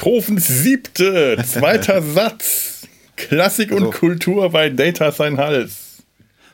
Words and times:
Beethovens 0.00 0.46
siebte, 0.46 1.42
zweiter 1.46 2.00
Satz. 2.14 2.88
Klassik 3.16 3.70
und 3.70 3.84
also, 3.84 3.90
Kultur 3.90 4.50
bei 4.50 4.70
Data 4.70 5.12
sein 5.12 5.36
Hals. 5.36 6.02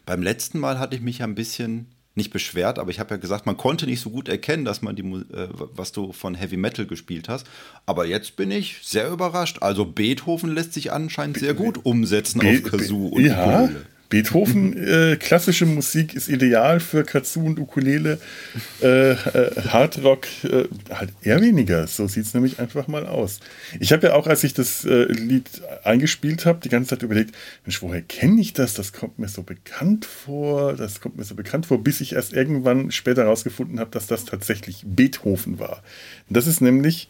Beim 0.05 0.23
letzten 0.23 0.59
Mal 0.59 0.81
hatte 0.81 0.97
ich 0.97 1.03
mich 1.03 1.23
ein 1.23 1.37
bisschen 1.37 1.87
nicht 2.17 2.33
beschwert, 2.33 2.81
aber 2.81 2.91
ich 2.91 2.99
habe 2.99 3.15
ja 3.15 3.19
gesagt, 3.19 3.47
man 3.47 3.57
konnte 3.57 3.87
nicht 3.87 4.01
so 4.01 4.11
gut 4.11 4.29
erkennen, 4.29 4.65
dass 4.65 4.83
man 4.83 4.97
die, 4.97 5.03
äh, 5.03 5.49
was 5.53 5.93
du 5.93 6.13
von 6.13 6.35
Heavy 6.35 6.57
Metal 6.57 6.87
gespielt 6.87 7.29
hast. 7.29 7.47
Aber 7.85 8.07
jetzt 8.07 8.35
bin 8.35 8.51
ich 8.51 8.79
sehr 8.83 9.11
überrascht. 9.11 9.59
Also 9.61 9.85
Beethoven 9.85 10.53
lässt 10.53 10.73
sich 10.73 10.93
anscheinend 10.93 11.39
sehr 11.39 11.55
gut 11.55 11.85
umsetzen 11.85 12.41
Be 12.41 12.49
auf 12.65 12.71
Kazoo 12.71 13.09
und 13.09 13.25
ja, 13.25 13.63
Ukulele. 13.63 13.87
Beethoven, 14.09 14.77
äh, 14.77 15.17
klassische 15.17 15.67
Musik 15.67 16.15
ist 16.15 16.29
ideal 16.29 16.81
für 16.81 17.03
Kazoo 17.03 17.45
und 17.45 17.59
Ukulele. 17.59 18.19
Äh, 18.83 19.13
äh, 19.13 19.17
Hardrock 19.69 20.27
äh, 20.45 20.65
halt 20.95 21.11
eher 21.23 21.41
weniger. 21.41 21.87
So 21.87 22.07
sieht 22.07 22.25
es 22.25 22.35
nämlich 22.35 22.61
einfach 22.61 22.87
mal 22.87 23.07
aus. 23.07 23.41
Ich 23.81 23.93
habe 23.93 24.09
ja 24.09 24.15
auch, 24.15 24.27
als 24.27 24.45
ich 24.45 24.55
das 24.55 24.85
äh, 24.85 25.05
Lied 25.05 25.49
eingespielt 25.83 26.47
habe, 26.47 26.61
die 26.63 26.69
ganze 26.69 26.91
Zeit 26.91 27.03
überlegt, 27.03 27.35
Mensch, 27.65 27.83
woher 27.83 28.03
kenne 28.03 28.41
ich 28.41 28.53
das? 28.53 28.75
Das 28.75 28.93
kommt 28.93 29.19
mir 29.19 29.29
so 29.29 29.43
bekannt 29.43 30.05
vor. 30.05 30.75
Das 30.75 31.01
kommt 31.01 31.17
mir 31.17 31.25
so 31.25 31.35
bekannt 31.35 31.67
vor, 31.67 31.83
bis 31.83 32.01
ich 32.01 32.13
erst 32.13 32.33
irgendwann 32.33 32.93
später 32.93 33.23
herausgefunden 33.23 33.81
habe, 33.81 33.91
dass 33.91 34.07
das 34.07 34.25
tatsächlich 34.25 34.85
Beethoven 34.87 35.59
war. 35.59 35.83
das 36.29 36.47
ist 36.47 36.61
nämlich 36.61 37.09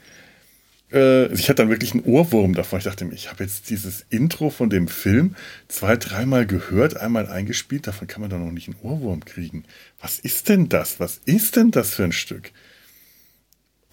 äh, 0.92 1.32
ich 1.32 1.48
hatte 1.48 1.62
dann 1.62 1.70
wirklich 1.70 1.92
einen 1.92 2.04
Ohrwurm 2.04 2.54
davon. 2.54 2.78
Ich 2.78 2.84
dachte 2.84 3.04
mir, 3.04 3.14
ich 3.14 3.30
habe 3.30 3.44
jetzt 3.44 3.70
dieses 3.70 4.06
Intro 4.10 4.50
von 4.50 4.70
dem 4.70 4.88
Film 4.88 5.34
zwei, 5.68 5.96
dreimal 5.96 6.46
gehört, 6.46 6.96
einmal 6.96 7.26
eingespielt. 7.26 7.86
Davon 7.86 8.08
kann 8.08 8.20
man 8.20 8.30
doch 8.30 8.38
noch 8.38 8.52
nicht 8.52 8.68
einen 8.68 8.78
Ohrwurm 8.82 9.24
kriegen. 9.24 9.64
Was 10.00 10.18
ist 10.18 10.48
denn 10.48 10.68
das? 10.68 11.00
Was 11.00 11.20
ist 11.24 11.56
denn 11.56 11.70
das 11.70 11.94
für 11.94 12.04
ein 12.04 12.12
Stück? 12.12 12.52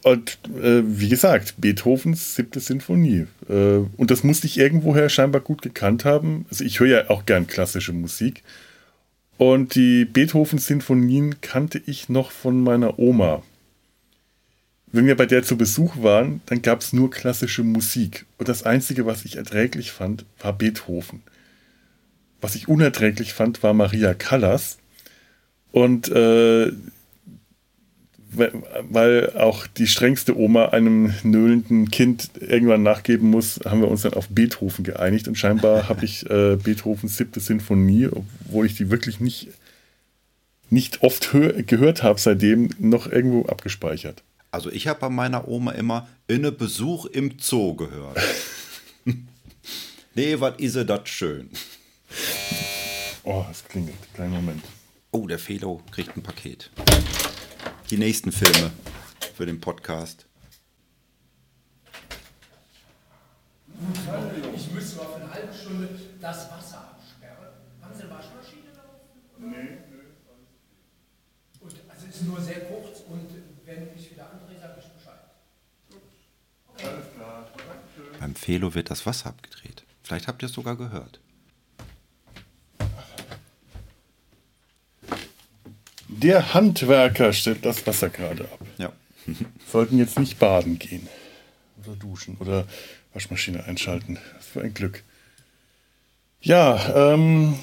Und 0.03 0.37
äh, 0.61 0.83
wie 0.85 1.07
gesagt, 1.09 1.55
Beethovens 1.57 2.35
siebte 2.35 2.59
Sinfonie. 2.59 3.27
Äh, 3.49 3.53
und 3.97 4.11
das 4.11 4.23
musste 4.23 4.47
ich 4.47 4.57
irgendwoher 4.57 5.09
scheinbar 5.09 5.41
gut 5.41 5.61
gekannt 5.61 6.03
haben. 6.03 6.45
Also 6.49 6.65
ich 6.65 6.79
höre 6.79 6.87
ja 6.87 7.09
auch 7.09 7.25
gern 7.25 7.47
klassische 7.47 7.93
Musik. 7.93 8.43
Und 9.37 9.75
die 9.75 10.05
Beethoven-Sinfonien 10.05 11.41
kannte 11.41 11.81
ich 11.85 12.07
noch 12.09 12.31
von 12.31 12.61
meiner 12.61 12.99
Oma 12.99 13.41
wenn 14.93 15.07
wir 15.07 15.17
bei 15.17 15.25
der 15.25 15.41
zu 15.41 15.57
Besuch 15.57 16.03
waren, 16.03 16.41
dann 16.45 16.61
gab 16.61 16.81
es 16.81 16.93
nur 16.93 17.09
klassische 17.09 17.63
Musik. 17.63 18.27
Und 18.37 18.47
das 18.47 18.61
Einzige, 18.61 19.07
was 19.07 19.25
ich 19.25 19.37
erträglich 19.37 19.91
fand, 19.91 20.23
war 20.39 20.53
Beethoven. 20.53 21.23
Was 22.41 22.53
ich 22.53 22.67
unerträglich 22.67 23.33
fand, 23.33 23.63
war 23.63 23.73
Maria 23.73 24.13
Callas. 24.13 24.77
Und 25.71 26.09
äh, 26.09 26.71
weil 28.35 29.33
auch 29.35 29.65
die 29.65 29.87
strengste 29.87 30.37
Oma 30.37 30.65
einem 30.69 31.13
nöhlenden 31.23 31.89
Kind 31.89 32.29
irgendwann 32.39 32.83
nachgeben 32.83 33.31
muss, 33.31 33.61
haben 33.65 33.81
wir 33.81 33.87
uns 33.89 34.03
dann 34.03 34.13
auf 34.13 34.27
Beethoven 34.29 34.83
geeinigt. 34.83 35.27
Und 35.27 35.39
scheinbar 35.39 35.89
habe 35.89 36.05
ich 36.05 36.29
äh, 36.29 36.55
Beethovens 36.55 37.17
siebte 37.17 37.39
Sinfonie, 37.39 38.09
obwohl 38.11 38.67
ich 38.67 38.75
die 38.75 38.91
wirklich 38.91 39.19
nicht, 39.19 39.47
nicht 40.69 41.01
oft 41.01 41.31
gehört 41.65 42.03
habe, 42.03 42.19
seitdem 42.19 42.69
noch 42.77 43.11
irgendwo 43.11 43.45
abgespeichert. 43.45 44.21
Also 44.53 44.69
ich 44.69 44.87
habe 44.87 44.99
bei 44.99 45.09
meiner 45.09 45.47
Oma 45.47 45.71
immer 45.71 46.07
inne 46.27 46.51
Besuch 46.51 47.07
im 47.07 47.39
Zoo 47.39 47.73
gehört. 47.73 48.19
nee, 50.13 50.39
was 50.39 50.59
ist 50.59 50.75
das 50.75 51.09
schön? 51.09 51.49
Oh, 53.23 53.43
es 53.49 53.65
klingelt. 53.65 53.97
Kleinen 54.13 54.33
Moment. 54.33 54.63
Oh, 55.09 55.25
der 55.25 55.39
Felo 55.39 55.81
kriegt 55.89 56.15
ein 56.15 56.21
Paket. 56.21 56.69
Die 57.89 57.97
nächsten 57.97 58.31
Filme 58.31 58.69
für 59.33 59.47
den 59.47 59.59
Podcast. 59.59 60.27
Ich 64.55 64.71
müsste 64.71 64.97
mal 64.97 65.05
für 65.05 65.15
eine 65.15 65.33
halbe 65.33 65.51
Stunde 65.51 65.89
das 66.21 66.51
Wasser 66.51 66.91
absperren. 66.91 67.47
Haben 67.81 67.95
Sie 67.95 68.03
eine 68.03 68.11
Waschmaschine 68.11 68.69
drauf? 68.75 69.01
Nee, 69.39 69.47
nee. 69.47 69.77
Und 71.59 71.73
also 71.89 72.05
es 72.07 72.15
ist 72.17 72.21
nur 72.27 72.39
sehr 72.39 72.65
kurz 72.65 72.99
und 73.09 73.43
wenn 73.65 73.87
ich 73.95 74.11
wieder 74.11 74.29
andrehe, 74.29 74.59
sage 74.59 74.79
ich 74.79 74.87
Bescheid. 74.87 75.19
Okay. 75.89 75.99
Alles 75.99 76.01
klar. 76.62 76.62
Beim 78.19 78.35
Felo 78.35 78.73
wird 78.73 78.89
das 78.89 79.05
Wasser 79.05 79.29
abgedreht. 79.29 79.83
Vielleicht 80.03 80.27
habt 80.27 80.41
ihr 80.41 80.47
es 80.47 80.53
sogar 80.53 80.75
gehört. 80.77 81.19
Der 86.07 86.53
Handwerker 86.53 87.33
stellt 87.33 87.65
das 87.65 87.85
Wasser 87.85 88.09
gerade 88.09 88.43
ab. 88.43 88.59
Ja. 88.77 88.93
Sollten 89.71 89.97
jetzt 89.97 90.19
nicht 90.19 90.39
baden 90.39 90.79
gehen. 90.79 91.07
Oder 91.83 91.95
duschen 91.95 92.37
oder 92.37 92.65
Waschmaschine 93.13 93.63
einschalten. 93.65 94.19
Was 94.35 94.45
für 94.45 94.61
ein 94.61 94.73
Glück. 94.73 95.03
Ja, 96.41 97.13
ähm. 97.13 97.55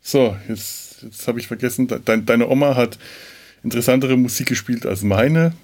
So, 0.00 0.36
jetzt, 0.48 1.02
jetzt 1.02 1.28
habe 1.28 1.40
ich 1.40 1.46
vergessen, 1.46 1.86
dein, 1.86 2.26
deine 2.26 2.48
Oma 2.48 2.74
hat 2.74 2.98
interessantere 3.62 4.16
Musik 4.16 4.48
gespielt 4.48 4.86
als 4.86 5.02
meine. 5.02 5.54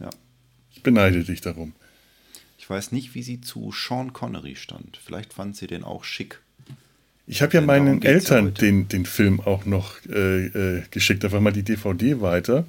Ja. 0.00 0.10
Ich 0.72 0.82
beneide 0.82 1.24
dich 1.24 1.40
darum. 1.40 1.72
Ich 2.64 2.70
weiß 2.70 2.92
nicht, 2.92 3.14
wie 3.14 3.22
sie 3.22 3.42
zu 3.42 3.74
Sean 3.76 4.14
Connery 4.14 4.56
stand. 4.56 4.98
Vielleicht 5.04 5.34
fand 5.34 5.54
sie 5.54 5.66
den 5.66 5.84
auch 5.84 6.02
schick. 6.02 6.40
Ich 7.26 7.42
habe 7.42 7.52
ja 7.52 7.60
meinen 7.60 8.00
Eltern 8.00 8.54
den, 8.54 8.88
den 8.88 9.04
Film 9.04 9.38
auch 9.38 9.66
noch 9.66 9.96
äh, 10.08 10.46
äh, 10.46 10.82
geschickt, 10.90 11.26
einfach 11.26 11.40
mal 11.40 11.52
die 11.52 11.62
DVD 11.62 12.22
weiter. 12.22 12.64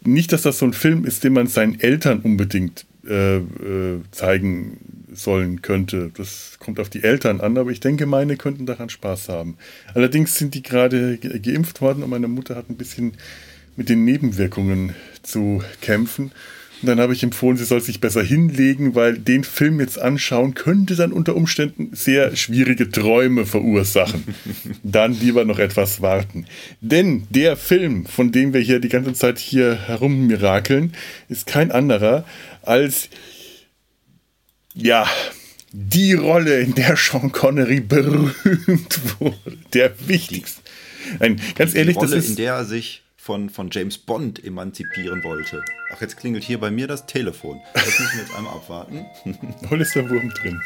Nicht, 0.00 0.32
dass 0.32 0.40
das 0.40 0.58
so 0.58 0.64
ein 0.64 0.72
Film 0.72 1.04
ist, 1.04 1.24
den 1.24 1.34
man 1.34 1.46
seinen 1.46 1.78
Eltern 1.78 2.20
unbedingt 2.20 2.86
äh, 3.06 3.36
äh 3.36 4.00
zeigen 4.12 4.78
sollen 5.12 5.60
könnte. 5.60 6.10
Das 6.14 6.56
kommt 6.58 6.80
auf 6.80 6.88
die 6.88 7.02
Eltern 7.02 7.42
an, 7.42 7.58
aber 7.58 7.72
ich 7.72 7.80
denke, 7.80 8.06
meine 8.06 8.38
könnten 8.38 8.64
daran 8.64 8.88
Spaß 8.88 9.28
haben. 9.28 9.58
Allerdings 9.92 10.36
sind 10.38 10.54
die 10.54 10.62
gerade 10.62 11.18
geimpft 11.18 11.82
worden 11.82 12.02
und 12.02 12.08
meine 12.08 12.28
Mutter 12.28 12.56
hat 12.56 12.70
ein 12.70 12.78
bisschen 12.78 13.12
mit 13.76 13.90
den 13.90 14.06
Nebenwirkungen 14.06 14.94
zu 15.22 15.62
kämpfen. 15.82 16.32
Dann 16.82 17.00
habe 17.00 17.14
ich 17.14 17.22
empfohlen, 17.22 17.56
sie 17.56 17.64
soll 17.64 17.80
sich 17.80 18.00
besser 18.00 18.22
hinlegen, 18.22 18.94
weil 18.94 19.18
den 19.18 19.44
Film 19.44 19.80
jetzt 19.80 19.98
anschauen 19.98 20.54
könnte 20.54 20.94
dann 20.94 21.12
unter 21.12 21.34
Umständen 21.34 21.90
sehr 21.92 22.36
schwierige 22.36 22.90
Träume 22.90 23.46
verursachen. 23.46 24.24
dann 24.82 25.12
lieber 25.18 25.44
noch 25.44 25.58
etwas 25.58 26.02
warten. 26.02 26.46
Denn 26.80 27.26
der 27.30 27.56
Film, 27.56 28.04
von 28.04 28.30
dem 28.30 28.52
wir 28.52 28.60
hier 28.60 28.78
die 28.80 28.90
ganze 28.90 29.14
Zeit 29.14 29.38
hier 29.38 29.74
herummirakeln, 29.86 30.92
ist 31.28 31.46
kein 31.46 31.72
anderer 31.72 32.24
als, 32.62 33.08
ja, 34.74 35.06
die 35.72 36.12
Rolle, 36.12 36.60
in 36.60 36.74
der 36.74 36.96
Sean 36.96 37.32
Connery 37.32 37.80
berühmt 37.80 39.00
wurde. 39.18 39.58
Der 39.72 39.92
wichtigste. 40.06 40.60
Nein, 41.20 41.40
ganz 41.54 41.74
ehrlich, 41.74 41.96
die 41.96 42.00
Rolle, 42.00 42.16
das 42.16 42.24
ist. 42.24 42.30
in 42.30 42.36
der 42.36 42.54
er 42.54 42.64
sich 42.64 43.02
von, 43.26 43.50
von 43.50 43.68
James 43.72 43.98
Bond 43.98 44.44
emanzipieren 44.44 45.24
wollte. 45.24 45.64
Ach, 45.92 46.00
jetzt 46.00 46.16
klingelt 46.16 46.44
hier 46.44 46.60
bei 46.60 46.70
mir 46.70 46.86
das 46.86 47.06
Telefon. 47.06 47.60
Das 47.74 47.84
müssen 47.84 48.18
wir 48.18 48.22
jetzt 48.22 48.36
einmal 48.36 48.54
abwarten. 48.54 49.04
Hol 49.70 49.80
ist 49.80 49.96
der 49.96 50.08
Wurm 50.08 50.30
drin. 50.30 50.62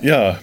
Ja, 0.00 0.40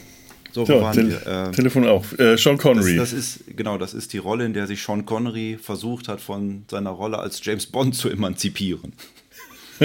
so, 0.56 0.64
so 0.66 0.80
wir? 0.80 1.28
Äh, 1.28 1.52
Telefon 1.52 1.86
auf. 1.86 2.18
Äh, 2.18 2.38
Sean 2.38 2.58
Connery. 2.58 2.96
Das, 2.96 3.12
das, 3.12 3.20
ist, 3.20 3.58
genau, 3.58 3.78
das 3.78 3.94
ist 3.94 4.14
die 4.14 4.20
Rolle, 4.20 4.46
in 4.46 4.54
der 4.54 4.68
sich 4.68 4.82
Sean 4.82 5.06
Connery 5.06 5.60
versucht 5.62 6.08
hat, 6.08 6.22
von 6.22 6.64
seiner 6.72 6.92
Rolle 6.92 7.20
als 7.20 7.44
James 7.44 7.66
Bond 7.66 7.94
zu 7.94 8.10
emanzipieren. 8.10 8.94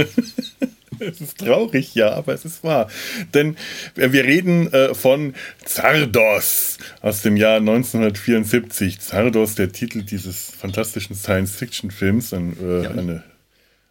es 1.01 1.21
ist 1.21 1.39
traurig, 1.39 1.97
ja, 1.97 2.13
aber 2.13 2.35
es 2.35 2.45
ist 2.45 2.63
wahr. 2.63 2.89
Denn 3.35 3.57
äh, 3.97 4.13
wir 4.13 4.23
reden 4.23 4.73
äh, 4.73 4.95
von 4.95 5.35
Zardos 5.65 6.79
aus 7.01 7.23
dem 7.23 7.37
Jahr 7.37 7.57
1974. 7.57 9.01
Zardos, 9.01 9.57
der 9.57 9.73
Titel 9.73 10.03
dieses 10.03 10.53
fantastischen 10.53 11.17
Science-Fiction-Films, 11.17 12.33
ein, 12.33 12.57
äh, 12.63 12.83
ja, 12.85 12.91
eine 12.91 13.25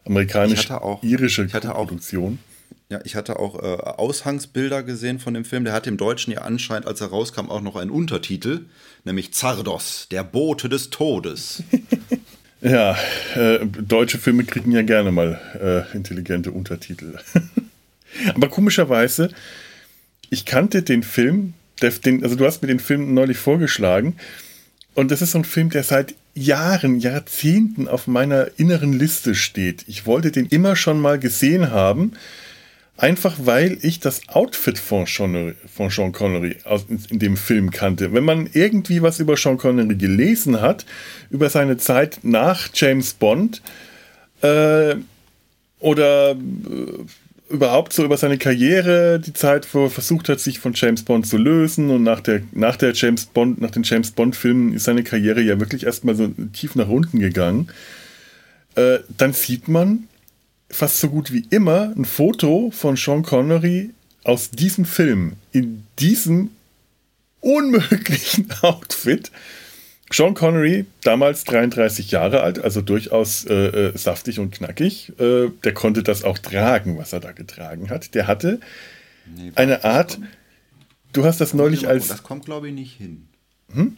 amerikanisch-irische 0.05 1.45
Produktion. 1.47 2.39
Ja, 2.91 2.99
ich 3.03 3.15
hatte 3.15 3.37
auch 3.37 3.61
äh, 3.61 3.67
Aushangsbilder 3.67 4.81
gesehen 4.81 5.19
von 5.19 5.35
dem 5.35 5.45
Film. 5.45 5.63
Der 5.63 5.73
hatte 5.73 5.91
im 5.91 5.97
Deutschen 5.97 6.33
ja 6.33 6.41
anscheinend, 6.41 6.87
als 6.87 7.01
er 7.01 7.07
rauskam, 7.07 7.51
auch 7.51 7.61
noch 7.61 7.75
einen 7.75 7.91
Untertitel, 7.91 8.61
nämlich 9.03 9.31
Zardos, 9.31 10.07
der 10.09 10.23
Bote 10.23 10.69
des 10.69 10.89
Todes. 10.89 11.61
ja, 12.61 12.97
äh, 13.35 13.59
deutsche 13.63 14.17
Filme 14.17 14.43
kriegen 14.43 14.71
ja 14.71 14.81
gerne 14.81 15.11
mal 15.11 15.39
äh, 15.61 15.95
intelligente 15.95 16.51
Untertitel. 16.51 17.19
Aber 18.33 18.49
komischerweise, 18.49 19.29
ich 20.31 20.45
kannte 20.45 20.81
den 20.81 21.03
Film, 21.03 21.53
der, 21.83 21.91
den, 21.91 22.23
also 22.23 22.35
du 22.35 22.43
hast 22.47 22.63
mir 22.63 22.69
den 22.69 22.79
Film 22.79 23.13
neulich 23.13 23.37
vorgeschlagen, 23.37 24.15
und 24.95 25.11
das 25.11 25.21
ist 25.21 25.33
so 25.33 25.37
ein 25.37 25.45
Film, 25.45 25.69
der 25.69 25.83
seit 25.83 26.15
Jahren, 26.33 26.99
Jahrzehnten 26.99 27.87
auf 27.87 28.07
meiner 28.07 28.47
inneren 28.57 28.93
Liste 28.93 29.35
steht. 29.35 29.85
Ich 29.87 30.07
wollte 30.07 30.31
den 30.31 30.47
immer 30.47 30.75
schon 30.75 30.99
mal 30.99 31.19
gesehen 31.19 31.69
haben, 31.69 32.13
einfach 32.99 33.35
weil 33.43 33.77
ich 33.81 33.99
das 33.99 34.21
Outfit 34.29 34.77
von 34.77 35.05
Sean, 35.05 35.55
von 35.73 35.89
Sean 35.89 36.11
Connery 36.11 36.57
aus, 36.65 36.85
in 37.09 37.19
dem 37.19 37.37
Film 37.37 37.71
kannte. 37.71 38.13
Wenn 38.13 38.25
man 38.25 38.49
irgendwie 38.53 39.01
was 39.01 39.19
über 39.19 39.37
Sean 39.37 39.57
Connery 39.57 39.95
gelesen 39.95 40.61
hat, 40.61 40.85
über 41.29 41.49
seine 41.49 41.77
Zeit 41.77 42.19
nach 42.23 42.69
James 42.73 43.13
Bond 43.13 43.61
äh, 44.41 44.95
oder 45.79 46.31
äh, 46.31 46.35
überhaupt 47.49 47.93
so 47.93 48.03
über 48.03 48.17
seine 48.17 48.37
Karriere, 48.37 49.19
die 49.19 49.33
Zeit, 49.33 49.73
wo 49.73 49.85
er 49.85 49.89
versucht 49.89 50.29
hat, 50.29 50.39
sich 50.39 50.59
von 50.59 50.73
James 50.75 51.03
Bond 51.03 51.25
zu 51.25 51.37
lösen 51.37 51.89
und 51.89 52.03
nach 52.03 52.19
der, 52.19 52.41
nach 52.51 52.75
der 52.75 52.93
James 52.93 53.25
Bond, 53.25 53.59
nach 53.59 53.71
den 53.71 53.83
James 53.83 54.11
Bond-Filmen 54.11 54.73
ist 54.73 54.83
seine 54.83 55.03
Karriere 55.03 55.41
ja 55.41 55.59
wirklich 55.59 55.85
erstmal 55.85 56.15
so 56.15 56.27
tief 56.53 56.75
nach 56.75 56.89
unten 56.89 57.19
gegangen. 57.19 57.69
Äh, 58.75 58.99
dann 59.17 59.33
sieht 59.33 59.67
man 59.67 60.08
fast 60.69 60.99
so 60.99 61.09
gut 61.09 61.31
wie 61.31 61.45
immer 61.49 61.93
ein 61.95 62.05
Foto 62.05 62.71
von 62.71 62.95
Sean 62.95 63.23
Connery 63.23 63.91
aus 64.23 64.51
diesem 64.51 64.85
Film, 64.85 65.33
in 65.51 65.85
diesem 65.99 66.51
unmöglichen 67.41 68.51
Outfit. 68.61 69.31
Sean 70.11 70.33
Connery, 70.33 70.85
damals 71.01 71.43
33 71.43 72.09
Jahre 72.09 72.41
alt, 72.41 72.59
also 72.59 72.81
durchaus 72.81 73.45
äh, 73.45 73.53
äh, 73.53 73.97
saftig 73.97 74.39
und 74.39 74.51
knackig, 74.51 75.13
äh, 75.19 75.49
der 75.63 75.73
konnte 75.73 76.01
das 76.01 76.23
auch 76.23 76.39
tragen, 76.39 76.97
was 76.97 77.13
er 77.13 77.19
da 77.19 77.31
getragen 77.31 77.91
hat. 77.91 78.15
Der 78.15 78.25
hatte 78.25 78.59
nee, 79.35 79.51
eine 79.53 79.83
Art, 79.83 80.15
kommt, 80.15 80.27
du 81.13 81.25
hast 81.25 81.41
das 81.41 81.53
neulich 81.53 81.87
als... 81.87 82.07
Das 82.07 82.23
kommt, 82.23 82.45
glaube 82.45 82.69
ich, 82.69 82.73
nicht 82.73 82.97
hin. 82.97 83.27
Hm? 83.71 83.97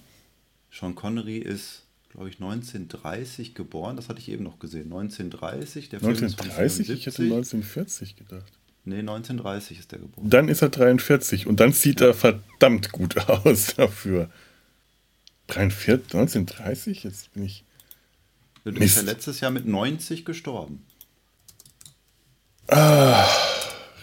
Sean 0.69 0.95
Connery 0.95 1.37
ist, 1.37 1.80
glaube 2.11 2.29
ich, 2.29 2.35
1930 2.35 3.55
geboren, 3.55 3.95
das 3.95 4.09
hatte 4.09 4.19
ich 4.19 4.29
eben 4.29 4.43
noch 4.43 4.59
gesehen. 4.59 4.91
1930, 4.91 5.89
der 5.89 5.99
1930? 5.99 6.89
Ich 6.89 7.05
hätte 7.05 7.23
1940 7.23 8.15
gedacht. 8.17 8.51
Nee, 8.83 8.99
1930 8.99 9.79
ist 9.79 9.91
der 9.91 9.99
geboren. 9.99 10.29
Dann 10.29 10.49
ist 10.49 10.61
er 10.61 10.69
43 10.69 11.47
und 11.47 11.59
dann 11.59 11.71
sieht 11.71 12.01
ja. 12.01 12.07
er 12.07 12.13
verdammt 12.13 12.91
gut 12.91 13.17
aus 13.29 13.75
dafür. 13.75 14.29
43, 15.47 16.13
1930? 16.13 17.03
Jetzt 17.03 17.33
bin 17.33 17.45
ich. 17.45 17.63
Du 18.63 18.73
bist 18.73 18.97
ja 18.97 19.03
letztes 19.03 19.39
Jahr 19.39 19.51
mit 19.51 19.65
90 19.65 20.25
gestorben. 20.25 20.85
Ah. 22.67 23.27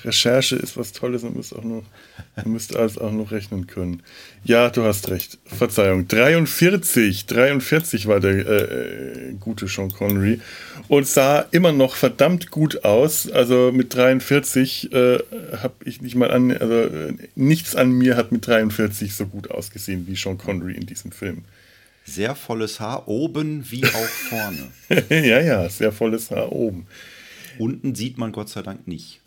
Recherche 0.09 0.57
ist 0.57 0.77
was 0.77 0.93
Tolles 0.93 1.23
und 1.23 1.37
müsst 1.37 1.55
auch 1.55 1.63
noch, 1.63 1.85
ihr 2.37 2.49
müsst 2.49 2.75
alles 2.75 2.99
auch 2.99 3.13
noch 3.13 3.31
rechnen 3.31 3.67
können. 3.67 4.03
Ja, 4.43 4.71
du 4.71 4.83
hast 4.83 5.09
recht. 5.11 5.39
Verzeihung. 5.45 6.09
43, 6.09 7.27
43 7.27 8.07
war 8.07 8.21
der 8.21 8.47
äh, 8.47 9.35
gute 9.39 9.69
Sean 9.69 9.93
Connery 9.93 10.41
und 10.89 11.07
sah 11.07 11.41
immer 11.51 11.73
noch 11.73 11.95
verdammt 11.95 12.51
gut 12.51 12.85
aus. 12.85 13.31
Also 13.31 13.71
mit 13.73 13.95
43 13.95 14.93
äh, 14.93 15.19
habe 15.63 15.75
ich 15.85 16.01
nicht 16.01 16.17
mal 16.17 16.31
an, 16.31 16.51
also 16.51 16.75
äh, 16.75 17.15
nichts 17.37 17.77
an 17.77 17.93
mir 17.93 18.17
hat 18.17 18.33
mit 18.33 18.47
43 18.47 19.15
so 19.15 19.27
gut 19.27 19.51
ausgesehen 19.51 20.07
wie 20.09 20.17
Sean 20.17 20.39
Connery 20.39 20.75
in 20.75 20.87
diesem 20.87 21.13
Film. 21.13 21.45
Sehr 22.05 22.35
volles 22.35 22.81
Haar 22.81 23.07
oben 23.07 23.71
wie 23.71 23.85
auch 23.85 23.91
vorne. 24.31 24.69
ja, 25.11 25.41
ja, 25.41 25.69
sehr 25.69 25.93
volles 25.93 26.31
Haar 26.31 26.51
oben. 26.53 26.87
Unten 27.59 27.95
sieht 27.95 28.19
man 28.19 28.33
Gott 28.33 28.49
sei 28.49 28.63
Dank 28.63 28.87
nicht. 28.87 29.21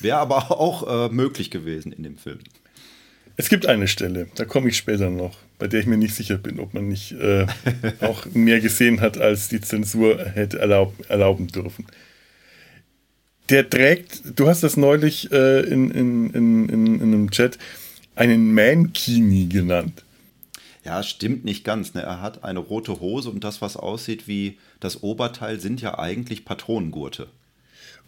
Wäre 0.00 0.18
aber 0.18 0.50
auch 0.50 1.08
äh, 1.08 1.12
möglich 1.12 1.50
gewesen 1.50 1.92
in 1.92 2.02
dem 2.02 2.16
Film. 2.18 2.38
Es 3.36 3.48
gibt 3.48 3.66
eine 3.66 3.88
Stelle, 3.88 4.28
da 4.36 4.44
komme 4.44 4.68
ich 4.68 4.76
später 4.76 5.10
noch, 5.10 5.36
bei 5.58 5.66
der 5.66 5.80
ich 5.80 5.86
mir 5.86 5.96
nicht 5.96 6.14
sicher 6.14 6.38
bin, 6.38 6.60
ob 6.60 6.72
man 6.72 6.88
nicht 6.88 7.12
äh, 7.12 7.46
auch 8.00 8.26
mehr 8.32 8.60
gesehen 8.60 9.00
hat, 9.00 9.18
als 9.18 9.48
die 9.48 9.60
Zensur 9.60 10.24
hätte 10.24 10.60
erlaub, 10.60 10.94
erlauben 11.08 11.48
dürfen. 11.48 11.86
Der 13.50 13.68
trägt, 13.68 14.38
du 14.38 14.48
hast 14.48 14.62
das 14.62 14.76
neulich 14.76 15.32
äh, 15.32 15.60
in, 15.62 15.90
in, 15.90 16.30
in, 16.30 16.68
in, 16.68 17.02
einem 17.02 17.30
Chat, 17.30 17.58
einen 18.14 18.54
Mankini 18.54 19.46
genannt. 19.46 20.04
Ja, 20.84 21.02
stimmt 21.02 21.44
nicht 21.44 21.64
ganz. 21.64 21.94
Ne? 21.94 22.02
Er 22.02 22.22
hat 22.22 22.44
eine 22.44 22.60
rote 22.60 23.00
Hose 23.00 23.30
und 23.30 23.42
das, 23.42 23.60
was 23.60 23.76
aussieht 23.76 24.28
wie 24.28 24.58
das 24.80 25.02
Oberteil, 25.02 25.58
sind 25.58 25.80
ja 25.80 25.98
eigentlich 25.98 26.44
Patronengurte 26.44 27.26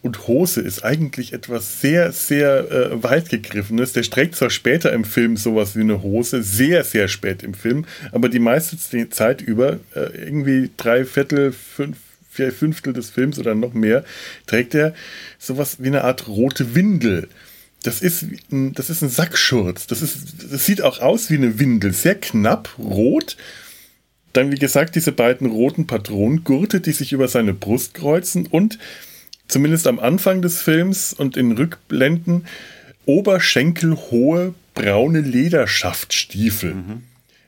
und 0.02 0.28
Hose 0.28 0.60
ist 0.60 0.84
eigentlich 0.84 1.32
etwas 1.32 1.80
sehr, 1.80 2.12
sehr 2.12 2.70
äh, 2.70 3.02
weit 3.02 3.28
gegriffenes. 3.28 3.92
Der 3.92 4.04
streckt 4.04 4.36
zwar 4.36 4.50
später 4.50 4.92
im 4.92 5.04
Film 5.04 5.36
sowas 5.36 5.74
wie 5.74 5.80
eine 5.80 6.02
Hose, 6.02 6.42
sehr, 6.42 6.84
sehr 6.84 7.08
spät 7.08 7.42
im 7.42 7.54
Film, 7.54 7.86
aber 8.12 8.28
die 8.28 8.38
meiste 8.38 8.76
Zeit 9.10 9.42
über, 9.42 9.80
äh, 9.94 10.16
irgendwie 10.16 10.70
drei 10.76 11.04
Viertel, 11.04 11.52
fünf, 11.52 11.96
vier 12.30 12.52
Fünftel 12.52 12.92
des 12.92 13.10
Films 13.10 13.38
oder 13.38 13.54
noch 13.54 13.74
mehr, 13.74 14.04
trägt 14.46 14.74
er 14.74 14.94
sowas 15.38 15.78
wie 15.80 15.88
eine 15.88 16.04
Art 16.04 16.28
rote 16.28 16.74
Windel. 16.74 17.28
Das 17.82 18.00
ist, 18.00 18.24
ein, 18.52 18.72
das 18.74 18.90
ist 18.90 19.02
ein 19.02 19.08
Sackschurz. 19.08 19.86
Das, 19.86 20.02
ist, 20.02 20.52
das 20.52 20.66
sieht 20.66 20.82
auch 20.82 21.00
aus 21.00 21.30
wie 21.30 21.36
eine 21.36 21.58
Windel. 21.58 21.92
Sehr 21.92 22.16
knapp, 22.16 22.70
rot. 22.78 23.36
Dann, 24.32 24.52
wie 24.52 24.58
gesagt, 24.58 24.96
diese 24.96 25.12
beiden 25.12 25.48
roten 25.48 25.86
Patronengurte, 25.86 26.80
die 26.80 26.92
sich 26.92 27.12
über 27.12 27.28
seine 27.28 27.54
Brust 27.54 27.94
kreuzen 27.94 28.46
und 28.46 28.78
zumindest 29.48 29.86
am 29.86 29.98
Anfang 29.98 30.42
des 30.42 30.60
Films 30.62 31.12
und 31.12 31.36
in 31.36 31.52
Rückblenden, 31.52 32.46
oberschenkelhohe 33.04 34.54
braune 34.74 35.20
Lederschaftstiefel. 35.20 36.74
Mhm. 36.74 37.02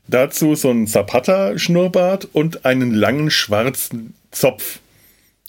Dazu 0.06 0.54
so 0.54 0.70
ein 0.70 0.86
Zapata-Schnurrbart 0.86 2.28
und 2.32 2.64
einen 2.64 2.94
langen 2.94 3.30
schwarzen 3.30 4.14
Zopf. 4.30 4.80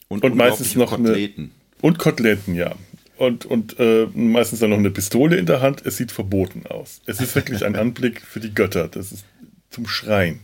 Und, 0.09 0.23
und 0.23 0.35
meistens 0.35 0.75
noch 0.75 0.91
Koteletten. 0.91 1.43
eine. 1.45 1.51
Und 1.81 1.99
Koteletten, 1.99 2.55
ja. 2.55 2.75
Und, 3.15 3.45
und 3.45 3.79
äh, 3.79 4.07
meistens 4.13 4.59
dann 4.59 4.71
noch 4.71 4.77
eine 4.77 4.89
Pistole 4.89 5.37
in 5.37 5.45
der 5.45 5.61
Hand. 5.61 5.85
Es 5.85 5.97
sieht 5.97 6.11
verboten 6.11 6.65
aus. 6.67 7.01
Es 7.05 7.21
ist 7.21 7.35
wirklich 7.35 7.63
ein 7.63 7.75
Anblick 7.77 8.21
für 8.21 8.39
die 8.39 8.53
Götter. 8.53 8.87
Das 8.87 9.11
ist 9.11 9.23
zum 9.69 9.87
Schreien. 9.87 10.39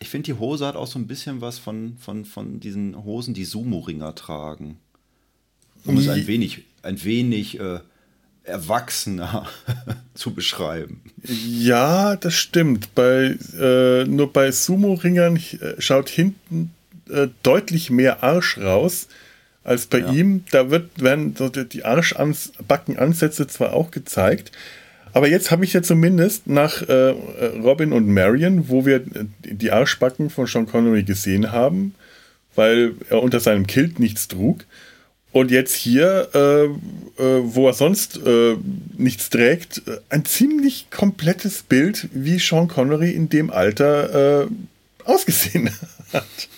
Ich 0.00 0.10
finde, 0.10 0.26
die 0.26 0.38
Hose 0.38 0.66
hat 0.66 0.76
auch 0.76 0.86
so 0.86 0.98
ein 0.98 1.06
bisschen 1.06 1.40
was 1.40 1.58
von, 1.58 1.96
von, 1.98 2.24
von 2.24 2.60
diesen 2.60 3.04
Hosen, 3.04 3.32
die 3.32 3.44
Sumo-Ringer 3.44 4.14
tragen 4.14 4.78
um 5.84 5.96
es 5.98 6.08
ein 6.08 6.26
wenig, 6.26 6.62
ein 6.82 7.02
wenig 7.04 7.60
äh, 7.60 7.80
erwachsener 8.44 9.46
zu 10.14 10.34
beschreiben. 10.34 11.00
Ja, 11.22 12.16
das 12.16 12.34
stimmt. 12.34 12.94
Bei, 12.94 13.36
äh, 13.58 14.04
nur 14.04 14.32
bei 14.32 14.50
Sumo-Ringern 14.50 15.36
äh, 15.36 15.80
schaut 15.80 16.08
hinten 16.08 16.70
äh, 17.08 17.28
deutlich 17.42 17.90
mehr 17.90 18.22
Arsch 18.22 18.58
raus 18.58 19.08
als 19.62 19.86
bei 19.86 20.00
ja. 20.00 20.12
ihm. 20.12 20.44
Da 20.50 20.70
wird, 20.70 21.02
werden 21.02 21.34
so 21.36 21.48
die 21.48 21.84
Arschbackenansätze 21.84 23.46
zwar 23.46 23.72
auch 23.72 23.90
gezeigt, 23.90 24.52
aber 25.14 25.28
jetzt 25.28 25.52
habe 25.52 25.64
ich 25.64 25.72
ja 25.72 25.80
zumindest 25.80 26.48
nach 26.48 26.82
äh, 26.82 27.14
Robin 27.62 27.92
und 27.92 28.08
Marion, 28.08 28.68
wo 28.68 28.84
wir 28.84 29.00
die 29.44 29.70
Arschbacken 29.70 30.28
von 30.28 30.46
Sean 30.48 30.66
Connery 30.66 31.04
gesehen 31.04 31.52
haben, 31.52 31.94
weil 32.56 32.94
er 33.08 33.22
unter 33.22 33.38
seinem 33.38 33.68
Kilt 33.68 34.00
nichts 34.00 34.26
trug, 34.26 34.64
und 35.34 35.50
jetzt 35.50 35.74
hier, 35.74 36.28
äh, 36.32 36.64
äh, 37.20 37.40
wo 37.42 37.66
er 37.66 37.72
sonst 37.72 38.20
äh, 38.24 38.56
nichts 38.96 39.30
trägt, 39.30 39.82
äh, 39.88 39.98
ein 40.08 40.24
ziemlich 40.24 40.90
komplettes 40.90 41.64
Bild, 41.64 42.08
wie 42.12 42.38
Sean 42.38 42.68
Connery 42.68 43.10
in 43.10 43.28
dem 43.30 43.50
Alter 43.50 44.44
äh, 44.44 44.46
ausgesehen 45.04 45.70
hat. 46.12 46.48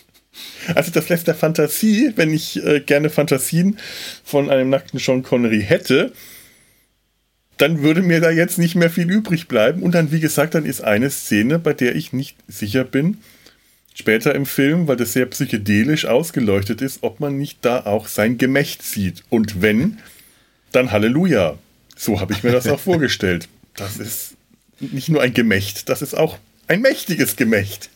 Also 0.74 0.90
das 0.90 1.08
lässt 1.08 1.26
der 1.26 1.34
Fantasie, 1.34 2.12
wenn 2.16 2.34
ich 2.34 2.62
äh, 2.62 2.80
gerne 2.80 3.08
Fantasien 3.08 3.78
von 4.22 4.50
einem 4.50 4.68
nackten 4.68 5.00
Sean 5.00 5.22
Connery 5.22 5.62
hätte, 5.62 6.12
dann 7.56 7.82
würde 7.82 8.02
mir 8.02 8.20
da 8.20 8.30
jetzt 8.30 8.58
nicht 8.58 8.74
mehr 8.74 8.90
viel 8.90 9.10
übrig 9.10 9.48
bleiben. 9.48 9.82
Und 9.82 9.94
dann, 9.94 10.12
wie 10.12 10.20
gesagt, 10.20 10.54
dann 10.54 10.66
ist 10.66 10.84
eine 10.84 11.08
Szene, 11.08 11.58
bei 11.58 11.72
der 11.72 11.96
ich 11.96 12.12
nicht 12.12 12.36
sicher 12.46 12.84
bin, 12.84 13.16
später 13.96 14.34
im 14.34 14.46
Film, 14.46 14.86
weil 14.86 14.96
das 14.96 15.14
sehr 15.14 15.26
psychedelisch 15.26 16.04
ausgeleuchtet 16.04 16.82
ist, 16.82 17.02
ob 17.02 17.18
man 17.18 17.38
nicht 17.38 17.64
da 17.64 17.86
auch 17.86 18.06
sein 18.06 18.36
Gemächt 18.38 18.82
sieht. 18.82 19.24
Und 19.30 19.62
wenn, 19.62 19.98
dann 20.70 20.92
Halleluja. 20.92 21.58
So 21.96 22.20
habe 22.20 22.34
ich 22.34 22.42
mir 22.42 22.52
das 22.52 22.68
auch 22.68 22.78
vorgestellt. 22.92 23.48
Das 23.74 23.96
ist 23.96 24.34
nicht 24.80 25.08
nur 25.08 25.22
ein 25.22 25.32
Gemächt, 25.32 25.88
das 25.88 26.02
ist 26.02 26.14
auch 26.14 26.38
ein 26.68 26.82
mächtiges 26.82 27.36
Gemächt. 27.36 27.88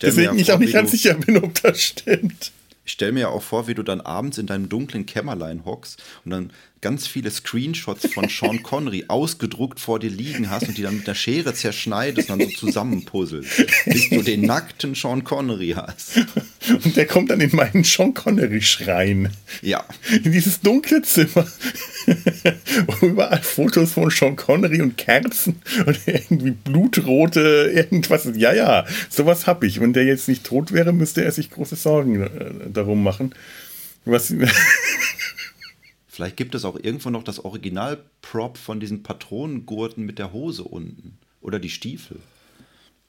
Deswegen 0.00 0.38
ich 0.38 0.52
auch 0.52 0.58
nicht 0.58 0.72
ganz 0.72 0.92
sicher 0.92 1.14
bin, 1.14 1.36
ob 1.38 1.60
das 1.60 1.82
stimmt. 1.82 2.52
Ich 2.84 2.92
stelle 2.92 3.12
mir 3.12 3.20
ja 3.20 3.28
auch 3.28 3.42
vor, 3.42 3.66
wie 3.66 3.74
du 3.74 3.82
dann 3.82 4.00
abends 4.00 4.38
in 4.38 4.46
deinem 4.46 4.68
dunklen 4.68 5.06
Kämmerlein 5.06 5.64
hockst 5.64 6.02
und 6.24 6.30
dann 6.30 6.52
ganz 6.80 7.06
viele 7.06 7.30
Screenshots 7.30 8.12
von 8.12 8.28
Sean 8.28 8.62
Connery 8.62 9.04
ausgedruckt 9.08 9.80
vor 9.80 9.98
dir 9.98 10.10
liegen 10.10 10.50
hast 10.50 10.68
und 10.68 10.78
die 10.78 10.82
dann 10.82 10.96
mit 10.96 11.06
der 11.06 11.14
Schere 11.14 11.52
zerschneidest 11.52 12.30
und 12.30 12.40
dann 12.40 12.48
so 12.48 12.56
zusammenpuzzelst, 12.66 13.84
bis 13.84 14.08
du 14.08 14.22
den 14.22 14.42
nackten 14.42 14.94
Sean 14.94 15.24
Connery 15.24 15.74
hast. 15.76 16.18
Und 16.68 16.96
der 16.96 17.06
kommt 17.06 17.30
dann 17.30 17.40
in 17.40 17.54
meinen 17.54 17.84
Sean 17.84 18.14
Connery-Schrein. 18.14 19.30
Ja. 19.62 19.84
In 20.24 20.32
dieses 20.32 20.60
dunkle 20.60 21.02
Zimmer. 21.02 21.46
Wo 22.86 23.06
überall 23.06 23.42
Fotos 23.42 23.92
von 23.92 24.10
Sean 24.10 24.36
Connery 24.36 24.80
und 24.80 24.96
Kerzen 24.96 25.60
und 25.86 25.98
irgendwie 26.06 26.52
blutrote 26.52 27.72
irgendwas. 27.74 28.28
Ja, 28.34 28.54
ja, 28.54 28.86
sowas 29.08 29.46
hab 29.46 29.64
ich. 29.64 29.80
Wenn 29.80 29.92
der 29.92 30.04
jetzt 30.04 30.28
nicht 30.28 30.44
tot 30.44 30.72
wäre, 30.72 30.92
müsste 30.92 31.24
er 31.24 31.32
sich 31.32 31.50
große 31.50 31.76
Sorgen 31.76 32.22
äh, 32.22 32.28
darum 32.72 33.02
machen. 33.02 33.34
Was. 34.04 34.32
Vielleicht 36.20 36.36
gibt 36.36 36.54
es 36.54 36.66
auch 36.66 36.78
irgendwo 36.78 37.08
noch 37.08 37.22
das 37.22 37.42
Original-Prop 37.42 38.58
von 38.58 38.78
diesen 38.78 39.02
Patronengurten 39.02 40.04
mit 40.04 40.18
der 40.18 40.34
Hose 40.34 40.64
unten. 40.64 41.16
Oder 41.40 41.58
die 41.58 41.70
Stiefel. 41.70 42.18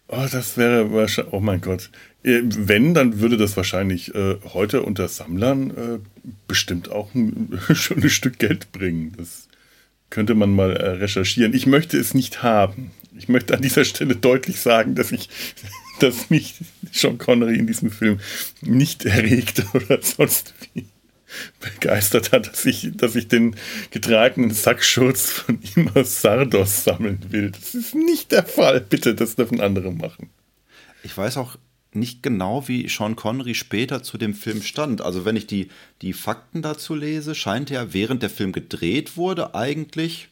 Oh, 0.07 0.25
das 0.31 0.55
wäre 0.55 0.93
wahrscheinlich. 0.93 1.33
Oh 1.33 1.41
mein 1.41 1.59
Gott. 1.59 1.89
Äh, 2.23 2.39
wenn, 2.45 2.93
dann 2.93 3.19
würde 3.19 3.35
das 3.35 3.57
wahrscheinlich 3.57 4.15
äh, 4.15 4.37
heute 4.53 4.83
unter 4.83 5.09
Sammlern 5.09 5.71
äh, 5.71 5.99
bestimmt 6.47 6.89
auch 6.89 7.13
ein 7.13 7.59
schönes 7.73 8.13
Stück 8.13 8.39
Geld 8.39 8.71
bringen. 8.71 9.11
Das 9.17 9.49
könnte 10.09 10.33
man 10.33 10.55
mal 10.55 10.71
äh, 10.71 10.91
recherchieren. 10.91 11.53
Ich 11.53 11.67
möchte 11.67 11.97
es 11.97 12.13
nicht 12.13 12.43
haben. 12.43 12.91
Ich 13.17 13.27
möchte 13.27 13.53
an 13.53 13.61
dieser 13.61 13.83
Stelle 13.83 14.15
deutlich 14.15 14.61
sagen, 14.61 14.95
dass 14.95 15.11
ich, 15.11 15.27
dass 15.99 16.29
mich 16.29 16.55
Sean 16.93 17.17
Connery 17.17 17.57
in 17.57 17.67
diesem 17.67 17.91
Film 17.91 18.21
nicht 18.61 19.03
erregt 19.03 19.65
oder 19.73 20.01
sonst 20.01 20.53
wie 20.73 20.85
begeistert 21.59 22.31
hat, 22.31 22.47
dass 22.47 22.65
ich, 22.65 22.91
dass 22.93 23.15
ich 23.15 23.27
den 23.27 23.55
getragenen 23.91 24.51
Sackschutz 24.51 25.31
von 25.31 25.59
ihm 25.75 25.89
aus 25.95 26.21
Sardos 26.21 26.83
sammeln 26.83 27.19
will. 27.29 27.51
Das 27.51 27.75
ist 27.75 27.95
nicht 27.95 28.31
der 28.31 28.45
Fall. 28.45 28.81
Bitte, 28.81 29.15
das 29.15 29.35
dürfen 29.35 29.61
andere 29.61 29.91
machen. 29.91 30.29
Ich 31.03 31.17
weiß 31.17 31.37
auch 31.37 31.57
nicht 31.93 32.23
genau, 32.23 32.67
wie 32.67 32.87
Sean 32.87 33.15
Connery 33.15 33.53
später 33.53 34.01
zu 34.01 34.17
dem 34.17 34.33
Film 34.33 34.61
stand. 34.61 35.01
Also 35.01 35.25
wenn 35.25 35.35
ich 35.35 35.47
die, 35.47 35.69
die 36.01 36.13
Fakten 36.13 36.61
dazu 36.61 36.95
lese, 36.95 37.35
scheint 37.35 37.69
er, 37.71 37.93
während 37.93 38.23
der 38.23 38.29
Film 38.29 38.51
gedreht 38.53 39.17
wurde, 39.17 39.55
eigentlich 39.55 40.29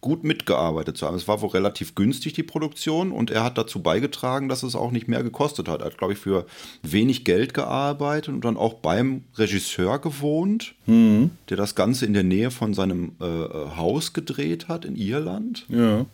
gut 0.00 0.24
mitgearbeitet 0.24 0.96
zu 0.96 1.06
haben. 1.06 1.16
Es 1.16 1.28
war 1.28 1.42
wohl 1.42 1.50
relativ 1.50 1.94
günstig, 1.94 2.32
die 2.32 2.42
Produktion, 2.42 3.12
und 3.12 3.30
er 3.30 3.44
hat 3.44 3.58
dazu 3.58 3.82
beigetragen, 3.82 4.48
dass 4.48 4.62
es 4.62 4.74
auch 4.74 4.90
nicht 4.92 5.08
mehr 5.08 5.22
gekostet 5.22 5.68
hat. 5.68 5.80
Er 5.80 5.86
hat, 5.86 5.98
glaube 5.98 6.14
ich, 6.14 6.18
für 6.18 6.46
wenig 6.82 7.24
Geld 7.24 7.52
gearbeitet 7.54 8.34
und 8.34 8.44
dann 8.44 8.56
auch 8.56 8.74
beim 8.74 9.24
Regisseur 9.36 9.98
gewohnt, 9.98 10.74
mhm. 10.86 11.30
der 11.48 11.56
das 11.56 11.74
Ganze 11.74 12.06
in 12.06 12.14
der 12.14 12.24
Nähe 12.24 12.50
von 12.50 12.72
seinem 12.74 13.12
äh, 13.20 13.24
äh 13.24 13.76
Haus 13.76 14.12
gedreht 14.12 14.68
hat 14.68 14.84
in 14.84 14.96
Irland. 14.96 15.66
Ja. 15.68 16.06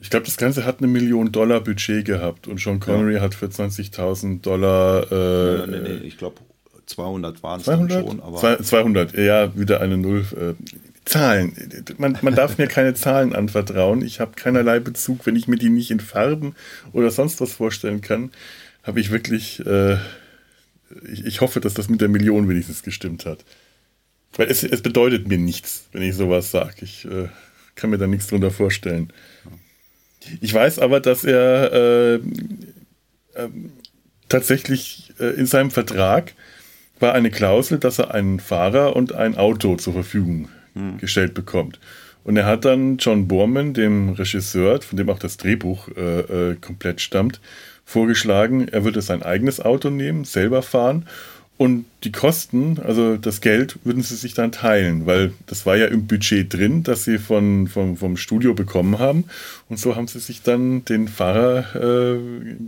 Ich 0.00 0.08
glaube, 0.08 0.24
das 0.24 0.38
Ganze 0.38 0.64
hat 0.64 0.78
eine 0.78 0.86
Million 0.88 1.30
Dollar 1.30 1.60
Budget 1.60 2.06
gehabt 2.06 2.48
und 2.48 2.58
Sean 2.58 2.80
Connery 2.80 3.16
ja. 3.16 3.20
hat 3.20 3.34
für 3.34 3.46
20.000 3.46 4.40
Dollar. 4.40 5.12
Äh, 5.12 5.66
nee, 5.66 5.78
nee, 5.78 5.88
nee, 6.00 6.06
ich 6.06 6.16
glaube, 6.16 6.36
200 6.86 7.42
waren 7.42 7.60
es 7.60 7.66
dann 7.66 7.88
schon. 7.88 8.20
Aber 8.20 8.62
200, 8.62 9.16
ja, 9.16 9.56
wieder 9.56 9.80
eine 9.80 9.96
Null. 9.96 10.24
Äh, 10.36 10.54
Zahlen. 11.04 11.54
Man, 11.98 12.18
man 12.22 12.34
darf 12.34 12.58
mir 12.58 12.66
keine 12.66 12.94
Zahlen 12.94 13.34
anvertrauen. 13.34 14.02
Ich 14.02 14.20
habe 14.20 14.32
keinerlei 14.36 14.80
Bezug, 14.80 15.26
wenn 15.26 15.36
ich 15.36 15.48
mir 15.48 15.56
die 15.56 15.70
nicht 15.70 15.90
in 15.90 16.00
Farben 16.00 16.54
oder 16.92 17.10
sonst 17.10 17.40
was 17.40 17.52
vorstellen 17.52 18.00
kann, 18.00 18.30
habe 18.82 19.00
ich 19.00 19.10
wirklich. 19.10 19.64
Äh, 19.66 19.96
ich, 21.10 21.24
ich, 21.24 21.40
hoffe, 21.40 21.60
dass 21.60 21.74
das 21.74 21.88
mit 21.88 22.00
der 22.00 22.08
Million 22.08 22.48
wenigstens 22.48 22.82
gestimmt 22.82 23.24
hat. 23.24 23.44
Weil 24.36 24.48
es, 24.48 24.62
es 24.62 24.82
bedeutet 24.82 25.28
mir 25.28 25.38
nichts, 25.38 25.88
wenn 25.92 26.02
ich 26.02 26.14
sowas 26.14 26.50
sage. 26.50 26.74
Ich 26.82 27.04
äh, 27.04 27.28
kann 27.76 27.90
mir 27.90 27.98
da 27.98 28.06
nichts 28.06 28.26
drunter 28.26 28.50
vorstellen. 28.50 29.12
Ich 30.40 30.52
weiß 30.52 30.78
aber, 30.80 31.00
dass 31.00 31.24
er 31.24 31.72
äh, 31.72 32.20
ähm, 33.36 33.72
tatsächlich 34.28 35.12
äh, 35.18 35.34
in 35.34 35.46
seinem 35.46 35.70
Vertrag 35.70 36.34
war 36.98 37.14
eine 37.14 37.30
Klausel, 37.30 37.78
dass 37.78 37.98
er 37.98 38.12
einen 38.12 38.40
Fahrer 38.40 38.94
und 38.94 39.12
ein 39.12 39.36
Auto 39.36 39.76
zur 39.76 39.92
Verfügung 39.94 40.48
hm. 40.74 40.98
gestellt 40.98 41.34
bekommt. 41.34 41.78
Und 42.22 42.36
er 42.36 42.46
hat 42.46 42.64
dann 42.64 42.98
John 42.98 43.28
Borman, 43.28 43.72
dem 43.72 44.10
Regisseur, 44.10 44.80
von 44.82 44.96
dem 44.96 45.08
auch 45.08 45.18
das 45.18 45.36
Drehbuch 45.36 45.88
äh, 45.96 46.50
äh, 46.50 46.56
komplett 46.56 47.00
stammt, 47.00 47.40
vorgeschlagen, 47.84 48.68
er 48.68 48.84
würde 48.84 49.02
sein 49.02 49.22
eigenes 49.22 49.60
Auto 49.60 49.90
nehmen, 49.90 50.24
selber 50.24 50.62
fahren 50.62 51.06
und 51.60 51.84
die 52.04 52.10
Kosten, 52.10 52.78
also 52.82 53.18
das 53.18 53.42
Geld, 53.42 53.78
würden 53.84 54.02
sie 54.02 54.16
sich 54.16 54.32
dann 54.32 54.50
teilen, 54.50 55.04
weil 55.04 55.34
das 55.46 55.66
war 55.66 55.76
ja 55.76 55.88
im 55.88 56.06
Budget 56.06 56.54
drin, 56.54 56.84
das 56.84 57.04
sie 57.04 57.18
von, 57.18 57.68
vom, 57.68 57.98
vom 57.98 58.16
Studio 58.16 58.54
bekommen 58.54 58.98
haben. 58.98 59.24
Und 59.68 59.78
so 59.78 59.94
haben 59.94 60.08
sie 60.08 60.20
sich 60.20 60.40
dann 60.40 60.86
den 60.86 61.06
Fahrer 61.06 62.16
äh, 62.16 62.18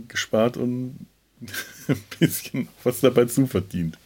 gespart 0.07 0.57
und 0.57 1.07
ein 1.87 1.97
bisschen 2.19 2.67
was 2.83 2.99
dabei 2.99 3.25
zuverdient. 3.25 3.97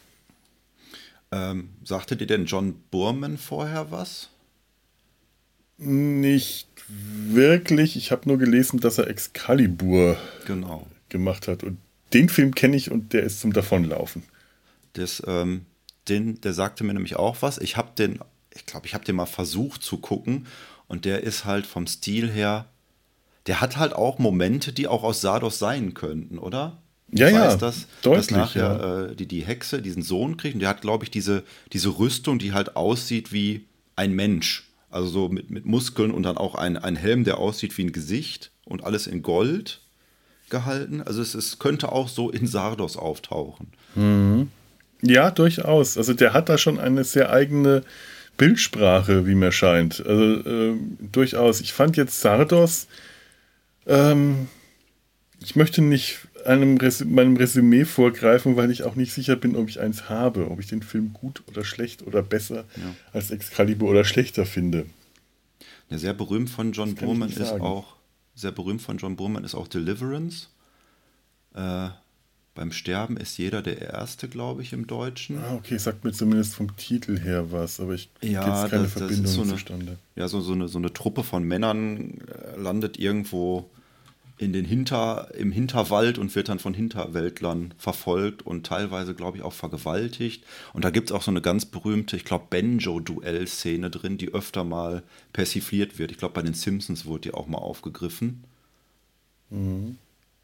Ähm, 1.31 1.69
sagte 1.83 2.15
dir 2.15 2.27
denn 2.27 2.45
John 2.45 2.75
Burman 2.89 3.37
vorher 3.37 3.91
was? 3.91 4.29
Nicht 5.77 6.69
wirklich. 6.87 7.97
Ich 7.97 8.11
habe 8.11 8.27
nur 8.27 8.37
gelesen, 8.37 8.79
dass 8.79 8.97
er 8.97 9.07
Excalibur 9.07 10.17
genau. 10.45 10.87
gemacht 11.09 11.47
hat. 11.47 11.63
Und 11.63 11.77
den 12.13 12.29
Film 12.29 12.55
kenne 12.55 12.77
ich 12.77 12.91
und 12.91 13.13
der 13.13 13.23
ist 13.23 13.41
zum 13.41 13.53
Davonlaufen. 13.53 14.23
Das, 14.93 15.21
ähm, 15.27 15.65
den, 16.07 16.39
der 16.41 16.53
sagte 16.53 16.83
mir 16.83 16.93
nämlich 16.93 17.17
auch 17.17 17.41
was. 17.41 17.57
Ich 17.57 17.77
habe 17.77 17.91
den, 17.97 18.19
ich 18.53 18.65
glaube, 18.65 18.87
ich 18.87 18.93
habe 18.93 19.05
den 19.05 19.17
mal 19.17 19.25
versucht 19.25 19.83
zu 19.83 19.97
gucken 19.97 20.47
und 20.87 21.05
der 21.05 21.23
ist 21.23 21.45
halt 21.45 21.67
vom 21.67 21.85
Stil 21.85 22.31
her, 22.31 22.65
der 23.45 23.61
hat 23.61 23.77
halt 23.77 23.93
auch 23.93 24.19
Momente, 24.19 24.73
die 24.73 24.87
auch 24.87 25.03
aus 25.03 25.21
Sardos 25.21 25.59
sein 25.59 25.93
könnten, 25.93 26.37
oder? 26.37 26.81
Ja, 27.11 27.29
ja, 27.29 27.55
dass, 27.55 27.87
deutlich, 28.01 28.27
dass 28.27 28.35
nachher 28.35 28.61
ja. 28.61 29.05
äh, 29.05 29.15
die, 29.15 29.27
die 29.27 29.45
Hexe 29.45 29.81
diesen 29.81 30.03
Sohn 30.03 30.35
kriegt 30.35 30.55
und 30.55 30.59
der 30.59 30.69
hat, 30.69 30.81
glaube 30.81 31.05
ich, 31.05 31.11
diese, 31.11 31.43
diese 31.71 31.97
Rüstung, 31.97 32.37
die 32.37 32.51
halt 32.51 32.75
aussieht 32.75 33.31
wie 33.31 33.65
ein 33.95 34.13
Mensch. 34.13 34.67
Also 34.89 35.07
so 35.07 35.29
mit, 35.29 35.49
mit 35.49 35.65
Muskeln 35.65 36.11
und 36.11 36.23
dann 36.23 36.37
auch 36.37 36.55
ein, 36.55 36.77
ein 36.77 36.95
Helm, 36.95 37.23
der 37.23 37.37
aussieht 37.37 37.77
wie 37.77 37.83
ein 37.83 37.91
Gesicht 37.91 38.51
und 38.65 38.83
alles 38.83 39.07
in 39.07 39.21
Gold 39.21 39.81
gehalten. 40.49 41.01
Also 41.01 41.21
es, 41.21 41.33
es 41.33 41.59
könnte 41.59 41.91
auch 41.91 42.07
so 42.07 42.29
in 42.29 42.47
Sardos 42.47 42.97
auftauchen. 42.97 43.67
Mhm. 43.95 44.49
Ja, 45.01 45.31
durchaus. 45.31 45.97
Also 45.97 46.13
der 46.13 46.33
hat 46.33 46.49
da 46.49 46.57
schon 46.57 46.79
eine 46.79 47.03
sehr 47.03 47.31
eigene 47.31 47.83
Bildsprache, 48.37 49.25
wie 49.25 49.35
mir 49.35 49.51
scheint. 49.51 50.05
Also 50.05 50.23
äh, 50.23 50.75
durchaus. 51.11 51.61
Ich 51.61 51.73
fand 51.73 51.97
jetzt 51.97 52.21
Sardos, 52.21 52.87
ähm, 53.85 54.47
ich 55.39 55.55
möchte 55.55 55.81
nicht 55.81 56.19
einem 56.47 56.77
Res 56.77 57.03
meinem 57.03 57.35
Resümee 57.35 57.85
vorgreifen, 57.85 58.55
weil 58.55 58.71
ich 58.71 58.83
auch 58.83 58.95
nicht 58.95 59.13
sicher 59.13 59.35
bin, 59.35 59.55
ob 59.55 59.69
ich 59.69 59.79
eins 59.79 60.09
habe, 60.09 60.49
ob 60.49 60.59
ich 60.59 60.67
den 60.67 60.81
Film 60.81 61.13
gut 61.13 61.43
oder 61.47 61.63
schlecht 61.63 62.05
oder 62.05 62.23
besser 62.23 62.65
ja. 62.75 62.95
als 63.13 63.31
Excalibur 63.31 63.89
oder 63.89 64.05
schlechter 64.05 64.45
finde. 64.45 64.85
Ja, 65.89 65.97
sehr 65.97 66.13
berühmt 66.13 66.49
von 66.49 66.71
John 66.71 66.95
Burman 66.95 67.29
ist 67.29 67.51
auch 67.51 67.97
sehr 68.35 68.51
berühmt 68.51 68.81
von 68.81 68.97
John 68.97 69.15
Burman 69.15 69.43
ist 69.43 69.55
auch 69.55 69.67
Deliverance. 69.67 70.49
Äh, 71.55 71.89
beim 72.53 72.71
Sterben 72.71 73.17
ist 73.17 73.37
jeder 73.37 73.61
der 73.61 73.81
Erste, 73.81 74.27
glaube 74.27 74.61
ich, 74.61 74.73
im 74.73 74.87
Deutschen. 74.87 75.37
Ah, 75.39 75.55
okay, 75.55 75.77
sagt 75.77 76.03
mir 76.03 76.11
zumindest 76.11 76.55
vom 76.55 76.75
Titel 76.75 77.19
her 77.19 77.51
was, 77.51 77.79
aber 77.79 77.93
ich 77.93 78.09
ja, 78.21 78.61
jetzt 78.61 78.71
keine 78.71 78.83
das, 78.83 78.93
Verbindung 78.93 79.23
das 79.23 79.33
so 79.33 79.41
eine, 79.41 79.51
zustande. 79.51 79.97
Ja, 80.15 80.27
so, 80.27 80.41
so, 80.41 80.53
eine, 80.53 80.67
so 80.67 80.77
eine 80.77 80.93
Truppe 80.93 81.23
von 81.23 81.43
Männern 81.43 82.19
äh, 82.21 82.59
landet 82.59 82.97
irgendwo 82.99 83.69
in 84.37 84.53
den 84.53 84.65
Hinter, 84.65 85.31
im 85.35 85.51
Hinterwald 85.51 86.19
und 86.19 86.35
wird 86.35 86.49
dann 86.49 86.59
von 86.59 86.73
Hinterwäldlern 86.73 87.73
verfolgt 87.77 88.45
und 88.45 88.65
teilweise, 88.65 89.15
glaube 89.15 89.37
ich, 89.37 89.43
auch 89.43 89.53
vergewaltigt. 89.53 90.43
Und 90.73 90.85
da 90.85 90.91
gibt 90.91 91.09
es 91.09 91.15
auch 91.15 91.23
so 91.23 91.31
eine 91.31 91.41
ganz 91.41 91.65
berühmte, 91.65 92.15
ich 92.15 92.25
glaube, 92.25 92.45
Banjo-Duell-Szene 92.49 93.89
drin, 93.89 94.17
die 94.17 94.33
öfter 94.33 94.63
mal 94.63 95.01
persifliert 95.33 95.97
wird. 95.97 96.11
Ich 96.11 96.17
glaube, 96.17 96.35
bei 96.35 96.43
den 96.43 96.53
Simpsons 96.53 97.05
wurde 97.05 97.29
die 97.29 97.33
auch 97.33 97.47
mal 97.47 97.57
aufgegriffen. 97.57 98.43
Mhm. 99.49 99.97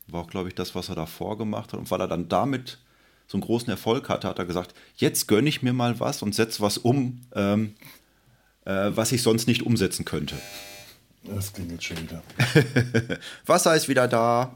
War 0.07 0.21
auch, 0.21 0.29
glaube 0.29 0.49
ich, 0.49 0.55
das, 0.55 0.73
was 0.73 0.89
er 0.89 0.95
davor 0.95 1.37
gemacht 1.37 1.71
hat. 1.71 1.79
Und 1.79 1.91
weil 1.91 2.01
er 2.01 2.07
dann 2.07 2.29
damit 2.29 2.79
so 3.27 3.37
einen 3.37 3.43
großen 3.43 3.69
Erfolg 3.69 4.09
hatte, 4.09 4.27
hat 4.27 4.39
er 4.39 4.45
gesagt, 4.45 4.73
jetzt 4.97 5.27
gönne 5.27 5.49
ich 5.49 5.61
mir 5.61 5.73
mal 5.73 5.99
was 5.99 6.23
und 6.23 6.33
setze 6.33 6.61
was 6.61 6.79
um, 6.79 7.21
ähm, 7.35 7.75
äh, 8.65 8.91
was 8.93 9.11
ich 9.11 9.21
sonst 9.21 9.47
nicht 9.47 9.61
umsetzen 9.63 10.03
könnte. 10.03 10.35
Das 11.23 11.53
klingt 11.53 11.71
jetzt 11.71 11.85
schon 11.85 11.97
wieder. 12.01 12.21
Wasser 13.45 13.75
ist 13.75 13.87
wieder 13.87 14.07
da. 14.07 14.55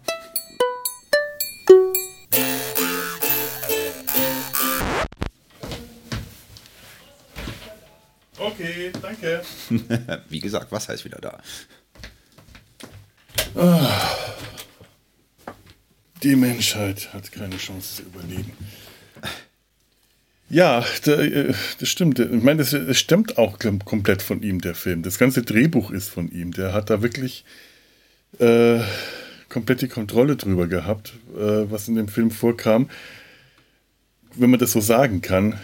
Okay, 8.37 8.91
danke. 9.01 9.41
Wie 10.29 10.39
gesagt, 10.39 10.71
Wasser 10.71 10.93
ist 10.93 11.05
wieder 11.05 11.19
da. 11.19 11.39
Ah. 13.55 13.89
Die 16.23 16.35
Menschheit 16.35 17.13
hat 17.13 17.31
keine 17.31 17.57
Chance 17.57 17.97
zu 17.97 18.01
überleben. 18.03 18.51
Ja, 20.49 20.85
äh, 21.05 21.53
das 21.79 21.89
stimmt. 21.89 22.19
Ich 22.19 22.43
meine, 22.43 22.59
das, 22.59 22.71
das 22.71 22.97
stimmt 22.97 23.37
auch 23.37 23.59
komplett 23.59 24.21
von 24.21 24.41
ihm, 24.41 24.61
der 24.61 24.75
Film. 24.75 25.03
Das 25.03 25.19
ganze 25.19 25.43
Drehbuch 25.43 25.91
ist 25.91 26.09
von 26.09 26.31
ihm. 26.31 26.53
Der 26.53 26.73
hat 26.73 26.89
da 26.89 27.01
wirklich 27.01 27.43
äh, 28.39 28.79
komplett 29.49 29.81
die 29.81 29.87
Kontrolle 29.89 30.37
drüber 30.37 30.67
gehabt, 30.67 31.13
äh, 31.35 31.69
was 31.69 31.87
in 31.87 31.95
dem 31.95 32.07
Film 32.07 32.31
vorkam. 32.31 32.89
Wenn 34.35 34.49
man 34.49 34.59
das 34.59 34.71
so 34.71 34.79
sagen 34.79 35.21
kann, 35.21 35.59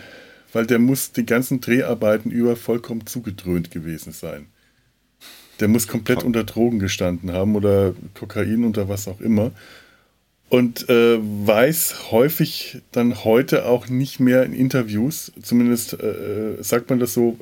weil 0.51 0.65
der 0.65 0.79
muss 0.79 1.13
die 1.13 1.25
ganzen 1.25 1.61
Dreharbeiten 1.61 2.29
über 2.31 2.55
vollkommen 2.55 3.05
zugedröhnt 3.07 3.71
gewesen 3.71 4.11
sein. 4.11 4.47
Der 5.59 5.67
muss 5.67 5.87
komplett 5.87 6.23
unter 6.23 6.43
Drogen 6.43 6.79
gestanden 6.79 7.31
haben 7.31 7.55
oder 7.55 7.93
Kokain 8.15 8.65
oder 8.65 8.89
was 8.89 9.07
auch 9.07 9.21
immer 9.21 9.51
und 10.49 10.89
äh, 10.89 11.17
weiß 11.19 12.11
häufig 12.11 12.81
dann 12.91 13.23
heute 13.23 13.65
auch 13.65 13.87
nicht 13.87 14.19
mehr 14.19 14.43
in 14.43 14.53
Interviews, 14.53 15.31
zumindest 15.41 15.93
äh, 15.93 16.61
sagt 16.61 16.89
man 16.89 16.99
das 16.99 17.13
so, 17.13 17.39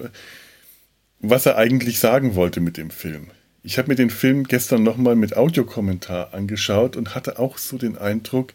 was 1.19 1.45
er 1.45 1.57
eigentlich 1.57 1.99
sagen 1.99 2.35
wollte 2.35 2.61
mit 2.61 2.77
dem 2.77 2.89
Film. 2.89 3.27
Ich 3.63 3.77
habe 3.77 3.89
mir 3.89 3.95
den 3.95 4.09
Film 4.09 4.45
gestern 4.45 4.83
nochmal 4.83 5.15
mit 5.15 5.37
Audiokommentar 5.37 6.33
angeschaut 6.33 6.95
und 6.95 7.13
hatte 7.13 7.37
auch 7.37 7.57
so 7.57 7.77
den 7.77 7.97
Eindruck, 7.97 8.53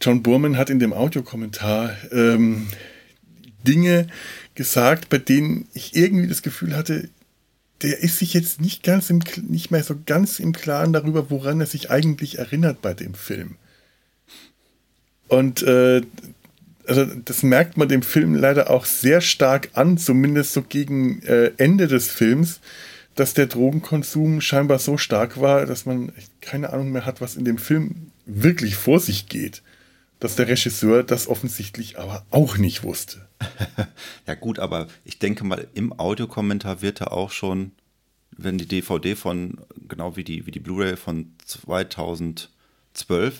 John 0.00 0.22
Burman 0.22 0.56
hat 0.56 0.70
in 0.70 0.78
dem 0.78 0.94
Audiokommentar 0.94 1.94
ähm, 2.10 2.68
Dinge 3.66 4.06
gesagt, 4.54 5.10
bei 5.10 5.18
denen 5.18 5.68
ich 5.74 5.94
irgendwie 5.94 6.28
das 6.28 6.40
Gefühl 6.40 6.74
hatte, 6.74 7.10
der 7.82 7.98
ist 8.00 8.18
sich 8.18 8.34
jetzt 8.34 8.60
nicht 8.60 8.82
ganz 8.82 9.10
im, 9.10 9.20
nicht 9.48 9.70
mehr 9.70 9.82
so 9.82 9.94
ganz 10.04 10.38
im 10.38 10.52
Klaren 10.52 10.92
darüber, 10.92 11.30
woran 11.30 11.60
er 11.60 11.66
sich 11.66 11.90
eigentlich 11.90 12.38
erinnert 12.38 12.82
bei 12.82 12.94
dem 12.94 13.14
Film. 13.14 13.56
Und 15.28 15.62
äh, 15.62 16.02
also 16.86 17.06
das 17.06 17.42
merkt 17.42 17.76
man 17.76 17.88
dem 17.88 18.02
Film 18.02 18.34
leider 18.34 18.68
auch 18.68 18.84
sehr 18.84 19.20
stark 19.20 19.70
an, 19.74 19.96
zumindest 19.96 20.52
so 20.52 20.62
gegen 20.62 21.22
äh, 21.22 21.52
Ende 21.56 21.86
des 21.86 22.10
Films, 22.10 22.60
dass 23.14 23.34
der 23.34 23.46
Drogenkonsum 23.46 24.40
scheinbar 24.40 24.78
so 24.78 24.96
stark 24.96 25.40
war, 25.40 25.66
dass 25.66 25.86
man 25.86 26.12
keine 26.40 26.72
Ahnung 26.72 26.90
mehr 26.90 27.06
hat, 27.06 27.20
was 27.20 27.36
in 27.36 27.44
dem 27.44 27.58
Film 27.58 28.10
wirklich 28.26 28.76
vor 28.76 29.00
sich 29.00 29.28
geht. 29.28 29.62
Dass 30.18 30.36
der 30.36 30.48
Regisseur 30.48 31.02
das 31.02 31.28
offensichtlich 31.28 31.98
aber 31.98 32.26
auch 32.30 32.58
nicht 32.58 32.82
wusste. 32.82 33.26
ja 34.26 34.34
gut, 34.34 34.58
aber 34.58 34.88
ich 35.04 35.18
denke 35.18 35.44
mal, 35.44 35.66
im 35.74 35.98
Audiokommentar 35.98 36.82
wird 36.82 37.00
er 37.00 37.12
auch 37.12 37.30
schon, 37.30 37.72
wenn 38.36 38.58
die 38.58 38.66
DVD 38.66 39.14
von, 39.14 39.60
genau 39.88 40.16
wie 40.16 40.24
die, 40.24 40.46
wie 40.46 40.50
die 40.50 40.60
Blu-ray 40.60 40.96
von 40.96 41.32
2012 41.44 42.48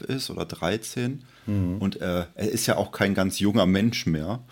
ist 0.03 0.31
oder 0.31 0.47
13, 0.47 1.23
mhm. 1.47 1.79
und 1.79 2.01
äh, 2.01 2.27
er 2.35 2.49
ist 2.51 2.67
ja 2.67 2.77
auch 2.77 2.93
kein 2.93 3.15
ganz 3.15 3.39
junger 3.39 3.67
Mensch 3.67 4.07
mehr. 4.07 4.43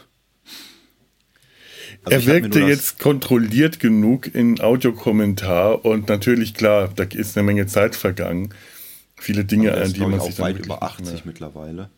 Also 2.05 2.19
er 2.19 2.27
wirkte 2.27 2.61
jetzt 2.61 2.99
kontrolliert 2.99 3.81
genug 3.81 4.33
in 4.35 4.61
Audiokommentar 4.61 5.85
und 5.85 6.09
natürlich, 6.09 6.55
klar, 6.55 6.89
da 6.95 7.05
ist 7.05 7.37
eine 7.37 7.45
Menge 7.45 7.67
Zeit 7.67 7.97
vergangen. 7.97 8.55
Viele 9.17 9.45
Dinge, 9.45 9.75
an 9.75 9.93
die 9.93 10.01
man 10.01 10.21
sich 10.21 10.37
dann 10.37 10.47
weit 10.47 10.59
über 10.65 10.83
80 10.83 11.25
mittlerweile. 11.25 11.91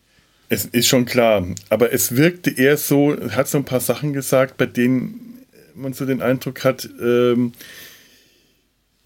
Es 0.53 0.65
ist 0.65 0.89
schon 0.89 1.05
klar, 1.05 1.47
aber 1.69 1.93
es 1.93 2.17
wirkte 2.17 2.49
eher 2.51 2.75
so, 2.75 3.15
hat 3.29 3.47
so 3.47 3.57
ein 3.57 3.63
paar 3.63 3.79
Sachen 3.79 4.11
gesagt, 4.11 4.57
bei 4.57 4.65
denen 4.65 5.45
man 5.75 5.93
so 5.93 6.05
den 6.05 6.21
Eindruck 6.21 6.65
hat, 6.65 6.89
ähm, 7.01 7.53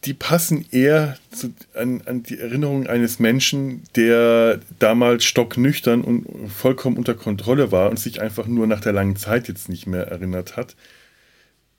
die 0.05 0.15
passen 0.15 0.65
eher 0.71 1.19
zu, 1.31 1.53
an, 1.75 2.01
an, 2.08 2.23
die 2.23 2.39
Erinnerung 2.39 2.88
eines 2.88 3.19
Menschen, 3.19 3.84
der 3.95 4.60
damals 4.79 5.23
stocknüchtern 5.23 6.01
und 6.01 6.25
vollkommen 6.49 6.97
unter 6.97 7.13
Kontrolle 7.13 7.71
war 7.71 7.91
und 7.91 7.99
sich 7.99 8.23
einfach 8.23 8.47
nur 8.47 8.65
nach 8.65 8.81
der 8.81 8.93
langen 8.93 9.15
Zeit 9.15 9.47
jetzt 9.47 9.69
nicht 9.69 9.86
mehr 9.86 10.08
erinnert 10.08 10.58
hat, 10.58 10.75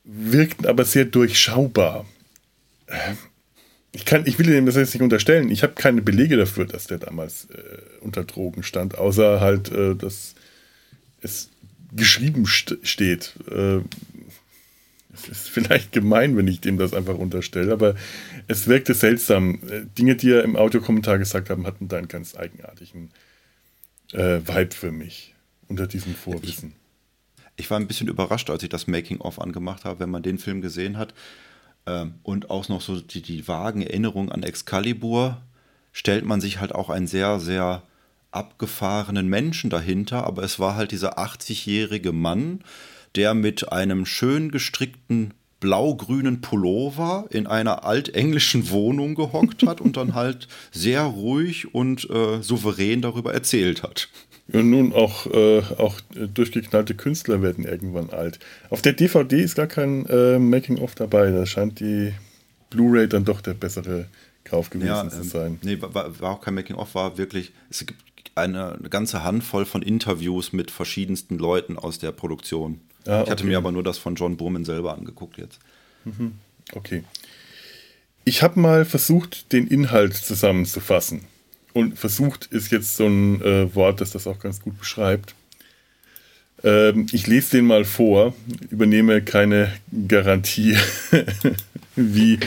wirkten 0.04 0.66
aber 0.66 0.84
sehr 0.84 1.06
durchschaubar. 1.06 2.06
Ich, 3.96 4.04
kann, 4.04 4.26
ich 4.26 4.38
will 4.38 4.46
ihm 4.50 4.66
das 4.66 4.76
jetzt 4.76 4.92
nicht 4.92 5.02
unterstellen. 5.02 5.50
Ich 5.50 5.62
habe 5.62 5.72
keine 5.72 6.02
Belege 6.02 6.36
dafür, 6.36 6.66
dass 6.66 6.86
der 6.86 6.98
damals 6.98 7.46
äh, 7.46 7.78
unter 8.02 8.24
Drogen 8.24 8.62
stand, 8.62 8.98
außer 8.98 9.40
halt, 9.40 9.72
äh, 9.72 9.94
dass 9.94 10.34
es 11.22 11.48
geschrieben 11.92 12.44
st 12.44 12.76
steht. 12.82 13.32
Äh, 13.50 13.78
es 15.14 15.28
ist 15.30 15.48
vielleicht 15.48 15.92
gemein, 15.92 16.36
wenn 16.36 16.46
ich 16.46 16.60
dem 16.60 16.76
das 16.76 16.92
einfach 16.92 17.14
unterstelle, 17.16 17.72
aber 17.72 17.94
es 18.48 18.66
wirkte 18.66 18.92
seltsam. 18.92 19.60
Äh, 19.66 19.86
Dinge, 19.96 20.14
die 20.14 20.30
er 20.30 20.44
im 20.44 20.56
Audiokommentar 20.56 21.16
gesagt 21.16 21.48
haben, 21.48 21.66
hatten 21.66 21.88
da 21.88 21.96
einen 21.96 22.08
ganz 22.08 22.36
eigenartigen 22.36 23.12
äh, 24.12 24.40
Vibe 24.46 24.74
für 24.74 24.92
mich 24.92 25.34
unter 25.68 25.86
diesem 25.86 26.14
Vorwissen. 26.14 26.74
Ich, 27.56 27.64
ich 27.64 27.70
war 27.70 27.80
ein 27.80 27.86
bisschen 27.86 28.08
überrascht, 28.08 28.50
als 28.50 28.62
ich 28.62 28.68
das 28.68 28.88
Making-of 28.88 29.40
angemacht 29.40 29.86
habe, 29.86 30.00
wenn 30.00 30.10
man 30.10 30.22
den 30.22 30.36
Film 30.36 30.60
gesehen 30.60 30.98
hat 30.98 31.14
ähm, 31.86 32.14
und 32.22 32.50
auch 32.50 32.68
noch 32.68 32.80
so 32.80 33.00
die, 33.00 33.22
die 33.22 33.46
vagen 33.46 33.82
Erinnerungen 33.82 34.32
an 34.32 34.42
Excalibur, 34.42 35.40
stellt 35.92 36.24
man 36.24 36.40
sich 36.40 36.60
halt 36.60 36.74
auch 36.74 36.90
einen 36.90 37.06
sehr, 37.06 37.40
sehr 37.40 37.82
abgefahrenen 38.30 39.28
Menschen 39.28 39.70
dahinter, 39.70 40.24
aber 40.26 40.42
es 40.42 40.58
war 40.58 40.76
halt 40.76 40.92
dieser 40.92 41.18
80-jährige 41.18 42.12
Mann, 42.12 42.60
der 43.14 43.34
mit 43.34 43.72
einem 43.72 44.04
schön 44.04 44.50
gestrickten 44.50 45.32
blau-grünen 45.60 46.42
Pullover 46.42 47.26
in 47.30 47.46
einer 47.46 47.84
altenglischen 47.84 48.68
Wohnung 48.70 49.14
gehockt 49.14 49.66
hat 49.66 49.80
und 49.80 49.96
dann 49.96 50.14
halt 50.14 50.48
sehr 50.70 51.02
ruhig 51.02 51.74
und 51.74 52.08
äh, 52.10 52.42
souverän 52.42 53.00
darüber 53.00 53.32
erzählt 53.32 53.82
hat. 53.82 54.08
Ja, 54.52 54.62
nun, 54.62 54.92
auch, 54.92 55.26
äh, 55.26 55.60
auch 55.76 56.00
durchgeknallte 56.14 56.94
Künstler 56.94 57.42
werden 57.42 57.64
irgendwann 57.64 58.10
alt. 58.10 58.38
Auf 58.70 58.80
der 58.80 58.92
DVD 58.92 59.40
ist 59.40 59.56
gar 59.56 59.66
kein 59.66 60.06
äh, 60.06 60.38
Making-of 60.38 60.94
dabei. 60.94 61.30
Da 61.32 61.46
scheint 61.46 61.80
die 61.80 62.12
Blu-ray 62.70 63.08
dann 63.08 63.24
doch 63.24 63.40
der 63.40 63.54
bessere 63.54 64.06
Kauf 64.44 64.70
gewesen 64.70 64.88
ja, 64.88 65.08
zu 65.08 65.18
ähm, 65.18 65.24
sein. 65.24 65.58
nee, 65.62 65.78
war, 65.80 66.20
war 66.20 66.30
auch 66.30 66.40
kein 66.40 66.54
Making-of, 66.54 66.94
war 66.94 67.18
wirklich, 67.18 67.52
es 67.70 67.84
gibt 67.84 68.00
eine, 68.36 68.78
ganze 68.90 69.24
Handvoll 69.24 69.64
von 69.64 69.82
Interviews 69.82 70.52
mit 70.52 70.70
verschiedensten 70.70 71.38
Leuten 71.38 71.76
aus 71.76 71.98
der 71.98 72.12
Produktion. 72.12 72.80
Ah, 73.06 73.22
ich 73.24 73.30
hatte 73.30 73.44
mir 73.44 73.56
aber 73.56 73.72
nur 73.72 73.82
das 73.82 73.98
von 73.98 74.14
John 74.14 74.36
Burman 74.36 74.64
selber 74.64 74.94
angeguckt 74.96 75.38
jetzt. 75.38 75.58
Mhm. 76.04 76.34
Okay. 76.72 77.02
Ich 78.24 78.42
habe 78.42 78.60
mal 78.60 78.84
versucht, 78.84 79.52
den 79.52 79.66
Inhalt 79.66 80.14
zusammenzufassen. 80.14 81.22
Und 81.76 81.98
versucht 81.98 82.46
ist 82.46 82.72
jetzt 82.72 82.96
so 82.96 83.06
ein 83.06 83.42
äh, 83.42 83.74
Wort, 83.74 84.00
das 84.00 84.12
das 84.12 84.26
auch 84.26 84.38
ganz 84.38 84.62
gut 84.62 84.78
beschreibt. 84.78 85.34
Ähm, 86.64 87.06
ich 87.12 87.26
lese 87.26 87.58
den 87.58 87.66
mal 87.66 87.84
vor, 87.84 88.34
übernehme 88.70 89.20
keine 89.20 89.70
Garantie, 90.08 90.74
wie 91.94 92.40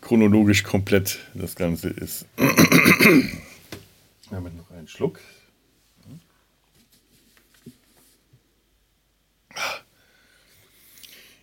chronologisch 0.00 0.62
komplett 0.62 1.18
das 1.34 1.56
Ganze 1.56 1.90
ist. 1.90 2.24
Wir 2.38 2.48
haben 4.30 4.56
noch 4.56 4.70
einen 4.70 4.88
Schluck. 4.88 5.20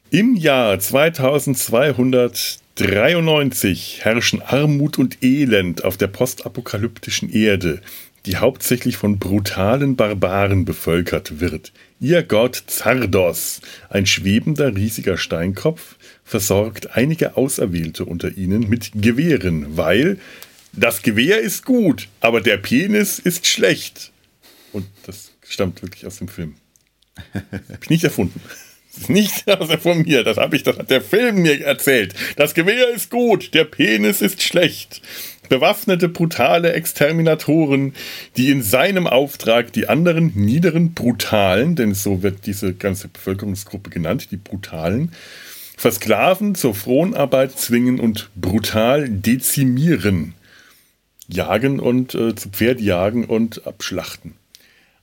Im 0.09 0.35
Jahr 0.35 0.79
2293 2.79 4.05
herrschen 4.05 4.41
Armut 4.41 4.97
und 4.99 5.21
Elend 5.21 5.83
auf 5.83 5.97
der 5.97 6.07
postapokalyptischen 6.07 7.29
Erde, 7.29 7.81
die 8.25 8.37
hauptsächlich 8.37 8.95
von 8.95 9.19
brutalen 9.19 9.97
Barbaren 9.97 10.63
bevölkert 10.63 11.41
wird. 11.41 11.73
Ihr 11.99 12.23
Gott 12.23 12.63
Zardos, 12.67 13.59
ein 13.89 14.05
schwebender 14.05 14.77
riesiger 14.77 15.17
Steinkopf, 15.17 15.97
versorgt 16.23 16.95
einige 16.95 17.35
Auserwählte 17.35 18.05
unter 18.05 18.37
ihnen 18.37 18.69
mit 18.69 18.91
Gewehren, 18.95 19.75
weil 19.75 20.17
das 20.71 21.01
Gewehr 21.01 21.41
ist 21.41 21.65
gut, 21.65 22.07
aber 22.21 22.39
der 22.39 22.55
Penis 22.55 23.19
ist 23.19 23.45
schlecht. 23.45 24.13
Und 24.71 24.85
das 25.05 25.33
stammt 25.45 25.81
wirklich 25.81 26.05
aus 26.05 26.19
dem 26.19 26.29
Film. 26.29 26.55
Hab 27.51 27.83
ich 27.83 27.89
nicht 27.89 28.05
erfunden. 28.05 28.39
Nicht 29.07 29.45
von 29.81 30.01
mir, 30.03 30.23
das 30.23 30.37
ich, 30.51 30.63
das 30.63 30.77
hat 30.77 30.89
der 30.89 31.01
Film 31.01 31.41
mir 31.41 31.63
erzählt. 31.63 32.13
Das 32.35 32.53
Gewehr 32.53 32.89
ist 32.89 33.09
gut, 33.09 33.53
der 33.53 33.65
Penis 33.65 34.21
ist 34.21 34.41
schlecht. 34.41 35.01
Bewaffnete, 35.49 36.09
brutale 36.09 36.73
Exterminatoren, 36.73 37.93
die 38.37 38.51
in 38.51 38.61
seinem 38.61 39.07
Auftrag 39.07 39.73
die 39.73 39.89
anderen 39.89 40.31
niederen 40.35 40.93
Brutalen, 40.93 41.75
denn 41.75 41.95
so 41.95 42.21
wird 42.21 42.45
diese 42.45 42.73
ganze 42.73 43.07
Bevölkerungsgruppe 43.07 43.89
genannt, 43.89 44.27
die 44.29 44.37
Brutalen, 44.37 45.11
versklaven, 45.75 46.53
zur 46.53 46.75
Fronarbeit 46.75 47.57
zwingen 47.57 47.99
und 47.99 48.29
brutal 48.35 49.09
dezimieren. 49.09 50.35
Jagen 51.27 51.79
und 51.79 52.15
äh, 52.15 52.35
zu 52.35 52.49
Pferd 52.49 52.81
jagen 52.81 53.25
und 53.25 53.65
abschlachten. 53.65 54.33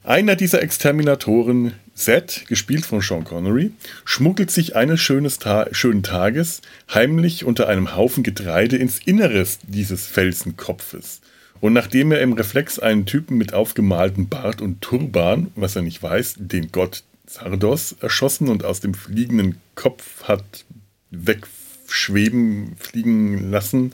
Einer 0.06 0.36
dieser 0.36 0.62
Exterminatoren, 0.62 1.72
Zed, 1.92 2.44
gespielt 2.46 2.86
von 2.86 3.00
Sean 3.00 3.24
Connery, 3.24 3.72
schmuggelt 4.04 4.52
sich 4.52 4.76
eines 4.76 5.04
Ta 5.40 5.66
schönen 5.72 6.04
Tages 6.04 6.62
heimlich 6.94 7.44
unter 7.44 7.66
einem 7.66 7.96
Haufen 7.96 8.22
Getreide 8.22 8.76
ins 8.76 9.00
Inneres 9.00 9.58
dieses 9.64 10.06
Felsenkopfes. 10.06 11.22
Und 11.60 11.72
nachdem 11.72 12.12
er 12.12 12.20
im 12.20 12.34
Reflex 12.34 12.78
einen 12.78 13.04
Typen 13.04 13.36
mit 13.36 13.52
aufgemaltem 13.52 14.28
Bart 14.28 14.60
und 14.60 14.80
Turban, 14.80 15.50
was 15.56 15.74
er 15.74 15.82
nicht 15.82 16.00
weiß, 16.00 16.36
den 16.38 16.70
Gott 16.70 17.02
Sardos 17.26 17.96
erschossen 18.00 18.46
und 18.46 18.64
aus 18.64 18.78
dem 18.78 18.94
fliegenden 18.94 19.60
Kopf 19.74 20.22
hat 20.22 20.64
wegschweben, 21.10 22.76
fliegen 22.78 23.50
lassen, 23.50 23.92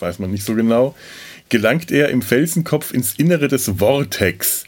weiß 0.00 0.18
man 0.18 0.32
nicht 0.32 0.44
so 0.44 0.56
genau, 0.56 0.96
gelangt 1.48 1.90
er 1.90 2.08
im 2.08 2.22
Felsenkopf 2.22 2.92
ins 2.92 3.14
Innere 3.14 3.48
des 3.48 3.70
Vortex, 3.78 4.64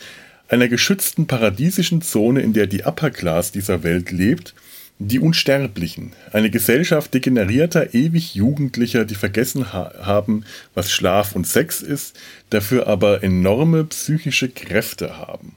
einer 0.48 0.68
geschützten 0.68 1.26
paradiesischen 1.26 2.02
Zone, 2.02 2.40
in 2.40 2.52
der 2.52 2.66
die 2.66 2.84
Upper 2.84 3.10
Class 3.10 3.52
dieser 3.52 3.82
Welt 3.82 4.12
lebt, 4.12 4.54
die 4.98 5.18
Unsterblichen, 5.18 6.12
eine 6.32 6.50
Gesellschaft 6.50 7.12
degenerierter, 7.12 7.94
ewig 7.94 8.34
Jugendlicher, 8.34 9.04
die 9.04 9.14
vergessen 9.14 9.72
ha 9.72 9.92
haben, 10.00 10.44
was 10.74 10.90
Schlaf 10.90 11.36
und 11.36 11.46
Sex 11.46 11.82
ist, 11.82 12.18
dafür 12.48 12.86
aber 12.86 13.22
enorme 13.22 13.84
psychische 13.84 14.48
Kräfte 14.48 15.18
haben. 15.18 15.56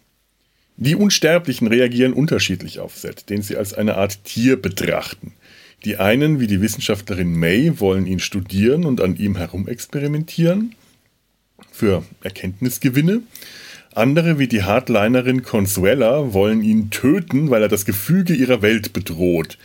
Die 0.75 0.95
Unsterblichen 0.95 1.67
reagieren 1.67 2.13
unterschiedlich 2.13 2.79
auf 2.79 2.97
Set, 2.97 3.29
den 3.29 3.41
sie 3.41 3.55
als 3.55 3.73
eine 3.73 3.95
Art 3.95 4.23
Tier 4.25 4.61
betrachten. 4.61 5.33
Die 5.85 5.97
einen, 5.97 6.41
wie 6.41 6.47
die 6.47 6.61
Wissenschaftlerin 6.61 7.31
May, 7.31 7.79
wollen 7.79 8.07
ihn 8.07 8.19
studieren 8.19 8.85
und 8.85 8.99
an 8.99 9.15
ihm 9.15 9.37
herumexperimentieren 9.37 10.75
für 11.79 12.03
Erkenntnisgewinne. 12.21 13.21
Andere, 13.95 14.37
wie 14.37 14.47
die 14.47 14.63
Hardlinerin 14.63 15.43
Consuela, 15.43 16.33
wollen 16.33 16.61
ihn 16.61 16.89
töten, 16.91 17.49
weil 17.49 17.61
er 17.61 17.69
das 17.69 17.85
Gefüge 17.85 18.33
ihrer 18.33 18.61
Welt 18.61 18.93
bedroht. 18.93 19.57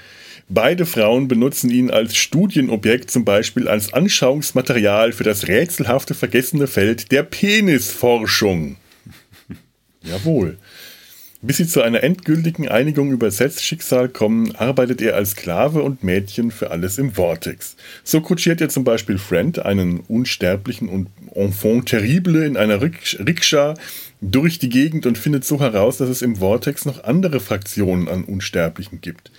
Beide 0.48 0.86
Frauen 0.86 1.26
benutzen 1.26 1.70
ihn 1.70 1.90
als 1.90 2.16
Studienobjekt, 2.16 3.10
zum 3.10 3.24
Beispiel 3.24 3.66
als 3.66 3.92
Anschauungsmaterial 3.92 5.12
für 5.12 5.24
das 5.24 5.48
rätselhafte 5.48 6.14
vergessene 6.14 6.66
Feld 6.66 7.10
der 7.10 7.22
Penisforschung. 7.22 8.76
Jawohl. 10.02 10.58
Bis 11.46 11.58
sie 11.58 11.66
zu 11.66 11.82
einer 11.82 12.02
endgültigen 12.02 12.68
Einigung 12.68 13.12
über 13.12 13.30
Sets 13.30 13.62
Schicksal 13.62 14.08
kommen, 14.08 14.56
arbeitet 14.56 15.02
er 15.02 15.14
als 15.14 15.32
Sklave 15.32 15.82
und 15.82 16.02
Mädchen 16.02 16.50
für 16.50 16.70
alles 16.70 16.96
im 16.96 17.12
Vortex. 17.12 17.76
So 18.02 18.22
kutschiert 18.22 18.62
er 18.62 18.70
zum 18.70 18.82
Beispiel 18.82 19.18
Friend, 19.18 19.58
einen 19.58 20.00
unsterblichen 20.00 20.88
und 20.88 21.08
Enfant 21.34 21.90
terrible, 21.90 22.46
in 22.46 22.56
einer 22.56 22.80
Rikscha 22.80 23.74
durch 24.22 24.58
die 24.58 24.70
Gegend 24.70 25.04
und 25.04 25.18
findet 25.18 25.44
so 25.44 25.60
heraus, 25.60 25.98
dass 25.98 26.08
es 26.08 26.22
im 26.22 26.36
Vortex 26.36 26.86
noch 26.86 27.04
andere 27.04 27.40
Fraktionen 27.40 28.08
an 28.08 28.24
Unsterblichen 28.24 29.02
gibt. 29.02 29.30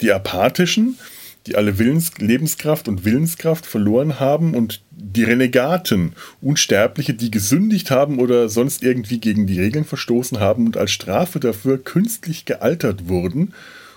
Die 0.00 0.10
Apathischen, 0.10 0.98
die 1.46 1.56
alle 1.56 1.78
Willens 1.78 2.18
Lebenskraft 2.18 2.88
und 2.88 3.04
Willenskraft 3.04 3.66
verloren 3.66 4.20
haben 4.20 4.54
und 4.54 4.82
die 4.90 5.24
Renegaten, 5.24 6.14
Unsterbliche, 6.40 7.14
die 7.14 7.30
gesündigt 7.30 7.90
haben 7.90 8.18
oder 8.18 8.48
sonst 8.48 8.82
irgendwie 8.82 9.18
gegen 9.18 9.46
die 9.46 9.60
Regeln 9.60 9.84
verstoßen 9.84 10.40
haben 10.40 10.66
und 10.66 10.76
als 10.76 10.92
Strafe 10.92 11.40
dafür 11.40 11.82
künstlich 11.82 12.44
gealtert 12.44 13.08
wurden 13.08 13.52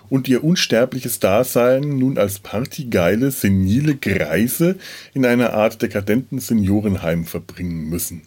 und 0.10 0.27
ihr 0.27 0.43
unsterbliches 0.43 1.19
Dasein 1.19 1.97
nun 1.97 2.17
als 2.17 2.39
partygeile, 2.39 3.31
senile 3.31 3.95
Greise 3.95 4.75
in 5.13 5.25
einer 5.25 5.53
Art 5.53 5.81
dekadenten 5.81 6.39
Seniorenheim 6.39 7.25
verbringen 7.25 7.89
müssen. 7.89 8.23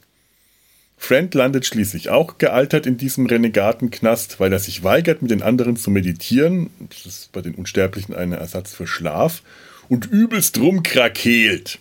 Friend 1.01 1.33
landet 1.33 1.65
schließlich 1.65 2.11
auch 2.11 2.39
gealtert 2.39 2.85
in 2.85 2.99
diesem 2.99 3.27
Renegatenknast, 3.27 4.41
weil 4.41 4.53
er 4.53 4.59
sich 4.59 4.83
weigert, 4.83 5.23
mit 5.23 5.31
den 5.31 5.43
anderen 5.43 5.77
zu 5.77 5.91
meditieren. 5.91 6.71
Das 6.91 7.07
ist 7.07 7.33
bei 7.33 7.41
den 7.41 7.55
Unsterblichen 7.55 8.15
ein 8.15 8.33
Ersatz 8.33 8.75
für 8.75 8.87
Schlaf. 8.87 9.43
Und 9.89 10.05
übelst 10.05 10.59
rumkrakeelt. 10.59 11.79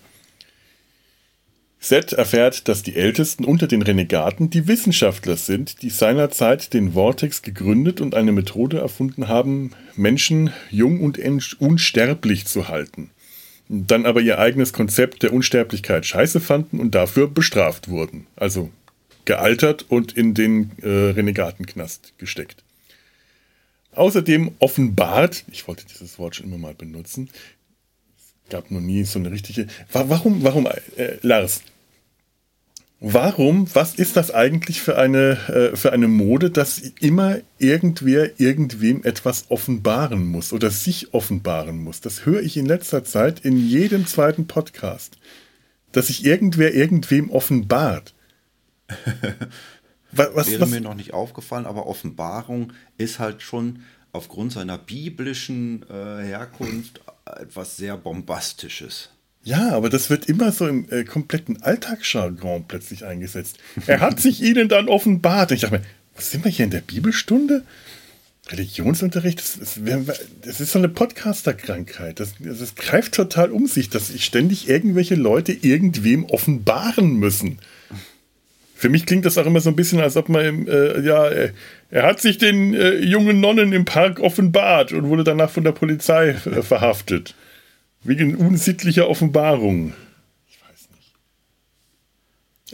Seth 1.80 2.14
erfährt, 2.14 2.68
dass 2.68 2.84
die 2.84 2.96
Ältesten 2.96 3.44
unter 3.44 3.68
den 3.68 3.82
Renegaten 3.82 4.50
die 4.50 4.68
Wissenschaftler 4.68 5.36
sind, 5.36 5.82
die 5.82 5.90
seinerzeit 5.90 6.74
den 6.74 6.94
Vortex 6.94 7.42
gegründet 7.42 8.00
und 8.00 8.16
eine 8.16 8.32
Methode 8.32 8.80
erfunden 8.80 9.28
haben, 9.28 9.72
Menschen 9.96 10.52
jung 10.70 11.02
und 11.02 11.20
unsterblich 11.60 12.46
zu 12.46 12.68
halten. 12.68 13.10
Dann 13.68 14.06
aber 14.06 14.22
ihr 14.22 14.40
eigenes 14.40 14.72
Konzept 14.72 15.24
der 15.24 15.34
Unsterblichkeit 15.34 16.06
scheiße 16.06 16.40
fanden 16.40 16.80
und 16.80 16.96
dafür 16.96 17.28
bestraft 17.28 17.90
wurden. 17.90 18.26
Also 18.38 18.72
gealtert 19.28 19.86
und 19.90 20.14
in 20.14 20.34
den 20.34 20.72
äh, 20.82 20.88
Renegatenknast 20.88 22.14
gesteckt. 22.18 22.64
Außerdem 23.92 24.56
offenbart, 24.60 25.44
ich 25.52 25.68
wollte 25.68 25.86
dieses 25.86 26.18
Wort 26.18 26.36
schon 26.36 26.48
immer 26.48 26.58
mal 26.58 26.74
benutzen, 26.74 27.30
es 28.16 28.50
gab 28.50 28.72
noch 28.72 28.80
nie 28.80 29.04
so 29.04 29.20
eine 29.20 29.30
richtige. 29.30 29.68
Warum, 29.92 30.44
warum, 30.44 30.66
äh, 30.96 31.18
Lars? 31.22 31.62
Warum, 33.00 33.68
was 33.76 33.96
ist 33.96 34.16
das 34.16 34.32
eigentlich 34.32 34.82
für 34.82 34.98
eine, 34.98 35.32
äh, 35.50 35.76
für 35.76 35.92
eine 35.92 36.08
Mode, 36.08 36.50
dass 36.50 36.80
immer 36.80 37.40
irgendwer 37.60 38.40
irgendwem 38.40 39.04
etwas 39.04 39.52
offenbaren 39.52 40.26
muss 40.26 40.54
oder 40.54 40.72
sich 40.72 41.14
offenbaren 41.14 41.84
muss? 41.84 42.00
Das 42.00 42.26
höre 42.26 42.42
ich 42.42 42.56
in 42.56 42.66
letzter 42.66 43.04
Zeit 43.04 43.42
in 43.42 43.58
jedem 43.58 44.08
zweiten 44.08 44.48
Podcast. 44.48 45.18
Dass 45.92 46.08
sich 46.08 46.26
irgendwer 46.26 46.74
irgendwem 46.74 47.30
offenbart 47.30 48.14
was, 50.12 50.30
was, 50.34 50.48
Wäre 50.48 50.62
was? 50.62 50.70
mir 50.70 50.82
noch 50.82 50.96
nicht 50.96 51.14
aufgefallen, 51.14 51.66
aber 51.66 51.88
Offenbarung 51.88 52.74
ist 52.98 53.20
halt 53.20 53.42
schon 53.42 53.84
aufgrund 54.14 54.54
seiner 54.54 54.78
biblischen 54.78 55.84
äh, 55.90 56.24
Herkunft 56.24 57.02
etwas 57.26 57.78
sehr 57.78 57.98
Bombastisches. 57.98 59.10
Ja, 59.44 59.72
aber 59.72 59.90
das 59.90 60.10
wird 60.10 60.26
immer 60.26 60.52
so 60.52 60.68
im 60.68 60.90
äh, 60.90 61.04
kompletten 61.04 61.62
Alltagsjargon 61.62 62.66
plötzlich 62.68 63.06
eingesetzt. 63.06 63.58
Er 63.86 64.02
hat 64.02 64.20
sich 64.20 64.42
ihnen 64.42 64.68
dann 64.68 64.90
offenbart. 64.90 65.52
ich 65.52 65.62
dachte 65.62 65.80
mir, 65.80 65.86
was 66.16 66.32
sind 66.32 66.44
wir 66.44 66.52
hier 66.52 66.66
in 66.66 66.72
der 66.72 66.82
Bibelstunde? 66.82 67.64
Religionsunterricht, 68.50 69.40
das 69.40 69.56
ist, 69.58 69.80
das 70.42 70.62
ist 70.62 70.72
so 70.72 70.80
eine 70.80 70.90
Podcaster-Krankheit. 70.90 72.20
Das, 72.20 72.34
das 72.40 72.76
greift 72.76 73.14
total 73.14 73.52
um 73.52 73.68
sich, 73.68 73.90
dass 73.90 74.08
sich 74.08 74.24
ständig 74.24 74.70
irgendwelche 74.70 75.16
Leute 75.16 75.52
irgendwem 75.52 76.26
offenbaren 76.26 77.16
müssen. 77.18 77.60
Für 78.78 78.90
mich 78.90 79.08
klingt 79.08 79.26
das 79.26 79.40
auch 79.40 79.48
immer 79.48 79.60
so 79.60 79.70
ein 79.70 79.76
bisschen, 79.76 80.00
als 80.00 80.18
ob 80.18 80.30
man, 80.30 80.46
im, 80.46 80.68
äh, 80.68 81.02
ja, 81.02 81.28
äh, 81.30 81.52
er 81.90 82.04
hat 82.04 82.22
sich 82.22 82.38
den 82.38 82.76
äh, 82.76 82.98
jungen 82.98 83.40
Nonnen 83.40 83.74
im 83.74 83.86
Park 83.86 84.20
offenbart 84.20 84.94
und 84.94 85.08
wurde 85.08 85.24
danach 85.24 85.50
von 85.50 85.64
der 85.64 85.72
Polizei 85.72 86.30
äh, 86.30 86.62
verhaftet. 86.62 87.34
Wegen 88.04 88.36
unsittlicher 88.36 89.10
Offenbarung. 89.10 89.94
Ich 90.48 90.60
weiß 90.62 90.90
nicht. 90.92 91.16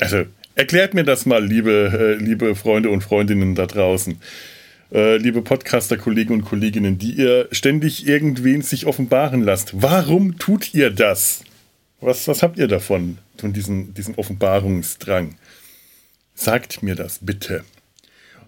Also, 0.01 0.25
erklärt 0.55 0.93
mir 0.93 1.05
das 1.05 1.25
mal, 1.25 1.41
liebe, 1.41 2.17
äh, 2.19 2.21
liebe 2.21 2.53
Freunde 2.55 2.89
und 2.89 3.01
Freundinnen 3.01 3.55
da 3.55 3.65
draußen. 3.65 4.19
Äh, 4.91 5.15
liebe 5.15 5.41
Podcaster-Kollegen 5.41 6.33
und 6.33 6.43
Kolleginnen, 6.43 6.97
die 6.97 7.13
ihr 7.13 7.47
ständig 7.53 8.05
irgendwen 8.05 8.61
sich 8.61 8.87
offenbaren 8.87 9.41
lasst. 9.41 9.81
Warum 9.81 10.37
tut 10.37 10.73
ihr 10.73 10.89
das? 10.89 11.45
Was, 12.01 12.27
was 12.27 12.43
habt 12.43 12.57
ihr 12.57 12.67
davon, 12.67 13.19
von 13.37 13.53
diesem, 13.53 13.93
diesem 13.93 14.15
Offenbarungsdrang? 14.15 15.35
Sagt 16.35 16.83
mir 16.83 16.95
das 16.95 17.19
bitte. 17.21 17.63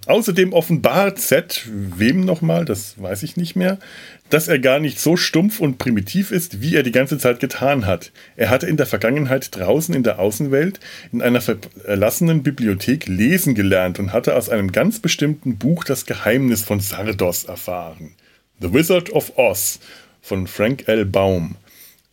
Außerdem 0.08 0.54
offenbart 0.54 1.20
Z, 1.20 1.64
wem 1.68 2.22
nochmal, 2.22 2.64
das 2.64 3.02
weiß 3.02 3.24
ich 3.24 3.38
nicht 3.38 3.56
mehr, 3.56 3.80
dass 4.30 4.48
er 4.48 4.60
gar 4.60 4.80
nicht 4.80 5.00
so 5.00 5.18
stumpf 5.18 5.60
und 5.60 5.80
primitiv 5.80 6.32
ist, 6.32 6.62
wie 6.62 6.76
er 6.76 6.84
die 6.84 6.92
ganze 6.92 7.18
Zeit 7.18 7.40
getan 7.40 7.88
hat. 7.88 8.12
Er 8.36 8.52
hatte 8.52 8.68
in 8.68 8.78
der 8.78 8.86
Vergangenheit 8.86 9.56
draußen 9.56 9.96
in 9.96 10.04
der 10.04 10.20
Außenwelt 10.20 10.80
in 11.12 11.24
einer 11.24 11.42
verlassenen 11.42 12.44
Bibliothek 12.44 13.08
lesen 13.08 13.56
gelernt 13.56 13.98
und 13.98 14.14
hatte 14.14 14.36
aus 14.36 14.50
einem 14.50 14.72
ganz 14.72 15.00
bestimmten 15.00 15.58
Buch 15.58 15.84
das 15.84 16.06
Geheimnis 16.06 16.62
von 16.62 16.80
Sardos 16.80 17.46
erfahren. 17.46 18.12
The 18.62 18.74
Wizard 18.74 19.10
of 19.10 19.38
Oz 19.38 19.80
von 20.22 20.46
Frank 20.46 20.88
L. 20.88 21.06
Baum. 21.06 21.56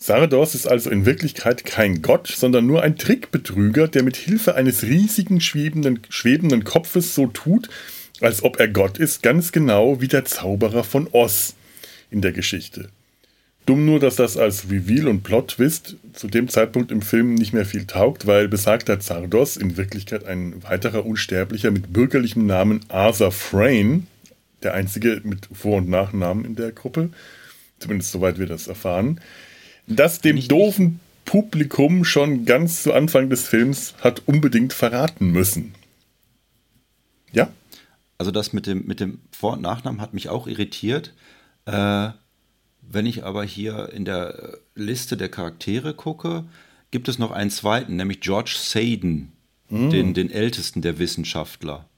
Sardos 0.03 0.57
ist 0.57 0.67
also 0.67 0.91
in 0.91 1.07
Wirklichkeit 1.07 1.65
kein 1.65 2.03
Gott, 2.03 2.27
sondern 2.27 2.67
nur 2.67 2.83
ein 2.83 2.97
Trickbetrüger, 2.99 3.87
der 3.87 4.03
mit 4.03 4.17
Hilfe 4.17 4.57
eines 4.57 4.83
riesigen 4.83 5.41
schwebenden, 5.41 6.01
schwebenden 6.09 6.65
Kopfes 6.65 7.15
so 7.15 7.29
tut, 7.29 7.69
als 8.21 8.43
ob 8.43 8.59
er 8.59 8.67
Gott 8.67 8.99
ist, 8.99 9.23
ganz 9.23 9.53
genau 9.53 10.01
wie 10.01 10.09
der 10.09 10.25
Zauberer 10.25 10.83
von 10.83 11.07
Oz 11.13 11.55
in 12.11 12.21
der 12.21 12.33
Geschichte. 12.33 12.89
Dumm 13.65 13.87
nur, 13.87 14.01
dass 14.01 14.17
das 14.17 14.37
als 14.37 14.69
Reveal 14.69 15.07
und 15.07 15.23
Plot-Twist 15.23 15.95
zu 16.15 16.27
dem 16.27 16.49
Zeitpunkt 16.49 16.91
im 16.91 17.01
Film 17.01 17.37
nicht 17.37 17.53
mehr 17.53 17.65
viel 17.65 17.87
taugt, 17.87 18.27
weil 18.27 18.49
besagter 18.49 18.99
Zardos 18.99 19.57
in 19.57 19.77
Wirklichkeit 19.77 20.25
ein 20.25 20.65
weiterer 20.65 21.07
Unsterblicher 21.07 21.71
mit 21.71 21.93
bürgerlichem 21.93 22.45
Namen 22.45 22.81
Arthur 22.89 23.31
Frayne, 23.31 24.03
der 24.65 24.75
einzige 24.75 25.21
mit 25.23 25.49
Vor- 25.53 25.77
und 25.77 25.89
Nachnamen 25.89 26.45
in 26.45 26.57
der 26.57 26.73
Gruppe, 26.73 27.11
zumindest 27.79 28.11
soweit 28.11 28.41
wir 28.41 28.47
das 28.47 28.67
erfahren, 28.67 29.21
das 29.87 30.21
dem 30.21 30.37
nicht 30.37 30.51
doofen 30.51 31.01
Publikum 31.25 32.05
schon 32.05 32.45
ganz 32.45 32.83
zu 32.83 32.93
Anfang 32.93 33.31
des 33.31 33.49
Films 33.49 33.95
hat 34.01 34.23
unbedingt 34.27 34.73
verraten 34.73 35.31
müssen. 35.31 35.75
Ja? 37.33 37.51
Also 38.19 38.31
das 38.31 38.53
mit 38.53 38.67
dem, 38.67 38.87
mit 38.87 39.01
dem 39.01 39.21
Vor- 39.31 39.55
und 39.55 39.63
Nachnamen 39.63 40.01
hat 40.01 40.15
mich 40.15 40.29
auch 40.29 40.47
irritiert. 40.47 41.15
Äh, 41.67 42.11
wenn 42.83 43.07
ich 43.07 43.25
aber 43.25 43.45
hier 43.45 43.91
in 43.93 44.05
der 44.05 44.59
Liste 44.75 45.17
der 45.17 45.29
Charaktere 45.29 45.95
gucke, 45.95 46.45
gibt 46.91 47.09
es 47.09 47.19
noch 47.19 47.31
einen 47.31 47.51
zweiten, 47.51 47.97
nämlich 47.97 48.21
George 48.21 48.55
Saden, 48.59 49.33
mm. 49.71 49.91
den, 49.91 50.15
den 50.15 50.31
ältesten 50.31 50.83
der 50.83 50.99
Wissenschaftler, 50.99 51.89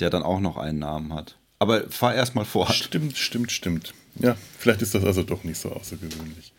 der 0.00 0.10
dann 0.10 0.22
auch 0.22 0.40
noch 0.40 0.56
einen 0.56 0.80
Namen 0.80 1.12
hat. 1.12 1.36
Aber 1.58 1.88
fahr 1.90 2.14
erst 2.14 2.34
mal 2.34 2.44
fort. 2.44 2.74
Stimmt, 2.74 3.16
stimmt, 3.16 3.52
stimmt. 3.52 3.94
Ja, 4.16 4.36
vielleicht 4.58 4.82
ist 4.82 4.94
das 4.94 5.04
also 5.04 5.22
doch 5.22 5.44
nicht 5.44 5.58
so 5.58 5.70
außergewöhnlich. 5.70 6.53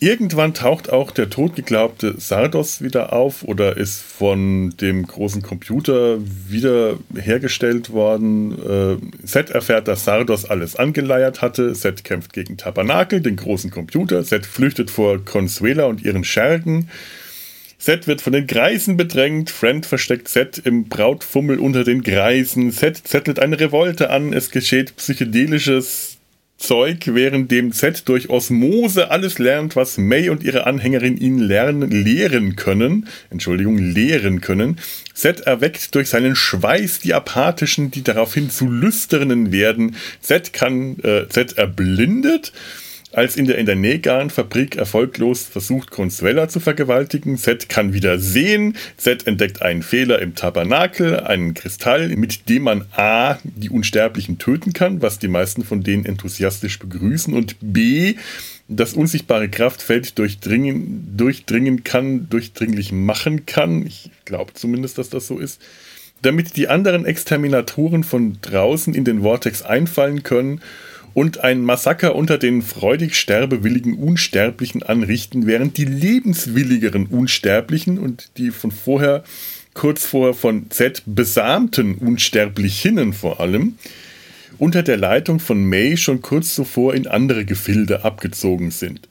Irgendwann 0.00 0.54
taucht 0.54 0.92
auch 0.92 1.10
der 1.10 1.28
totgeglaubte 1.28 2.14
Sardos 2.18 2.82
wieder 2.82 3.12
auf 3.12 3.42
oder 3.42 3.76
ist 3.76 4.00
von 4.00 4.74
dem 4.80 5.04
großen 5.04 5.42
Computer 5.42 6.18
wieder 6.48 6.98
hergestellt 7.16 7.90
worden. 7.90 8.52
Äh, 8.52 9.26
Set 9.26 9.50
erfährt, 9.50 9.88
dass 9.88 10.04
Sardos 10.04 10.44
alles 10.44 10.76
angeleiert 10.76 11.42
hatte. 11.42 11.74
Set 11.74 12.04
kämpft 12.04 12.32
gegen 12.32 12.56
Tabernakel, 12.56 13.20
den 13.20 13.34
großen 13.34 13.72
Computer. 13.72 14.22
Set 14.22 14.46
flüchtet 14.46 14.90
vor 14.90 15.24
Consuela 15.24 15.86
und 15.86 16.04
ihren 16.04 16.22
Schergen. 16.22 16.88
Set 17.76 18.06
wird 18.06 18.20
von 18.20 18.32
den 18.32 18.46
Greisen 18.46 18.96
bedrängt. 18.96 19.50
Friend 19.50 19.84
versteckt 19.84 20.28
Set 20.28 20.58
im 20.58 20.88
Brautfummel 20.88 21.58
unter 21.58 21.82
den 21.82 22.02
Greisen. 22.02 22.70
Set 22.70 22.96
zettelt 22.98 23.40
eine 23.40 23.58
Revolte 23.58 24.10
an. 24.10 24.32
Es 24.32 24.50
geschieht 24.50 24.94
psychedelisches 24.96 26.07
Zeug, 26.58 27.14
während 27.14 27.50
dem 27.52 27.72
Z 27.72 28.08
durch 28.08 28.30
Osmose 28.30 29.10
alles 29.10 29.38
lernt, 29.38 29.76
was 29.76 29.96
May 29.96 30.28
und 30.28 30.42
ihre 30.42 30.66
Anhängerin 30.66 31.16
ihn 31.16 31.38
lernen, 31.38 31.90
lehren 31.90 32.56
können. 32.56 33.08
Entschuldigung, 33.30 33.78
lehren 33.78 34.40
können. 34.40 34.78
Z 35.14 35.40
erweckt 35.40 35.94
durch 35.94 36.08
seinen 36.08 36.34
Schweiß 36.34 36.98
die 36.98 37.14
Apathischen, 37.14 37.90
die 37.90 38.02
daraufhin 38.02 38.50
zu 38.50 38.68
Lüsternen 38.68 39.52
werden. 39.52 39.96
Z 40.20 40.52
kann, 40.52 40.98
äh, 41.00 41.28
Z 41.28 41.56
erblindet 41.56 42.52
als 43.12 43.36
in 43.36 43.46
der, 43.46 43.56
in 43.58 43.66
der 43.66 43.76
Negan-Fabrik 43.76 44.76
erfolglos 44.76 45.44
versucht, 45.44 45.90
Consuela 45.90 46.48
zu 46.48 46.60
vergewaltigen. 46.60 47.38
Z 47.38 47.68
kann 47.68 47.92
wieder 47.92 48.18
sehen. 48.18 48.76
Z 48.96 49.26
entdeckt 49.26 49.62
einen 49.62 49.82
Fehler 49.82 50.20
im 50.20 50.34
Tabernakel, 50.34 51.20
einen 51.20 51.54
Kristall, 51.54 52.08
mit 52.08 52.48
dem 52.48 52.64
man 52.64 52.84
A, 52.92 53.38
die 53.44 53.70
Unsterblichen 53.70 54.38
töten 54.38 54.72
kann, 54.72 55.00
was 55.00 55.18
die 55.18 55.28
meisten 55.28 55.64
von 55.64 55.82
denen 55.82 56.04
enthusiastisch 56.04 56.78
begrüßen, 56.78 57.32
und 57.32 57.56
B, 57.60 58.14
das 58.68 58.92
unsichtbare 58.92 59.48
Kraftfeld 59.48 60.18
durchdringen, 60.18 61.16
durchdringen 61.16 61.84
kann, 61.84 62.28
durchdringlich 62.28 62.92
machen 62.92 63.46
kann. 63.46 63.86
Ich 63.86 64.10
glaube 64.26 64.52
zumindest, 64.52 64.98
dass 64.98 65.08
das 65.08 65.26
so 65.26 65.38
ist. 65.38 65.60
Damit 66.20 66.56
die 66.56 66.68
anderen 66.68 67.06
Exterminatoren 67.06 68.04
von 68.04 68.38
draußen 68.42 68.92
in 68.92 69.04
den 69.04 69.22
Vortex 69.22 69.62
einfallen 69.62 70.24
können 70.24 70.60
und 71.14 71.44
ein 71.44 71.62
Massaker 71.62 72.14
unter 72.14 72.38
den 72.38 72.62
freudig 72.62 73.16
sterbewilligen 73.16 73.94
Unsterblichen 73.94 74.82
anrichten, 74.82 75.46
während 75.46 75.76
die 75.76 75.84
lebenswilligeren 75.84 77.06
Unsterblichen 77.06 77.98
und 77.98 78.30
die 78.36 78.50
von 78.50 78.70
vorher, 78.70 79.24
kurz 79.74 80.06
vorher 80.06 80.34
von 80.34 80.70
Z 80.70 81.02
besamten 81.06 81.94
Unsterblichinnen 81.96 83.12
vor 83.12 83.40
allem, 83.40 83.78
unter 84.58 84.82
der 84.82 84.96
Leitung 84.96 85.40
von 85.40 85.64
May 85.64 85.96
schon 85.96 86.20
kurz 86.20 86.54
zuvor 86.54 86.94
in 86.94 87.06
andere 87.06 87.44
Gefilde 87.44 88.04
abgezogen 88.04 88.70
sind. 88.70 89.08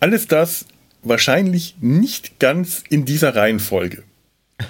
Alles 0.00 0.26
das 0.26 0.66
wahrscheinlich 1.02 1.76
nicht 1.80 2.38
ganz 2.38 2.82
in 2.88 3.04
dieser 3.04 3.34
Reihenfolge. 3.36 4.02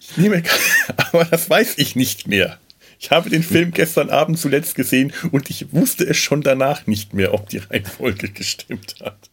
Ich 0.00 0.16
nehme, 0.16 0.42
aber 0.96 1.24
das 1.24 1.50
weiß 1.50 1.74
ich 1.76 1.96
nicht 1.96 2.28
mehr. 2.28 2.58
Ich 2.98 3.10
habe 3.10 3.30
den 3.30 3.42
Film 3.42 3.70
gestern 3.70 4.10
Abend 4.10 4.38
zuletzt 4.38 4.74
gesehen 4.74 5.12
und 5.30 5.50
ich 5.50 5.72
wusste 5.72 6.04
es 6.04 6.16
schon 6.16 6.42
danach 6.42 6.86
nicht 6.86 7.14
mehr, 7.14 7.32
ob 7.32 7.48
die 7.48 7.58
Reihenfolge 7.58 8.28
gestimmt 8.34 8.96
hat. 9.00 9.30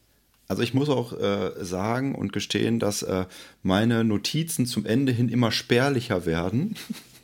Also 0.48 0.62
ich 0.62 0.76
muss 0.76 0.90
auch 0.90 1.20
äh, 1.20 1.52
sagen 1.64 2.14
und 2.14 2.32
gestehen, 2.32 2.80
dass 2.80 3.02
äh, 3.02 3.26
meine 3.64 4.04
Notizen 4.04 4.68
zum 4.68 4.86
Ende 4.86 5.12
hin 5.12 5.30
immer 5.30 5.52
spärlicher 5.52 6.26
werden. 6.28 6.76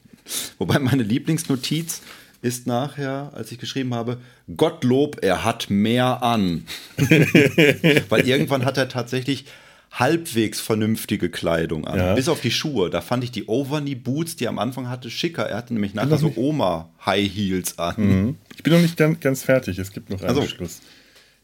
Wobei 0.58 0.80
meine 0.80 1.04
Lieblingsnotiz 1.04 2.02
ist 2.42 2.66
nachher, 2.66 3.32
als 3.36 3.52
ich 3.52 3.60
geschrieben 3.60 3.94
habe, 3.94 4.18
Gottlob, 4.58 5.20
er 5.22 5.44
hat 5.44 5.70
mehr 5.70 6.24
an. 6.24 6.66
Weil 6.98 8.28
irgendwann 8.28 8.66
hat 8.66 8.78
er 8.78 8.90
tatsächlich 8.90 9.46
halbwegs 9.92 10.62
vernünftige 10.62 11.30
Kleidung 11.30 11.86
an. 11.86 12.00
Ja. 12.00 12.16
Bis 12.16 12.30
auf 12.30 12.40
die 12.40 12.52
Schuhe. 12.52 12.90
Da 12.90 13.02
fand 13.02 13.24
ich 13.24 13.32
die 13.32 13.46
Overknee-Boots, 13.46 14.38
die 14.38 14.46
er 14.46 14.50
am 14.50 14.60
Anfang 14.60 14.90
hatte, 14.90 15.10
schicker. 15.10 15.44
Er 15.48 15.58
hatte 15.58 15.74
nämlich 15.74 15.94
nachher 15.94 16.18
so 16.18 16.32
Oma-High-Heels 16.36 17.78
an. 17.78 17.96
Mhm. 17.98 18.36
Ich 18.56 18.64
bin 18.64 18.74
noch 18.74 18.82
nicht 18.82 18.98
ganz, 18.98 19.20
ganz, 19.20 19.44
fertig. 19.44 19.78
Es 19.80 19.92
gibt 19.92 20.10
noch 20.10 20.22
einen 20.22 20.30
also. 20.30 20.48
Schluss. 20.48 20.80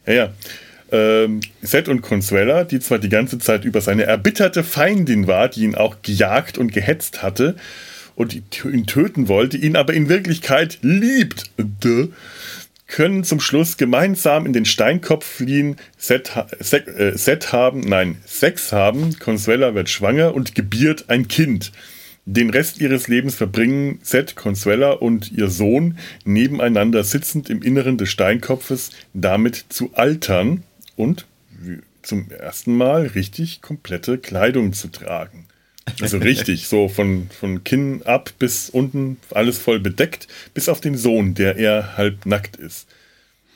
Ja, 0.06 0.14
ja. 0.14 0.34
Ähm, 0.90 1.42
Seth 1.62 1.90
und 1.90 2.02
Consuela, 2.02 2.64
die 2.64 2.80
zwar 2.80 3.00
die 3.00 3.10
ganze 3.10 3.40
Zeit 3.40 3.66
über 3.66 3.82
seine 3.82 4.04
erbitterte 4.04 4.64
Feindin 4.64 5.28
war, 5.28 5.50
die 5.50 5.64
ihn 5.64 5.76
auch 5.76 5.98
gejagt 6.02 6.58
und 6.58 6.72
gehetzt 6.72 7.22
hatte 7.22 7.58
und 8.16 8.34
ihn 8.34 8.88
töten 8.88 9.28
wollte, 9.28 9.58
ihn 9.58 9.76
aber 9.76 9.94
in 9.94 10.08
Wirklichkeit 10.08 10.80
liebt. 10.82 11.52
Duh 11.58 12.08
können 12.88 13.24
zum 13.24 13.40
Schluss 13.40 13.78
gemeinsam 13.78 14.46
in 14.46 14.54
den 14.54 14.66
Steinkopf 14.66 15.26
fliehen, 15.26 15.76
Set, 15.98 16.32
Set, 16.60 16.88
äh, 16.88 17.18
Set 17.18 17.52
haben, 17.52 17.82
nein, 17.82 18.18
Sex 18.26 18.72
haben, 18.72 19.20
Consuela 19.20 19.76
wird 19.76 19.90
schwanger 19.90 20.34
und 20.34 20.56
gebiert 20.56 21.06
ein 21.10 21.28
Kind. 21.28 21.72
Den 22.26 22.50
Rest 22.50 22.82
ihres 22.82 23.08
Lebens 23.08 23.36
verbringen 23.36 24.00
Seth, 24.04 24.36
Consuela 24.36 24.92
und 24.92 25.32
ihr 25.32 25.48
Sohn 25.50 25.98
nebeneinander 26.26 27.06
sitzend 27.06 27.50
im 27.50 27.62
Inneren 27.62 27.98
des 27.98 28.10
Steinkopfes, 28.10 28.92
damit 29.14 29.66
zu 29.70 29.92
altern 29.94 30.64
und 30.98 31.26
zum 32.02 32.30
ersten 32.30 32.76
Mal 32.76 33.08
richtig 33.08 33.62
komplette 33.62 34.18
Kleidung 34.18 34.74
zu 34.74 34.90
tragen. 34.90 35.46
Also 36.02 36.18
richtig, 36.18 36.68
so 36.68 36.90
von, 36.90 37.30
von 37.30 37.64
Kinn 37.64 38.02
ab 38.04 38.34
bis 38.40 38.70
unten, 38.70 39.18
alles 39.32 39.58
voll 39.58 39.80
bedeckt, 39.80 40.28
bis 40.54 40.70
auf 40.70 40.82
den 40.82 40.98
Sohn, 40.98 41.34
der 41.34 41.56
eher 41.56 41.98
halb 41.98 42.26
nackt 42.26 42.56
ist. 42.58 42.88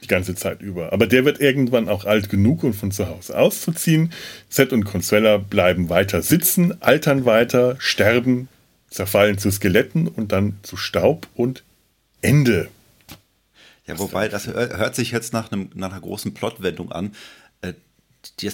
Die 0.03 0.07
ganze 0.07 0.33
Zeit 0.33 0.61
über. 0.61 0.93
Aber 0.93 1.05
der 1.05 1.25
wird 1.25 1.39
irgendwann 1.39 1.87
auch 1.87 2.05
alt 2.05 2.29
genug, 2.29 2.63
um 2.63 2.73
von 2.73 2.91
zu 2.91 3.07
Hause 3.07 3.37
auszuziehen. 3.37 4.11
Seth 4.49 4.73
und 4.73 4.83
Consuela 4.83 5.37
bleiben 5.37 5.89
weiter 5.89 6.23
sitzen, 6.23 6.81
altern 6.81 7.25
weiter, 7.25 7.75
sterben, 7.77 8.47
zerfallen 8.89 9.37
zu 9.37 9.51
Skeletten 9.51 10.07
und 10.07 10.31
dann 10.31 10.57
zu 10.63 10.75
Staub 10.75 11.27
und 11.35 11.63
Ende. 12.21 12.69
Ja, 13.85 13.99
wobei, 13.99 14.27
das 14.27 14.47
hört 14.47 14.95
sich 14.95 15.11
jetzt 15.11 15.33
nach, 15.33 15.51
einem, 15.51 15.69
nach 15.75 15.91
einer 15.91 16.01
großen 16.01 16.33
Plotwendung 16.33 16.91
an 16.91 17.13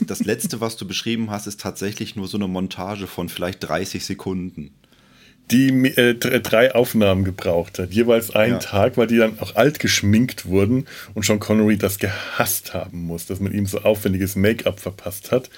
das 0.06 0.24
letzte, 0.24 0.62
was 0.62 0.78
du 0.78 0.88
beschrieben 0.88 1.30
hast, 1.30 1.48
ist 1.48 1.60
tatsächlich 1.60 2.16
nur 2.16 2.28
so 2.28 2.38
eine 2.38 2.48
Montage 2.48 3.08
von 3.08 3.30
vielleicht 3.30 3.64
30 3.68 4.06
Sekunden. 4.06 4.74
Die 5.52 5.70
äh, 5.70 6.14
drei 6.16 6.76
Aufnahmen 6.76 7.24
gebraucht 7.24 7.80
hat, 7.80 7.92
jeweils 7.92 8.36
einen 8.36 8.54
ja. 8.54 8.60
Tag, 8.60 8.98
weil 8.98 9.08
die 9.08 9.18
dann 9.18 9.40
auch 9.40 9.56
alt 9.56 9.80
geschminkt 9.80 10.46
wurden 10.46 10.86
und 11.14 11.24
Sean 11.24 11.40
Connery 11.40 11.78
das 11.78 12.00
gehasst 12.00 12.74
haben 12.74 13.04
muss, 13.04 13.28
dass 13.28 13.40
man 13.40 13.54
ihm 13.54 13.66
so 13.66 13.80
aufwendiges 13.80 14.36
Make-up 14.36 14.80
verpasst 14.80 15.32
hat. 15.32 15.50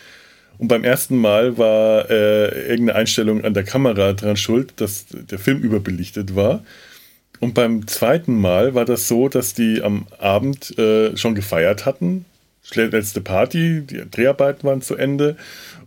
Und 0.59 0.67
beim 0.67 0.83
ersten 0.83 1.17
Mal 1.17 1.57
war 1.57 2.09
äh, 2.09 2.69
irgendeine 2.69 2.99
Einstellung 2.99 3.43
an 3.43 3.53
der 3.53 3.63
Kamera 3.63 4.13
dran 4.13 4.37
schuld, 4.37 4.73
dass 4.75 5.05
der 5.09 5.39
Film 5.39 5.59
überbelichtet 5.61 6.35
war. 6.35 6.63
Und 7.39 7.53
beim 7.53 7.87
zweiten 7.87 8.39
Mal 8.39 8.75
war 8.75 8.85
das 8.85 9.07
so, 9.07 9.29
dass 9.29 9.53
die 9.53 9.81
am 9.81 10.05
Abend 10.19 10.77
äh, 10.77 11.15
schon 11.15 11.33
gefeiert 11.33 11.85
hatten, 11.85 12.25
letzte 12.73 13.21
Party, 13.21 13.81
die 13.81 14.03
Dreharbeiten 14.09 14.67
waren 14.67 14.81
zu 14.81 14.95
Ende. 14.95 15.37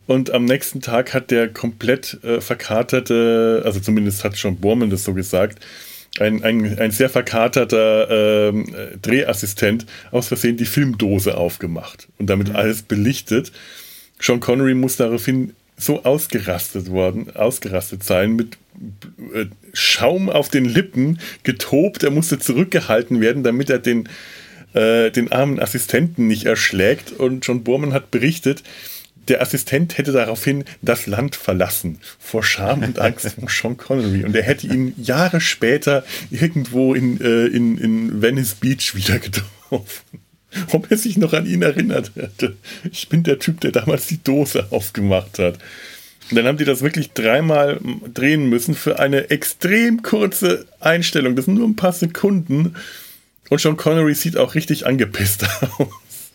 Und 0.07 0.33
am 0.33 0.45
nächsten 0.45 0.81
Tag 0.81 1.15
hat 1.15 1.31
der 1.31 1.49
komplett 1.49 2.19
äh, 2.25 2.41
verkaterte, 2.41 3.63
also 3.65 3.81
zumindest 3.81 4.25
hat 4.25 4.37
schon 4.37 4.57
Bormann 4.57 4.91
das 4.91 5.05
so 5.05 5.15
gesagt, 5.15 5.65
ein, 6.19 6.43
ein, 6.43 6.79
ein 6.79 6.91
sehr 6.91 7.09
verkaterter 7.09 8.51
ähm, 8.51 8.67
Drehassistent 9.01 9.87
aus 10.11 10.29
Versehen 10.29 10.57
die 10.57 10.67
Filmdose 10.67 11.37
aufgemacht 11.37 12.09
und 12.19 12.29
damit 12.29 12.49
mhm. 12.51 12.57
alles 12.57 12.83
belichtet. 12.83 13.53
Sean 14.21 14.41
Connery 14.41 14.75
muss 14.75 14.97
daraufhin 14.97 15.55
so 15.77 16.05
ausgerastet 16.05 16.91
worden, 16.91 17.35
ausgerastet 17.35 18.05
sein, 18.05 18.37
mit 18.37 18.59
äh, 19.35 19.47
Schaum 19.73 20.29
auf 20.29 20.49
den 20.49 20.65
Lippen, 20.65 21.19
getobt, 21.43 22.03
er 22.03 22.11
musste 22.11 22.39
zurückgehalten 22.39 23.21
werden, 23.21 23.43
damit 23.43 23.71
er 23.71 23.79
den, 23.79 24.09
äh, 24.75 25.11
den 25.11 25.33
armen 25.33 25.61
Assistenten 25.61 26.27
nicht 26.27 26.45
erschlägt. 26.45 27.13
Und 27.13 27.47
John 27.47 27.65
Borman 27.65 27.93
hat 27.93 28.11
berichtet, 28.11 28.63
der 29.29 29.41
Assistent 29.41 29.99
hätte 29.99 30.13
daraufhin 30.13 30.65
das 30.81 31.07
Land 31.07 31.37
verlassen, 31.37 31.99
vor 32.19 32.43
Scham 32.43 32.83
und 32.83 32.99
Angst 32.99 33.29
vor 33.39 33.49
Sean 33.49 33.77
Connery. 33.77 34.25
Und 34.25 34.35
er 34.35 34.43
hätte 34.43 34.67
ihn 34.67 34.95
Jahre 34.97 35.41
später 35.41 36.05
irgendwo 36.31 36.95
in, 36.95 37.21
äh, 37.21 37.47
in, 37.47 37.79
in 37.79 38.23
Venice 38.23 38.55
Beach 38.55 38.95
wieder 38.95 39.19
getroffen. 39.19 40.21
Ob 40.73 40.91
er 40.91 40.99
sich 40.99 41.17
noch 41.17 41.33
an 41.33 41.47
ihn 41.47 41.63
erinnert 41.63 42.13
hätte. 42.15 42.57
Ich 42.91 43.09
bin 43.09 43.23
der 43.23 43.39
Typ, 43.39 43.61
der 43.61 43.73
damals 43.73 44.07
die 44.07 44.23
Dose 44.23 44.67
aufgemacht 44.71 45.39
hat. 45.39 45.59
Und 46.31 46.37
dann 46.37 46.47
haben 46.47 46.59
die 46.59 46.65
das 46.65 46.83
wirklich 46.83 47.13
dreimal 47.13 47.81
drehen 48.13 48.49
müssen 48.49 48.75
für 48.75 48.99
eine 48.99 49.31
extrem 49.31 50.03
kurze 50.03 50.67
Einstellung. 50.81 51.37
Das 51.37 51.47
sind 51.47 51.55
nur 51.55 51.69
ein 51.69 51.77
paar 51.77 51.93
Sekunden. 51.93 52.75
Und 53.51 53.61
Sean 53.61 53.77
Connery 53.77 54.15
sieht 54.15 54.37
auch 54.37 54.55
richtig 54.55 54.87
angepisst 54.87 55.45
aus. 55.79 56.33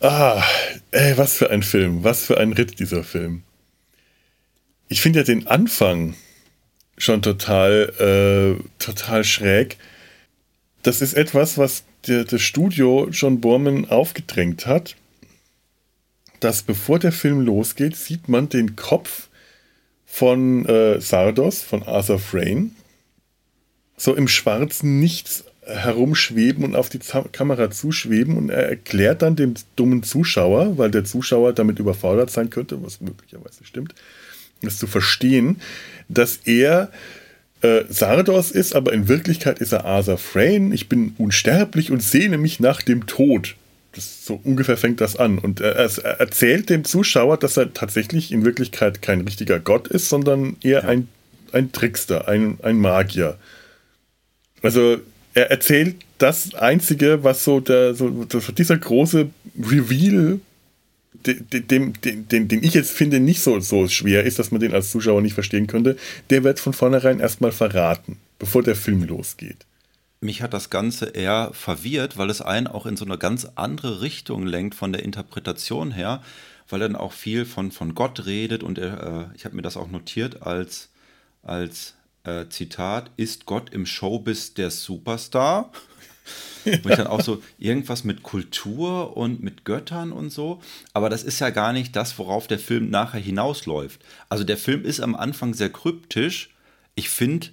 Ah, 0.00 0.44
ey, 0.92 1.16
was 1.18 1.34
für 1.34 1.50
ein 1.50 1.62
Film, 1.62 2.04
was 2.04 2.24
für 2.24 2.38
ein 2.38 2.52
Ritt 2.52 2.78
dieser 2.78 3.02
Film. 3.02 3.42
Ich 4.88 5.00
finde 5.00 5.20
ja 5.20 5.24
den 5.24 5.48
Anfang 5.48 6.14
schon 6.96 7.20
total, 7.20 8.58
äh, 8.58 8.62
total 8.78 9.24
schräg. 9.24 9.76
Das 10.82 11.00
ist 11.00 11.14
etwas, 11.14 11.58
was 11.58 11.82
der, 12.06 12.24
das 12.24 12.40
Studio 12.42 13.08
John 13.10 13.40
Borman 13.40 13.88
aufgedrängt 13.88 14.66
hat, 14.66 14.96
dass 16.40 16.62
bevor 16.62 16.98
der 16.98 17.12
Film 17.12 17.40
losgeht, 17.40 17.96
sieht 17.96 18.28
man 18.28 18.48
den 18.48 18.76
Kopf 18.76 19.28
von 20.06 20.64
äh, 20.66 21.00
Sardos, 21.00 21.62
von 21.62 21.82
Arthur 21.82 22.18
Frayne, 22.18 22.70
so 23.98 24.14
im 24.14 24.28
schwarzen 24.28 24.98
Nichts 24.98 25.44
herumschweben 25.68 26.64
und 26.64 26.74
auf 26.74 26.88
die 26.88 26.98
Z 26.98 27.30
Kamera 27.32 27.70
zuschweben 27.70 28.38
und 28.38 28.48
er 28.48 28.70
erklärt 28.70 29.20
dann 29.20 29.36
dem 29.36 29.54
dummen 29.76 30.02
Zuschauer, 30.02 30.78
weil 30.78 30.90
der 30.90 31.04
Zuschauer 31.04 31.52
damit 31.52 31.78
überfordert 31.78 32.30
sein 32.30 32.48
könnte, 32.48 32.82
was 32.82 33.02
möglicherweise 33.02 33.64
stimmt, 33.64 33.94
das 34.62 34.78
zu 34.78 34.86
verstehen, 34.86 35.60
dass 36.08 36.40
er 36.44 36.90
äh, 37.60 37.84
Sardos 37.88 38.50
ist, 38.50 38.74
aber 38.74 38.92
in 38.92 39.08
Wirklichkeit 39.08 39.58
ist 39.58 39.72
er 39.72 39.84
Arthur 39.84 40.16
Frayne. 40.16 40.74
Ich 40.74 40.88
bin 40.88 41.14
unsterblich 41.18 41.90
und 41.90 42.02
sehne 42.02 42.38
mich 42.38 42.60
nach 42.60 42.82
dem 42.82 43.06
Tod. 43.06 43.56
Das, 43.92 44.24
so 44.24 44.40
ungefähr 44.42 44.76
fängt 44.76 45.00
das 45.00 45.16
an. 45.16 45.38
Und 45.38 45.60
er, 45.60 45.74
er, 45.74 46.20
erzählt 46.20 46.70
dem 46.70 46.84
Zuschauer, 46.84 47.36
dass 47.36 47.56
er 47.56 47.74
tatsächlich 47.74 48.32
in 48.32 48.44
Wirklichkeit 48.44 49.02
kein 49.02 49.22
richtiger 49.22 49.58
Gott 49.58 49.88
ist, 49.88 50.08
sondern 50.08 50.56
eher 50.62 50.82
ja. 50.82 50.88
ein, 50.88 51.08
ein 51.52 51.72
Trickster, 51.72 52.28
ein, 52.28 52.58
ein 52.62 52.78
Magier. 52.78 53.36
Also 54.62 54.98
er 55.34 55.50
erzählt 55.50 55.96
das 56.18 56.54
Einzige, 56.54 57.22
was 57.22 57.44
so 57.44 57.60
der, 57.60 57.94
so, 57.94 58.10
dieser 58.10 58.76
große 58.76 59.30
Reveal, 59.58 60.40
den, 61.26 61.92
den, 62.02 62.28
den, 62.28 62.48
den 62.48 62.62
ich 62.62 62.74
jetzt 62.74 62.90
finde 62.90 63.20
nicht 63.20 63.40
so, 63.40 63.60
so 63.60 63.88
schwer 63.88 64.24
ist, 64.24 64.38
dass 64.38 64.50
man 64.50 64.60
den 64.60 64.74
als 64.74 64.90
Zuschauer 64.90 65.20
nicht 65.20 65.34
verstehen 65.34 65.66
könnte, 65.66 65.96
der 66.30 66.44
wird 66.44 66.60
von 66.60 66.72
vornherein 66.72 67.20
erstmal 67.20 67.52
verraten, 67.52 68.16
bevor 68.38 68.62
der 68.62 68.76
Film 68.76 69.04
losgeht. 69.04 69.66
Mich 70.20 70.42
hat 70.42 70.52
das 70.52 70.70
Ganze 70.70 71.06
eher 71.06 71.50
verwirrt, 71.52 72.18
weil 72.18 72.30
es 72.30 72.40
einen 72.40 72.66
auch 72.66 72.86
in 72.86 72.96
so 72.96 73.04
eine 73.04 73.18
ganz 73.18 73.46
andere 73.54 74.00
Richtung 74.00 74.46
lenkt 74.46 74.74
von 74.74 74.92
der 74.92 75.04
Interpretation 75.04 75.92
her, 75.92 76.22
weil 76.68 76.82
er 76.82 76.88
dann 76.88 76.96
auch 76.96 77.12
viel 77.12 77.44
von, 77.44 77.70
von 77.70 77.94
Gott 77.94 78.26
redet 78.26 78.62
und 78.62 78.78
er, 78.78 79.30
äh, 79.30 79.36
ich 79.36 79.44
habe 79.44 79.54
mir 79.54 79.62
das 79.62 79.76
auch 79.76 79.88
notiert 79.88 80.42
als, 80.42 80.88
als 81.42 81.94
äh, 82.28 82.48
Zitat, 82.48 83.10
ist 83.16 83.46
Gott 83.46 83.72
im 83.72 83.86
Showbiz 83.86 84.54
der 84.54 84.70
Superstar? 84.70 85.72
Wo 86.82 86.90
ich 86.90 86.96
dann 86.96 87.06
auch 87.06 87.22
so 87.22 87.42
irgendwas 87.58 88.04
mit 88.04 88.22
Kultur 88.22 89.16
und 89.16 89.42
mit 89.42 89.64
Göttern 89.64 90.12
und 90.12 90.30
so. 90.30 90.60
Aber 90.92 91.08
das 91.08 91.22
ist 91.22 91.40
ja 91.40 91.50
gar 91.50 91.72
nicht 91.72 91.96
das, 91.96 92.18
worauf 92.18 92.46
der 92.46 92.58
Film 92.58 92.90
nachher 92.90 93.20
hinausläuft. 93.20 94.00
Also 94.28 94.44
der 94.44 94.58
Film 94.58 94.84
ist 94.84 95.00
am 95.00 95.14
Anfang 95.14 95.54
sehr 95.54 95.70
kryptisch. 95.70 96.50
Ich 96.94 97.08
finde, 97.08 97.48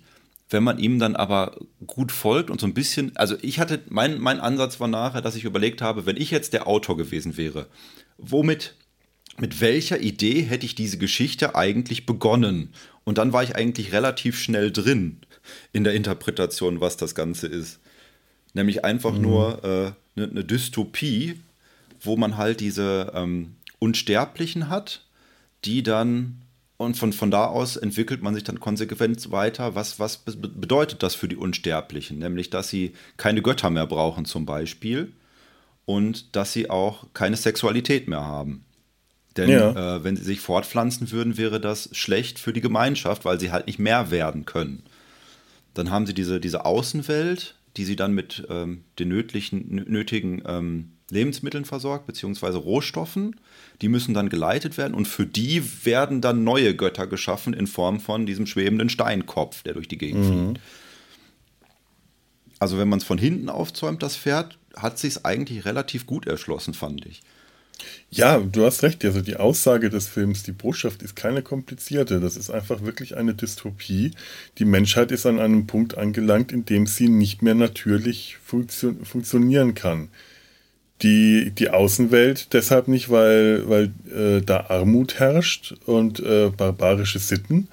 wenn 0.50 0.64
man 0.64 0.80
ihm 0.80 1.00
dann 1.00 1.16
aber 1.16 1.58
gut 1.88 2.12
folgt 2.12 2.50
und 2.50 2.60
so 2.60 2.68
ein 2.68 2.74
bisschen, 2.74 3.16
also 3.16 3.36
ich 3.42 3.60
hatte, 3.60 3.82
mein, 3.90 4.20
mein 4.20 4.40
Ansatz 4.40 4.80
war 4.80 4.88
nachher, 4.88 5.22
dass 5.22 5.36
ich 5.36 5.46
überlegt 5.46 5.82
habe, 5.82 6.06
wenn 6.06 6.18
ich 6.18 6.32
jetzt 6.32 6.54
der 6.54 6.68
Autor 6.68 6.98
gewesen 6.98 7.38
wäre, 7.38 7.68
womit, 8.18 8.76
mit 9.38 9.60
welcher 9.60 10.00
Idee 10.00 10.42
hätte 10.42 10.66
ich 10.66 10.76
diese 10.76 10.98
Geschichte 10.98 11.56
eigentlich 11.56 12.06
begonnen? 12.06 12.74
Und 13.06 13.18
dann 13.18 13.32
war 13.32 13.44
ich 13.44 13.56
eigentlich 13.56 13.94
relativ 13.94 14.38
schnell 14.38 14.72
drin 14.72 15.20
in 15.72 15.84
der 15.84 15.94
Interpretation, 15.94 16.82
was 16.82 16.98
das 16.98 17.16
Ganze 17.16 17.48
ist. 17.48 17.80
Nämlich 18.54 18.84
einfach 18.84 19.14
mhm. 19.14 19.22
nur 19.22 19.64
eine 19.64 19.74
äh, 19.74 19.92
ne, 20.20 20.28
ne 20.28 20.44
Dystopie, 20.44 21.40
wo 22.02 22.18
man 22.18 22.36
halt 22.36 22.60
diese 22.60 23.12
ähm, 23.16 23.56
Unsterblichen 23.80 24.70
hat, 24.70 25.02
die 25.64 25.84
dann 25.84 26.42
und 26.78 26.98
von, 26.98 27.14
von 27.14 27.32
da 27.32 27.46
aus 27.46 27.78
entwickelt 27.78 28.22
man 28.22 28.34
sich 28.34 28.44
dann 28.44 28.60
konsequent 28.60 29.32
weiter. 29.32 29.76
Was, 29.76 29.98
was 29.98 30.18
bedeutet 30.18 31.04
das 31.04 31.16
für 31.16 31.30
die 31.30 31.38
Unsterblichen? 31.38 32.20
Nämlich, 32.20 32.50
dass 32.50 32.68
sie 32.68 32.94
keine 33.16 33.42
Götter 33.42 33.70
mehr 33.70 33.88
brauchen, 33.88 34.26
zum 34.26 34.46
Beispiel, 34.46 35.14
und 35.86 36.36
dass 36.36 36.52
sie 36.52 36.70
auch 36.70 37.06
keine 37.14 37.38
Sexualität 37.38 38.10
mehr 38.10 38.26
haben. 38.26 38.65
Denn 39.38 39.50
ja. 39.50 39.98
äh, 39.98 40.04
wenn 40.04 40.16
sie 40.16 40.24
sich 40.24 40.40
fortpflanzen 40.40 41.12
würden, 41.12 41.38
wäre 41.38 41.60
das 41.60 41.90
schlecht 41.92 42.40
für 42.40 42.54
die 42.54 42.62
Gemeinschaft, 42.62 43.26
weil 43.26 43.40
sie 43.40 43.52
halt 43.52 43.68
nicht 43.68 43.80
mehr 43.80 44.12
werden 44.12 44.46
können. 44.46 44.84
Dann 45.74 45.92
haben 45.92 46.06
sie 46.06 46.14
diese, 46.14 46.40
diese 46.40 46.66
Außenwelt, 46.66 47.56
die 47.76 47.84
sie 47.84 47.98
dann 47.98 48.14
mit 48.14 48.48
ähm, 48.50 48.86
den 48.98 49.10
nötigen, 49.10 49.84
nötigen 49.88 50.42
ähm, 50.48 50.92
Lebensmitteln 51.10 51.66
versorgt, 51.66 52.08
beziehungsweise 52.08 52.58
Rohstoffen. 52.58 53.36
Die 53.82 53.90
müssen 53.90 54.14
dann 54.14 54.30
geleitet 54.30 54.78
werden 54.78 54.94
und 54.94 55.08
für 55.08 55.26
die 55.26 55.62
werden 55.86 56.22
dann 56.22 56.44
neue 56.44 56.76
Götter 56.76 57.08
geschaffen 57.08 57.54
in 57.54 57.68
Form 57.68 58.00
von 58.00 58.26
diesem 58.26 58.48
schwebenden 58.48 58.90
Steinkopf, 58.90 59.64
der 59.64 59.74
durch 59.74 59.90
die 59.90 59.98
Gegend 59.98 60.24
mhm. 60.24 60.46
fliegt. 60.46 60.62
Also 62.60 62.78
wenn 62.78 62.88
man 62.88 63.00
es 63.00 63.06
von 63.06 63.18
hinten 63.18 63.50
aufzäumt, 63.50 64.02
das 64.02 64.16
Pferd, 64.16 64.58
hat 64.78 64.98
sich 64.98 65.16
es 65.16 65.26
eigentlich 65.26 65.66
relativ 65.66 66.06
gut 66.06 66.26
erschlossen, 66.26 66.74
fand 66.74 67.06
ich. 67.06 67.22
Ja, 68.10 68.40
du 68.40 68.66
hast 68.66 68.84
recht. 68.84 69.04
Also 69.04 69.22
die 69.22 69.38
Aussage 69.38 69.90
des 69.90 70.08
Films, 70.08 70.44
die 70.44 70.52
Botschaft 70.52 71.04
ist 71.04 71.16
keine 71.16 71.42
komplizierte. 71.42 72.20
Das 72.20 72.38
ist 72.38 72.50
einfach 72.50 72.84
wirklich 72.84 73.18
eine 73.18 73.34
Dystopie. 73.34 74.12
Die 74.58 74.66
Menschheit 74.66 75.12
ist 75.12 75.26
an 75.26 75.40
einem 75.40 75.68
Punkt 75.68 75.98
angelangt, 75.98 76.52
in 76.52 76.66
dem 76.66 76.88
sie 76.88 77.10
nicht 77.10 77.42
mehr 77.42 77.56
natürlich 77.56 78.38
funktio 78.44 78.96
funktionieren 79.04 79.74
kann. 79.74 80.10
Die, 81.02 81.52
die 81.52 81.70
Außenwelt 81.72 82.54
deshalb 82.54 82.88
nicht, 82.88 83.10
weil, 83.10 83.68
weil 83.70 83.92
äh, 84.16 84.42
da 84.42 84.68
Armut 84.70 85.20
herrscht 85.20 85.74
und 85.86 86.22
äh, 86.22 86.50
barbarische 86.56 87.20
Sitten, 87.20 87.68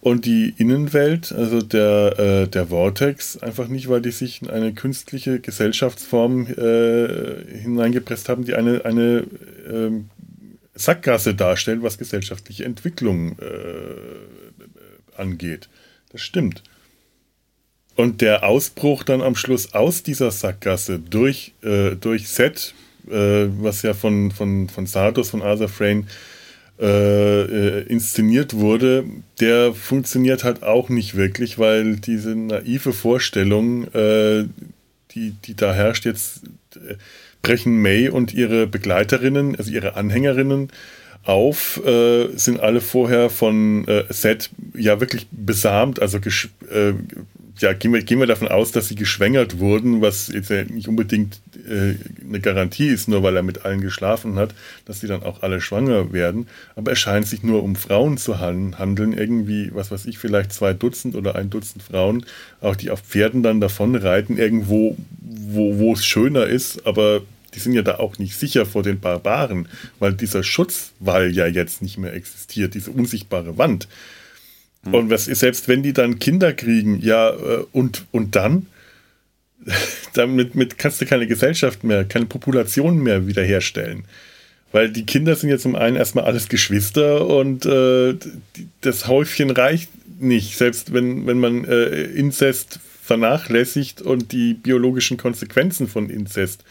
und 0.00 0.24
die 0.24 0.54
Innenwelt, 0.56 1.30
also 1.32 1.60
der, 1.60 2.18
äh, 2.18 2.48
der 2.48 2.68
Vortex, 2.68 3.36
einfach 3.36 3.68
nicht, 3.68 3.88
weil 3.88 4.00
die 4.00 4.12
sich 4.12 4.40
in 4.40 4.48
eine 4.48 4.72
künstliche 4.72 5.40
Gesellschaftsform 5.40 6.46
äh, 6.46 7.58
hineingepresst 7.58 8.28
haben, 8.30 8.44
die 8.44 8.54
eine, 8.54 8.84
eine 8.84 9.24
äh, 9.68 9.90
Sackgasse 10.74 11.34
darstellt, 11.34 11.82
was 11.82 11.98
gesellschaftliche 11.98 12.64
Entwicklung 12.64 13.32
äh, 13.38 15.18
angeht. 15.18 15.68
Das 16.12 16.22
stimmt. 16.22 16.62
Und 17.94 18.22
der 18.22 18.44
Ausbruch 18.44 19.02
dann 19.02 19.20
am 19.20 19.34
Schluss 19.34 19.74
aus 19.74 20.02
dieser 20.02 20.30
Sackgasse 20.30 20.98
durch, 20.98 21.52
äh, 21.62 21.96
durch 21.96 22.28
Set, 22.30 22.74
äh, 23.10 23.48
was 23.60 23.82
ja 23.82 23.92
von, 23.92 24.30
von, 24.30 24.70
von 24.70 24.86
Sardos, 24.86 25.28
von 25.28 25.42
Arthur 25.42 25.68
Frayne 25.68 26.06
äh, 26.80 27.42
äh, 27.42 27.82
inszeniert 27.88 28.54
wurde, 28.54 29.04
der 29.38 29.74
funktioniert 29.74 30.44
halt 30.44 30.62
auch 30.62 30.88
nicht 30.88 31.14
wirklich, 31.14 31.58
weil 31.58 31.96
diese 31.96 32.34
naive 32.34 32.92
Vorstellung, 32.92 33.84
äh, 33.92 34.44
die, 35.10 35.34
die 35.44 35.54
da 35.54 35.74
herrscht, 35.74 36.06
jetzt 36.06 36.42
äh, 36.76 36.94
brechen 37.42 37.82
May 37.82 38.08
und 38.08 38.32
ihre 38.32 38.66
Begleiterinnen, 38.66 39.56
also 39.56 39.70
ihre 39.70 39.96
Anhängerinnen, 39.96 40.70
auf, 41.22 41.84
äh, 41.84 42.28
sind 42.36 42.60
alle 42.60 42.80
vorher 42.80 43.28
von 43.28 43.86
äh, 43.86 44.04
Set 44.08 44.48
ja 44.74 45.00
wirklich 45.00 45.26
besamt, 45.30 46.00
also 46.00 46.16
äh, 46.16 46.94
ja, 47.58 47.74
gehen 47.74 47.92
wir, 47.92 48.02
gehen 48.02 48.20
wir 48.20 48.26
davon 48.26 48.48
aus, 48.48 48.72
dass 48.72 48.88
sie 48.88 48.94
geschwängert 48.94 49.58
wurden, 49.58 50.00
was 50.00 50.28
jetzt 50.28 50.50
nicht 50.70 50.88
unbedingt 50.88 51.40
äh, 51.68 51.94
eine 52.24 52.40
Garantie 52.40 52.88
ist, 52.88 53.08
nur 53.08 53.22
weil 53.22 53.36
er 53.36 53.42
mit 53.42 53.64
allen 53.64 53.80
geschlafen 53.80 54.36
hat, 54.36 54.54
dass 54.84 55.00
sie 55.00 55.06
dann 55.06 55.22
auch 55.22 55.42
alle 55.42 55.60
schwanger 55.60 56.12
werden. 56.12 56.46
Aber 56.76 56.92
es 56.92 56.98
scheint 56.98 57.26
sich 57.26 57.42
nur 57.42 57.62
um 57.62 57.76
Frauen 57.76 58.16
zu 58.16 58.38
handeln, 58.38 59.12
irgendwie, 59.12 59.70
was 59.74 59.90
weiß 59.90 60.06
ich, 60.06 60.18
vielleicht 60.18 60.52
zwei 60.52 60.72
Dutzend 60.72 61.14
oder 61.14 61.36
ein 61.36 61.50
Dutzend 61.50 61.82
Frauen, 61.82 62.24
auch 62.60 62.76
die 62.76 62.90
auf 62.90 63.00
Pferden 63.00 63.42
dann 63.42 63.60
davon 63.60 63.94
reiten, 63.94 64.38
irgendwo, 64.38 64.96
wo, 65.20 65.78
wo 65.78 65.92
es 65.92 66.04
schöner 66.04 66.46
ist, 66.46 66.86
aber 66.86 67.22
die 67.54 67.58
sind 67.58 67.72
ja 67.72 67.82
da 67.82 67.98
auch 67.98 68.18
nicht 68.18 68.36
sicher 68.36 68.66
vor 68.66 68.82
den 68.82 69.00
Barbaren, 69.00 69.68
weil 69.98 70.12
dieser 70.12 70.42
Schutzwall 70.42 71.30
ja 71.30 71.46
jetzt 71.46 71.82
nicht 71.82 71.98
mehr 71.98 72.14
existiert, 72.14 72.74
diese 72.74 72.90
unsichtbare 72.90 73.58
Wand. 73.58 73.88
Hm. 74.84 74.94
Und 74.94 75.10
was 75.10 75.28
ist, 75.28 75.40
selbst 75.40 75.68
wenn 75.68 75.82
die 75.82 75.92
dann 75.92 76.18
Kinder 76.18 76.52
kriegen, 76.52 77.00
ja, 77.00 77.30
äh, 77.30 77.64
und, 77.72 78.06
und 78.12 78.36
dann? 78.36 78.66
Damit 80.14 80.54
mit 80.54 80.78
kannst 80.78 81.00
du 81.00 81.06
keine 81.06 81.26
Gesellschaft 81.26 81.84
mehr, 81.84 82.04
keine 82.04 82.26
Population 82.26 83.02
mehr 83.02 83.26
wiederherstellen. 83.26 84.04
Weil 84.72 84.90
die 84.90 85.04
Kinder 85.04 85.34
sind 85.34 85.50
ja 85.50 85.58
zum 85.58 85.74
einen 85.74 85.96
erstmal 85.96 86.24
alles 86.24 86.48
Geschwister 86.48 87.26
und 87.26 87.66
äh, 87.66 88.14
das 88.80 89.08
Häufchen 89.08 89.50
reicht 89.50 89.90
nicht. 90.20 90.56
Selbst 90.56 90.92
wenn, 90.92 91.26
wenn 91.26 91.38
man 91.38 91.64
äh, 91.64 92.04
Inzest 92.04 92.78
vernachlässigt 93.02 94.00
und 94.00 94.30
die 94.32 94.54
biologischen 94.54 95.16
Konsequenzen 95.16 95.88
von 95.88 96.08
Inzest 96.08 96.64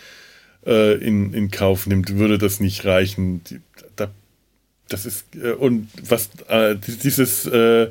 äh, 0.66 0.96
in, 0.96 1.34
in 1.34 1.52
Kauf 1.52 1.88
nimmt, 1.88 2.16
würde 2.16 2.38
das 2.38 2.62
nicht 2.62 2.86
reichen. 2.86 3.44
Die, 3.44 3.60
das 4.90 5.06
ist, 5.06 5.26
äh, 5.36 5.52
und 5.52 5.88
was, 6.02 6.30
äh, 6.50 6.76
dieses 6.76 7.46
äh, 7.46 7.88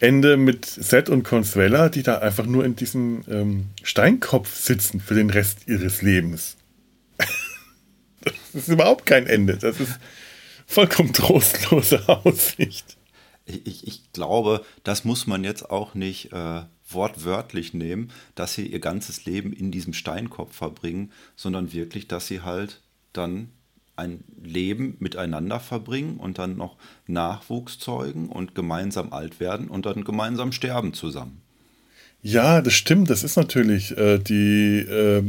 Ende 0.00 0.36
mit 0.36 0.64
Seth 0.64 1.08
und 1.08 1.22
Consuela, 1.22 1.88
die 1.88 2.02
da 2.02 2.18
einfach 2.18 2.46
nur 2.46 2.64
in 2.64 2.74
diesem 2.74 3.22
ähm, 3.28 3.66
Steinkopf 3.82 4.56
sitzen 4.56 5.00
für 5.00 5.14
den 5.14 5.30
Rest 5.30 5.66
ihres 5.66 6.02
Lebens. 6.02 6.56
Das 8.22 8.64
ist 8.64 8.68
überhaupt 8.68 9.06
kein 9.06 9.26
Ende. 9.26 9.56
Das 9.56 9.80
ist 9.80 9.98
vollkommen 10.66 11.14
trostlose 11.14 12.06
Aussicht. 12.24 12.98
Ich, 13.46 13.66
ich, 13.66 13.86
ich 13.86 14.12
glaube, 14.12 14.62
das 14.84 15.04
muss 15.04 15.26
man 15.26 15.42
jetzt 15.42 15.70
auch 15.70 15.94
nicht 15.94 16.30
äh, 16.32 16.62
wortwörtlich 16.86 17.72
nehmen, 17.72 18.12
dass 18.34 18.54
sie 18.54 18.66
ihr 18.66 18.80
ganzes 18.80 19.24
Leben 19.24 19.54
in 19.54 19.70
diesem 19.70 19.94
Steinkopf 19.94 20.54
verbringen, 20.54 21.12
sondern 21.34 21.72
wirklich, 21.72 22.08
dass 22.08 22.26
sie 22.26 22.42
halt 22.42 22.82
dann 23.14 23.50
ein 24.00 24.24
Leben 24.42 24.96
miteinander 24.98 25.60
verbringen 25.60 26.16
und 26.16 26.38
dann 26.38 26.56
noch 26.56 26.76
Nachwuchs 27.06 27.78
zeugen 27.78 28.28
und 28.28 28.54
gemeinsam 28.54 29.12
alt 29.12 29.38
werden 29.40 29.68
und 29.68 29.86
dann 29.86 30.04
gemeinsam 30.04 30.52
sterben 30.52 30.92
zusammen. 30.94 31.40
Ja, 32.22 32.60
das 32.60 32.74
stimmt. 32.74 33.10
Das 33.10 33.22
ist 33.22 33.36
natürlich 33.36 33.96
äh, 33.96 34.18
die. 34.18 34.78
Äh, 34.78 35.22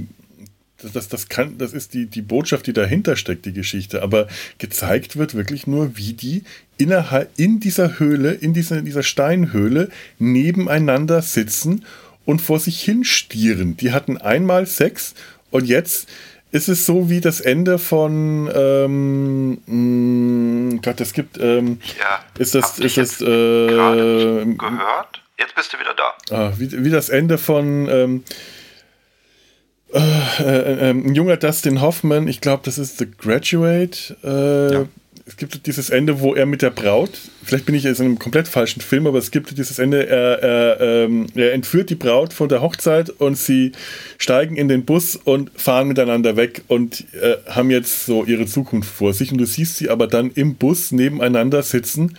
das, 0.94 1.08
das, 1.10 1.30
kann, 1.30 1.60
das 1.60 1.74
ist 1.74 1.94
die, 1.94 2.08
die 2.08 2.24
Botschaft, 2.24 2.66
die 2.66 2.74
dahinter 2.74 3.16
steckt, 3.16 3.46
die 3.46 3.54
Geschichte. 3.54 4.02
Aber 4.02 4.28
gezeigt 4.58 5.16
wird 5.16 5.36
wirklich 5.36 5.68
nur, 5.68 5.96
wie 5.96 6.14
die 6.14 6.44
innerhalb, 6.80 7.30
in 7.38 7.60
dieser 7.60 8.00
Höhle, 8.00 8.32
in 8.32 8.56
dieser, 8.56 8.82
dieser 8.82 9.04
Steinhöhle, 9.04 9.90
nebeneinander 10.18 11.22
sitzen 11.22 11.86
und 12.26 12.42
vor 12.42 12.60
sich 12.60 12.82
hin 12.82 13.04
stieren. 13.04 13.78
Die 13.78 13.92
hatten 13.92 14.18
einmal 14.18 14.66
Sex 14.66 15.14
und 15.52 15.66
jetzt 15.66 16.10
ist 16.52 16.68
es 16.68 16.86
so 16.86 17.10
wie 17.10 17.22
das 17.22 17.42
Ende 17.42 17.80
von 17.80 18.50
ähm, 18.54 19.62
mh, 19.66 20.76
mm, 20.76 20.82
Gott, 20.82 21.02
es 21.02 21.14
gibt 21.14 21.38
ähm, 21.40 21.80
ja, 22.00 22.24
ist 22.38 22.56
das 22.56 22.80
ist 22.80 22.98
das 22.98 23.22
äh, 23.22 23.26
gehört? 23.26 25.24
Jetzt 25.40 25.56
bist 25.56 25.74
du 25.74 25.80
wieder 25.80 25.96
da. 25.96 26.36
Ah, 26.36 26.54
wie, 26.58 26.84
wie 26.84 26.90
das 26.90 27.10
Ende 27.10 27.38
von 27.38 27.88
ähm, 27.90 28.24
äh, 29.94 30.00
äh, 30.44 30.90
äh, 30.90 30.90
ein 30.92 31.16
junger 31.16 31.38
Dustin 31.38 31.82
Hoffman, 31.82 32.28
ich 32.28 32.42
glaube, 32.42 32.62
das 32.66 32.78
ist 32.78 33.00
The 33.00 33.10
Graduate. 33.10 34.18
Äh, 34.24 34.74
ja 34.74 34.86
es 35.32 35.38
gibt 35.38 35.66
dieses 35.66 35.90
Ende, 35.90 36.20
wo 36.20 36.36
er 36.36 36.46
mit 36.46 36.62
der 36.62 36.72
Braut, 36.72 37.12
vielleicht 37.42 37.66
bin 37.66 37.74
ich 37.74 37.84
jetzt 37.84 38.00
in 38.00 38.06
einem 38.06 38.20
komplett 38.20 38.50
falschen 38.50 38.82
Film, 38.82 39.08
aber 39.08 39.18
es 39.18 39.32
gibt 39.32 39.58
dieses 39.58 39.80
Ende, 39.80 40.06
er, 40.06 40.44
er, 40.44 40.82
ähm, 40.82 41.28
er 41.36 41.54
entführt 41.54 41.90
die 41.90 41.96
Braut 41.96 42.34
von 42.34 42.50
der 42.50 42.62
Hochzeit 42.62 43.10
und 43.10 43.38
sie 43.38 43.72
steigen 44.18 44.58
in 44.58 44.68
den 44.68 44.84
Bus 44.84 45.16
und 45.16 45.50
fahren 45.56 45.88
miteinander 45.88 46.36
weg 46.36 46.64
und 46.68 47.06
äh, 47.14 47.38
haben 47.48 47.72
jetzt 47.72 48.06
so 48.06 48.26
ihre 48.26 48.46
Zukunft 48.46 48.94
vor 48.94 49.14
sich. 49.14 49.32
Und 49.32 49.38
du 49.38 49.46
siehst 49.46 49.78
sie 49.78 49.90
aber 49.90 50.06
dann 50.06 50.32
im 50.32 50.56
Bus 50.56 50.92
nebeneinander 50.92 51.64
sitzen 51.64 52.18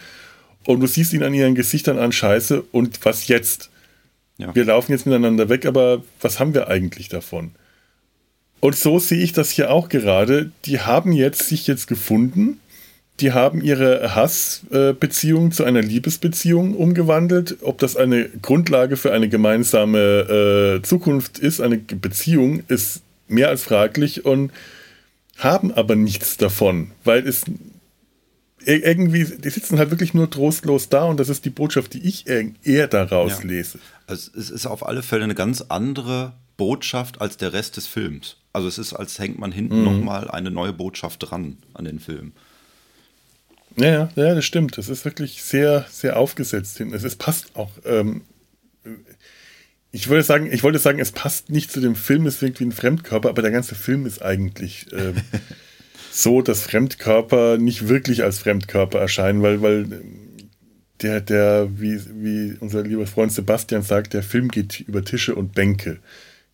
und 0.64 0.80
du 0.80 0.86
siehst 0.86 1.12
ihn 1.12 1.22
an 1.22 1.34
ihren 1.34 1.54
Gesichtern 1.54 1.98
an 1.98 2.12
Scheiße 2.12 2.62
und 2.72 3.04
was 3.04 3.28
jetzt? 3.28 3.68
Ja. 4.38 4.54
Wir 4.54 4.64
laufen 4.64 4.90
jetzt 4.90 5.04
miteinander 5.04 5.50
weg, 5.50 5.66
aber 5.66 6.02
was 6.22 6.40
haben 6.40 6.54
wir 6.54 6.68
eigentlich 6.68 7.10
davon? 7.10 7.50
Und 8.60 8.74
so 8.74 8.98
sehe 8.98 9.22
ich 9.22 9.34
das 9.34 9.50
hier 9.50 9.70
auch 9.70 9.90
gerade. 9.90 10.50
Die 10.64 10.80
haben 10.80 11.12
jetzt 11.12 11.46
sich 11.48 11.66
jetzt 11.66 11.88
gefunden 11.88 12.58
die 13.20 13.32
haben 13.32 13.62
ihre 13.62 14.14
Hassbeziehung 14.14 15.52
zu 15.52 15.64
einer 15.64 15.82
Liebesbeziehung 15.82 16.74
umgewandelt. 16.74 17.58
Ob 17.62 17.78
das 17.78 17.96
eine 17.96 18.28
Grundlage 18.28 18.96
für 18.96 19.12
eine 19.12 19.28
gemeinsame 19.28 20.78
äh, 20.78 20.82
Zukunft 20.82 21.38
ist, 21.38 21.60
eine 21.60 21.78
Beziehung, 21.78 22.62
ist 22.68 23.02
mehr 23.28 23.48
als 23.48 23.62
fraglich 23.62 24.24
und 24.24 24.50
haben 25.38 25.72
aber 25.72 25.96
nichts 25.96 26.36
davon, 26.36 26.90
weil 27.04 27.26
es 27.26 27.44
irgendwie, 28.64 29.24
die 29.24 29.50
sitzen 29.50 29.78
halt 29.78 29.90
wirklich 29.90 30.14
nur 30.14 30.30
trostlos 30.30 30.88
da 30.88 31.04
und 31.04 31.18
das 31.18 31.28
ist 31.28 31.44
die 31.44 31.50
Botschaft, 31.50 31.94
die 31.94 32.06
ich 32.06 32.26
eher 32.28 32.86
daraus 32.86 33.42
ja. 33.42 33.48
lese. 33.48 33.78
Also 34.06 34.30
es 34.38 34.50
ist 34.50 34.66
auf 34.66 34.86
alle 34.86 35.02
Fälle 35.02 35.24
eine 35.24 35.34
ganz 35.34 35.62
andere 35.62 36.34
Botschaft 36.56 37.20
als 37.20 37.36
der 37.36 37.52
Rest 37.52 37.76
des 37.76 37.86
Films. 37.86 38.36
Also 38.52 38.68
es 38.68 38.78
ist, 38.78 38.92
als 38.92 39.18
hängt 39.18 39.38
man 39.38 39.50
hinten 39.52 39.78
mhm. 39.78 39.84
nochmal 39.84 40.30
eine 40.30 40.50
neue 40.50 40.72
Botschaft 40.72 41.28
dran 41.28 41.56
an 41.74 41.84
den 41.84 41.98
Film. 41.98 42.32
Ja, 43.76 44.10
ja, 44.14 44.34
das 44.34 44.44
stimmt. 44.44 44.78
Das 44.78 44.88
ist 44.88 45.04
wirklich 45.04 45.42
sehr, 45.42 45.86
sehr 45.90 46.16
aufgesetzt 46.16 46.78
hin. 46.78 46.92
Es, 46.92 47.04
es 47.04 47.16
passt 47.16 47.56
auch. 47.56 47.70
Ähm, 47.84 48.22
ich 49.90 50.08
würde 50.08 50.22
sagen, 50.22 50.50
ich 50.50 50.62
wollte 50.62 50.78
sagen, 50.78 50.98
es 50.98 51.12
passt 51.12 51.50
nicht 51.50 51.70
zu 51.70 51.80
dem 51.80 51.94
Film, 51.94 52.26
es 52.26 52.40
wirkt 52.40 52.60
wie 52.60 52.64
ein 52.64 52.72
Fremdkörper, 52.72 53.28
aber 53.28 53.42
der 53.42 53.50
ganze 53.50 53.74
Film 53.74 54.06
ist 54.06 54.22
eigentlich 54.22 54.86
ähm, 54.92 55.16
so, 56.10 56.42
dass 56.42 56.62
Fremdkörper 56.62 57.58
nicht 57.58 57.88
wirklich 57.88 58.22
als 58.22 58.38
Fremdkörper 58.38 58.98
erscheinen, 58.98 59.42
weil, 59.42 59.62
weil 59.62 59.86
der, 61.02 61.20
der, 61.20 61.68
wie, 61.76 62.00
wie 62.14 62.56
unser 62.60 62.82
lieber 62.82 63.06
Freund 63.06 63.32
Sebastian 63.32 63.82
sagt, 63.82 64.14
der 64.14 64.22
Film 64.22 64.48
geht 64.48 64.80
über 64.80 65.04
Tische 65.04 65.34
und 65.34 65.54
Bänke. 65.54 65.98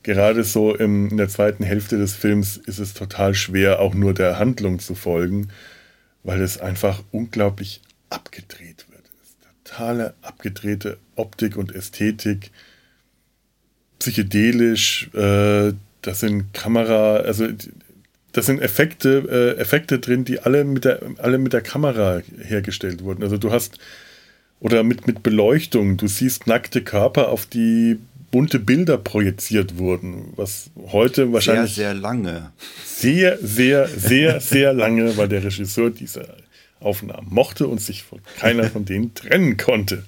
Gerade 0.02 0.42
so 0.42 0.74
im, 0.74 1.08
in 1.08 1.16
der 1.16 1.28
zweiten 1.28 1.64
Hälfte 1.64 1.98
des 1.98 2.14
Films 2.14 2.56
ist 2.56 2.78
es 2.78 2.94
total 2.94 3.34
schwer, 3.34 3.80
auch 3.80 3.94
nur 3.94 4.14
der 4.14 4.38
Handlung 4.38 4.78
zu 4.78 4.94
folgen 4.94 5.48
weil 6.28 6.42
es 6.42 6.58
einfach 6.58 7.02
unglaublich 7.10 7.80
abgedreht 8.10 8.84
wird. 8.90 9.00
totale 9.64 10.12
abgedrehte 10.20 10.98
Optik 11.16 11.56
und 11.56 11.74
Ästhetik, 11.74 12.50
psychedelisch, 13.98 15.08
äh, 15.14 15.72
das 16.02 16.20
sind 16.20 16.52
Kamera, 16.52 17.16
also 17.16 17.48
das 18.32 18.44
sind 18.44 18.60
Effekte, 18.60 19.54
äh, 19.56 19.58
Effekte 19.58 20.00
drin, 20.00 20.26
die 20.26 20.40
alle 20.40 20.64
mit, 20.64 20.84
der, 20.84 21.00
alle 21.16 21.38
mit 21.38 21.54
der 21.54 21.62
Kamera 21.62 22.20
hergestellt 22.42 23.02
wurden. 23.02 23.22
Also 23.22 23.38
du 23.38 23.50
hast, 23.50 23.78
oder 24.60 24.82
mit, 24.82 25.06
mit 25.06 25.22
Beleuchtung, 25.22 25.96
du 25.96 26.08
siehst 26.08 26.46
nackte 26.46 26.82
Körper, 26.82 27.30
auf 27.30 27.46
die 27.46 28.00
bunte 28.30 28.58
Bilder 28.58 28.98
projiziert 28.98 29.78
wurden, 29.78 30.32
was 30.36 30.70
heute 30.92 31.32
wahrscheinlich. 31.32 31.74
Sehr, 31.74 31.92
sehr 31.92 31.94
lange. 31.94 32.52
Sehr, 32.84 33.38
sehr, 33.40 33.88
sehr, 33.88 34.40
sehr 34.40 34.72
lange, 34.72 35.16
weil 35.16 35.28
der 35.28 35.44
Regisseur 35.44 35.90
dieser 35.90 36.36
Aufnahmen 36.80 37.28
mochte 37.30 37.66
und 37.66 37.80
sich 37.80 38.02
von 38.02 38.20
keiner 38.38 38.64
von 38.64 38.84
denen 38.84 39.14
trennen 39.14 39.56
konnte. 39.56 40.04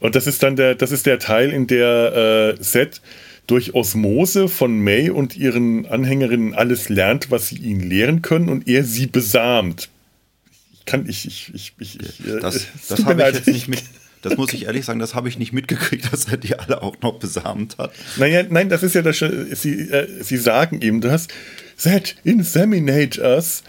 Und 0.00 0.14
das 0.14 0.26
ist 0.26 0.42
dann 0.42 0.56
der, 0.56 0.74
das 0.74 0.92
ist 0.92 1.06
der 1.06 1.18
Teil, 1.18 1.50
in 1.50 1.66
der 1.66 2.56
äh, 2.58 2.62
Seth 2.62 3.00
durch 3.46 3.74
Osmose 3.74 4.48
von 4.48 4.78
May 4.78 5.10
und 5.10 5.36
ihren 5.36 5.86
Anhängerinnen 5.86 6.54
alles 6.54 6.88
lernt, 6.88 7.30
was 7.30 7.48
sie 7.48 7.56
ihn 7.56 7.80
lehren 7.80 8.22
können 8.22 8.48
und 8.48 8.68
er 8.68 8.84
sie 8.84 9.06
besamt. 9.06 9.90
Ich 10.72 10.84
kann, 10.84 11.08
ich, 11.08 11.26
ich, 11.26 11.52
ich, 11.54 11.72
ich, 11.78 12.00
ich 12.00 12.22
das, 12.40 12.66
das 12.88 13.04
habe 13.04 13.22
ich 13.22 13.34
jetzt 13.34 13.46
nicht 13.46 13.68
mit, 13.68 13.82
das 14.24 14.36
muss 14.36 14.52
ich 14.52 14.66
ehrlich 14.66 14.84
sagen, 14.84 14.98
das 14.98 15.14
habe 15.14 15.28
ich 15.28 15.38
nicht 15.38 15.52
mitgekriegt, 15.52 16.08
dass 16.12 16.24
er 16.26 16.36
die 16.36 16.58
alle 16.58 16.82
auch 16.82 16.96
noch 17.02 17.18
besamt 17.18 17.78
hat. 17.78 17.92
Naja, 18.16 18.42
nein, 18.48 18.68
das 18.68 18.82
ist 18.82 18.94
ja 18.94 19.02
das. 19.02 19.18
Sie, 19.18 19.80
äh, 19.90 20.22
sie 20.22 20.36
sagen 20.36 20.80
ihm 20.80 21.00
das. 21.00 21.28
That 21.82 22.16
inseminate 22.24 23.20
us. 23.20 23.62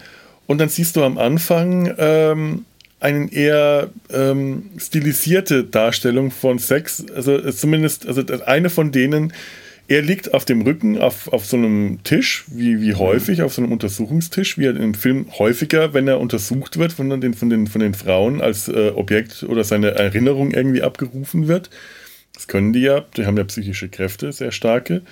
Und 0.46 0.58
dann 0.58 0.68
siehst 0.68 0.96
du 0.96 1.02
am 1.02 1.18
Anfang 1.18 1.92
ähm, 1.98 2.64
eine 3.00 3.32
eher 3.32 3.90
ähm, 4.10 4.70
stilisierte 4.78 5.64
Darstellung 5.64 6.30
von 6.30 6.58
Sex. 6.58 7.04
Also 7.14 7.36
äh, 7.36 7.52
zumindest, 7.52 8.06
also 8.06 8.22
eine 8.46 8.70
von 8.70 8.92
denen 8.92 9.32
er 9.88 10.02
liegt 10.02 10.34
auf 10.34 10.44
dem 10.44 10.62
Rücken 10.62 10.98
auf, 10.98 11.32
auf 11.32 11.46
so 11.46 11.56
einem 11.56 12.02
Tisch, 12.02 12.44
wie, 12.48 12.80
wie 12.80 12.94
häufig, 12.94 13.42
auf 13.42 13.54
so 13.54 13.62
einem 13.62 13.72
Untersuchungstisch, 13.72 14.58
wie 14.58 14.66
er 14.66 14.76
im 14.76 14.94
Film 14.94 15.26
häufiger, 15.38 15.94
wenn 15.94 16.08
er 16.08 16.18
untersucht 16.18 16.78
wird 16.78 16.92
von 16.92 17.20
den, 17.20 17.34
von 17.34 17.50
den, 17.50 17.66
von 17.66 17.80
den 17.80 17.94
Frauen 17.94 18.40
als 18.40 18.68
äh, 18.68 18.92
Objekt 18.94 19.44
oder 19.44 19.62
seine 19.62 19.92
Erinnerung 19.92 20.50
irgendwie 20.50 20.82
abgerufen 20.82 21.46
wird. 21.46 21.70
Das 22.34 22.48
können 22.48 22.72
die 22.72 22.80
ja, 22.80 23.04
die 23.16 23.26
haben 23.26 23.36
ja 23.36 23.44
psychische 23.44 23.88
Kräfte, 23.88 24.32
sehr 24.32 24.52
starke. 24.52 25.02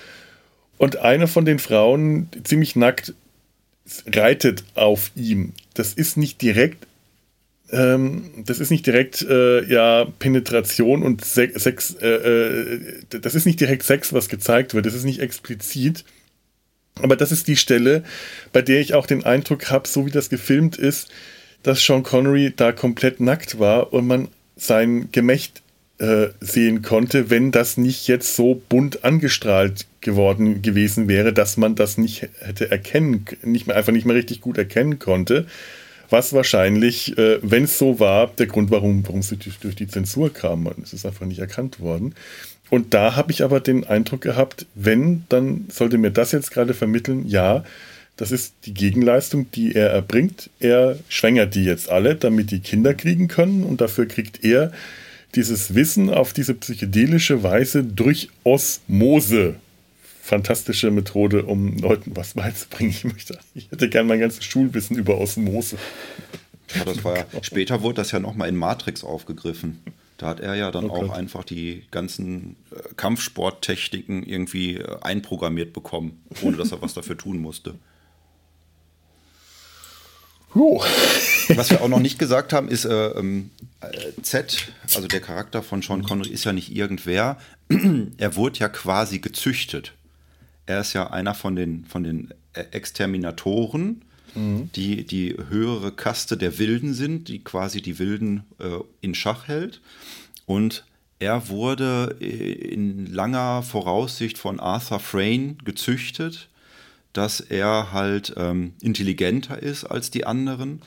Und 0.77 0.97
eine 0.97 1.27
von 1.27 1.45
den 1.45 1.59
Frauen, 1.59 2.29
ziemlich 2.43 2.75
nackt, 2.75 3.13
reitet 4.07 4.63
auf 4.75 5.11
ihm. 5.15 5.53
Das 5.73 5.93
ist 5.93 6.17
nicht 6.17 6.41
direkt 6.41 6.85
ähm, 7.71 8.31
das 8.45 8.59
ist 8.59 8.69
nicht 8.69 8.85
direkt 8.85 9.21
äh, 9.23 9.63
ja 9.65 10.05
Penetration 10.19 11.03
und 11.03 11.25
Sex, 11.25 11.63
Sex 11.63 11.95
äh, 11.99 12.07
äh, 12.07 12.79
das 13.09 13.35
ist 13.35 13.45
nicht 13.45 13.59
direkt 13.59 13.83
Sex, 13.83 14.13
was 14.13 14.29
gezeigt 14.29 14.73
wird, 14.73 14.85
das 14.85 14.93
ist 14.93 15.03
nicht 15.03 15.19
explizit. 15.19 16.03
Aber 17.01 17.17
das 17.17 17.31
ist 17.33 17.47
die 17.47 17.57
Stelle, 17.57 18.03
bei 18.53 18.61
der 18.61 18.79
ich 18.79 18.93
auch 18.93 19.05
den 19.05 19.25
Eindruck 19.25 19.69
habe, 19.69 19.87
so 19.87 20.05
wie 20.05 20.11
das 20.11 20.29
gefilmt 20.29 20.77
ist, 20.77 21.09
dass 21.61 21.83
Sean 21.83 22.03
Connery 22.03 22.53
da 22.55 22.71
komplett 22.71 23.19
nackt 23.19 23.59
war 23.59 23.91
und 23.91 24.07
man 24.07 24.29
sein 24.55 25.09
Gemächt 25.11 25.61
äh, 25.97 26.27
sehen 26.39 26.83
konnte, 26.83 27.29
wenn 27.29 27.51
das 27.51 27.75
nicht 27.75 28.07
jetzt 28.07 28.35
so 28.35 28.61
bunt 28.69 29.03
angestrahlt 29.03 29.87
geworden 29.99 30.61
gewesen 30.61 31.09
wäre, 31.09 31.33
dass 31.33 31.57
man 31.57 31.75
das 31.75 31.97
nicht 31.97 32.29
hätte 32.39 32.71
erkennen, 32.71 33.25
nicht 33.43 33.67
mehr 33.67 33.75
einfach 33.75 33.91
nicht 33.91 34.05
mehr 34.05 34.15
richtig 34.15 34.39
gut 34.39 34.57
erkennen 34.57 34.99
konnte 34.99 35.47
was 36.09 36.33
wahrscheinlich, 36.33 37.17
äh, 37.17 37.39
wenn 37.41 37.65
es 37.65 37.77
so 37.77 37.99
war, 37.99 38.27
der 38.27 38.47
Grund, 38.47 38.71
warum, 38.71 39.05
warum 39.05 39.19
es 39.19 39.29
durch, 39.61 39.75
die 39.75 39.87
Zensur 39.87 40.31
kam. 40.31 40.69
Es 40.83 40.93
ist 40.93 41.05
einfach 41.05 41.25
nicht 41.25 41.39
erkannt 41.39 41.79
worden. 41.79 42.15
Und 42.69 42.93
da 42.93 43.15
habe 43.15 43.31
ich 43.31 43.43
aber 43.43 43.59
den 43.59 43.83
Eindruck 43.83 44.21
gehabt, 44.21 44.65
wenn, 44.73 45.25
dann 45.29 45.65
sollte 45.69 45.97
mir 45.97 46.11
das 46.11 46.31
jetzt 46.31 46.51
gerade 46.51 46.73
vermitteln, 46.73 47.27
ja, 47.27 47.63
das 48.17 48.31
ist 48.31 48.53
die 48.65 48.73
Gegenleistung, 48.73 49.51
die 49.51 49.75
er 49.75 49.89
erbringt. 49.89 50.49
Er 50.59 50.97
schwängert 51.09 51.53
die 51.53 51.65
jetzt 51.65 51.89
alle, 51.89 52.15
damit 52.15 52.49
die 52.51 52.61
Kinder 52.61 52.93
kriegen 52.93 53.27
können 53.27 53.63
und 53.63 53.81
dafür 53.81 54.07
kriegt 54.07 54.43
er 54.43 54.71
dieses 55.35 55.75
Wissen 55.75 56.09
auf 56.09 56.31
diese 56.31 56.53
psychedelische 56.53 57.43
Weise 57.43 57.83
durch 57.83 58.29
Osmose 58.43 59.55
fantastische 60.25 60.89
Methode, 60.89 61.45
um 61.45 61.77
Leuten 61.77 62.15
was 62.15 62.33
beizubringen. 62.33 62.89
Ich 62.89 63.03
möchte, 63.03 63.37
ich 63.53 63.69
hätte 63.69 63.87
gern 63.89 64.07
mein 64.07 64.19
ganzes 64.19 64.43
Schulwissen 64.43 64.97
über 64.97 65.19
Osmose. 65.19 65.77
Ja, 66.73 66.83
das 66.83 67.03
war 67.03 67.17
ja, 67.17 67.25
später 67.41 67.83
wurde 67.83 67.97
das 67.97 68.11
ja 68.11 68.19
nochmal 68.19 68.49
in 68.49 68.55
Matrix 68.55 69.03
aufgegriffen. 69.03 69.81
Da 70.17 70.27
hat 70.27 70.39
er 70.39 70.55
ja 70.55 70.71
dann 70.71 70.89
okay. 70.89 71.05
auch 71.05 71.11
einfach 71.11 71.43
die 71.43 71.83
ganzen 71.91 72.55
äh, 72.71 72.93
Kampfsporttechniken 72.95 74.23
irgendwie 74.23 74.77
äh, 74.77 74.97
einprogrammiert 75.01 75.73
bekommen, 75.73 76.23
ohne 76.41 76.57
dass 76.57 76.71
er 76.71 76.81
was 76.81 76.95
dafür 76.95 77.17
tun 77.17 77.37
musste. 77.37 77.75
Jo. 80.55 80.81
Was 81.49 81.69
wir 81.69 81.81
auch 81.81 81.89
noch 81.89 81.99
nicht 81.99 82.17
gesagt 82.19 82.51
haben, 82.51 82.69
ist 82.69 82.85
äh, 82.85 83.09
ähm, 83.09 83.51
äh, 83.81 84.21
Z, 84.23 84.71
also 84.95 85.07
der 85.07 85.19
Charakter 85.19 85.61
von 85.61 85.83
Sean 85.83 86.01
Connery, 86.01 86.29
ist 86.29 86.45
ja 86.45 86.53
nicht 86.53 86.75
irgendwer. 86.75 87.37
er 88.17 88.35
wurde 88.35 88.59
ja 88.59 88.69
quasi 88.69 89.19
gezüchtet. 89.19 89.93
Er 90.65 90.81
ist 90.81 90.93
ja 90.93 91.11
einer 91.11 91.33
von 91.33 91.55
den, 91.55 91.85
von 91.85 92.03
den 92.03 92.33
äh, 92.53 92.63
Exterminatoren, 92.71 94.03
mhm. 94.33 94.69
die 94.75 95.05
die 95.05 95.35
höhere 95.49 95.91
Kaste 95.91 96.37
der 96.37 96.57
Wilden 96.57 96.93
sind, 96.93 97.27
die 97.27 97.43
quasi 97.43 97.81
die 97.81 97.99
Wilden 97.99 98.43
äh, 98.59 98.79
in 99.01 99.15
Schach 99.15 99.47
hält. 99.47 99.81
Und 100.45 100.85
er 101.19 101.49
wurde 101.49 102.17
äh, 102.19 102.25
in 102.25 103.05
langer 103.07 103.63
Voraussicht 103.63 104.37
von 104.37 104.59
Arthur 104.59 104.99
Frayne 104.99 105.55
gezüchtet 105.63 106.49
dass 107.15 107.39
er 107.39 107.93
halt 107.93 108.33
ähm, 108.37 108.73
intelligenter 108.81 109.61
ist 109.61 109.85
als 109.85 110.11
die 110.11 110.25
anderen 110.25 110.81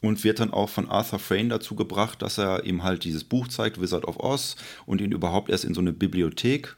und 0.00 0.24
wird 0.24 0.40
dann 0.40 0.52
auch 0.52 0.68
von 0.68 0.88
Arthur 0.88 1.18
Frayne 1.18 1.50
dazu 1.50 1.74
gebracht, 1.74 2.22
dass 2.22 2.38
er 2.38 2.64
ihm 2.64 2.82
halt 2.82 3.04
dieses 3.04 3.24
Buch 3.24 3.48
zeigt, 3.48 3.80
Wizard 3.80 4.06
of 4.06 4.18
Oz, 4.18 4.56
und 4.86 5.00
ihn 5.00 5.12
überhaupt 5.12 5.50
erst 5.50 5.64
in 5.64 5.74
so 5.74 5.80
eine 5.80 5.92
Bibliothek 5.92 6.76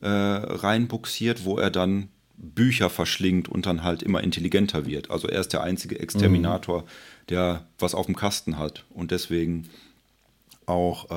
äh, 0.00 0.08
reinbuxiert, 0.08 1.44
wo 1.44 1.58
er 1.58 1.70
dann 1.70 2.08
Bücher 2.36 2.88
verschlingt 2.88 3.48
und 3.48 3.66
dann 3.66 3.82
halt 3.82 4.02
immer 4.02 4.22
intelligenter 4.22 4.86
wird. 4.86 5.10
Also 5.10 5.28
er 5.28 5.40
ist 5.40 5.52
der 5.52 5.62
einzige 5.62 5.98
Exterminator, 5.98 6.82
mhm. 6.82 6.86
der 7.30 7.66
was 7.78 7.94
auf 7.94 8.06
dem 8.06 8.16
Kasten 8.16 8.58
hat 8.58 8.84
und 8.90 9.10
deswegen 9.10 9.68
auch 10.66 11.10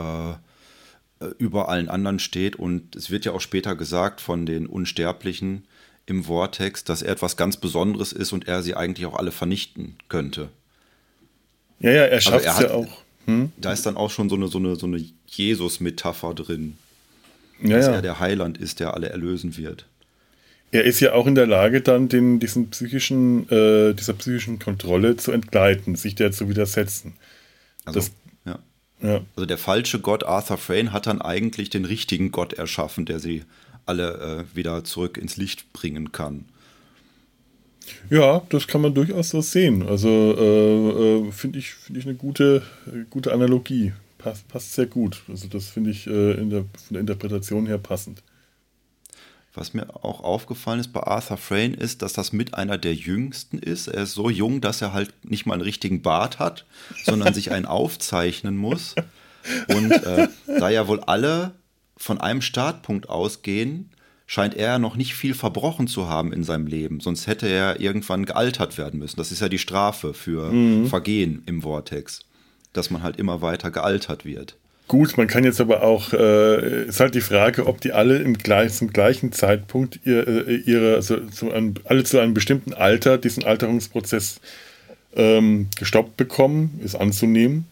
äh, 1.22 1.26
über 1.38 1.70
allen 1.70 1.90
anderen 1.90 2.20
steht. 2.20 2.56
Und 2.56 2.96
es 2.96 3.12
wird 3.12 3.26
ja 3.26 3.34
auch 3.34 3.42
später 3.42 3.76
gesagt 3.76 4.20
von 4.20 4.46
den 4.46 4.66
Unsterblichen, 4.66 5.66
im 6.12 6.26
Vortex, 6.26 6.84
dass 6.84 7.02
er 7.02 7.14
etwas 7.14 7.38
ganz 7.38 7.58
Besonderes 7.58 8.12
ist 8.12 8.34
und 8.34 8.48
er 8.48 8.62
sie 8.64 8.76
eigentlich 8.76 9.06
auch 9.06 9.16
alle 9.16 9.32
vernichten 9.32 9.96
könnte. 10.10 10.50
Ja, 11.80 11.92
ja, 11.92 12.04
er 12.04 12.22
schafft 12.22 12.46
es 12.46 12.60
ja 12.60 12.72
auch. 12.72 13.04
Hm? 13.26 13.52
Da 13.58 13.72
ist 13.72 13.86
dann 13.86 13.98
auch 13.98 14.10
schon 14.10 14.30
so 14.30 14.36
eine, 14.36 14.48
so 14.48 14.58
eine, 14.58 14.76
so 14.76 14.86
eine 14.86 15.04
Jesus-Metapher 15.28 16.34
drin. 16.34 16.78
Ja, 17.62 17.78
dass 17.78 17.88
ja. 17.88 17.94
er 17.94 18.02
der 18.02 18.20
Heiland 18.20 18.58
ist, 18.58 18.80
der 18.80 18.94
alle 18.94 19.10
erlösen 19.10 19.58
wird. 19.58 19.86
Er 20.72 20.86
ist 20.86 21.02
ja 21.02 21.14
auch 21.14 21.28
in 21.28 21.36
der 21.36 21.48
Lage, 21.48 21.82
dann 21.82 22.08
den, 22.08 22.40
diesen 22.40 22.70
psychischen, 22.70 23.50
äh, 23.50 23.94
dieser 23.94 24.14
psychischen 24.14 24.58
Kontrolle 24.58 25.18
zu 25.18 25.32
entgleiten, 25.32 25.96
sich 25.96 26.16
der 26.16 26.32
zu 26.32 26.48
widersetzen. 26.48 27.14
Also, 27.84 28.00
das, 28.00 28.12
ja. 28.46 28.60
ja. 29.02 29.22
also 29.36 29.46
der 29.46 29.58
falsche 29.58 30.00
Gott 30.00 30.24
Arthur 30.24 30.58
Frayne 30.58 30.94
hat 30.94 31.08
dann 31.08 31.22
eigentlich 31.22 31.70
den 31.70 31.84
richtigen 31.84 32.32
Gott 32.32 32.54
erschaffen, 32.54 33.06
der 33.06 33.20
sie 33.20 33.44
alle 33.86 34.46
äh, 34.54 34.56
wieder 34.56 34.84
zurück 34.86 35.18
ins 35.18 35.36
Licht 35.36 35.74
bringen 35.74 36.14
kann. 36.14 36.46
Ja, 38.10 38.42
das 38.50 38.68
kann 38.68 38.82
man 38.82 38.94
durchaus 38.94 39.30
so 39.30 39.42
sehen. 39.42 39.88
Also 39.88 40.08
äh, 40.10 41.28
äh, 41.28 41.32
finde 41.32 41.60
ich, 41.60 41.74
find 41.74 41.98
ich 41.98 42.06
eine 42.06 42.16
gute, 42.16 42.62
gute 43.10 43.34
Analogie. 43.34 43.94
Passt, 44.24 44.48
passt 44.48 44.74
sehr 44.74 44.86
gut. 44.86 45.24
Also 45.28 45.48
das 45.48 45.68
finde 45.68 45.92
ich 45.92 46.08
äh, 46.08 46.34
in 46.34 46.50
der, 46.50 46.62
von 46.62 46.94
der 46.94 47.02
Interpretation 47.02 47.66
her 47.66 47.78
passend. 47.78 48.22
Was 49.54 49.74
mir 49.74 49.90
auch 50.04 50.24
aufgefallen 50.24 50.80
ist 50.80 50.94
bei 50.94 51.02
Arthur 51.02 51.38
Frayne 51.38 51.76
ist, 51.76 52.02
dass 52.02 52.14
das 52.14 52.32
mit 52.32 52.54
einer 52.54 52.78
der 52.78 52.94
jüngsten 52.94 53.60
ist. 53.60 53.88
Er 53.88 54.04
ist 54.04 54.14
so 54.14 54.30
jung, 54.30 54.62
dass 54.62 54.82
er 54.82 54.94
halt 54.94 55.14
nicht 55.26 55.46
mal 55.46 55.56
einen 55.56 55.64
richtigen 55.64 56.02
Bart 56.02 56.40
hat, 56.40 56.66
sondern 57.04 57.34
sich 57.34 57.52
einen 57.52 57.66
aufzeichnen 57.66 58.56
muss. 58.56 58.96
Und 59.68 59.92
äh, 59.92 60.30
da 60.48 60.70
ja 60.70 60.88
wohl 60.88 61.02
alle 61.02 61.56
von 61.98 62.20
einem 62.20 62.42
Startpunkt 62.42 63.10
ausgehen, 63.10 63.90
scheint 64.26 64.56
er 64.56 64.80
noch 64.80 64.96
nicht 64.96 65.16
viel 65.16 65.34
verbrochen 65.34 65.88
zu 65.88 66.08
haben 66.08 66.32
in 66.32 66.46
seinem 66.46 66.66
Leben. 66.66 67.02
Sonst 67.02 67.28
hätte 67.28 67.48
er 67.50 67.82
irgendwann 67.82 68.26
gealtert 68.26 68.78
werden 68.78 69.00
müssen. 69.00 69.18
Das 69.18 69.34
ist 69.34 69.42
ja 69.42 69.50
die 69.50 69.60
Strafe 69.60 70.14
für 70.14 70.54
mhm. 70.54 70.88
Vergehen 70.88 71.44
im 71.46 71.64
Vortex, 71.64 72.22
dass 72.74 72.90
man 72.90 73.04
halt 73.04 73.18
immer 73.18 73.42
weiter 73.42 73.72
gealtert 73.72 74.26
wird. 74.26 74.56
Gut, 74.88 75.16
man 75.18 75.28
kann 75.28 75.46
jetzt 75.46 75.62
aber 75.62 75.84
auch, 75.84 76.12
äh, 76.12 76.86
ist 76.86 77.00
halt 77.00 77.16
die 77.16 77.22
Frage, 77.22 77.66
ob 77.66 77.80
die 77.80 77.94
alle 77.94 78.18
im 78.18 78.38
gleich, 78.38 78.74
zum 78.74 78.92
gleichen 78.92 79.32
Zeitpunkt 79.32 80.02
ihr, 80.04 80.28
äh, 80.28 80.56
ihre, 80.56 80.96
also 80.96 81.18
zu 81.28 81.50
einem, 81.50 81.76
alle 81.86 82.04
zu 82.04 82.20
einem 82.20 82.34
bestimmten 82.34 82.74
Alter 82.74 83.18
diesen 83.18 83.46
Alterungsprozess 83.46 84.42
ähm, 85.16 85.70
gestoppt 85.78 86.18
bekommen, 86.18 86.82
ist 86.84 86.96
anzunehmen. 86.96 87.68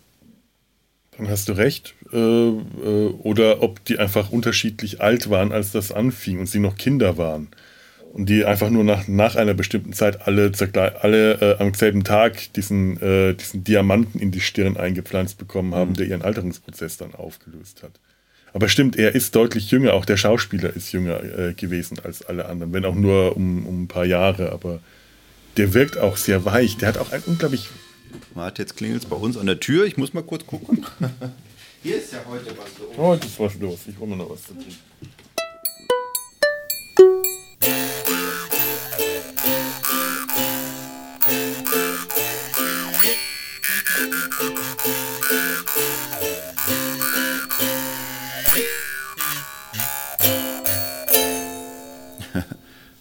Dann 1.18 1.28
hast 1.28 1.50
du 1.50 1.54
recht. 1.54 1.94
Äh, 2.14 2.18
äh, 2.18 3.10
oder 3.22 3.62
ob 3.62 3.84
die 3.84 4.00
einfach 4.00 4.32
unterschiedlich 4.32 5.02
alt 5.02 5.30
waren, 5.30 5.52
als 5.52 5.74
das 5.74 5.92
anfing 5.92 6.40
und 6.40 6.48
sie 6.48 6.60
noch 6.60 6.78
Kinder 6.78 7.18
waren. 7.18 7.50
Und 8.12 8.28
die 8.28 8.44
einfach 8.44 8.70
nur 8.70 8.84
nach, 8.84 9.08
nach 9.08 9.36
einer 9.36 9.54
bestimmten 9.54 9.94
Zeit 9.94 10.28
alle, 10.28 10.52
alle 11.02 11.34
äh, 11.42 11.58
am 11.60 11.74
selben 11.74 12.04
Tag 12.04 12.54
diesen, 12.54 13.00
äh, 13.02 13.36
diesen 13.36 13.64
Diamanten 13.64 14.20
in 14.20 14.32
die 14.32 14.42
Stirn 14.42 14.78
eingepflanzt 14.78 15.38
bekommen 15.38 15.76
haben, 15.76 15.92
mhm. 15.92 15.96
der 15.96 16.08
ihren 16.08 16.22
Alterungsprozess 16.24 16.98
dann 16.98 17.14
aufgelöst 17.14 17.84
hat. 17.84 17.92
Aber 18.52 18.68
stimmt, 18.68 18.98
er 18.98 19.14
ist 19.14 19.36
deutlich 19.36 19.70
jünger, 19.70 19.94
auch 19.94 20.06
der 20.06 20.18
Schauspieler 20.18 20.76
ist 20.76 20.92
jünger 20.92 21.24
äh, 21.24 21.54
gewesen 21.54 22.00
als 22.04 22.24
alle 22.24 22.48
anderen, 22.48 22.74
wenn 22.74 22.84
auch 22.86 22.96
nur 22.96 23.36
um, 23.36 23.66
um 23.68 23.84
ein 23.84 23.88
paar 23.88 24.06
Jahre, 24.06 24.52
aber 24.52 24.80
der 25.58 25.74
wirkt 25.74 25.98
auch 25.98 26.18
sehr 26.18 26.46
weich. 26.46 26.78
Der 26.78 26.88
hat 26.88 26.98
auch 26.98 27.12
ein 27.12 27.22
unglaublich. 27.26 27.70
Warte, 28.34 28.62
jetzt 28.62 28.76
klingelt 28.76 29.04
es 29.04 29.10
bei 29.10 29.16
uns 29.16 29.38
an 29.38 29.46
der 29.46 29.60
Tür. 29.60 29.86
Ich 29.86 29.98
muss 29.98 30.14
mal 30.14 30.24
kurz 30.24 30.46
gucken. 30.46 30.86
Hier 31.84 31.98
ist 31.98 32.12
ja 32.12 32.20
heute 32.28 32.48
was 32.58 32.80
los. 32.80 32.98
Heute 32.98 33.28
ist 33.28 33.40
was 33.40 33.60
los. 33.60 33.80
Ich 33.88 33.98
hole 34.00 34.10
mir 34.10 34.18
noch 34.18 34.30
was 34.30 34.44
zu 34.44 34.54
trinken. 34.54 34.78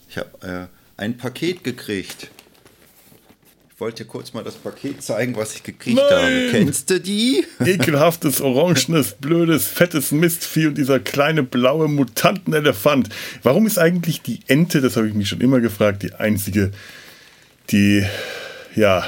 Ich 0.08 0.16
habe 0.16 0.68
äh, 0.98 1.00
ein 1.00 1.16
Paket 1.16 1.62
gekriegt 1.62 2.30
wollte 3.78 4.02
dir 4.02 4.08
kurz 4.08 4.32
mal 4.32 4.42
das 4.42 4.56
Paket 4.56 5.02
zeigen, 5.02 5.36
was 5.36 5.54
ich 5.54 5.62
gekriegt 5.62 5.96
Nein! 5.96 6.10
habe. 6.10 6.48
Kennst 6.50 6.90
du 6.90 7.00
die? 7.00 7.44
Ekelhaftes, 7.64 8.40
orangenes, 8.40 9.12
blödes, 9.12 9.66
fettes 9.66 10.10
Mistvieh 10.10 10.66
und 10.66 10.78
dieser 10.78 10.98
kleine 10.98 11.42
blaue 11.42 11.88
Mutantenelefant. 11.88 13.08
Warum 13.42 13.66
ist 13.66 13.78
eigentlich 13.78 14.22
die 14.22 14.40
Ente, 14.48 14.80
das 14.80 14.96
habe 14.96 15.08
ich 15.08 15.14
mich 15.14 15.28
schon 15.28 15.40
immer 15.40 15.60
gefragt, 15.60 16.02
die 16.02 16.14
einzige, 16.14 16.72
die, 17.70 18.04
ja, 18.74 19.06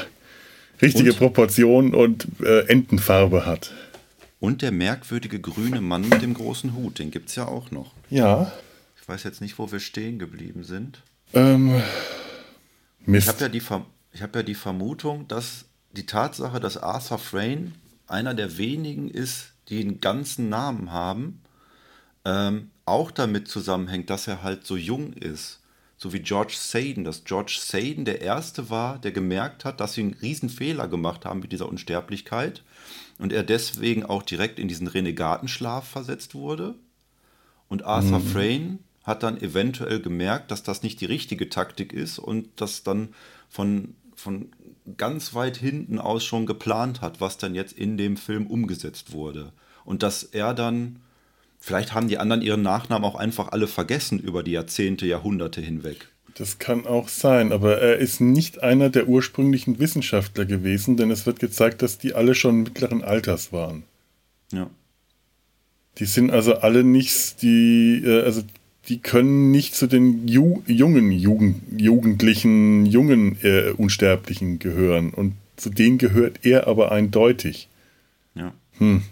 richtige 0.81 1.11
und? 1.11 1.17
Proportion 1.17 1.93
und 1.93 2.27
äh, 2.41 2.67
Entenfarbe 2.67 3.45
hat? 3.45 3.71
Und 4.39 4.61
der 4.61 4.71
merkwürdige 4.71 5.39
grüne 5.39 5.81
Mann 5.81 6.09
mit 6.09 6.21
dem 6.21 6.33
großen 6.33 6.73
Hut, 6.73 6.99
den 6.99 7.11
gibt 7.11 7.29
es 7.29 7.35
ja 7.35 7.47
auch 7.47 7.69
noch. 7.71 7.91
Ja. 8.09 8.51
Ich 8.99 9.07
weiß 9.07 9.23
jetzt 9.23 9.41
nicht, 9.41 9.59
wo 9.59 9.71
wir 9.71 9.79
stehen 9.79 10.17
geblieben 10.17 10.63
sind. 10.63 11.01
Ähm, 11.33 11.81
Mist. 13.05 13.27
Ich 13.27 13.33
habe 13.33 13.43
ja 13.43 13.49
die 13.49 13.61
ich 14.13 14.21
habe 14.21 14.39
ja 14.39 14.43
die 14.43 14.55
Vermutung, 14.55 15.27
dass 15.27 15.65
die 15.93 16.05
Tatsache, 16.05 16.59
dass 16.59 16.77
Arthur 16.77 17.17
Frayne 17.17 17.71
einer 18.07 18.33
der 18.33 18.57
wenigen 18.57 19.09
ist, 19.09 19.53
die 19.69 19.81
einen 19.81 20.01
ganzen 20.01 20.49
Namen 20.49 20.91
haben, 20.91 21.41
ähm, 22.25 22.71
auch 22.85 23.09
damit 23.11 23.47
zusammenhängt, 23.47 24.09
dass 24.09 24.27
er 24.27 24.43
halt 24.43 24.65
so 24.65 24.75
jung 24.75 25.13
ist. 25.13 25.60
So 26.01 26.13
wie 26.13 26.19
George 26.19 26.55
Saden, 26.57 27.03
dass 27.03 27.25
George 27.25 27.59
Saden 27.61 28.05
der 28.05 28.21
Erste 28.21 28.71
war, 28.71 28.97
der 28.97 29.11
gemerkt 29.11 29.65
hat, 29.65 29.79
dass 29.79 29.93
sie 29.93 30.01
einen 30.01 30.15
riesen 30.15 30.49
Fehler 30.49 30.87
gemacht 30.87 31.25
haben 31.25 31.41
mit 31.41 31.51
dieser 31.51 31.69
Unsterblichkeit 31.69 32.63
und 33.19 33.31
er 33.31 33.43
deswegen 33.43 34.03
auch 34.03 34.23
direkt 34.23 34.57
in 34.57 34.67
diesen 34.67 34.87
Renegatenschlaf 34.87 35.87
versetzt 35.87 36.33
wurde. 36.33 36.73
Und 37.67 37.85
Arthur 37.85 38.17
mhm. 38.17 38.27
Frayne 38.27 38.79
hat 39.03 39.21
dann 39.21 39.39
eventuell 39.39 39.99
gemerkt, 39.99 40.49
dass 40.49 40.63
das 40.63 40.81
nicht 40.81 41.01
die 41.01 41.05
richtige 41.05 41.49
Taktik 41.49 41.93
ist 41.93 42.17
und 42.17 42.49
das 42.55 42.81
dann 42.81 43.09
von 43.47 43.93
von 44.15 44.49
ganz 44.97 45.35
weit 45.35 45.57
hinten 45.57 45.99
aus 45.99 46.23
schon 46.23 46.47
geplant 46.47 47.01
hat, 47.01 47.21
was 47.21 47.37
dann 47.37 47.53
jetzt 47.53 47.73
in 47.73 47.97
dem 47.97 48.17
Film 48.17 48.47
umgesetzt 48.47 49.11
wurde. 49.11 49.51
Und 49.85 50.03
dass 50.03 50.23
er 50.23 50.53
dann, 50.53 50.99
vielleicht 51.61 51.93
haben 51.93 52.09
die 52.09 52.17
anderen 52.17 52.41
ihren 52.41 52.61
Nachnamen 52.61 53.05
auch 53.05 53.15
einfach 53.15 53.53
alle 53.53 53.67
vergessen 53.67 54.19
über 54.19 54.43
die 54.43 54.51
Jahrzehnte, 54.51 55.05
Jahrhunderte 55.05 55.61
hinweg. 55.61 56.09
Das 56.35 56.59
kann 56.59 56.85
auch 56.85 57.07
sein, 57.07 57.51
aber 57.51 57.77
er 57.79 57.97
ist 57.97 58.19
nicht 58.19 58.63
einer 58.63 58.89
der 58.89 59.07
ursprünglichen 59.07 59.79
Wissenschaftler 59.79 60.45
gewesen, 60.45 60.97
denn 60.97 61.11
es 61.11 61.25
wird 61.25 61.39
gezeigt, 61.39 61.81
dass 61.81 61.97
die 61.97 62.13
alle 62.13 62.35
schon 62.35 62.63
mittleren 62.63 63.03
Alters 63.03 63.53
waren. 63.53 63.83
Ja. 64.51 64.69
Die 65.97 66.05
sind 66.05 66.31
also 66.31 66.55
alle 66.55 66.83
nicht, 66.83 67.41
die, 67.41 68.01
äh, 68.03 68.23
also 68.23 68.43
die 68.87 68.99
können 68.99 69.51
nicht 69.51 69.75
zu 69.75 69.87
den 69.87 70.27
Ju 70.27 70.63
jungen 70.65 71.11
Jugend 71.11 71.61
Jugendlichen, 71.79 72.85
jungen 72.85 73.37
äh, 73.43 73.71
Unsterblichen 73.71 74.59
gehören. 74.59 75.11
Und 75.11 75.35
zu 75.57 75.69
denen 75.69 75.97
gehört 75.97 76.39
er 76.43 76.67
aber 76.67 76.91
eindeutig. 76.91 77.67
Ja. 78.35 78.53
Hm. 78.77 79.03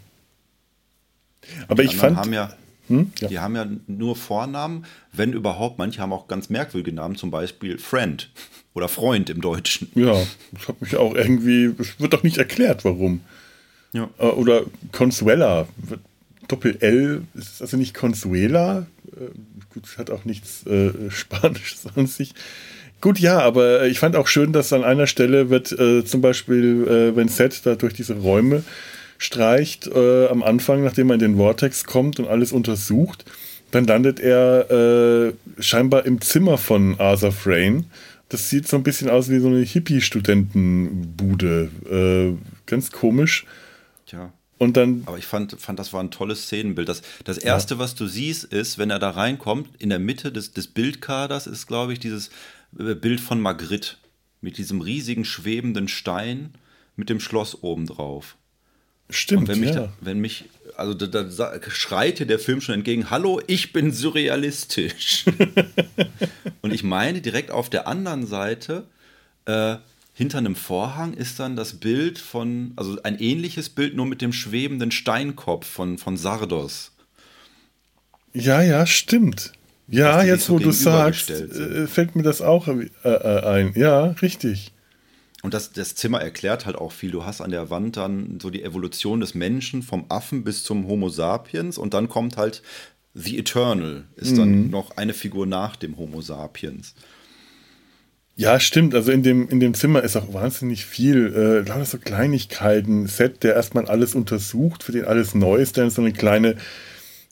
Aber 1.67 1.83
die 1.83 1.89
ich 1.89 1.95
fand. 1.95 2.17
Haben 2.17 2.33
ja, 2.33 2.53
hm? 2.87 3.11
ja. 3.19 3.27
Die 3.27 3.39
haben 3.39 3.55
ja 3.55 3.67
nur 3.87 4.15
Vornamen, 4.15 4.85
wenn 5.13 5.33
überhaupt. 5.33 5.77
Manche 5.77 6.01
haben 6.01 6.13
auch 6.13 6.27
ganz 6.27 6.49
merkwürdige 6.49 6.95
Namen, 6.95 7.15
zum 7.15 7.31
Beispiel 7.31 7.77
Friend 7.77 8.29
oder 8.73 8.87
Freund 8.87 9.29
im 9.29 9.41
Deutschen. 9.41 9.91
Ja, 9.95 10.15
das 10.51 10.67
hat 10.67 10.81
mich 10.81 10.95
auch 10.95 11.13
irgendwie. 11.15 11.73
Es 11.77 11.99
wird 11.99 12.13
doch 12.13 12.23
nicht 12.23 12.37
erklärt, 12.37 12.85
warum. 12.85 13.21
Ja. 13.93 14.09
Äh, 14.19 14.25
oder 14.25 14.63
Consuela. 14.91 15.67
Doppel-L 16.47 17.23
ist 17.35 17.61
also 17.61 17.77
nicht 17.77 17.93
Consuela. 17.93 18.87
Äh, 19.11 19.29
gut, 19.73 19.97
hat 19.97 20.09
auch 20.09 20.25
nichts 20.25 20.65
äh, 20.65 20.91
Spanisches 21.09 21.85
an 21.95 22.07
sich. 22.07 22.33
Gut, 23.01 23.19
ja, 23.19 23.39
aber 23.39 23.85
ich 23.85 23.99
fand 23.99 24.17
auch 24.17 24.27
schön, 24.27 24.51
dass 24.51 24.73
an 24.73 24.83
einer 24.83 25.07
Stelle 25.07 25.49
wird 25.49 25.71
äh, 25.71 26.03
zum 26.03 26.21
Beispiel, 26.21 26.85
äh, 26.85 27.15
wenn 27.15 27.29
Seth 27.29 27.65
da 27.65 27.75
durch 27.75 27.93
diese 27.93 28.15
Räume 28.15 28.63
streicht, 29.19 29.85
äh, 29.87 30.27
am 30.27 30.41
Anfang, 30.41 30.83
nachdem 30.83 31.11
er 31.11 31.13
in 31.15 31.19
den 31.19 31.37
Vortex 31.37 31.83
kommt 31.83 32.19
und 32.19 32.27
alles 32.27 32.51
untersucht, 32.51 33.25
dann 33.69 33.85
landet 33.85 34.19
er 34.19 34.71
äh, 34.71 35.33
scheinbar 35.61 36.07
im 36.07 36.21
Zimmer 36.21 36.57
von 36.57 36.99
Arthur 36.99 37.31
Frayne. 37.31 37.83
Das 38.29 38.49
sieht 38.49 38.67
so 38.67 38.77
ein 38.77 38.83
bisschen 38.83 39.09
aus 39.09 39.29
wie 39.29 39.37
so 39.39 39.47
eine 39.47 39.59
Hippie-Studentenbude. 39.59 41.69
Äh, 41.89 42.33
ganz 42.65 42.91
komisch. 42.91 43.45
Tja. 44.07 44.33
Und 44.57 44.77
dann. 44.77 45.03
Aber 45.05 45.17
ich 45.17 45.25
fand, 45.25 45.59
fand, 45.59 45.79
das 45.79 45.91
war 45.93 46.01
ein 46.01 46.11
tolles 46.11 46.43
Szenenbild. 46.43 46.87
Das, 46.89 47.01
das 47.23 47.37
erste, 47.37 47.75
ja. 47.75 47.79
was 47.79 47.95
du 47.95 48.07
siehst, 48.07 48.43
ist, 48.45 48.77
wenn 48.77 48.89
er 48.89 48.99
da 48.99 49.11
reinkommt, 49.11 49.69
in 49.79 49.89
der 49.89 49.99
Mitte 49.99 50.31
des, 50.31 50.53
des 50.53 50.67
Bildkaders 50.67 51.47
ist, 51.47 51.67
glaube 51.67 51.93
ich, 51.93 51.99
dieses 51.99 52.29
äh, 52.77 52.95
Bild 52.95 53.19
von 53.19 53.41
Magritte 53.41 53.95
mit 54.41 54.57
diesem 54.57 54.81
riesigen 54.81 55.25
schwebenden 55.25 55.87
Stein 55.87 56.53
mit 56.95 57.09
dem 57.09 57.19
Schloss 57.19 57.63
obendrauf. 57.63 58.37
Stimmt. 59.09 59.41
Und 59.41 59.47
wenn 59.49 59.59
mich, 59.59 59.69
ja. 59.69 59.75
da, 59.75 59.93
wenn 60.01 60.19
mich 60.19 60.45
also 60.75 60.93
da, 60.93 61.23
da 61.23 61.59
schreit 61.69 62.19
dir 62.19 62.25
der 62.25 62.39
Film 62.39 62.61
schon 62.61 62.75
entgegen: 62.75 63.09
Hallo, 63.09 63.41
ich 63.47 63.73
bin 63.73 63.91
surrealistisch. 63.91 65.25
und 66.61 66.73
ich 66.73 66.83
meine, 66.83 67.21
direkt 67.21 67.51
auf 67.51 67.69
der 67.69 67.87
anderen 67.87 68.25
Seite, 68.25 68.85
äh, 69.45 69.77
hinter 70.13 70.37
einem 70.37 70.55
Vorhang, 70.55 71.13
ist 71.13 71.39
dann 71.39 71.55
das 71.55 71.75
Bild 71.75 72.19
von, 72.19 72.73
also 72.75 73.01
ein 73.03 73.19
ähnliches 73.19 73.69
Bild, 73.69 73.95
nur 73.95 74.05
mit 74.05 74.21
dem 74.21 74.33
schwebenden 74.33 74.91
Steinkopf 74.91 75.65
von, 75.65 75.97
von 75.97 76.17
Sardos. 76.17 76.91
Ja, 78.33 78.61
ja, 78.61 78.85
stimmt. 78.85 79.53
Ja, 79.87 80.23
jetzt 80.23 80.45
so 80.45 80.53
wo 80.53 80.59
du 80.59 80.71
sagst, 80.71 81.31
äh, 81.31 81.87
fällt 81.87 82.15
mir 82.15 82.23
das 82.23 82.41
auch 82.41 82.67
äh, 82.67 82.89
äh, 83.03 83.43
ein. 83.43 83.73
Ja, 83.75 84.07
richtig. 84.21 84.71
Und 85.41 85.53
das, 85.53 85.71
das 85.71 85.95
Zimmer 85.95 86.21
erklärt 86.21 86.65
halt 86.65 86.75
auch 86.75 86.91
viel. 86.91 87.11
Du 87.11 87.25
hast 87.25 87.41
an 87.41 87.51
der 87.51 87.69
Wand 87.69 87.97
dann 87.97 88.39
so 88.41 88.49
die 88.49 88.63
Evolution 88.63 89.21
des 89.21 89.35
Menschen 89.35 89.83
vom 89.83 90.05
Affen 90.09 90.43
bis 90.43 90.63
zum 90.63 90.87
Homo 90.87 91.09
sapiens 91.09 91.77
und 91.77 91.93
dann 91.93 92.09
kommt 92.09 92.37
halt 92.37 92.61
The 93.13 93.37
Eternal, 93.37 94.05
ist 94.15 94.33
mhm. 94.33 94.37
dann 94.37 94.69
noch 94.69 94.97
eine 94.97 95.13
Figur 95.13 95.47
nach 95.47 95.75
dem 95.75 95.97
Homo 95.97 96.21
sapiens. 96.21 96.93
Ja, 98.35 98.59
stimmt. 98.59 98.95
Also 98.95 99.11
in 99.11 99.21
dem, 99.21 99.49
in 99.49 99.59
dem 99.59 99.73
Zimmer 99.73 100.01
ist 100.01 100.15
auch 100.15 100.33
wahnsinnig 100.33 100.85
viel, 100.85 101.33
äh, 101.35 101.67
lauter 101.67 101.83
so 101.83 101.97
Kleinigkeiten. 101.97 103.05
Set, 103.07 103.43
der 103.43 103.55
erstmal 103.55 103.85
alles 103.87 104.15
untersucht, 104.15 104.83
für 104.83 104.93
den 104.93 105.03
alles 105.03 105.35
neu 105.35 105.57
ist, 105.57 105.75
der 105.75 105.89
so 105.89 106.01
eine 106.01 106.13
kleine 106.13 106.55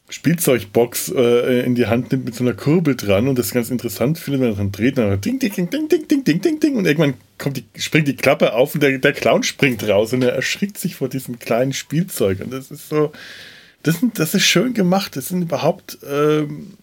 Spielzeugbox 0.10 1.12
äh, 1.16 1.66
in 1.66 1.76
die 1.76 1.88
Hand 1.88 2.12
nimmt 2.12 2.26
mit 2.26 2.36
so 2.36 2.43
einer 2.43 2.53
Kurbel 2.53 2.95
dran 2.95 3.28
und 3.28 3.38
das 3.38 3.51
ganz 3.51 3.70
interessant 3.70 4.18
findet, 4.18 4.41
wenn 4.41 4.49
er 4.51 4.55
dann 4.55 4.72
dreht, 4.72 4.97
dann 4.97 5.20
ding, 5.20 5.38
ding, 5.38 5.53
ding, 5.53 5.70
ding, 5.70 5.89
ding, 5.89 6.08
ding, 6.08 6.24
ding, 6.24 6.41
ding, 6.41 6.60
ding 6.60 6.76
und 6.78 6.86
irgendwann 6.86 7.16
kommt 7.38 7.58
die, 7.58 7.66
springt 7.78 8.08
die 8.08 8.16
Klappe 8.16 8.53
auf 8.53 8.74
und 8.74 8.82
der, 8.82 8.97
der 8.99 9.12
Clown 9.12 9.43
springt 9.43 9.88
raus 9.88 10.14
und 10.14 10.22
er 10.22 10.34
erschrickt 10.34 10.78
sich 10.78 10.95
vor 10.95 11.10
diesem 11.10 11.39
kleinen 11.39 11.74
Spielzeug 11.74 12.39
und 12.39 12.53
das 12.53 12.72
ist 12.72 12.88
so, 12.88 13.12
das, 13.84 13.97
das 14.14 14.34
ist 14.34 14.45
schön 14.45 14.74
gemacht, 14.74 15.18
das 15.18 15.28
sind 15.28 15.41
überhaupt, 15.41 15.97
ähm, 16.10 16.78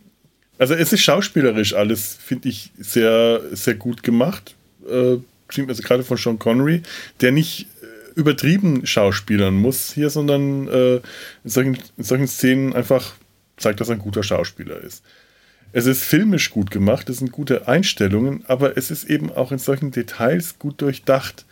also 0.58 0.74
es 0.74 0.92
ist 0.92 1.00
schauspielerisch 1.00 1.72
alles, 1.72 2.18
finde 2.22 2.50
ich, 2.50 2.72
sehr, 2.78 3.40
sehr 3.52 3.74
gut 3.74 4.02
gemacht, 4.02 4.54
äh, 4.86 5.16
also 5.66 5.82
gerade 5.82 6.02
von 6.02 6.16
Sean 6.18 6.38
Connery, 6.38 6.82
der 7.20 7.32
nicht 7.32 7.68
übertrieben 8.14 8.86
schauspielern 8.86 9.54
muss 9.54 9.92
hier, 9.92 10.10
sondern 10.10 10.68
äh, 10.68 10.96
in, 10.96 11.02
solchen, 11.44 11.78
in 11.96 12.04
solchen 12.04 12.28
Szenen 12.28 12.72
einfach 12.72 13.14
zeigt, 13.56 13.80
dass 13.80 13.88
er 13.88 13.96
ein 13.96 14.00
guter 14.00 14.22
Schauspieler 14.22 14.80
ist. 14.80 15.02
Es 15.72 15.86
ist 15.86 16.04
filmisch 16.04 16.50
gut 16.50 16.70
gemacht, 16.70 17.08
es 17.08 17.18
sind 17.18 17.32
gute 17.32 17.66
Einstellungen, 17.66 18.44
aber 18.46 18.76
es 18.76 18.90
ist 18.90 19.04
eben 19.04 19.32
auch 19.32 19.50
in 19.50 19.58
solchen 19.58 19.90
Details 19.90 20.58
gut 20.58 20.80
durchdacht. 20.80 21.46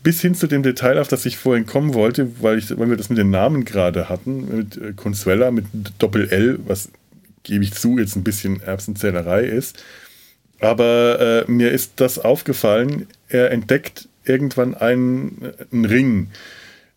Bis 0.00 0.20
hin 0.20 0.36
zu 0.36 0.46
dem 0.46 0.62
Detail, 0.62 0.98
auf 0.98 1.08
das 1.08 1.26
ich 1.26 1.38
vorhin 1.38 1.66
kommen 1.66 1.92
wollte, 1.92 2.40
weil, 2.40 2.58
ich, 2.58 2.70
weil 2.78 2.88
wir 2.88 2.96
das 2.96 3.08
mit 3.08 3.18
den 3.18 3.30
Namen 3.30 3.64
gerade 3.64 4.08
hatten, 4.08 4.56
mit 4.56 4.76
äh, 4.76 4.92
Consuela, 4.92 5.50
mit 5.50 5.64
Doppel-L, 5.98 6.60
was 6.66 6.90
gebe 7.42 7.64
ich 7.64 7.74
zu, 7.74 7.98
jetzt 7.98 8.14
ein 8.14 8.22
bisschen 8.22 8.62
Erbsenzählerei 8.62 9.42
ist. 9.42 9.82
Aber 10.60 11.44
äh, 11.48 11.50
mir 11.50 11.72
ist 11.72 11.94
das 11.96 12.18
aufgefallen, 12.18 13.08
er 13.28 13.50
entdeckt 13.50 14.07
irgendwann 14.28 14.74
einen, 14.74 15.52
einen 15.72 15.84
Ring. 15.84 16.28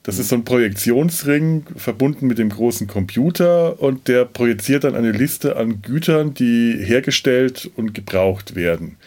Das 0.03 0.17
ist 0.17 0.29
so 0.29 0.36
ein 0.36 0.45
Projektionsring 0.45 1.63
verbunden 1.75 2.25
mit 2.25 2.39
dem 2.39 2.49
großen 2.49 2.88
Computer 2.88 3.79
und 3.79 4.07
der 4.07 4.25
projiziert 4.25 4.84
dann 4.84 4.95
eine 4.95 5.11
Liste 5.11 5.57
an 5.57 5.84
Gütern, 5.84 6.34
die 6.34 6.75
hergestellt 6.79 7.69
und 7.75 7.93
gebraucht 7.93 8.55
werden. 8.55 8.97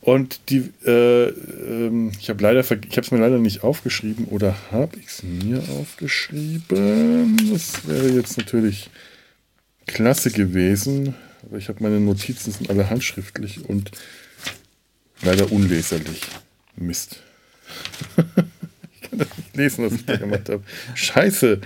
Und 0.00 0.40
die, 0.48 0.70
äh, 0.86 1.28
äh, 1.28 2.10
ich 2.18 2.30
habe 2.30 2.42
leider, 2.42 2.60
ich 2.60 2.70
habe 2.70 3.00
es 3.00 3.10
mir 3.10 3.18
leider 3.18 3.38
nicht 3.38 3.62
aufgeschrieben 3.62 4.24
oder 4.26 4.56
habe 4.72 4.96
ich 4.98 5.06
es 5.06 5.22
mir 5.22 5.62
aufgeschrieben? 5.78 7.36
Das 7.52 7.86
wäre 7.86 8.08
jetzt 8.08 8.38
natürlich 8.38 8.90
klasse 9.86 10.30
gewesen, 10.30 11.14
aber 11.46 11.58
ich 11.58 11.68
habe 11.68 11.82
meine 11.82 12.00
Notizen 12.00 12.52
sind 12.52 12.70
alle 12.70 12.90
handschriftlich 12.90 13.64
und 13.68 13.90
leider 15.22 15.52
unleserlich. 15.52 16.22
Mist. 16.76 17.22
ich 18.92 19.00
kann 19.08 19.18
das 19.18 19.28
nicht 19.36 19.56
lesen, 19.56 19.84
was 19.86 19.92
ich 19.94 20.06
da 20.06 20.16
gemacht 20.16 20.48
habe. 20.48 20.62
Scheiße. 20.94 21.60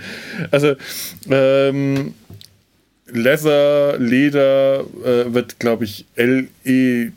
Also, 0.51 0.75
ähm, 1.29 2.13
Leather, 3.07 3.97
Leder 3.99 4.85
äh, 5.03 5.33
wird, 5.33 5.59
glaube 5.59 5.83
ich, 5.83 6.05
L-E-Z-Z-E-R 6.15 7.13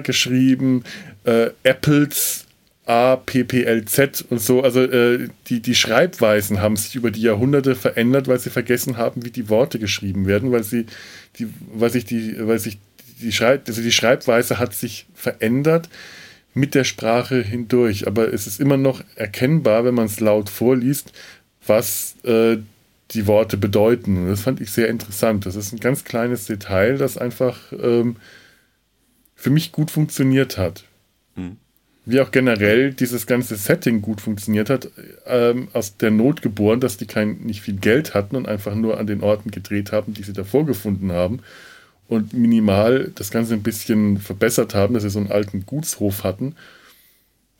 geschrieben. 0.00 0.84
Äh, 1.24 1.50
Apples, 1.64 2.46
A-P-P-L-Z 2.90 4.24
und 4.30 4.40
so. 4.40 4.62
Also 4.62 4.82
äh, 4.82 5.28
die, 5.46 5.60
die 5.60 5.74
Schreibweisen 5.74 6.60
haben 6.60 6.76
sich 6.76 6.96
über 6.96 7.10
die 7.10 7.22
Jahrhunderte 7.22 7.76
verändert, 7.76 8.26
weil 8.26 8.40
sie 8.40 8.50
vergessen 8.50 8.96
haben, 8.96 9.24
wie 9.24 9.30
die 9.30 9.48
Worte 9.48 9.78
geschrieben 9.78 10.26
werden, 10.26 10.50
weil 10.50 10.64
sie, 10.64 10.86
die, 11.38 11.48
weil 11.72 11.90
sich 11.90 12.04
die, 12.04 12.34
weil 12.40 12.58
sich 12.58 12.78
die, 13.20 13.32
Schreib, 13.32 13.68
also 13.68 13.80
die 13.80 13.92
Schreibweise 13.92 14.58
hat 14.58 14.74
sich 14.74 15.06
verändert 15.14 15.88
mit 16.54 16.74
der 16.74 16.84
Sprache 16.84 17.42
hindurch. 17.42 18.06
Aber 18.06 18.32
es 18.32 18.46
ist 18.46 18.60
immer 18.60 18.76
noch 18.76 19.02
erkennbar, 19.14 19.84
wenn 19.84 19.94
man 19.94 20.06
es 20.06 20.20
laut 20.20 20.50
vorliest, 20.50 21.12
was 21.66 22.16
äh, 22.24 22.58
die 23.12 23.26
Worte 23.26 23.56
bedeuten. 23.56 24.16
Und 24.16 24.28
das 24.28 24.42
fand 24.42 24.60
ich 24.60 24.70
sehr 24.70 24.88
interessant. 24.88 25.46
Das 25.46 25.56
ist 25.56 25.72
ein 25.72 25.80
ganz 25.80 26.04
kleines 26.04 26.46
Detail, 26.46 26.96
das 26.96 27.18
einfach 27.18 27.72
ähm, 27.72 28.16
für 29.34 29.50
mich 29.50 29.72
gut 29.72 29.90
funktioniert 29.90 30.58
hat. 30.58 30.84
Mhm. 31.36 31.56
Wie 32.06 32.20
auch 32.20 32.30
generell 32.30 32.92
dieses 32.92 33.26
ganze 33.26 33.56
Setting 33.56 34.00
gut 34.00 34.20
funktioniert 34.20 34.70
hat, 34.70 34.90
ähm, 35.26 35.68
aus 35.72 35.96
der 35.96 36.10
Not 36.10 36.42
geboren, 36.42 36.80
dass 36.80 36.96
die 36.96 37.06
kein, 37.06 37.38
nicht 37.42 37.60
viel 37.60 37.76
Geld 37.76 38.14
hatten 38.14 38.36
und 38.36 38.48
einfach 38.48 38.74
nur 38.74 38.98
an 38.98 39.06
den 39.06 39.22
Orten 39.22 39.50
gedreht 39.50 39.92
haben, 39.92 40.14
die 40.14 40.22
sie 40.22 40.32
davor 40.32 40.66
gefunden 40.66 41.12
haben 41.12 41.40
und 42.10 42.32
minimal 42.32 43.12
das 43.14 43.30
Ganze 43.30 43.54
ein 43.54 43.62
bisschen 43.62 44.18
verbessert 44.18 44.74
haben, 44.74 44.94
dass 44.94 45.04
sie 45.04 45.10
so 45.10 45.20
einen 45.20 45.30
alten 45.30 45.64
Gutshof 45.64 46.24
hatten. 46.24 46.56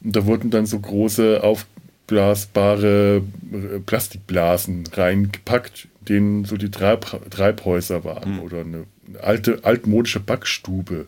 Und 0.03 0.17
da 0.17 0.27
wurden 0.27 0.51
dann 0.51 0.67
so 0.67 0.81
große 0.81 1.41
aufblasbare 1.41 3.23
äh, 3.53 3.79
Plastikblasen 3.79 4.89
reingepackt, 4.93 5.87
denen 6.01 6.45
so 6.45 6.57
die 6.57 6.73
Treib 6.73 7.31
Treibhäuser 7.31 8.03
waren 8.03 8.35
mhm. 8.35 8.41
oder 8.41 8.61
eine 8.63 8.87
alte 9.23 9.61
altmodische 9.63 10.19
Backstube, 10.19 11.07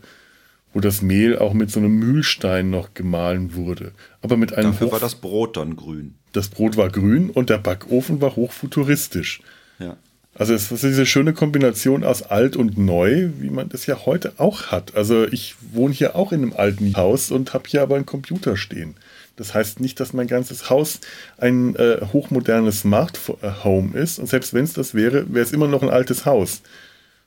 wo 0.72 0.78
das 0.78 1.02
Mehl 1.02 1.36
auch 1.36 1.52
mit 1.52 1.68
so 1.68 1.80
einem 1.80 1.98
Mühlstein 1.98 2.70
noch 2.70 2.94
gemahlen 2.94 3.56
wurde. 3.56 3.90
Aber 4.20 4.36
mit 4.36 4.52
einem 4.52 4.70
Dafür 4.70 4.86
Hoch 4.86 4.92
war 4.92 5.00
das 5.00 5.16
Brot 5.16 5.56
dann 5.56 5.74
grün. 5.74 6.14
Das 6.30 6.48
Brot 6.48 6.76
war 6.76 6.90
grün 6.90 7.28
und 7.28 7.50
der 7.50 7.58
Backofen 7.58 8.20
war 8.20 8.36
hochfuturistisch. 8.36 9.42
Ja. 9.80 9.96
Also 10.42 10.54
es 10.54 10.72
ist 10.72 10.82
diese 10.82 11.06
schöne 11.06 11.34
Kombination 11.34 12.02
aus 12.02 12.24
alt 12.24 12.56
und 12.56 12.76
neu, 12.76 13.28
wie 13.38 13.48
man 13.48 13.68
das 13.68 13.86
ja 13.86 14.04
heute 14.06 14.32
auch 14.38 14.72
hat. 14.72 14.96
Also 14.96 15.24
ich 15.24 15.54
wohne 15.70 15.94
hier 15.94 16.16
auch 16.16 16.32
in 16.32 16.42
einem 16.42 16.52
alten 16.52 16.96
Haus 16.96 17.30
und 17.30 17.54
habe 17.54 17.68
hier 17.68 17.80
aber 17.80 17.94
einen 17.94 18.06
Computer 18.06 18.56
stehen. 18.56 18.96
Das 19.36 19.54
heißt 19.54 19.78
nicht, 19.78 20.00
dass 20.00 20.14
mein 20.14 20.26
ganzes 20.26 20.68
Haus 20.68 20.98
ein 21.38 21.76
äh, 21.76 22.04
hochmodernes 22.12 22.80
Smart 22.80 23.20
Home 23.62 23.96
ist. 23.96 24.18
Und 24.18 24.26
selbst 24.26 24.52
wenn 24.52 24.64
es 24.64 24.72
das 24.72 24.94
wäre, 24.94 25.32
wäre 25.32 25.44
es 25.44 25.52
immer 25.52 25.68
noch 25.68 25.84
ein 25.84 25.90
altes 25.90 26.26
Haus. 26.26 26.62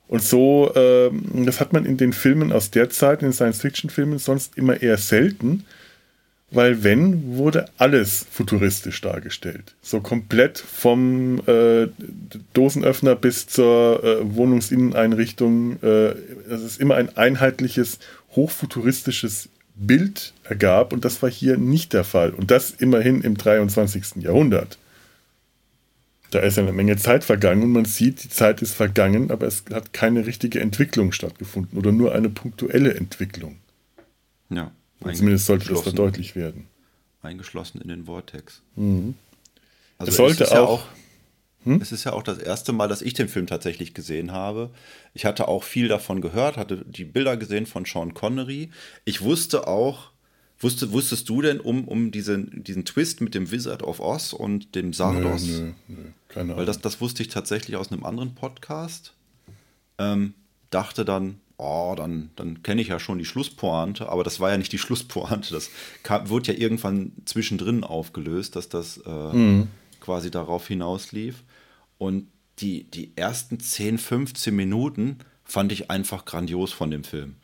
Und 0.09 0.21
so, 0.21 0.73
äh, 0.75 1.09
das 1.45 1.61
hat 1.61 1.71
man 1.71 1.85
in 1.85 1.95
den 1.95 2.11
Filmen 2.11 2.51
aus 2.51 2.69
der 2.69 2.89
Zeit, 2.89 3.21
in 3.21 3.29
den 3.29 3.33
Science-Fiction-Filmen, 3.33 4.19
sonst 4.19 4.57
immer 4.57 4.81
eher 4.81 4.97
selten, 4.97 5.63
weil 6.51 6.83
wenn, 6.83 7.37
wurde 7.37 7.65
alles 7.77 8.25
futuristisch 8.29 9.01
dargestellt. 9.01 9.75
So 9.81 9.99
komplett 9.99 10.59
vom 10.59 11.41
äh, 11.47 11.87
Dosenöffner 12.53 13.15
bis 13.15 13.47
zur 13.47 14.03
äh, 14.03 14.35
Wohnungsinneneinrichtung, 14.35 15.81
äh, 15.81 16.15
dass 16.47 16.61
es 16.61 16.77
immer 16.77 16.95
ein 16.95 17.15
einheitliches, 17.17 17.99
hochfuturistisches 18.35 19.49
Bild 19.75 20.33
ergab 20.43 20.93
und 20.93 21.03
das 21.03 21.21
war 21.21 21.29
hier 21.29 21.57
nicht 21.57 21.93
der 21.93 22.03
Fall. 22.03 22.29
Und 22.31 22.51
das 22.51 22.71
immerhin 22.71 23.21
im 23.21 23.37
23. 23.37 24.23
Jahrhundert. 24.23 24.77
Da 26.31 26.39
ist 26.39 26.57
eine 26.57 26.73
Menge 26.73 26.97
Zeit 26.97 27.23
vergangen 27.23 27.63
und 27.63 27.71
man 27.71 27.85
sieht, 27.85 28.23
die 28.23 28.29
Zeit 28.29 28.61
ist 28.61 28.73
vergangen, 28.73 29.31
aber 29.31 29.47
es 29.47 29.63
hat 29.73 29.93
keine 29.93 30.25
richtige 30.25 30.59
Entwicklung 30.59 31.11
stattgefunden 31.11 31.77
oder 31.77 31.91
nur 31.91 32.13
eine 32.13 32.29
punktuelle 32.29 32.93
Entwicklung. 32.93 33.57
Ja. 34.49 34.71
Zumindest 35.13 35.45
sollte 35.45 35.69
das 35.69 35.81
verdeutlicht 35.81 36.35
werden. 36.35 36.67
Eingeschlossen 37.21 37.81
in 37.81 37.89
den 37.89 38.05
Vortex. 38.05 38.61
Mhm. 38.75 39.15
Also 39.97 40.11
es 40.11 40.17
sollte 40.17 40.43
ist 40.43 40.51
ja 40.51 40.61
auch, 40.61 40.81
auch 40.81 40.87
hm? 41.65 41.81
Es 41.81 41.91
ist 41.91 42.03
ja 42.03 42.13
auch 42.13 42.23
das 42.23 42.37
erste 42.37 42.73
Mal, 42.73 42.87
dass 42.87 43.01
ich 43.01 43.13
den 43.13 43.27
Film 43.27 43.47
tatsächlich 43.47 43.93
gesehen 43.93 44.31
habe. 44.31 44.69
Ich 45.13 45.25
hatte 45.25 45.47
auch 45.47 45.63
viel 45.63 45.87
davon 45.87 46.21
gehört, 46.21 46.57
hatte 46.57 46.85
die 46.85 47.05
Bilder 47.05 47.37
gesehen 47.37 47.65
von 47.65 47.85
Sean 47.85 48.13
Connery. 48.13 48.69
Ich 49.03 49.21
wusste 49.21 49.67
auch, 49.67 50.11
wusste, 50.59 50.91
wusstest 50.91 51.27
du 51.27 51.41
denn 51.41 51.59
um, 51.59 51.87
um 51.87 52.11
diesen, 52.11 52.63
diesen 52.63 52.85
Twist 52.85 53.19
mit 53.19 53.33
dem 53.33 53.49
Wizard 53.51 53.81
of 53.81 53.99
Oz 53.99 54.31
und 54.31 54.75
dem 54.75 54.93
Sardos? 54.93 55.47
Nö, 55.47 55.59
nö, 55.59 55.73
nö, 55.87 55.95
keine 56.27 56.43
Ahnung. 56.43 56.57
Weil 56.57 56.65
das, 56.67 56.79
das 56.81 57.01
wusste 57.01 57.23
ich 57.23 57.29
tatsächlich 57.29 57.77
aus 57.77 57.91
einem 57.91 58.05
anderen 58.05 58.35
Podcast. 58.35 59.13
Ähm, 59.97 60.35
dachte 60.69 61.03
dann, 61.03 61.39
oh, 61.57 61.93
dann, 61.95 62.31
dann 62.35 62.63
kenne 62.63 62.81
ich 62.81 62.89
ja 62.89 62.99
schon 62.99 63.17
die 63.17 63.25
Schlusspointe, 63.25 64.09
aber 64.09 64.23
das 64.23 64.39
war 64.39 64.51
ja 64.51 64.57
nicht 64.57 64.71
die 64.71 64.77
Schlusspointe. 64.77 65.53
Das 65.53 65.69
kam, 66.03 66.29
wurde 66.29 66.53
ja 66.53 66.59
irgendwann 66.59 67.13
zwischendrin 67.25 67.83
aufgelöst, 67.83 68.55
dass 68.55 68.69
das 68.69 68.97
äh, 69.05 69.09
mhm. 69.09 69.67
quasi 70.01 70.31
darauf 70.31 70.67
hinauslief. 70.67 71.43
Und 71.97 72.27
die, 72.59 72.83
die 72.83 73.11
ersten 73.15 73.59
10, 73.59 73.97
15 73.97 74.55
Minuten 74.55 75.19
fand 75.43 75.71
ich 75.71 75.89
einfach 75.89 76.25
grandios 76.25 76.71
von 76.73 76.91
dem 76.91 77.03
Film. 77.03 77.35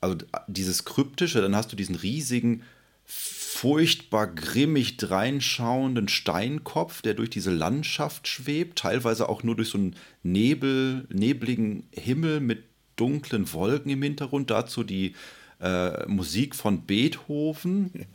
Also 0.00 0.16
dieses 0.48 0.84
Kryptische, 0.84 1.40
dann 1.40 1.54
hast 1.54 1.70
du 1.70 1.76
diesen 1.76 1.94
riesigen, 1.94 2.62
furchtbar 3.04 4.26
grimmig 4.26 4.96
dreinschauenden 4.96 6.08
Steinkopf, 6.08 7.02
der 7.02 7.14
durch 7.14 7.30
diese 7.30 7.52
Landschaft 7.52 8.26
schwebt, 8.26 8.78
teilweise 8.78 9.28
auch 9.28 9.42
nur 9.42 9.54
durch 9.54 9.68
so 9.68 9.78
einen 9.78 9.96
Nebel, 10.22 11.06
nebligen 11.10 11.84
Himmel 11.92 12.40
mit 12.40 12.64
dunklen 12.96 13.52
Wolken 13.52 13.90
im 13.90 14.02
Hintergrund. 14.02 14.50
Dazu 14.50 14.84
die 14.84 15.14
äh, 15.60 16.06
Musik 16.06 16.54
von 16.54 16.82
Beethoven, 16.82 18.06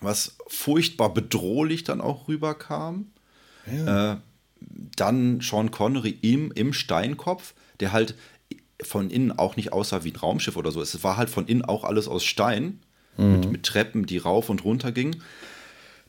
was 0.00 0.36
furchtbar 0.46 1.12
bedrohlich 1.12 1.84
dann 1.84 2.00
auch 2.00 2.28
rüberkam. 2.28 3.06
Ja. 3.70 4.12
Äh, 4.12 4.16
dann 4.96 5.40
Sean 5.40 5.70
Connery 5.70 6.18
im, 6.22 6.52
im 6.52 6.72
Steinkopf, 6.72 7.54
der 7.80 7.92
halt 7.92 8.14
von 8.82 9.10
innen 9.10 9.32
auch 9.32 9.56
nicht 9.56 9.72
aussah 9.72 10.04
wie 10.04 10.12
ein 10.12 10.16
Raumschiff 10.16 10.56
oder 10.56 10.70
so. 10.70 10.80
Es 10.80 11.02
war 11.02 11.16
halt 11.16 11.30
von 11.30 11.46
innen 11.46 11.64
auch 11.64 11.84
alles 11.84 12.08
aus 12.08 12.24
Stein, 12.24 12.80
mhm. 13.16 13.32
mit, 13.32 13.52
mit 13.52 13.62
Treppen, 13.64 14.06
die 14.06 14.18
rauf 14.18 14.48
und 14.48 14.64
runter 14.64 14.92
gingen. 14.92 15.22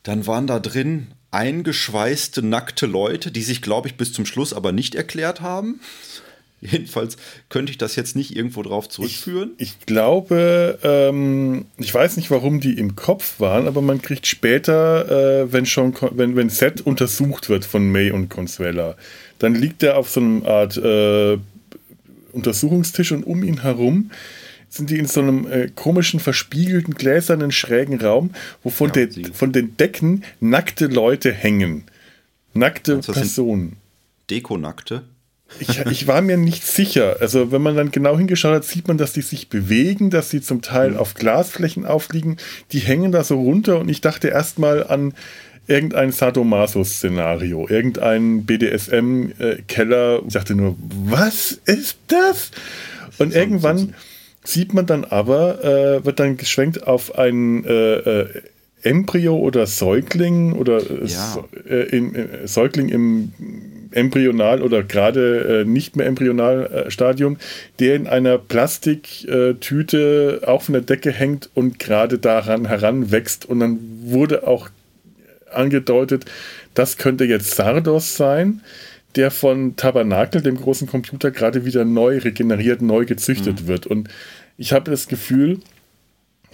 Dann 0.04 0.26
waren 0.28 0.47
da 0.47 0.60
drin 0.60 1.08
eingeschweißte, 1.32 2.41
nackte 2.41 2.86
Leute, 2.86 3.32
die 3.32 3.43
sich, 3.43 3.62
glaube 3.62 3.88
ich, 3.88 3.95
bis 3.95 4.14
zum 4.14 4.26
Schluss 4.26 4.54
aber 4.54 4.72
nicht 4.72 4.95
erklärt 4.95 5.41
haben. 5.41 5.80
Jedenfalls 6.72 7.18
könnte 7.49 7.72
ich 7.72 7.80
das 7.80 7.95
jetzt 7.95 8.16
nicht 8.16 8.36
irgendwo 8.36 8.62
drauf 8.62 8.88
zurückführen. 8.88 9.51
Ich, 9.57 9.70
ich 9.70 9.86
glaube, 9.88 10.78
ähm, 10.84 11.66
ich 11.78 11.91
weiß 11.91 12.18
nicht, 12.18 12.30
warum 12.30 12.59
die 12.59 12.78
im 12.78 12.95
Kopf 12.95 13.39
waren, 13.39 13.68
aber 13.68 13.82
man 13.82 14.01
kriegt 14.01 14.28
später, 14.28 15.41
äh, 15.41 15.51
wenn 15.51 15.66
schon, 15.66 15.95
wenn, 16.12 16.36
wenn 16.36 16.49
Seth 16.49 16.82
untersucht 16.82 17.49
wird 17.49 17.66
von 17.66 17.91
May 17.91 18.12
und 18.12 18.30
Consuela, 18.30 18.95
dann 19.39 19.55
liegt 19.55 19.82
er 19.82 19.97
auf 19.97 20.09
so 20.09 20.20
einem 20.20 20.45
Art 20.45 20.78
äh, 20.78 21.39
Untersuchungstisch 22.32 23.12
und 23.12 23.24
um 23.24 23.43
ihn 23.43 23.62
herum 23.64 24.12
sind 24.70 24.89
die 24.89 24.99
in 24.99 25.07
so 25.07 25.20
einem 25.20 25.51
äh, 25.51 25.70
komischen, 25.76 26.20
verspiegelten, 26.20 26.93
gläsernen, 26.93 27.51
schrägen 27.51 27.99
Raum, 27.99 28.32
wo 28.64 28.70
von, 28.70 28.91
ja, 28.95 29.05
der, 29.05 29.34
von 29.34 29.51
den 29.51 29.76
Decken 29.78 30.24
nackte 30.39 30.86
Leute 30.86 31.34
hängen. 31.34 31.84
Nackte 32.53 32.95
also 32.95 33.12
Personen. 33.12 33.78
Deko-Nackte? 34.30 35.03
Ich, 35.60 35.80
ich, 35.86 36.08
war 36.08 36.22
mir 36.22 36.38
nicht 36.38 36.66
sicher. 36.66 37.18
Also, 37.20 37.52
wenn 37.52 37.62
man 37.62 37.76
dann 37.76 37.91
genau 37.91 38.18
hingeschaut 38.18 38.54
hat, 38.54 38.66
sieht 38.66 38.88
man, 38.88 38.97
dass 38.97 39.14
die 39.14 39.22
sich 39.22 39.49
bewegen, 39.49 40.10
dass 40.10 40.30
sie 40.30 40.41
zum 40.41 40.62
Teil 40.62 40.97
auf 40.97 41.14
Glasflächen 41.14 41.86
aufliegen. 41.86 42.38
Die 42.72 42.80
hängen 42.80 43.12
da 43.12 43.24
so 43.24 43.39
runter 43.39 43.80
und 43.80 43.89
ich 43.89 44.02
dachte 44.02 44.30
erstmal 44.30 44.86
an 44.88 45.14
irgendein 45.68 46.12
Sadomaso-Szenario, 46.12 47.68
irgendein 47.70 48.45
BDSM-Keller. 48.45 50.22
Ich 50.26 50.34
dachte 50.34 50.56
nur, 50.56 50.76
was 50.80 51.60
ist 51.66 51.97
das? 52.08 52.52
Und 53.18 53.36
irgendwann 53.36 53.93
sieht 54.43 54.74
man 54.74 54.86
dann 54.86 55.06
aber, 55.06 55.64
äh, 55.64 56.06
wird 56.06 56.20
dann 56.20 56.38
geschwenkt 56.38 56.88
auf 56.88 57.18
ein 57.18 57.64
äh, 57.66 57.93
äh, 57.95 58.41
Embryo 58.84 59.38
oder 59.38 59.68
Säugling 59.68 60.54
oder 60.54 60.78
äh, 60.78 61.06
ja. 61.06 61.43
äh, 61.70 61.95
im, 61.95 62.16
äh, 62.16 62.47
Säugling 62.47 62.89
im 62.89 63.32
embryonal 63.91 64.61
oder 64.61 64.83
gerade 64.83 65.61
äh, 65.61 65.65
nicht 65.65 65.95
mehr 65.95 66.07
embryonal 66.07 66.65
äh, 66.65 66.91
Stadium, 66.91 67.37
der 67.79 67.95
in 67.95 68.07
einer 68.07 68.37
Plastiktüte 68.37 70.41
auch 70.45 70.63
von 70.63 70.73
der 70.73 70.81
Decke 70.81 71.11
hängt 71.11 71.49
und 71.53 71.79
gerade 71.79 72.17
daran 72.17 72.67
heranwächst. 72.67 73.45
Und 73.45 73.59
dann 73.59 73.79
wurde 74.03 74.47
auch 74.47 74.69
angedeutet, 75.51 76.25
das 76.73 76.97
könnte 76.97 77.25
jetzt 77.25 77.55
Sardos 77.55 78.15
sein, 78.15 78.61
der 79.15 79.31
von 79.31 79.75
Tabernakel, 79.75 80.41
dem 80.41 80.55
großen 80.55 80.87
Computer, 80.87 81.31
gerade 81.31 81.65
wieder 81.65 81.83
neu 81.83 82.19
regeneriert, 82.19 82.81
neu 82.81 83.05
gezüchtet 83.05 83.63
mhm. 83.63 83.67
wird. 83.67 83.87
Und 83.87 84.09
ich 84.57 84.73
habe 84.73 84.89
das 84.89 85.07
Gefühl, 85.07 85.59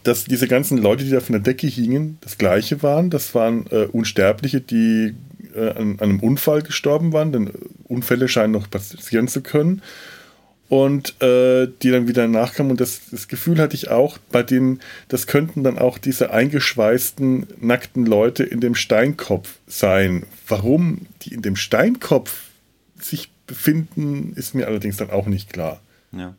dass 0.04 0.26
diese 0.26 0.48
ganzen 0.48 0.78
Leute, 0.78 1.04
die 1.04 1.12
da 1.12 1.20
von 1.20 1.34
der 1.34 1.42
Decke 1.42 1.68
hingen, 1.68 2.18
das 2.22 2.38
gleiche 2.38 2.82
waren. 2.82 3.10
Das 3.10 3.36
waren 3.36 3.68
äh, 3.72 3.88
Unsterbliche, 3.92 4.62
die 4.62 5.16
äh, 5.58 5.78
an, 5.78 6.00
einem 6.00 6.20
Unfall 6.20 6.62
gestorben 6.62 7.14
waren, 7.14 7.32
denn 7.32 7.52
Unfälle 7.86 8.28
scheinen 8.28 8.54
noch 8.54 8.70
passieren 8.70 9.28
zu 9.28 9.42
können. 9.42 9.82
Und 10.70 11.22
äh, 11.22 11.70
die 11.82 11.92
dann 11.92 12.10
wieder 12.10 12.28
nachkamen. 12.28 12.72
Und 12.72 12.82
das, 12.82 13.04
das 13.10 13.30
Gefühl 13.30 13.58
hatte 13.60 13.76
ich 13.76 13.90
auch, 13.90 14.18
bei 14.18 14.44
denen, 14.44 14.82
das 15.08 15.26
könnten 15.26 15.64
dann 15.64 15.78
auch 15.78 15.98
diese 15.98 16.32
eingeschweißten, 16.32 17.48
nackten 17.62 18.06
Leute 18.06 18.44
in 18.44 18.60
dem 18.60 18.76
Steinkopf 18.76 19.60
sein. 19.66 20.26
Warum 20.46 21.08
die 21.22 21.34
in 21.34 21.42
dem 21.42 21.56
Steinkopf 21.56 22.50
sich 23.00 23.32
befinden, 23.48 24.34
ist 24.36 24.56
mir 24.56 24.68
allerdings 24.68 24.98
dann 24.98 25.10
auch 25.10 25.26
nicht 25.26 25.54
klar. 25.54 25.80
Ja. 26.12 26.36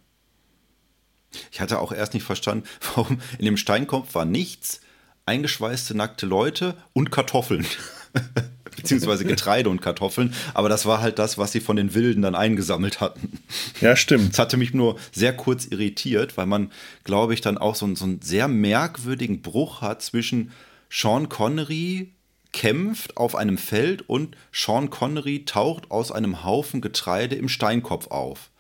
Ich 1.51 1.61
hatte 1.61 1.79
auch 1.79 1.93
erst 1.93 2.15
nicht 2.15 2.25
verstanden, 2.25 2.65
warum 2.95 3.21
in 3.39 3.45
dem 3.47 3.57
Steinkopf 3.57 4.15
war 4.15 4.25
nichts, 4.25 4.81
eingeschweißte 5.27 5.97
nackte 5.97 6.27
Leute 6.27 6.75
und 6.93 7.11
Kartoffeln. 7.11 7.67
beziehungsweise 8.79 9.25
Getreide 9.27 9.69
und 9.69 9.83
Kartoffeln. 9.83 10.35
Aber 10.55 10.69
das 10.69 10.87
war 10.87 11.01
halt 11.01 11.19
das, 11.19 11.37
was 11.37 11.53
sie 11.53 11.61
von 11.61 11.77
den 11.77 11.95
Wilden 11.95 12.23
dann 12.23 12.35
eingesammelt 12.35 13.01
hatten. 13.01 13.39
Ja, 13.81 13.97
stimmt. 13.97 14.31
Das 14.31 14.39
hatte 14.39 14.57
mich 14.57 14.73
nur 14.73 14.97
sehr 15.13 15.37
kurz 15.37 15.67
irritiert, 15.67 16.37
weil 16.37 16.47
man, 16.47 16.73
glaube 17.05 17.35
ich, 17.35 17.41
dann 17.41 17.59
auch 17.59 17.75
so, 17.75 17.95
so 17.95 18.05
einen 18.05 18.23
sehr 18.23 18.49
merkwürdigen 18.49 19.43
Bruch 19.43 19.83
hat 19.83 20.03
zwischen 20.03 20.53
Sean 20.91 21.29
Connery 21.29 22.13
kämpft 22.53 23.17
auf 23.17 23.37
einem 23.37 23.59
Feld 23.59 24.09
und 24.09 24.37
Sean 24.53 24.91
Connery 24.91 25.45
taucht 25.45 25.91
aus 25.91 26.11
einem 26.11 26.45
Haufen 26.45 26.81
Getreide 26.81 27.37
im 27.37 27.49
Steinkopf 27.49 28.09
auf. 28.09 28.51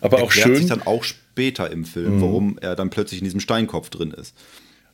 Aber 0.00 0.22
auch 0.22 0.32
schön. 0.32 0.56
sich 0.56 0.66
dann 0.66 0.82
auch 0.82 1.04
später 1.04 1.70
im 1.70 1.84
Film, 1.84 2.16
mhm. 2.16 2.20
warum 2.20 2.58
er 2.58 2.76
dann 2.76 2.90
plötzlich 2.90 3.20
in 3.20 3.24
diesem 3.24 3.40
Steinkopf 3.40 3.90
drin 3.90 4.10
ist. 4.10 4.34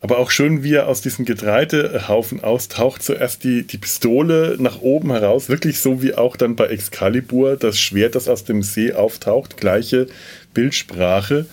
Aber 0.03 0.19
auch 0.19 0.33
schön, 0.33 0.65
wie 0.65 0.75
er 0.75 0.89
aus 0.89 1.01
diesem 1.01 1.25
Getreidehaufen 1.25 2.43
austaucht, 2.43 3.05
zuerst 3.05 3.45
die, 3.45 3.65
die 3.65 3.79
Pistole 3.79 4.57
nach 4.59 4.81
oben 4.81 5.13
heraus, 5.13 5.49
wirklich 5.49 5.79
so 5.79 6.03
wie 6.03 6.15
auch 6.15 6.37
dann 6.37 6.57
bei 6.57 6.67
Excalibur 6.67 7.57
das 7.57 7.79
Schwert, 7.79 8.17
das 8.17 8.27
aus 8.27 8.43
dem 8.43 8.65
See 8.65 8.93
auftaucht, 8.93 9.57
gleiche 9.57 10.09
Bildsprache. 10.55 11.47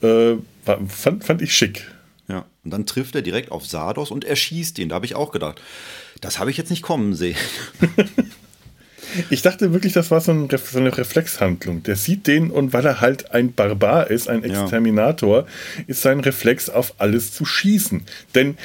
Äh, 0.00 0.36
fand, 0.88 1.24
fand 1.24 1.42
ich 1.42 1.54
schick. 1.54 1.86
Ja, 2.28 2.46
und 2.64 2.70
dann 2.70 2.86
trifft 2.86 3.14
er 3.14 3.20
direkt 3.20 3.52
auf 3.52 3.66
Sardos 3.66 4.10
und 4.10 4.24
erschießt 4.24 4.78
ihn. 4.78 4.88
Da 4.88 4.94
habe 4.94 5.04
ich 5.04 5.14
auch 5.14 5.30
gedacht, 5.30 5.60
das 6.22 6.38
habe 6.38 6.50
ich 6.50 6.56
jetzt 6.56 6.70
nicht 6.70 6.82
kommen 6.82 7.14
sehen. 7.14 7.36
Ich 9.30 9.42
dachte 9.42 9.72
wirklich, 9.72 9.92
das 9.92 10.10
war 10.10 10.20
so, 10.20 10.32
ein, 10.32 10.48
so, 10.50 10.78
eine 10.78 10.96
Reflexhandlung. 10.96 11.82
Der 11.82 11.96
sieht 11.96 12.26
den 12.26 12.50
und 12.50 12.72
weil 12.72 12.84
er 12.84 13.00
halt 13.00 13.32
ein 13.32 13.52
Barbar 13.52 14.10
ist, 14.10 14.28
ein 14.28 14.44
Exterminator, 14.44 15.40
ja. 15.40 15.84
ist 15.86 16.02
sein 16.02 16.20
Reflex 16.20 16.68
auf 16.68 16.94
alles 16.98 17.32
zu 17.32 17.44
schießen. 17.44 18.02
Denn 18.34 18.56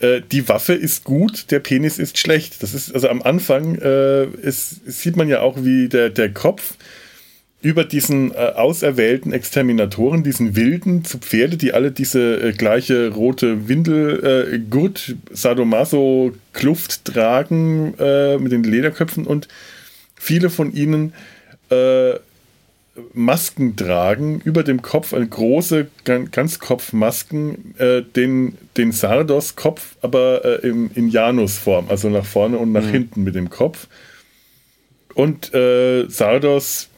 äh, 0.00 0.20
die 0.30 0.48
Waffe 0.48 0.74
ist 0.74 1.04
gut, 1.04 1.50
der 1.50 1.60
Penis 1.60 1.98
ist 1.98 2.18
schlecht. 2.18 2.62
Das 2.62 2.74
ist 2.74 2.94
also 2.94 3.08
am 3.08 3.22
Anfang 3.22 3.76
äh, 3.76 4.24
ist, 4.24 4.80
sieht 4.86 5.16
man 5.16 5.28
ja 5.28 5.40
auch, 5.40 5.64
wie 5.64 5.88
der, 5.88 6.10
der 6.10 6.32
Kopf 6.32 6.74
über 7.64 7.84
diesen 7.84 8.30
äh, 8.32 8.34
auserwählten 8.34 9.32
Exterminatoren, 9.32 10.22
diesen 10.22 10.54
Wilden 10.54 11.02
zu 11.02 11.16
Pferde, 11.16 11.56
die 11.56 11.72
alle 11.72 11.92
diese 11.92 12.48
äh, 12.48 12.52
gleiche 12.52 13.08
rote 13.08 13.68
Windel, 13.68 14.52
äh, 14.52 14.58
Gurt, 14.58 15.16
Sadomaso, 15.30 16.34
Kluft 16.52 17.06
tragen 17.06 17.94
äh, 17.98 18.36
mit 18.36 18.52
den 18.52 18.64
Lederköpfen 18.64 19.26
und 19.26 19.48
viele 20.24 20.50
von 20.50 20.72
ihnen 20.72 21.12
äh, 21.70 22.14
Masken 23.12 23.76
tragen, 23.76 24.40
über 24.44 24.62
dem 24.62 24.80
Kopf, 24.80 25.12
eine 25.12 25.26
große 25.26 25.88
Ganzkopfmasken, 26.04 27.74
äh, 27.78 28.02
den, 28.02 28.56
den 28.76 28.92
Sardos-Kopf, 28.92 29.96
aber 30.00 30.44
äh, 30.44 30.68
im, 30.68 30.90
in 30.94 31.08
Janusform, 31.08 31.86
also 31.88 32.08
nach 32.08 32.24
vorne 32.24 32.56
und 32.58 32.72
nach 32.72 32.84
mhm. 32.84 32.90
hinten 32.90 33.24
mit 33.24 33.34
dem 33.34 33.50
Kopf. 33.50 33.88
Und 35.14 35.52
äh, 35.54 36.08
Sardos 36.08 36.88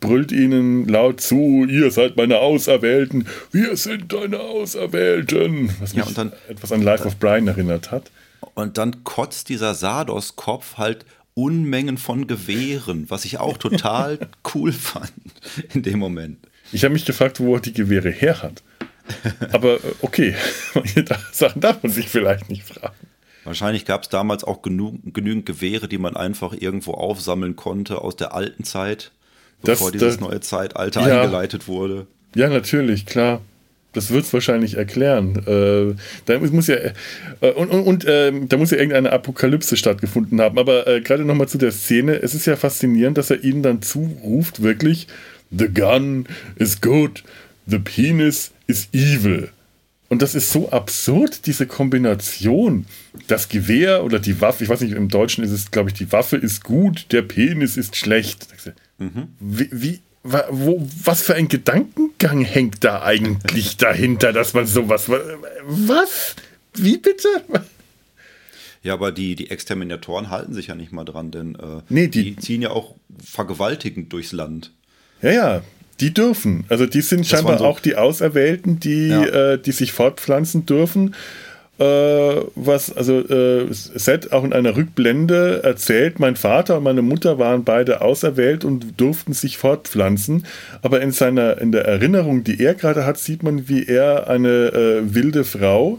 brüllt 0.00 0.32
ihnen 0.32 0.88
laut 0.88 1.20
zu, 1.20 1.66
ihr 1.68 1.90
seid 1.90 2.16
meine 2.16 2.38
Auserwählten, 2.38 3.26
wir 3.50 3.76
sind 3.76 4.12
deine 4.12 4.40
Auserwählten. 4.40 5.70
Was 5.80 5.94
mich 5.94 6.04
ja, 6.06 6.12
dann, 6.14 6.32
etwas 6.48 6.72
an 6.72 6.82
Life 6.82 7.06
of 7.06 7.16
Brian 7.16 7.46
erinnert 7.46 7.90
hat. 7.90 8.10
Und 8.54 8.78
dann 8.78 9.04
kotzt 9.04 9.48
dieser 9.50 9.74
Sardos-Kopf 9.74 10.78
halt 10.78 11.04
Unmengen 11.34 11.98
von 11.98 12.26
Gewehren, 12.26 13.06
was 13.08 13.24
ich 13.24 13.38
auch 13.38 13.56
total 13.56 14.18
cool 14.54 14.72
fand 14.72 15.12
in 15.72 15.82
dem 15.82 15.98
Moment. 15.98 16.38
Ich 16.72 16.84
habe 16.84 16.92
mich 16.92 17.04
gefragt, 17.04 17.40
wo 17.40 17.54
er 17.54 17.60
die 17.60 17.72
Gewehre 17.72 18.10
her 18.10 18.42
hat. 18.42 18.62
Aber 19.52 19.76
äh, 19.76 19.94
okay, 20.00 20.34
Sachen 21.32 21.60
darf 21.60 21.82
man 21.82 21.92
sich 21.92 22.08
vielleicht 22.08 22.48
nicht 22.48 22.64
fragen. 22.64 22.94
Wahrscheinlich 23.44 23.84
gab 23.84 24.02
es 24.02 24.08
damals 24.08 24.44
auch 24.44 24.62
genug, 24.62 24.96
genügend 25.12 25.46
Gewehre, 25.46 25.88
die 25.88 25.98
man 25.98 26.16
einfach 26.16 26.52
irgendwo 26.52 26.92
aufsammeln 26.92 27.56
konnte 27.56 28.00
aus 28.00 28.14
der 28.14 28.34
alten 28.34 28.64
Zeit, 28.64 29.10
bevor 29.62 29.90
das, 29.90 29.92
dieses 29.92 30.16
das, 30.16 30.20
neue 30.20 30.40
Zeitalter 30.40 31.06
ja, 31.06 31.22
eingeleitet 31.22 31.66
wurde. 31.66 32.06
Ja, 32.34 32.48
natürlich, 32.48 33.04
klar. 33.04 33.40
Das 33.92 34.10
wird 34.10 34.24
es 34.24 34.32
wahrscheinlich 34.32 34.76
erklären. 34.76 35.36
Äh, 35.46 35.94
da 36.24 36.38
muss 36.38 36.66
ja 36.66 36.76
äh, 36.76 37.50
und, 37.54 37.70
und, 37.70 37.82
und 37.82 38.04
äh, 38.04 38.32
da 38.48 38.56
muss 38.56 38.70
ja 38.70 38.78
irgendeine 38.78 39.12
Apokalypse 39.12 39.76
stattgefunden 39.76 40.40
haben. 40.40 40.58
Aber 40.58 40.86
äh, 40.86 41.00
gerade 41.00 41.24
nochmal 41.24 41.48
zu 41.48 41.58
der 41.58 41.72
Szene, 41.72 42.22
es 42.22 42.34
ist 42.34 42.46
ja 42.46 42.56
faszinierend, 42.56 43.18
dass 43.18 43.30
er 43.30 43.44
ihnen 43.44 43.62
dann 43.62 43.82
zuruft, 43.82 44.62
wirklich, 44.62 45.08
The 45.56 45.68
gun 45.68 46.26
is 46.56 46.80
good, 46.80 47.22
the 47.66 47.78
penis 47.78 48.52
is 48.66 48.88
evil. 48.92 49.50
Und 50.08 50.20
das 50.20 50.34
ist 50.34 50.50
so 50.50 50.70
absurd, 50.70 51.46
diese 51.46 51.66
Kombination. 51.66 52.86
Das 53.28 53.48
Gewehr 53.48 54.04
oder 54.04 54.18
die 54.18 54.40
Waffe, 54.40 54.64
ich 54.64 54.70
weiß 54.70 54.80
nicht, 54.82 54.92
im 54.92 55.08
Deutschen 55.08 55.42
ist 55.44 55.52
es, 55.52 55.70
glaube 55.70 55.90
ich, 55.90 55.94
die 55.94 56.10
Waffe 56.12 56.36
ist 56.36 56.64
gut, 56.64 57.06
der 57.12 57.22
Penis 57.22 57.76
ist 57.76 57.96
schlecht. 57.96 58.46
Mhm. 58.98 59.28
Wie, 59.40 59.68
wie, 59.70 60.00
wo, 60.24 60.86
was 61.04 61.22
für 61.22 61.34
ein 61.34 61.48
Gedankengang 61.48 62.42
hängt 62.42 62.84
da 62.84 63.02
eigentlich 63.02 63.76
dahinter, 63.78 64.32
dass 64.32 64.54
man 64.54 64.66
sowas. 64.66 65.08
Was? 65.08 66.36
Wie 66.74 66.98
bitte? 66.98 67.28
Ja, 68.82 68.94
aber 68.94 69.12
die, 69.12 69.34
die 69.36 69.50
Exterminatoren 69.50 70.30
halten 70.30 70.54
sich 70.54 70.68
ja 70.68 70.74
nicht 70.74 70.92
mal 70.92 71.04
dran, 71.04 71.30
denn 71.30 71.54
äh, 71.54 71.82
nee, 71.88 72.08
die, 72.08 72.34
die, 72.34 72.36
ziehen 72.36 72.62
ja 72.62 72.70
auch 72.70 72.94
vergewaltigend 73.22 74.12
durchs 74.12 74.32
Land. 74.32 74.72
Ja, 75.22 75.30
ja, 75.30 75.62
die 76.00 76.12
dürfen. 76.12 76.64
Also 76.68 76.86
die 76.86 77.00
sind 77.00 77.20
das 77.20 77.28
scheinbar 77.28 77.58
so 77.58 77.64
auch 77.64 77.78
die 77.78 77.96
Auserwählten, 77.96 78.80
die, 78.80 79.08
ja. 79.08 79.52
äh, 79.52 79.58
die 79.58 79.72
sich 79.72 79.92
fortpflanzen 79.92 80.66
dürfen 80.66 81.14
was, 81.78 82.94
also 82.94 83.20
äh, 83.20 83.66
Seth 83.70 84.32
auch 84.32 84.44
in 84.44 84.52
einer 84.52 84.76
Rückblende 84.76 85.62
erzählt, 85.64 86.20
mein 86.20 86.36
Vater 86.36 86.76
und 86.76 86.84
meine 86.84 87.02
Mutter 87.02 87.38
waren 87.38 87.64
beide 87.64 88.02
auserwählt 88.02 88.64
und 88.64 89.00
durften 89.00 89.32
sich 89.32 89.58
fortpflanzen. 89.58 90.46
Aber 90.82 91.00
in 91.00 91.12
seiner, 91.12 91.60
in 91.60 91.72
der 91.72 91.84
Erinnerung, 91.84 92.44
die 92.44 92.62
er 92.62 92.74
gerade 92.74 93.04
hat, 93.04 93.18
sieht 93.18 93.42
man, 93.42 93.68
wie 93.68 93.84
er 93.86 94.28
eine 94.28 94.48
äh, 94.48 95.14
wilde 95.14 95.44
Frau 95.44 95.98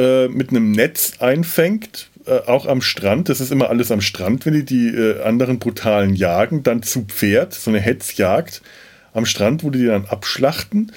äh, 0.00 0.28
mit 0.28 0.50
einem 0.50 0.70
Netz 0.70 1.14
einfängt, 1.18 2.08
äh, 2.26 2.38
auch 2.46 2.66
am 2.66 2.80
Strand. 2.80 3.28
Das 3.28 3.40
ist 3.40 3.52
immer 3.52 3.68
alles 3.68 3.90
am 3.90 4.00
Strand, 4.00 4.46
wenn 4.46 4.54
die 4.54 4.64
die 4.64 4.88
äh, 4.88 5.22
anderen 5.22 5.58
brutalen 5.58 6.14
jagen, 6.14 6.62
dann 6.62 6.82
zu 6.82 7.02
Pferd, 7.02 7.52
so 7.52 7.70
eine 7.70 7.80
Hetzjagd 7.80 8.62
am 9.12 9.26
Strand, 9.26 9.62
wo 9.62 9.70
die 9.70 9.80
die 9.80 9.86
dann 9.86 10.06
abschlachten. 10.06 10.92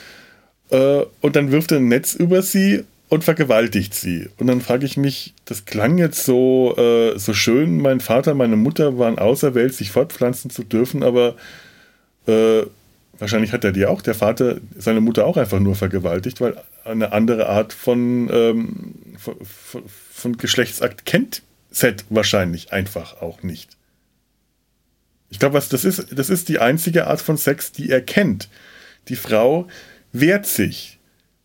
Und 0.70 1.36
dann 1.36 1.52
wirft 1.52 1.72
er 1.72 1.78
ein 1.78 1.88
Netz 1.88 2.16
über 2.16 2.42
sie 2.42 2.84
und 3.14 3.24
vergewaltigt 3.24 3.94
sie. 3.94 4.28
Und 4.38 4.48
dann 4.48 4.60
frage 4.60 4.88
ich 4.88 4.98
mich, 4.98 5.36
das 5.46 5.66
klang 5.66 6.00
jetzt 6.00 6.26
so, 6.26 6.76
äh, 6.78 7.16
so 7.20 7.36
schön, 7.36 7.80
mein 7.80 8.00
Vater, 8.00 8.34
meine 8.34 8.56
Mutter 8.56 8.98
waren 8.98 9.20
auserwählt, 9.20 9.76
sich 9.76 9.92
fortpflanzen 9.92 10.50
zu 10.50 10.64
dürfen, 10.64 11.04
aber 11.04 11.36
äh, 12.26 12.64
wahrscheinlich 13.20 13.54
hat 13.54 13.64
er 13.66 13.72
die 13.72 13.86
auch, 13.86 14.02
der 14.02 14.16
Vater, 14.16 14.58
seine 14.76 15.00
Mutter 15.00 15.28
auch 15.28 15.38
einfach 15.38 15.60
nur 15.60 15.76
vergewaltigt, 15.76 16.42
weil 16.42 16.56
eine 16.86 17.12
andere 17.12 17.50
Art 17.50 17.72
von, 17.72 18.32
ähm, 18.34 18.96
von, 19.20 19.84
von 20.12 20.38
Geschlechtsakt 20.38 21.06
kennt 21.06 21.44
Seth 21.70 22.06
wahrscheinlich 22.10 22.74
einfach 22.74 23.22
auch 23.22 23.44
nicht. 23.44 23.78
Ich 25.30 25.38
glaube, 25.38 25.62
das 25.70 25.86
ist, 25.86 26.08
das 26.18 26.32
ist 26.32 26.50
die 26.50 26.58
einzige 26.58 27.06
Art 27.06 27.22
von 27.22 27.38
Sex, 27.38 27.72
die 27.72 27.92
er 27.92 28.02
kennt. 28.02 28.50
Die 29.08 29.16
Frau 29.16 29.68
wehrt 30.14 30.48
sich 30.48 30.98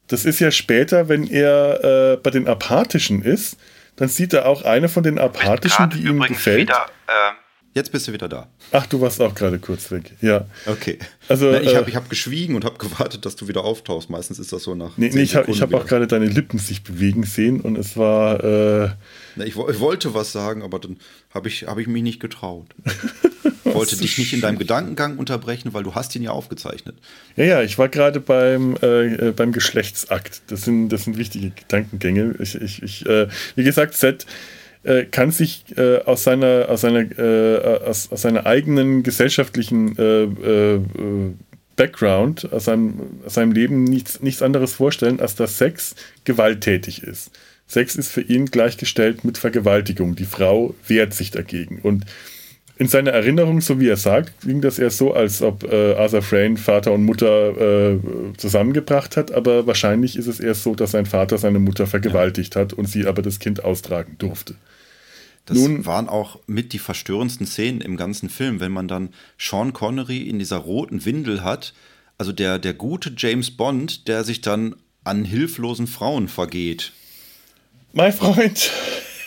das 0.09 0.25
ist 0.25 0.41
ja 0.41 0.51
später, 0.51 1.09
wenn 1.09 1.27
er 1.27 2.15
äh, 2.15 2.17
bei 2.17 2.31
den 2.31 2.49
Apathischen 2.49 3.23
ist, 3.23 3.57
dann 3.97 4.09
sieht 4.09 4.33
er 4.33 4.47
auch 4.47 4.63
eine 4.63 4.89
von 4.89 5.03
den 5.03 5.19
Apathischen, 5.19 5.91
die 5.91 6.01
ihm 6.01 6.21
gefällt. 6.21 6.69
Wieder, 6.69 6.87
äh, 7.07 7.33
jetzt 7.75 7.93
bist 7.93 8.09
du 8.09 8.13
wieder 8.13 8.29
da. 8.29 8.49
Ach, 8.73 8.87
du 8.87 9.01
warst 9.01 9.21
auch 9.21 9.35
gerade 9.35 9.59
kurz 9.59 9.91
weg. 9.91 10.13
Ja. 10.21 10.47
Okay. 10.67 10.99
Also, 11.29 11.51
Na, 11.51 11.61
ich 11.61 11.75
habe 11.75 11.91
äh, 11.91 11.95
hab 11.95 12.09
geschwiegen 12.09 12.55
und 12.55 12.65
habe 12.65 12.79
gewartet, 12.79 13.27
dass 13.27 13.37
du 13.37 13.49
wieder 13.49 13.65
auftauchst. 13.65 14.09
Meistens 14.09 14.39
ist 14.39 14.53
das 14.53 14.63
so 14.63 14.75
nach. 14.75 14.97
Nee, 14.97 15.11
nee 15.13 15.23
ich 15.23 15.37
habe 15.37 15.53
hab 15.53 15.75
auch 15.75 15.87
gerade 15.87 16.07
deine 16.07 16.27
Lippen 16.27 16.59
sich 16.59 16.85
bewegen 16.85 17.25
sehen 17.25 17.61
und 17.61 17.77
es 17.77 17.97
war. 17.97 18.43
Äh, 18.43 18.91
Na, 19.37 19.45
ich, 19.45 19.57
ich, 19.57 19.81
wollte 19.81 20.15
was 20.15 20.33
sagen, 20.33 20.63
aber 20.63 20.79
dann 20.79 20.99
habe 21.35 21.49
ich, 21.49 21.67
hab 21.67 21.79
ich 21.79 21.87
mich 21.87 22.03
nicht 22.03 22.21
getraut. 22.21 22.69
Ich 23.69 23.75
wollte 23.75 23.97
dich 23.97 24.19
nicht 24.19 24.33
in 24.33 24.41
deinem 24.41 24.59
Gedankengang 24.59 25.19
unterbrechen, 25.19 25.75
weil 25.75 25.83
du 25.83 25.95
hast 25.95 26.15
ihn 26.17 26.23
ja 26.23 26.31
aufgezeichnet. 26.31 26.97
Ja, 27.37 27.45
ja, 27.45 27.63
ich 27.63 27.79
war 27.79 27.89
gerade 27.89 28.21
beim, 28.21 28.77
äh, 28.83 29.29
äh, 29.29 29.33
beim 29.33 29.53
Geschlechtsakt. 29.53 30.43
Das 30.49 30.63
sind, 30.63 30.89
das 30.91 31.05
sind 31.05 31.19
wichtige 31.19 31.51
Gedankengänge. 31.51 32.35
Ich, 32.41 32.55
ich, 32.55 32.83
ich 32.83 33.07
äh, 33.07 33.29
wie 33.55 33.65
gesagt, 33.65 33.95
Seth 33.95 34.27
äh, 34.85 35.05
kann 35.05 35.31
sich 35.33 35.65
äh, 35.77 35.99
aus, 36.05 36.25
seiner, 36.25 36.67
aus, 36.69 36.83
seiner, 36.83 37.01
äh, 37.19 37.79
aus, 37.85 38.11
aus 38.13 38.23
seiner 38.23 38.47
eigenen 38.47 39.03
gesellschaftlichen 39.03 39.97
Background, 41.77 42.53
aus 42.53 42.65
seinem, 42.65 43.21
aus 43.25 43.35
seinem 43.35 43.53
Leben 43.53 43.85
nichts, 43.85 44.21
nichts 44.21 44.43
anderes 44.43 44.73
vorstellen, 44.75 45.21
als 45.21 45.37
dass 45.37 45.59
Sex 45.59 45.95
gewalttätig 46.25 47.03
ist. 47.03 47.31
Sex 47.67 47.97
ist 47.97 48.11
für 48.11 48.23
ihn 48.23 48.47
gleichgestellt 48.47 49.25
mit 49.25 49.39
Vergewaltigung. 49.39 50.17
Die 50.17 50.25
Frau 50.25 50.75
wehrt 50.87 51.15
sich 51.15 51.31
dagegen. 51.31 51.81
Und 51.83 52.05
in 52.79 52.87
seiner 52.87 53.11
Erinnerung, 53.11 53.61
so 53.61 53.81
wie 53.81 53.89
er 53.89 53.97
sagt, 53.97 54.41
klingt 54.41 54.63
das 54.63 54.79
eher 54.79 54.91
so, 54.91 55.13
als 55.13 55.43
ob 55.43 55.65
äh, 55.65 55.95
Arthur 55.95 56.23
Frayne 56.23 56.57
Vater 56.57 56.93
und 56.93 57.05
Mutter 57.05 57.93
äh, 57.93 57.99
zusammengebracht 58.37 59.17
hat, 59.17 59.33
aber 59.33 59.67
wahrscheinlich 59.67 60.17
ist 60.17 60.29
es 60.29 60.39
eher 60.39 60.55
so, 60.55 60.77
dass 60.77 60.93
sein 60.93 61.05
Vater 61.05 61.39
seine 61.39 61.59
Mutter 61.59 61.89
vergewaltigt 61.89 62.55
ja. 62.55 62.61
hat 62.61 62.73
und 62.73 62.87
sie 62.87 63.07
aber 63.07 63.21
das 63.21 63.41
Kind 63.41 63.65
austragen 63.65 64.15
durfte. 64.19 64.55
Das 65.47 65.59
Nun, 65.59 65.87
waren 65.87 66.09
auch 66.09 66.39
mit 66.47 66.73
die 66.73 66.79
verstörendsten 66.79 67.47
Szenen 67.47 67.81
im 67.81 67.97
ganzen 67.97 68.29
Film, 68.29 68.61
wenn 68.61 68.71
man 68.71 68.87
dann 68.87 69.11
Sean 69.39 69.73
Connery 69.73 70.29
in 70.29 70.39
dieser 70.39 70.59
roten 70.59 71.05
Windel 71.05 71.43
hat, 71.43 71.75
also 72.17 72.33
der, 72.33 72.61
der 72.61 72.75
gute 72.75 73.13
James 73.17 73.51
Bond, 73.51 74.07
der 74.07 74.23
sich 74.23 74.41
dann 74.41 74.77
an 75.03 75.25
hilflosen 75.25 75.87
Frauen 75.87 76.29
vergeht. 76.29 76.93
Mein 77.93 78.13
Freund, 78.13 78.71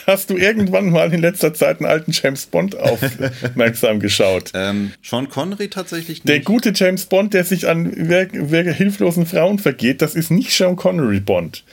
hast 0.07 0.29
du 0.29 0.37
irgendwann 0.37 0.89
mal 0.89 1.13
in 1.13 1.21
letzter 1.21 1.53
Zeit 1.53 1.79
einen 1.79 1.89
alten 1.89 2.11
James 2.11 2.45
Bond 2.45 2.77
aufmerksam 2.77 3.99
geschaut? 3.99 4.51
Ähm, 4.61 4.91
Sean 5.01 5.29
Connery 5.29 5.69
tatsächlich 5.69 6.19
nicht. 6.19 6.27
Der 6.27 6.39
gute 6.41 6.73
James 6.75 7.05
Bond, 7.05 7.33
der 7.33 7.43
sich 7.43 7.67
an 7.67 7.85
hilflosen 7.91 9.25
Frauen 9.25 9.59
vergeht, 9.59 10.01
das 10.01 10.15
ist 10.15 10.29
nicht 10.29 10.51
Sean 10.51 10.75
Connery 10.75 11.19
Bond. 11.19 11.63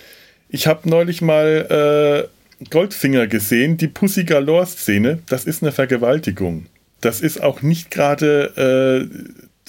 Ich 0.49 0.67
habe 0.67 0.89
neulich 0.89 1.21
mal 1.21 2.29
äh, 2.61 2.65
Goldfinger 2.71 3.27
gesehen, 3.27 3.77
die 3.77 3.89
Pussy 3.89 4.25
Galore 4.25 4.67
Szene, 4.67 5.19
das 5.29 5.45
ist 5.45 5.63
eine 5.63 5.73
Vergewaltigung. 5.73 6.67
Das 7.01 7.21
ist 7.21 7.43
auch 7.43 7.63
nicht 7.63 7.91
gerade. 7.91 9.09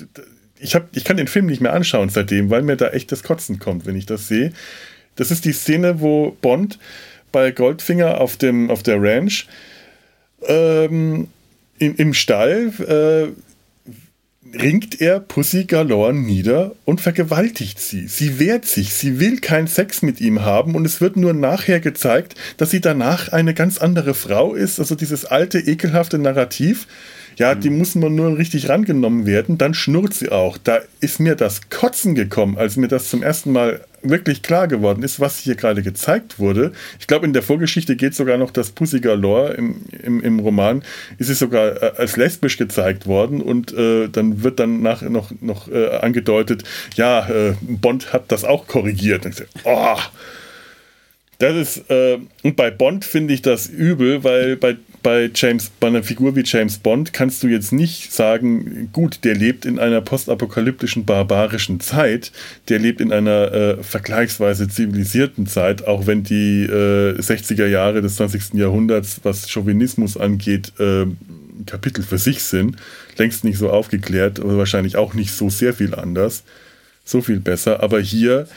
Äh, 0.02 0.06
ich, 0.60 0.78
ich 0.94 1.04
kann 1.04 1.18
den 1.18 1.28
Film 1.28 1.46
nicht 1.46 1.62
mehr 1.62 1.74
anschauen 1.74 2.10
seitdem, 2.10 2.50
weil 2.50 2.64
mir 2.64 2.76
da 2.76 2.90
echt 2.90 3.12
das 3.12 3.24
Kotzen 3.24 3.60
kommt, 3.60 3.86
wenn 3.86 3.96
ich 3.96 4.06
das 4.06 4.28
sehe. 4.28 4.52
Das 5.16 5.32
ist 5.32 5.46
die 5.46 5.54
Szene, 5.54 6.02
wo 6.02 6.36
Bond 6.42 6.80
bei 7.32 7.52
Goldfinger 7.52 8.20
auf, 8.20 8.38
dem, 8.38 8.70
auf 8.70 8.84
der 8.84 9.02
Ranch. 9.02 9.48
Ähm, 10.48 11.28
in, 11.78 11.96
Im 11.96 12.14
Stall 12.14 12.72
äh, 12.88 13.32
ringt 14.58 15.00
er 15.02 15.20
Pussy 15.20 15.66
Galore 15.66 16.14
nieder 16.14 16.76
und 16.86 17.02
vergewaltigt 17.02 17.80
sie. 17.80 18.08
Sie 18.08 18.40
wehrt 18.40 18.66
sich, 18.66 18.94
sie 18.94 19.20
will 19.20 19.40
keinen 19.40 19.68
Sex 19.68 20.02
mit 20.02 20.22
ihm 20.22 20.42
haben 20.42 20.76
und 20.76 20.86
es 20.86 21.02
wird 21.02 21.18
nur 21.18 21.34
nachher 21.34 21.80
gezeigt, 21.80 22.36
dass 22.58 22.72
sie 22.72 22.82
danach 22.82 23.32
eine 23.32 23.54
ganz 23.54 23.78
andere 23.78 24.14
Frau 24.14 24.54
ist. 24.54 24.80
Also 24.80 24.96
dieses 24.96 25.26
alte, 25.26 25.60
ekelhafte 25.60 26.18
Narrativ. 26.18 26.88
Ja, 27.40 27.56
mhm. 27.56 27.62
die 27.62 27.70
muss 27.70 27.96
man 27.96 28.14
nur 28.14 28.38
richtig 28.38 28.68
rangenommen 28.68 29.26
werden, 29.26 29.58
dann 29.58 29.74
schnurrt 29.74 30.14
sie 30.14 30.30
auch. 30.30 30.58
Da 30.58 30.80
ist 31.00 31.20
mir 31.20 31.36
das 31.36 31.70
Kotzen 31.70 32.14
gekommen, 32.14 32.58
als 32.58 32.76
mir 32.76 32.90
das 32.90 33.10
zum 33.10 33.24
ersten 33.24 33.54
Mal 33.54 33.80
wirklich 34.02 34.42
klar 34.42 34.68
geworden 34.68 35.04
ist, 35.04 35.20
was 35.22 35.40
hier 35.40 35.56
gerade 35.56 35.82
gezeigt 35.82 36.38
wurde. 36.38 36.74
Ich 37.00 37.08
glaube, 37.08 37.26
in 37.26 37.34
der 37.34 37.42
Vorgeschichte 37.42 37.96
geht 37.96 38.14
sogar 38.14 38.38
noch, 38.38 38.52
dass 38.52 38.72
Pussy 38.72 39.00
Galore 39.00 39.54
im, 39.54 39.82
im, 40.04 40.22
im 40.22 40.40
Roman 40.40 40.84
ist 41.18 41.30
es 41.30 41.40
sogar 41.40 41.82
äh, 41.82 41.92
als 41.98 42.18
lesbisch 42.18 42.58
gezeigt 42.58 43.08
worden 43.08 43.42
und 43.42 43.74
äh, 43.74 44.10
dann 44.10 44.44
wird 44.44 44.60
dann 44.60 44.82
nach, 44.82 45.02
noch, 45.02 45.32
noch 45.40 45.70
äh, 45.70 45.98
angedeutet, 45.98 46.64
ja, 46.96 47.28
äh, 47.30 47.54
Bond 47.62 48.12
hat 48.12 48.32
das 48.32 48.44
auch 48.44 48.68
korrigiert. 48.68 49.26
Und 49.26 49.32
ich 49.32 49.38
so, 49.38 49.44
oh, 49.64 49.98
das 51.40 51.56
ist, 51.56 51.90
äh, 51.90 52.20
und 52.44 52.58
bei 52.58 52.70
Bond 52.70 53.06
finde 53.06 53.34
ich 53.34 53.42
das 53.42 53.68
übel, 53.68 54.26
weil 54.26 54.58
bei, 54.58 54.76
bei 55.02 55.30
James, 55.34 55.72
bei 55.80 55.88
einer 55.88 56.04
Figur 56.04 56.36
wie 56.36 56.44
James 56.46 56.78
Bond 56.78 57.14
kannst 57.14 57.44
du 57.44 57.48
jetzt 57.48 57.72
nicht 57.72 58.12
sagen, 58.12 58.90
gut, 58.92 59.24
der 59.24 59.36
lebt 59.36 59.66
in 59.66 59.80
einer 59.80 60.02
postapokalyptischen, 60.02 61.06
barbarischen 61.06 61.80
Zeit, 61.80 62.32
der 62.68 62.80
lebt 62.80 63.02
in 63.02 63.12
einer 63.12 63.52
äh, 63.52 63.84
vergleichsweise 63.84 64.68
zivilisierten 64.68 65.48
Zeit, 65.48 65.88
auch 65.88 66.08
wenn 66.08 66.24
die 66.24 66.64
äh, 66.64 67.20
60er 67.20 67.68
Jahre 67.68 68.02
des 68.02 68.16
20. 68.16 68.54
Jahrhunderts, 68.54 69.22
was 69.24 69.50
Chauvinismus 69.50 70.18
angeht, 70.18 70.74
äh, 70.80 71.06
Kapitel 71.66 72.04
für 72.04 72.18
sich 72.18 72.44
sind, 72.44 72.78
längst 73.18 73.44
nicht 73.44 73.58
so 73.58 73.70
aufgeklärt, 73.70 74.40
aber 74.40 74.58
wahrscheinlich 74.58 74.96
auch 74.96 75.14
nicht 75.14 75.32
so 75.32 75.50
sehr 75.50 75.74
viel 75.74 75.96
anders, 75.96 76.44
so 77.06 77.22
viel 77.22 77.40
besser, 77.40 77.82
aber 77.84 78.00
hier 78.00 78.48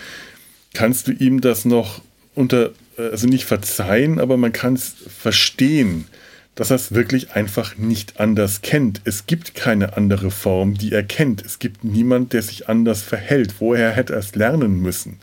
kannst 0.75 1.09
du 1.09 1.13
ihm 1.13 1.41
das 1.41 1.65
noch 1.65 2.03
unter, 2.35 2.71
äh, 2.99 3.11
also 3.11 3.27
nicht 3.27 3.45
verzeihen, 3.45 4.19
aber 4.19 4.37
man 4.37 4.53
kann 4.53 4.75
es 4.75 4.95
verstehen, 5.19 6.07
dass 6.55 6.71
er 6.71 6.77
es 6.77 6.93
wirklich 6.93 7.33
einfach 7.33 7.77
nicht 7.77 8.21
anders 8.21 8.61
kennt. 8.61 9.01
Es 9.05 9.27
gibt 9.27 9.55
keine 9.55 9.97
andere 9.97 10.31
Form, 10.31 10.75
die 10.75 10.93
er 10.93 11.03
kennt. 11.03 11.45
Es 11.45 11.59
gibt 11.59 11.83
niemand, 11.83 12.33
der 12.33 12.43
sich 12.43 12.69
anders 12.69 13.03
verhält. 13.03 13.55
Woher 13.59 13.91
hätte 13.93 14.13
er 14.13 14.19
es 14.19 14.35
lernen 14.35 14.81
müssen, 14.81 15.21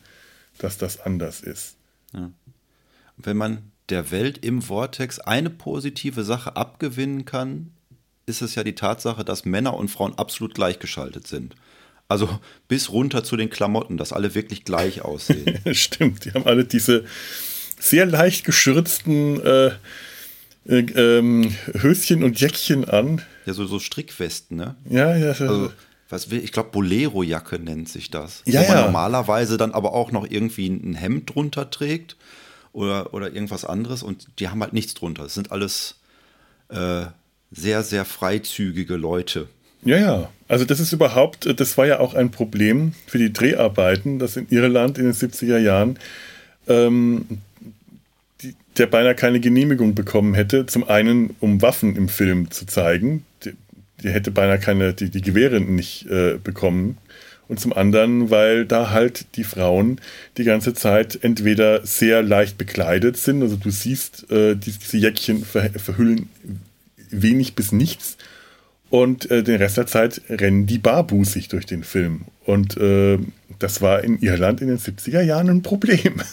dass 0.58 0.78
das 0.78 1.00
anders 1.00 1.42
ist? 1.42 1.76
Ja. 2.14 2.32
Wenn 3.18 3.38
man 3.38 3.72
der 3.90 4.12
Welt 4.12 4.44
im 4.44 4.62
Vortex 4.62 5.20
eine 5.20 5.50
positive 5.50 6.24
Sache 6.24 6.56
abgewinnen 6.56 7.26
kann, 7.26 7.72
ist 8.26 8.42
es 8.42 8.56
ja 8.56 8.64
die 8.64 8.76
Tatsache, 8.76 9.26
dass 9.26 9.46
Männer 9.46 9.76
und 9.76 9.90
Frauen 9.90 10.16
absolut 10.18 10.54
gleichgeschaltet 10.54 11.28
sind. 11.28 11.56
Also 12.08 12.40
bis 12.68 12.90
runter 12.90 13.24
zu 13.24 13.38
den 13.38 13.50
Klamotten, 13.50 13.98
dass 13.98 14.14
alle 14.14 14.34
wirklich 14.34 14.64
gleich 14.64 15.02
aussehen. 15.04 15.60
Stimmt, 15.76 16.26
die 16.26 16.32
haben 16.32 16.46
alle 16.46 16.66
diese 16.66 17.06
sehr 17.80 18.06
leicht 18.06 18.46
geschürzten 18.46 19.42
äh, 19.46 19.72
äh, 20.66 20.80
ähm, 20.80 21.56
Höschen 21.74 22.24
und 22.24 22.40
Jäckchen 22.40 22.86
an. 22.86 23.22
Ja, 23.46 23.54
so, 23.54 23.66
so 23.66 23.80
Strickwesten, 23.80 24.58
ne? 24.58 24.76
Ja, 24.90 25.16
ja. 25.16 25.30
Also, 25.30 25.72
was 26.10 26.32
will, 26.32 26.44
ich 26.44 26.52
glaube, 26.52 26.70
Bolero-Jacke 26.72 27.60
nennt 27.60 27.88
sich 27.88 28.10
das. 28.10 28.42
Ja, 28.46 28.62
wo 28.62 28.68
man 28.68 28.78
ja. 28.78 28.86
normalerweise 28.86 29.58
dann 29.58 29.74
aber 29.74 29.94
auch 29.94 30.12
noch 30.12 30.30
irgendwie 30.30 30.68
ein 30.68 30.96
Hemd 30.96 31.34
drunter 31.36 31.70
trägt 31.70 32.18
oder, 32.74 33.14
oder 33.14 33.34
irgendwas 33.34 33.64
anderes 33.64 34.04
und 34.04 34.28
die 34.40 34.50
haben 34.50 34.62
halt 34.62 34.74
nichts 34.74 34.96
drunter. 34.96 35.24
Das 35.24 35.36
sind 35.36 35.52
alles 35.52 36.00
äh, 36.70 37.06
sehr, 37.52 37.84
sehr 37.84 38.06
freizügige 38.06 38.96
Leute. 38.96 39.48
Ja, 39.84 39.98
ja. 39.98 40.30
Also 40.48 40.66
das 40.66 40.80
ist 40.80 40.92
überhaupt, 40.92 41.60
das 41.60 41.78
war 41.78 41.86
ja 41.86 42.00
auch 42.00 42.14
ein 42.14 42.32
Problem 42.32 42.94
für 43.06 43.18
die 43.18 43.32
Dreharbeiten, 43.32 44.20
dass 44.20 44.36
in 44.36 44.48
Irland 44.50 44.98
in 44.98 45.06
den 45.06 45.14
70er 45.14 45.58
Jahren 45.58 46.00
ähm, 46.68 47.26
die, 48.42 48.56
der 48.78 48.88
beinahe 48.88 49.16
keine 49.16 49.40
Genehmigung 49.40 49.96
bekommen 49.96 50.34
hätte. 50.34 50.66
Zum 50.66 50.88
einen, 50.88 51.36
um 51.40 51.62
Waffen 51.62 51.96
im 51.96 52.10
Film 52.10 52.52
zu 52.52 52.66
zeigen. 52.66 53.26
Die, 53.44 53.54
die 54.04 54.10
hätte 54.10 54.32
beinahe 54.32 54.60
keine, 54.60 54.94
die, 54.94 55.10
die 55.10 55.22
Gewehre 55.22 55.60
nicht 55.60 56.06
äh, 56.08 56.38
bekommen. 56.42 56.98
Und 57.48 57.60
zum 57.60 57.74
anderen, 57.74 58.30
weil 58.30 58.66
da 58.66 58.92
halt 58.92 59.36
die 59.36 59.44
Frauen 59.44 60.00
die 60.38 60.44
ganze 60.44 60.76
Zeit 60.76 61.18
entweder 61.24 61.86
sehr 61.86 62.22
leicht 62.22 62.60
bekleidet 62.60 63.18
sind, 63.18 63.42
also 63.42 63.56
du 63.56 63.72
siehst, 63.72 64.32
äh, 64.32 64.56
diese 64.56 64.98
Jäckchen 64.98 65.44
verhüllen 65.44 66.30
wenig 67.10 67.56
bis 67.56 67.72
nichts 67.72 68.18
und 68.90 69.30
äh, 69.30 69.44
den 69.44 69.56
Rest 69.56 69.78
der 69.78 69.88
Zeit 69.88 70.22
rennen 70.30 70.66
die 70.66 70.78
barbusig 70.78 71.48
durch 71.48 71.66
den 71.66 71.84
Film. 71.84 72.22
Und 72.46 72.78
äh, 72.78 73.20
das 73.60 73.82
war 73.82 74.04
in 74.04 74.20
Irland 74.20 74.62
in 74.62 74.68
den 74.68 74.80
70er 74.80 75.22
Jahren 75.22 75.50
ein 75.50 75.62
Problem. 75.62 76.22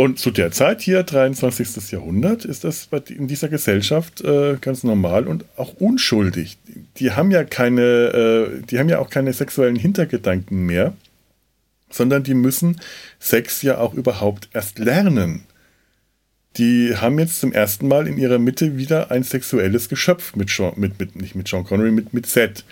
Und 0.00 0.18
zu 0.18 0.30
der 0.30 0.50
Zeit 0.50 0.80
hier, 0.80 1.02
23. 1.02 1.90
Jahrhundert, 1.90 2.46
ist 2.46 2.64
das 2.64 2.88
in 3.10 3.28
dieser 3.28 3.50
Gesellschaft 3.50 4.22
äh, 4.22 4.56
ganz 4.58 4.82
normal 4.82 5.26
und 5.26 5.44
auch 5.56 5.74
unschuldig. 5.74 6.56
Die 6.96 7.10
haben 7.10 7.30
ja 7.30 7.44
keine, 7.44 7.82
äh, 7.82 8.62
die 8.64 8.78
haben 8.78 8.88
ja 8.88 8.98
auch 8.98 9.10
keine 9.10 9.34
sexuellen 9.34 9.76
Hintergedanken 9.76 10.64
mehr, 10.64 10.94
sondern 11.90 12.22
die 12.22 12.32
müssen 12.32 12.80
Sex 13.18 13.60
ja 13.60 13.76
auch 13.76 13.92
überhaupt 13.92 14.48
erst 14.54 14.78
lernen 14.78 15.42
die 16.56 16.96
haben 16.96 17.18
jetzt 17.18 17.38
zum 17.38 17.52
ersten 17.52 17.86
Mal 17.86 18.08
in 18.08 18.16
ihrer 18.16 18.38
Mitte 18.38 18.78
wieder 18.78 19.10
ein 19.10 19.22
sexuelles 19.22 19.88
Geschöpf 19.88 20.34
mit, 20.34 20.50
Sean, 20.50 20.72
mit, 20.76 20.98
mit 20.98 21.14
nicht 21.14 21.34
mit 21.34 21.46
Sean 21.46 21.64
Connery, 21.64 21.92
mit, 21.92 22.12
mit 22.12 22.26
Seth. 22.26 22.64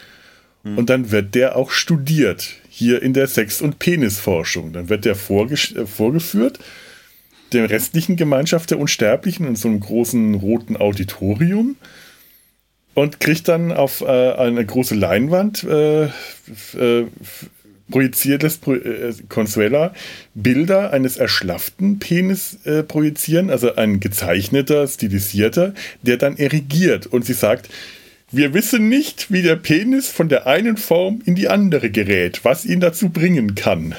Mhm. 0.65 0.79
Und 0.79 0.91
dann 0.91 1.11
wird 1.11 1.35
der 1.35 1.57
auch 1.57 1.71
studiert, 1.71 2.57
hier 2.71 3.03
in 3.03 3.13
der 3.13 3.29
Sex- 3.29 3.63
und 3.63 3.79
Penisforschung. 3.79 4.73
Dann 4.73 4.89
wird 4.89 5.05
der 5.05 5.13
äh, 5.13 5.87
vorgeführt, 5.87 6.59
der 7.53 7.71
restlichen 7.71 8.17
Gemeinschaft 8.17 8.71
der 8.71 8.79
Unsterblichen 8.79 9.47
in 9.47 9.57
so 9.57 9.69
einem 9.69 9.81
großen 9.81 10.35
roten 10.35 10.77
Auditorium 10.77 11.77
und 12.95 13.21
kriegt 13.21 13.49
dann 13.49 13.73
auf 13.73 14.01
äh, 14.01 14.33
eine 14.33 14.65
große 14.65 14.95
Leinwand 14.95 15.65
äh, 15.65 16.05
äh, 16.05 17.07
projiziert 17.91 18.43
lässt 18.43 18.67
äh, 18.67 19.13
Consuela 19.29 19.95
Bilder 20.35 20.93
eines 20.93 21.17
erschlafften 21.17 21.99
Penis 21.99 22.59
äh, 22.65 22.83
projizieren, 22.83 23.51
also 23.51 23.77
ein 23.77 24.01
gezeichneter, 24.01 24.87
stilisierter, 24.87 25.75
der 26.03 26.17
dann 26.17 26.37
erigiert 26.37 27.07
und 27.07 27.25
sie 27.25 27.35
sagt, 27.35 27.69
wir 28.31 28.53
wissen 28.53 28.91
nicht, 28.91 29.33
wie 29.33 29.41
der 29.41 29.57
Penis 29.57 30.09
von 30.09 30.29
der 30.29 30.47
einen 30.47 30.77
Form 30.77 31.23
in 31.25 31.35
die 31.35 31.49
andere 31.49 31.91
gerät, 31.91 32.41
was 32.45 32.67
ihn 32.67 32.81
dazu 32.81 33.09
bringen 33.09 33.55
kann. 33.55 33.95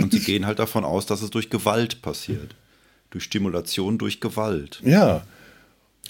Und 0.00 0.12
sie 0.12 0.20
gehen 0.20 0.46
halt 0.46 0.58
davon 0.58 0.84
aus, 0.84 1.06
dass 1.06 1.22
es 1.22 1.30
durch 1.30 1.50
Gewalt 1.50 2.02
passiert. 2.02 2.54
Durch 3.10 3.24
Stimulation, 3.24 3.98
durch 3.98 4.20
Gewalt. 4.20 4.80
Ja. 4.84 5.24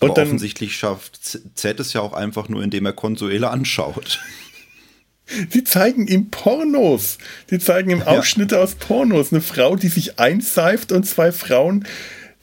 Und 0.01 0.11
Aber 0.11 0.15
dann, 0.15 0.27
offensichtlich 0.27 0.77
schafft 0.77 1.39
Z 1.55 1.81
es 1.81 1.93
ja 1.93 2.01
auch 2.01 2.13
einfach 2.13 2.49
nur, 2.49 2.63
indem 2.63 2.87
er 2.87 2.93
Consuela 2.93 3.51
anschaut. 3.51 4.21
Die 5.55 5.65
zeigen 5.65 6.09
ihm 6.09 6.31
Pornos. 6.31 7.19
Die 7.51 7.59
zeigen 7.59 7.91
ihm 7.91 8.03
Ausschnitte 8.07 8.57
ja. 8.57 8.63
aus 8.63 8.75
Pornos. 8.75 9.33
Eine 9.33 9.41
Frau, 9.41 9.77
die 9.77 9.89
sich 9.89 10.19
einseift 10.19 10.93
und 10.93 11.05
zwei 11.05 11.33
Frauen. 11.33 11.87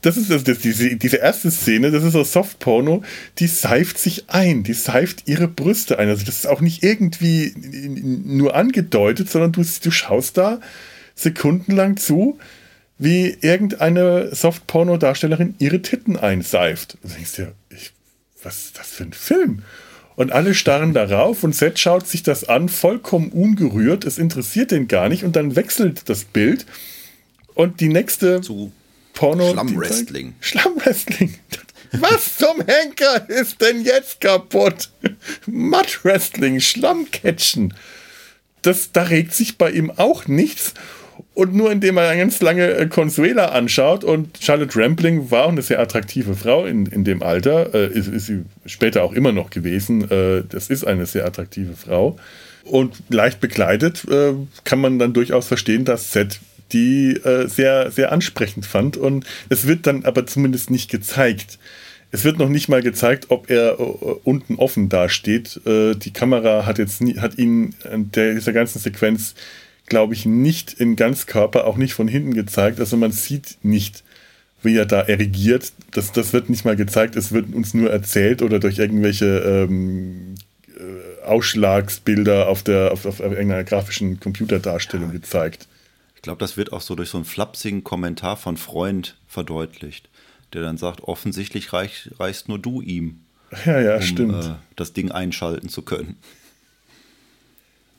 Das 0.02 0.16
ist 0.16 0.30
das, 0.30 0.46
das, 0.46 0.60
diese, 0.60 0.96
diese 0.96 1.18
erste 1.18 1.52
Szene, 1.52 1.92
das 1.92 2.04
ist 2.06 2.14
so 2.14 2.24
Softporno, 2.24 3.04
die 3.40 3.48
seift 3.48 3.98
sich 3.98 4.30
ein, 4.30 4.64
die 4.64 4.74
seift 4.74 5.28
ihre 5.28 5.50
Brüste 5.50 6.00
ein. 6.00 6.08
Also 6.08 6.26
das 6.26 6.38
ist 6.38 6.48
auch 6.48 6.62
nicht 6.62 6.84
irgendwie 6.84 7.54
nur 7.54 8.56
angedeutet, 8.56 9.30
sondern 9.30 9.52
du, 9.52 9.62
du 9.62 9.92
schaust 9.92 10.38
da 10.38 10.62
sekundenlang 11.22 11.98
zu, 11.98 12.40
wie 12.98 13.38
irgendeine 13.42 14.34
Softporno-Darstellerin 14.34 15.56
ihre 15.60 15.82
Titten 15.82 16.18
einseift. 16.18 16.98
Und 17.02 17.12
du 17.12 17.16
denkst 17.16 17.34
dir, 17.34 17.54
ich, 17.70 17.92
was 18.44 18.66
ist 18.66 18.80
das 18.80 18.88
für 18.88 19.04
ein 19.04 19.14
Film? 19.14 19.64
Und 20.16 20.34
alle 20.34 20.54
starren 20.54 20.94
darauf 20.94 21.46
und 21.46 21.56
Seth 21.56 21.80
schaut 21.80 22.06
sich 22.06 22.24
das 22.24 22.44
an, 22.50 22.68
vollkommen 22.68 23.32
ungerührt. 23.32 24.04
Es 24.04 24.18
interessiert 24.18 24.72
den 24.72 24.90
gar 24.90 25.08
nicht. 25.08 25.24
Und 25.24 25.38
dann 25.38 25.56
wechselt 25.56 26.10
das 26.10 26.26
Bild. 26.26 26.66
Und 27.54 27.80
die 27.80 27.88
nächste 27.88 28.42
Zu 28.42 28.74
Porno. 29.14 29.54
Schlammwrestling. 29.54 30.34
Schlammwrestling. 30.42 31.36
Was 31.94 32.38
zum 32.38 32.62
Henker 32.66 33.30
ist 33.30 33.62
denn 33.62 33.84
jetzt 33.84 34.20
kaputt? 34.22 34.90
Mudwrestling, 35.46 36.60
Schlammcatchen. 36.60 37.74
Das, 38.62 38.92
da 38.92 39.04
regt 39.04 39.34
sich 39.34 39.58
bei 39.58 39.72
ihm 39.72 39.90
auch 39.90 40.28
nichts. 40.28 40.74
Und 41.34 41.54
nur 41.54 41.72
indem 41.72 41.98
er 41.98 42.16
ganz 42.16 42.42
lange 42.42 42.72
äh, 42.74 42.88
Consuela 42.88 43.48
anschaut 43.48 44.04
und 44.04 44.38
Charlotte 44.42 44.78
Rampling 44.78 45.32
war 45.32 45.46
auch 45.46 45.52
eine 45.52 45.62
sehr 45.62 45.80
attraktive 45.80 46.36
Frau 46.36 46.66
in, 46.66 46.86
in 46.86 47.04
dem 47.04 47.24
Alter, 47.24 47.74
äh, 47.74 47.88
ist, 47.88 48.08
ist, 48.08 48.26
sie 48.28 48.44
später 48.66 49.04
auch 49.04 49.14
immer 49.14 49.32
noch 49.32 49.50
gewesen. 49.50 50.10
Äh, 50.10 50.44
das 50.48 50.70
ist 50.70 50.86
eine 50.86 51.06
sehr 51.06 51.26
attraktive 51.26 51.76
Frau. 51.76 52.18
Und 52.64 53.02
leicht 53.10 53.40
bekleidet 53.40 54.06
äh, 54.10 54.34
kann 54.64 54.80
man 54.80 55.00
dann 55.00 55.14
durchaus 55.14 55.48
verstehen, 55.48 55.86
dass 55.86 56.12
Seth 56.12 56.40
die 56.72 57.14
äh, 57.24 57.48
sehr, 57.48 57.90
sehr 57.90 58.12
ansprechend 58.12 58.66
fand. 58.66 58.98
Und 58.98 59.26
es 59.50 59.66
wird 59.66 59.88
dann 59.88 60.06
aber 60.06 60.28
zumindest 60.28 60.70
nicht 60.70 60.92
gezeigt. 60.92 61.58
Es 62.12 62.24
wird 62.24 62.38
noch 62.38 62.50
nicht 62.50 62.70
mal 62.70 62.82
gezeigt, 62.82 63.28
ob 63.30 63.50
er 63.50 63.80
äh, 63.80 63.84
unten 64.24 64.56
offen 64.56 64.90
dasteht. 64.90 65.62
die 65.66 66.14
Kamera 66.14 66.66
hat 66.66 66.78
jetzt 66.78 67.02
nie, 67.02 67.18
hat 67.18 67.38
ihn 67.38 67.76
in 67.92 68.12
dieser 68.12 68.54
ganzen 68.54 68.80
Sequenz 68.80 69.36
glaube 69.90 70.14
ich, 70.14 70.26
nicht 70.26 70.74
in 70.74 70.96
Ganzkörper, 70.96 71.66
auch 71.66 71.78
nicht 71.78 71.94
von 71.94 72.08
hinten 72.08 72.34
gezeigt. 72.34 72.80
Also 72.80 72.96
man 72.98 73.12
sieht 73.12 73.58
nicht, 73.64 74.04
wie 74.62 74.76
er 74.76 74.86
da 74.86 75.02
erigiert, 75.02 75.72
das, 75.92 76.12
das 76.12 76.34
wird 76.34 76.50
nicht 76.50 76.66
mal 76.66 76.76
gezeigt, 76.76 77.16
es 77.16 77.32
wird 77.32 77.54
uns 77.54 77.74
nur 77.74 77.90
erzählt 77.90 78.42
oder 78.42 78.60
durch 78.60 78.78
irgendwelche 78.78 79.26
ähm, 79.26 80.36
äh, 80.68 81.26
Ausschlagsbilder 81.26 82.48
auf, 82.48 82.64
der, 82.64 82.92
auf, 82.92 83.06
auf 83.06 83.20
irgendeiner 83.20 83.64
grafischen 83.64 84.20
Computerdarstellung 84.20 85.08
ja. 85.08 85.14
gezeigt. 85.14 85.68
Ich 86.16 86.22
glaube, 86.22 86.40
das 86.40 86.58
wird 86.58 86.74
auch 86.74 86.82
so 86.82 86.96
durch 86.96 87.10
so 87.10 87.18
einen 87.18 87.26
flapsigen 87.26 87.84
Kommentar 87.84 88.36
von 88.36 88.58
Freund 88.58 89.16
verdeutlicht, 89.28 90.10
der 90.54 90.62
dann 90.62 90.78
sagt, 90.78 91.02
offensichtlich 91.02 91.72
reich, 91.72 92.10
reichst 92.20 92.50
nur 92.50 92.60
du 92.60 92.82
ihm. 92.82 93.22
Ja, 93.66 93.80
ja, 93.80 93.96
um, 93.96 94.02
stimmt. 94.02 94.46
Äh, 94.46 94.56
das 94.76 94.94
Ding 94.94 95.12
einschalten 95.12 95.70
zu 95.70 95.82
können. 95.82 96.18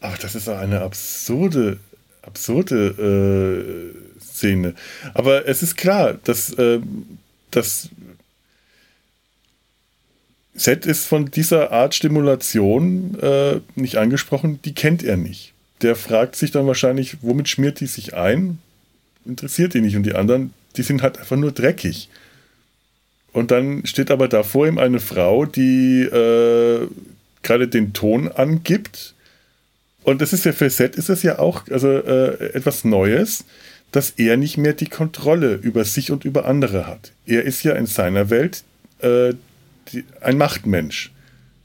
Aber 0.00 0.16
das 0.16 0.34
ist 0.34 0.48
eine 0.48 0.80
absurde, 0.80 1.78
absurde 2.22 3.94
äh, 4.16 4.20
Szene. 4.20 4.74
Aber 5.14 5.46
es 5.46 5.62
ist 5.62 5.76
klar, 5.76 6.18
dass, 6.24 6.52
äh, 6.54 6.80
dass 7.50 7.90
Set 10.54 10.86
ist 10.86 11.06
von 11.06 11.30
dieser 11.30 11.72
Art 11.72 11.94
Stimulation 11.94 13.18
äh, 13.20 13.60
nicht 13.76 13.96
angesprochen, 13.96 14.60
die 14.64 14.74
kennt 14.74 15.02
er 15.02 15.16
nicht. 15.16 15.52
Der 15.82 15.96
fragt 15.96 16.36
sich 16.36 16.50
dann 16.50 16.66
wahrscheinlich, 16.66 17.18
womit 17.22 17.48
schmiert 17.48 17.80
die 17.80 17.86
sich 17.86 18.14
ein? 18.14 18.58
Interessiert 19.24 19.74
ihn 19.74 19.84
nicht. 19.84 19.96
Und 19.96 20.04
die 20.04 20.14
anderen, 20.14 20.52
die 20.76 20.82
sind 20.82 21.02
halt 21.02 21.18
einfach 21.18 21.36
nur 21.36 21.52
dreckig. 21.52 22.08
Und 23.32 23.50
dann 23.50 23.86
steht 23.86 24.10
aber 24.10 24.28
da 24.28 24.42
vor 24.42 24.66
ihm 24.66 24.78
eine 24.78 25.00
Frau, 25.00 25.46
die 25.46 26.02
äh, 26.02 26.86
gerade 27.42 27.68
den 27.68 27.92
Ton 27.92 28.28
angibt. 28.28 29.14
Und 30.02 30.22
das 30.22 30.32
ist 30.32 30.44
ja 30.44 30.52
für 30.52 30.70
Set 30.70 30.96
ist 30.96 31.08
das 31.08 31.22
ja 31.22 31.38
auch 31.38 31.68
also, 31.70 31.88
äh, 31.88 32.52
etwas 32.54 32.84
Neues, 32.84 33.44
dass 33.92 34.10
er 34.10 34.36
nicht 34.36 34.56
mehr 34.56 34.72
die 34.72 34.88
Kontrolle 34.88 35.54
über 35.54 35.84
sich 35.84 36.10
und 36.10 36.24
über 36.24 36.46
andere 36.46 36.86
hat. 36.86 37.12
Er 37.26 37.42
ist 37.42 37.62
ja 37.62 37.74
in 37.74 37.86
seiner 37.86 38.30
Welt 38.30 38.64
äh, 39.00 39.34
die, 39.92 40.04
ein 40.20 40.38
Machtmensch. 40.38 41.12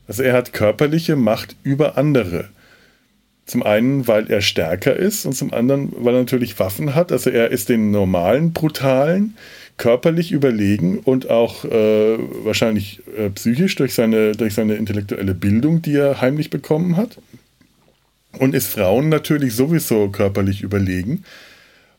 Also 0.07 0.23
er 0.23 0.33
hat 0.33 0.53
körperliche 0.53 1.15
Macht 1.15 1.55
über 1.63 1.97
andere. 1.97 2.49
Zum 3.45 3.61
einen, 3.61 4.07
weil 4.07 4.31
er 4.31 4.41
stärker 4.41 4.95
ist 4.95 5.25
und 5.25 5.33
zum 5.33 5.53
anderen, 5.53 5.93
weil 5.97 6.15
er 6.15 6.21
natürlich 6.21 6.57
Waffen 6.59 6.95
hat. 6.95 7.11
Also 7.11 7.29
er 7.29 7.51
ist 7.51 7.69
den 7.69 7.91
normalen, 7.91 8.53
brutalen, 8.53 9.37
körperlich 9.77 10.31
überlegen 10.31 10.99
und 10.99 11.29
auch 11.29 11.63
äh, 11.65 12.17
wahrscheinlich 12.43 13.01
äh, 13.17 13.29
psychisch 13.29 13.75
durch 13.75 13.93
seine, 13.93 14.31
durch 14.31 14.55
seine 14.55 14.75
intellektuelle 14.75 15.35
Bildung, 15.35 15.81
die 15.81 15.95
er 15.95 16.21
heimlich 16.21 16.49
bekommen 16.49 16.97
hat. 16.97 17.17
Und 18.39 18.55
ist 18.55 18.67
Frauen 18.67 19.09
natürlich 19.09 19.55
sowieso 19.55 20.09
körperlich 20.09 20.61
überlegen. 20.61 21.23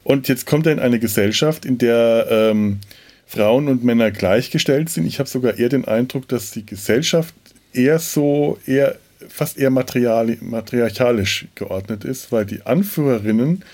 Und 0.05 0.29
jetzt 0.29 0.47
kommt 0.47 0.67
er 0.67 0.73
in 0.73 0.79
eine 0.79 0.99
Gesellschaft, 0.99 1.65
in 1.65 1.79
der 1.79 2.27
ähm, 2.31 2.81
Frauen 3.27 3.69
und 3.69 3.83
Männer 3.83 4.11
gleichgestellt 4.11 4.89
sind. 4.89 5.07
Ich 5.07 5.19
habe 5.19 5.29
sogar 5.29 5.59
eher 5.59 5.69
den 5.69 5.85
Eindruck, 5.85 6.29
dass 6.29 6.53
die 6.53 6.65
Gesellschaft 6.65 7.35
eher 7.73 7.99
so, 7.99 8.59
eher 8.67 8.97
fast 9.29 9.59
eher 9.59 9.71
matriarchalisch 9.71 11.47
geordnet 11.55 12.05
ist, 12.05 12.31
weil 12.33 12.47
die 12.47 12.63
Anführerinnen 12.63 13.65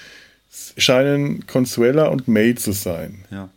scheinen 0.77 1.47
Consuela 1.47 2.09
und 2.09 2.29
May 2.29 2.55
zu 2.55 2.73
sein. 2.73 3.25
Ja. 3.31 3.49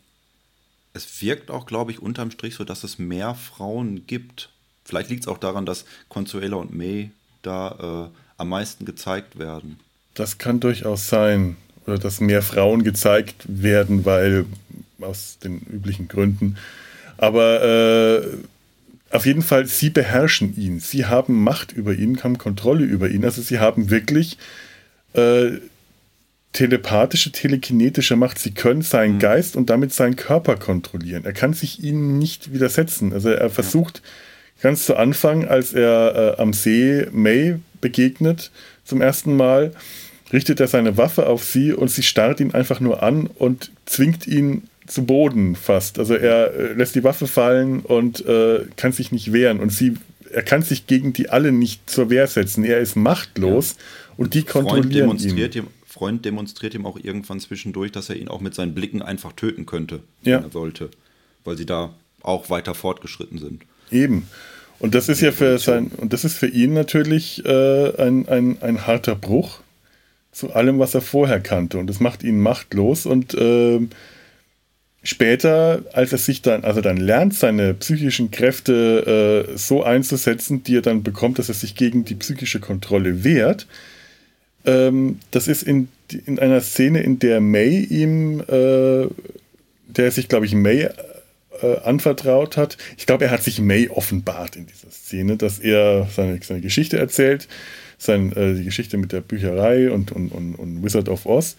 Es 0.93 1.21
wirkt 1.21 1.51
auch, 1.51 1.65
glaube 1.65 1.91
ich, 1.91 2.01
unterm 2.01 2.31
Strich 2.31 2.55
so, 2.55 2.63
dass 2.63 2.83
es 2.83 2.99
mehr 2.99 3.35
Frauen 3.35 4.07
gibt. 4.07 4.49
Vielleicht 4.85 5.09
liegt 5.09 5.23
es 5.23 5.27
auch 5.27 5.37
daran, 5.37 5.65
dass 5.65 5.85
Consuela 6.09 6.57
und 6.57 6.73
May 6.73 7.11
da 7.41 8.11
äh, 8.11 8.24
am 8.37 8.49
meisten 8.49 8.85
gezeigt 8.85 9.37
werden. 9.39 9.79
Das 10.13 10.37
kann 10.37 10.59
durchaus 10.59 11.07
sein. 11.07 11.57
Oder 11.85 11.99
dass 11.99 12.19
mehr 12.19 12.41
Frauen 12.41 12.83
gezeigt 12.83 13.45
werden, 13.47 14.05
weil 14.05 14.45
aus 14.99 15.37
den 15.43 15.59
üblichen 15.71 16.07
Gründen. 16.07 16.57
Aber 17.17 17.63
äh, 17.63 18.27
auf 19.11 19.25
jeden 19.25 19.43
Fall, 19.43 19.67
sie 19.67 19.89
beherrschen 19.89 20.55
ihn. 20.57 20.79
Sie 20.79 21.05
haben 21.05 21.43
Macht 21.43 21.71
über 21.71 21.93
ihn, 21.93 22.23
haben 22.23 22.37
Kontrolle 22.37 22.83
über 22.83 23.09
ihn. 23.09 23.23
Also 23.23 23.41
sie 23.41 23.59
haben 23.59 23.89
wirklich 23.91 24.37
äh, 25.13 25.51
telepathische, 26.53 27.31
telekinetische 27.31 28.15
Macht. 28.15 28.39
Sie 28.39 28.51
können 28.51 28.81
seinen 28.81 29.15
mhm. 29.15 29.19
Geist 29.19 29.55
und 29.55 29.69
damit 29.69 29.93
seinen 29.93 30.15
Körper 30.15 30.55
kontrollieren. 30.55 31.25
Er 31.25 31.33
kann 31.33 31.53
sich 31.53 31.83
ihnen 31.83 32.17
nicht 32.17 32.53
widersetzen. 32.53 33.13
Also 33.13 33.29
er 33.29 33.49
versucht 33.49 34.01
ganz 34.61 34.85
zu 34.85 34.95
Anfang, 34.95 35.45
als 35.45 35.73
er 35.73 36.35
äh, 36.37 36.41
am 36.41 36.53
See 36.53 37.07
May 37.11 37.59
begegnet 37.85 38.49
zum 38.83 38.99
ersten 38.99 39.37
Mal, 39.37 39.71
richtet 40.33 40.59
er 40.59 40.67
seine 40.67 40.97
Waffe 40.97 41.27
auf 41.27 41.43
sie 41.43 41.71
und 41.71 41.89
sie 41.89 42.01
starrt 42.01 42.39
ihn 42.39 42.51
einfach 42.51 42.79
nur 42.79 43.03
an 43.03 43.27
und 43.27 43.71
zwingt 43.85 44.25
ihn 44.25 44.63
zu 44.87 45.05
Boden 45.05 45.55
fast. 45.55 45.99
Also 45.99 46.15
er 46.15 46.51
äh, 46.51 46.73
lässt 46.73 46.95
die 46.95 47.03
Waffe 47.03 47.27
fallen 47.27 47.81
und 47.81 48.25
äh, 48.25 48.65
kann 48.75 48.91
sich 48.91 49.11
nicht 49.11 49.33
wehren. 49.33 49.59
Und 49.59 49.71
sie, 49.71 49.97
er 50.31 50.41
kann 50.41 50.63
sich 50.63 50.87
gegen 50.87 51.13
die 51.13 51.29
alle 51.29 51.51
nicht 51.51 51.87
zur 51.87 52.09
Wehr 52.09 52.25
setzen. 52.25 52.63
Er 52.63 52.79
ist 52.79 52.95
machtlos 52.95 53.75
ja. 53.77 53.83
und 54.17 54.33
die 54.33 54.41
kontrollieren 54.41 54.83
Freund 54.83 54.95
demonstriert 54.95 55.55
ihn. 55.55 55.63
Ihm, 55.65 55.69
Freund 55.85 56.25
demonstriert 56.25 56.73
ihm 56.73 56.87
auch 56.87 56.97
irgendwann 56.97 57.39
zwischendurch, 57.39 57.91
dass 57.91 58.09
er 58.09 58.15
ihn 58.15 58.29
auch 58.29 58.41
mit 58.41 58.55
seinen 58.55 58.73
Blicken 58.73 59.03
einfach 59.03 59.33
töten 59.33 59.67
könnte, 59.67 59.99
ja. 60.23 60.37
wenn 60.37 60.45
er 60.45 60.51
sollte. 60.51 60.89
Weil 61.43 61.55
sie 61.55 61.67
da 61.67 61.93
auch 62.23 62.49
weiter 62.49 62.73
fortgeschritten 62.73 63.37
sind. 63.37 63.61
Eben. 63.91 64.27
Und 64.85 64.93
das 64.93 65.09
ist 65.09 65.19
ja 65.19 65.31
für 65.31 65.57
sein, 65.57 65.87
und 65.97 66.13
das 66.13 66.25
ist 66.25 66.37
für 66.37 66.45
ihn 66.45 66.73
natürlich 66.73 67.43
äh, 67.43 67.99
ein, 67.99 68.29
ein, 68.29 68.61
ein 68.61 68.85
harter 68.85 69.15
Bruch 69.15 69.61
zu 70.31 70.53
allem, 70.53 70.77
was 70.77 70.93
er 70.93 71.01
vorher 71.01 71.39
kannte. 71.39 71.79
Und 71.79 71.87
das 71.87 71.99
macht 71.99 72.21
ihn 72.21 72.39
machtlos 72.39 73.07
und 73.07 73.33
äh, 73.33 73.79
später, 75.01 75.81
als 75.93 76.11
er 76.11 76.19
sich 76.19 76.43
dann, 76.43 76.63
also 76.63 76.81
dann 76.81 76.97
lernt, 76.97 77.33
seine 77.33 77.73
psychischen 77.73 78.29
Kräfte 78.29 79.47
äh, 79.49 79.57
so 79.57 79.83
einzusetzen, 79.83 80.61
die 80.61 80.75
er 80.75 80.83
dann 80.83 81.01
bekommt, 81.01 81.39
dass 81.39 81.49
er 81.49 81.55
sich 81.55 81.73
gegen 81.73 82.05
die 82.05 82.13
psychische 82.13 82.59
Kontrolle 82.59 83.23
wehrt. 83.23 83.65
Ähm, 84.65 85.17
das 85.31 85.47
ist 85.47 85.63
in, 85.63 85.87
in 86.27 86.37
einer 86.37 86.61
Szene, 86.61 87.01
in 87.01 87.17
der 87.17 87.41
May 87.41 87.79
ihm, 87.79 88.39
äh, 88.41 89.07
der 89.87 90.11
sich, 90.11 90.27
glaube 90.27 90.45
ich, 90.45 90.53
May 90.53 90.89
äh, 91.61 91.77
anvertraut 91.83 92.57
hat. 92.57 92.77
Ich 92.97 93.05
glaube, 93.05 93.25
er 93.25 93.31
hat 93.31 93.43
sich 93.43 93.59
May 93.59 93.89
offenbart 93.89 94.55
in 94.55 94.67
dieser 94.67 94.91
Szene, 94.91 95.37
dass 95.37 95.59
er 95.59 96.07
seine, 96.13 96.39
seine 96.41 96.61
Geschichte 96.61 96.97
erzählt, 96.97 97.47
sein, 97.97 98.31
äh, 98.33 98.53
die 98.55 98.63
Geschichte 98.63 98.97
mit 98.97 99.11
der 99.11 99.21
Bücherei 99.21 99.91
und, 99.91 100.11
und, 100.11 100.29
und, 100.29 100.55
und 100.55 100.83
Wizard 100.83 101.09
of 101.09 101.25
Oz. 101.25 101.55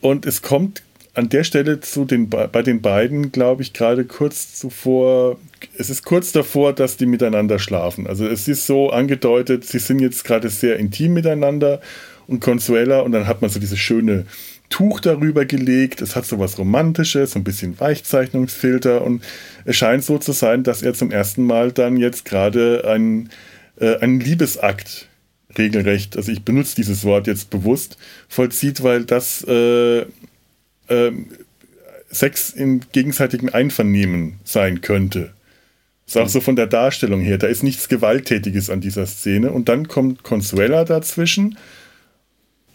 Und 0.00 0.26
es 0.26 0.42
kommt 0.42 0.82
an 1.14 1.30
der 1.30 1.44
Stelle 1.44 1.80
zu 1.80 2.04
den, 2.04 2.28
bei 2.28 2.62
den 2.62 2.82
beiden, 2.82 3.32
glaube 3.32 3.62
ich, 3.62 3.72
gerade 3.72 4.04
kurz 4.04 4.54
zuvor, 4.54 5.38
es 5.78 5.88
ist 5.88 6.04
kurz 6.04 6.30
davor, 6.32 6.74
dass 6.74 6.98
die 6.98 7.06
miteinander 7.06 7.58
schlafen. 7.58 8.06
Also 8.06 8.26
es 8.26 8.46
ist 8.48 8.66
so 8.66 8.90
angedeutet, 8.90 9.64
sie 9.64 9.78
sind 9.78 10.00
jetzt 10.00 10.24
gerade 10.24 10.50
sehr 10.50 10.76
intim 10.76 11.14
miteinander 11.14 11.80
und 12.26 12.40
Consuela 12.40 13.00
und 13.00 13.12
dann 13.12 13.26
hat 13.26 13.40
man 13.40 13.50
so 13.50 13.58
dieses 13.58 13.78
schöne 13.78 14.26
Tuch 14.68 15.00
darüber 15.00 15.44
gelegt. 15.44 16.02
Es 16.02 16.16
hat 16.16 16.26
so 16.26 16.38
was 16.38 16.58
Romantisches, 16.58 17.32
so 17.32 17.38
ein 17.38 17.44
bisschen 17.44 17.78
Weichzeichnungsfilter 17.78 19.02
und 19.02 19.22
es 19.64 19.76
scheint 19.76 20.04
so 20.04 20.18
zu 20.18 20.32
sein, 20.32 20.62
dass 20.62 20.82
er 20.82 20.94
zum 20.94 21.10
ersten 21.10 21.44
Mal 21.44 21.72
dann 21.72 21.96
jetzt 21.96 22.24
gerade 22.24 22.84
einen, 22.86 23.30
äh, 23.78 23.96
einen 23.98 24.20
Liebesakt 24.20 25.08
regelrecht, 25.56 26.16
also 26.16 26.30
ich 26.32 26.42
benutze 26.42 26.76
dieses 26.76 27.04
Wort 27.04 27.26
jetzt 27.26 27.50
bewusst, 27.50 27.96
vollzieht, 28.28 28.82
weil 28.82 29.04
das 29.04 29.42
äh, 29.48 30.04
ähm, 30.88 31.26
Sex 32.10 32.50
im 32.50 32.80
gegenseitigen 32.92 33.48
Einvernehmen 33.48 34.34
sein 34.44 34.80
könnte. 34.80 35.32
Ist 36.06 36.16
auch 36.16 36.28
so 36.28 36.40
von 36.40 36.54
der 36.54 36.68
Darstellung 36.68 37.20
her. 37.20 37.36
Da 37.36 37.48
ist 37.48 37.64
nichts 37.64 37.88
Gewalttätiges 37.88 38.70
an 38.70 38.80
dieser 38.80 39.06
Szene. 39.06 39.50
Und 39.50 39.68
dann 39.68 39.88
kommt 39.88 40.22
Consuela 40.22 40.84
dazwischen 40.84 41.58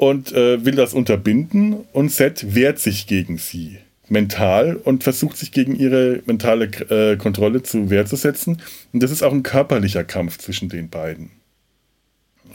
und 0.02 0.32
äh, 0.32 0.66
will 0.66 0.74
das 0.74 0.96
unterbinden 0.96 1.76
und 1.94 2.12
Seth 2.12 2.56
wehrt 2.56 2.80
sich 2.80 3.06
gegen 3.06 3.38
sie 3.38 3.78
mental 4.10 4.76
und 4.76 5.04
versucht 5.04 5.38
sich 5.38 5.52
gegen 5.52 5.76
ihre 5.76 6.24
mentale 6.26 6.66
äh, 6.90 7.18
Kontrolle 7.18 7.62
zu 7.62 7.92
Wehr 7.92 8.08
zu 8.08 8.16
setzen. 8.16 8.64
Und 8.94 9.04
das 9.04 9.12
ist 9.12 9.22
auch 9.22 9.32
ein 9.32 9.44
körperlicher 9.44 10.04
Kampf 10.04 10.40
zwischen 10.40 10.70
den 10.70 10.90
beiden. 10.90 11.30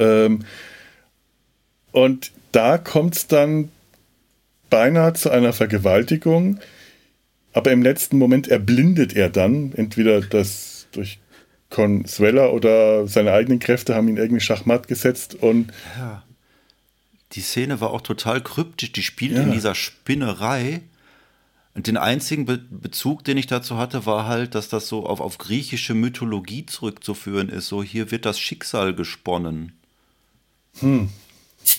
Ähm, 0.01 0.41
und 1.93 2.33
da 2.51 2.79
kommt 2.79 3.15
es 3.15 3.29
dann 3.29 3.69
beinahe 4.69 5.13
zu 5.13 5.31
einer 5.31 5.53
Vergewaltigung, 5.53 6.59
aber 7.53 7.71
im 7.71 7.81
letzten 7.81 8.19
Moment 8.19 8.49
erblindet 8.49 9.15
er 9.15 9.31
dann, 9.31 9.73
entweder 9.77 10.21
das 10.21 10.89
durch 10.91 11.21
Consuela 11.71 12.49
oder 12.49 13.07
seine 13.07 13.31
eigenen 13.31 13.61
Kräfte 13.61 13.95
haben 13.95 14.09
ihn 14.09 14.17
irgendwie 14.17 14.43
Schachmatt 14.43 14.89
gesetzt 14.89 15.37
und. 15.37 15.73
Ja. 15.97 16.25
Die 17.33 17.41
Szene 17.41 17.81
war 17.81 17.91
auch 17.91 18.03
total 18.03 18.43
kryptisch. 18.43 18.93
Die 18.93 19.03
spielt 19.03 19.33
ja. 19.33 19.43
in 19.43 19.53
dieser 19.53 19.75
Spinnerei. 19.75 20.83
Und 21.75 21.89
den 21.89 21.99
einzigen 21.99 22.47
Be 22.47 22.57
Bezug, 22.59 23.25
den 23.25 23.37
ich 23.37 23.47
dazu 23.47 23.77
hatte, 23.77 24.07
war 24.07 24.27
halt, 24.27 24.55
dass 24.55 24.71
das 24.71 24.89
so 24.89 25.05
auf, 25.05 25.21
auf 25.21 25.37
griechische 25.37 25.93
Mythologie 25.93 26.65
zurückzuführen 26.65 27.51
ist. 27.51 27.69
So, 27.69 27.83
hier 27.83 28.11
wird 28.11 28.25
das 28.25 28.39
Schicksal 28.39 28.95
gesponnen. 28.95 29.73
Hm. 30.79 31.11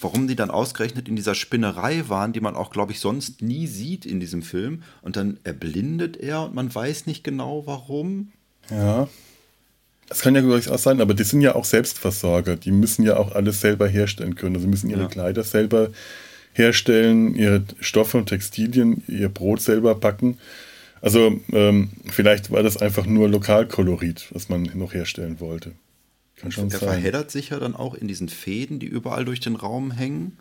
warum 0.01 0.27
die 0.27 0.35
dann 0.35 0.51
ausgerechnet 0.51 1.07
in 1.07 1.15
dieser 1.15 1.35
Spinnerei 1.35 2.09
waren, 2.09 2.33
die 2.33 2.41
man 2.41 2.55
auch, 2.55 2.71
glaube 2.71 2.91
ich, 2.91 2.99
sonst 2.99 3.41
nie 3.41 3.67
sieht 3.67 4.05
in 4.05 4.19
diesem 4.19 4.43
Film. 4.43 4.83
Und 5.01 5.15
dann 5.15 5.39
erblindet 5.43 6.17
er 6.17 6.43
und 6.43 6.53
man 6.53 6.73
weiß 6.73 7.05
nicht 7.07 7.23
genau 7.23 7.65
warum. 7.65 8.31
Ja. 8.69 9.07
Das 10.07 10.21
kann 10.21 10.35
ja 10.35 10.41
durchaus 10.41 10.83
sein, 10.83 11.01
aber 11.01 11.13
die 11.13 11.23
sind 11.23 11.41
ja 11.41 11.55
auch 11.55 11.65
Selbstversorger. 11.65 12.55
Die 12.55 12.71
müssen 12.71 13.03
ja 13.03 13.17
auch 13.17 13.33
alles 13.33 13.59
selber 13.59 13.87
herstellen 13.87 14.35
können. 14.35 14.55
Also 14.55 14.67
müssen 14.67 14.89
ihre 14.89 15.01
ja. 15.01 15.07
Kleider 15.07 15.43
selber 15.43 15.89
herstellen, 16.53 17.35
ihre 17.35 17.63
Stoffe 17.79 18.17
und 18.17 18.27
Textilien, 18.27 19.03
ihr 19.07 19.29
Brot 19.29 19.61
selber 19.61 19.95
backen. 19.95 20.37
Also 21.01 21.39
ähm, 21.51 21.91
vielleicht 22.09 22.51
war 22.51 22.63
das 22.63 22.77
einfach 22.77 23.05
nur 23.05 23.29
Lokalkolorit, 23.29 24.27
was 24.31 24.49
man 24.49 24.63
noch 24.73 24.93
herstellen 24.93 25.39
wollte. 25.39 25.73
Kann 26.37 26.51
schon 26.51 26.69
der 26.69 26.79
sein. 26.79 26.89
verheddert 26.89 27.31
sich 27.31 27.49
ja 27.49 27.59
dann 27.59 27.75
auch 27.75 27.93
in 27.93 28.07
diesen 28.07 28.29
Fäden, 28.29 28.79
die 28.79 28.87
überall 28.87 29.25
durch 29.25 29.39
den 29.39 29.55
Raum 29.55 29.91
hängen. 29.91 30.37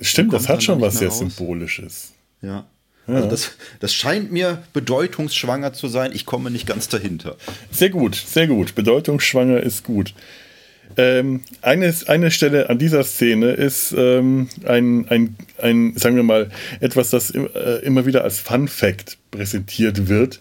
Stimmt, 0.00 0.32
das 0.32 0.48
hat 0.48 0.62
schon 0.62 0.80
was 0.80 0.98
sehr 0.98 1.08
raus. 1.08 1.18
Symbolisches. 1.18 2.12
Ja. 2.42 2.66
Ja. 3.08 3.14
Also 3.14 3.28
das, 3.28 3.52
das 3.80 3.94
scheint 3.94 4.32
mir 4.32 4.62
bedeutungsschwanger 4.72 5.72
zu 5.72 5.88
sein. 5.88 6.10
Ich 6.12 6.26
komme 6.26 6.50
nicht 6.50 6.66
ganz 6.66 6.88
dahinter. 6.88 7.36
Sehr 7.70 7.90
gut, 7.90 8.14
sehr 8.16 8.46
gut. 8.48 8.74
Bedeutungsschwanger 8.74 9.60
ist 9.60 9.84
gut. 9.84 10.14
Ähm, 10.96 11.42
eine, 11.62 11.94
eine 12.06 12.30
Stelle 12.30 12.70
an 12.70 12.78
dieser 12.78 13.04
Szene 13.04 13.52
ist 13.52 13.94
ähm, 13.96 14.48
ein, 14.64 15.06
ein, 15.08 15.36
ein, 15.58 15.96
sagen 15.96 16.16
wir 16.16 16.22
mal, 16.22 16.50
etwas, 16.80 17.10
das 17.10 17.30
äh, 17.30 17.80
immer 17.82 18.06
wieder 18.06 18.24
als 18.24 18.38
Fun 18.38 18.66
Fact 18.66 19.18
präsentiert 19.30 20.08
wird. 20.08 20.40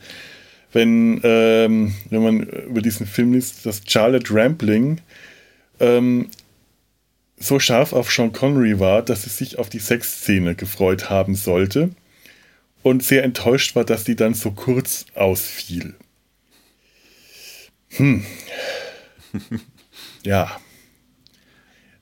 Wenn, 0.71 1.21
ähm, 1.23 1.93
wenn 2.09 2.23
man 2.23 2.39
über 2.41 2.81
diesen 2.81 3.05
Film 3.05 3.33
liest, 3.33 3.65
dass 3.65 3.81
Charlotte 3.87 4.33
Rampling 4.33 5.01
ähm, 5.79 6.29
so 7.37 7.59
scharf 7.59 7.93
auf 7.93 8.11
Sean 8.11 8.31
Connery 8.31 8.79
war, 8.79 9.01
dass 9.01 9.23
sie 9.23 9.29
sich 9.29 9.57
auf 9.59 9.69
die 9.69 9.79
Sexszene 9.79 10.55
gefreut 10.55 11.09
haben 11.09 11.35
sollte 11.35 11.91
und 12.85 13.01
sehr 13.01 13.23
enttäuscht 13.23 13.75
war, 13.75 13.83
dass 13.83 14.03
die 14.03 14.15
dann 14.15 14.35
so 14.35 14.51
kurz 14.51 15.07
ausfiel. 15.15 15.95
Hm. 17.97 18.23
ja. 20.23 20.61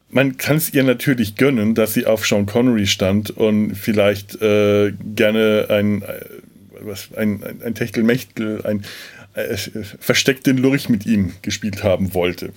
Man 0.09 0.35
kann 0.35 0.57
es 0.57 0.73
ihr 0.73 0.83
natürlich 0.83 1.37
gönnen, 1.37 1.73
dass 1.73 1.93
sie 1.93 2.05
auf 2.05 2.27
Sean 2.27 2.45
Connery 2.45 2.85
stand 2.85 3.29
und 3.31 3.75
vielleicht 3.75 4.41
äh, 4.41 4.91
gerne 5.15 5.67
ein, 5.69 6.01
äh, 6.01 6.19
was, 6.81 7.13
ein, 7.15 7.41
ein, 7.45 7.61
ein 7.61 7.75
Techtelmechtel, 7.75 8.65
ein 8.65 8.83
äh, 9.35 9.55
versteckten 9.55 10.57
Lurch 10.57 10.89
mit 10.89 11.05
ihm 11.05 11.31
gespielt 11.41 11.81
haben 11.85 12.13
wollte. 12.13 12.51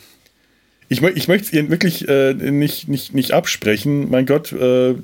Ich, 0.89 1.01
ich 1.01 1.29
möchte 1.29 1.47
es 1.47 1.53
ihr 1.53 1.71
wirklich 1.71 2.09
äh, 2.09 2.35
nicht, 2.35 2.89
nicht, 2.89 3.15
nicht 3.15 3.31
absprechen. 3.31 4.11
Mein 4.11 4.27
Gott, 4.27 4.51
äh, 4.53 4.97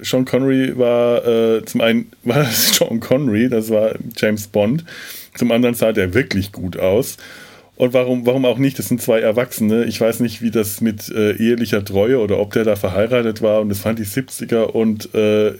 Sean 0.00 0.24
Connery 0.24 0.76
war 0.78 1.26
äh, 1.26 1.64
zum 1.64 1.80
einen 1.80 2.12
war 2.24 2.38
das 2.38 2.76
Sean 2.76 3.00
Connery, 3.00 3.48
das 3.48 3.70
war 3.70 3.94
James 4.16 4.46
Bond. 4.48 4.84
Zum 5.34 5.52
anderen 5.52 5.74
sah 5.74 5.92
der 5.92 6.14
wirklich 6.14 6.52
gut 6.52 6.78
aus. 6.78 7.16
Und 7.76 7.92
warum, 7.92 8.24
warum 8.24 8.46
auch 8.46 8.56
nicht? 8.56 8.78
Das 8.78 8.88
sind 8.88 9.02
zwei 9.02 9.20
Erwachsene. 9.20 9.84
Ich 9.84 10.00
weiß 10.00 10.20
nicht, 10.20 10.40
wie 10.40 10.50
das 10.50 10.80
mit 10.80 11.10
äh, 11.10 11.32
ehelicher 11.32 11.84
Treue 11.84 12.20
oder 12.20 12.38
ob 12.38 12.54
der 12.54 12.64
da 12.64 12.74
verheiratet 12.74 13.42
war 13.42 13.60
und 13.60 13.68
das 13.68 13.80
fand 13.80 13.98
die 13.98 14.06
70er 14.06 14.62
und 14.62 15.14
äh, 15.14 15.52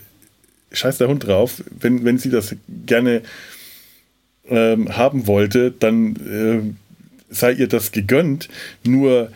scheiß 0.72 0.98
der 0.98 1.08
Hund 1.08 1.26
drauf. 1.26 1.62
Wenn, 1.78 2.04
wenn 2.04 2.18
sie 2.18 2.30
das 2.30 2.56
gerne 2.86 3.22
ähm, 4.48 4.96
haben 4.96 5.26
wollte, 5.26 5.72
dann 5.72 6.16
äh, 6.16 7.34
sei 7.34 7.52
ihr 7.52 7.68
das 7.68 7.92
gegönnt. 7.92 8.48
Nur 8.84 9.30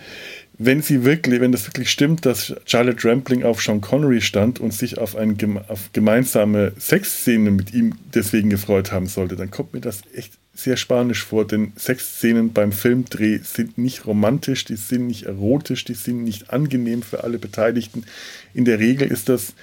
wenn 0.63 0.83
sie 0.83 1.05
wirklich, 1.07 1.41
wenn 1.41 1.53
das 1.53 1.67
wirklich 1.67 1.91
stimmt, 1.91 2.27
dass 2.27 2.55
Charlotte 2.67 3.09
Rampling 3.09 3.45
auf 3.45 3.63
Sean 3.63 3.81
Connery 3.81 4.21
stand 4.21 4.61
und 4.61 4.75
sich 4.75 4.99
auf 4.99 5.17
eine 5.17 5.35
auf 5.69 5.89
gemeinsame 5.95 6.73
Sexszene 6.79 7.51
mit 7.51 7.73
ihm 7.73 7.95
deswegen 8.13 8.51
gefreut 8.51 8.93
haben 8.93 9.07
sollte, 9.07 9.37
dann 9.37 9.51
kommt 9.51 9.73
mir 9.73 9.81
das 9.81 10.03
echt 10.15 10.35
sehr 10.53 10.77
spanisch 10.77 11.25
vor, 11.25 11.47
denn 11.47 11.73
Sexszenen 11.77 12.53
beim 12.53 12.73
Filmdreh 12.73 13.39
sind 13.39 13.79
nicht 13.79 14.05
romantisch, 14.05 14.67
die 14.67 14.77
sind 14.77 15.07
nicht 15.07 15.23
erotisch, 15.23 15.87
die 15.87 15.95
sind 15.95 16.25
nicht 16.25 16.51
angenehm 16.51 17.03
für 17.03 17.25
alle 17.25 17.39
Beteiligten. 17.39 18.05
In 18.53 18.67
der 18.67 18.81
Regel 18.81 19.11
ist 19.11 19.31
das, 19.31 19.55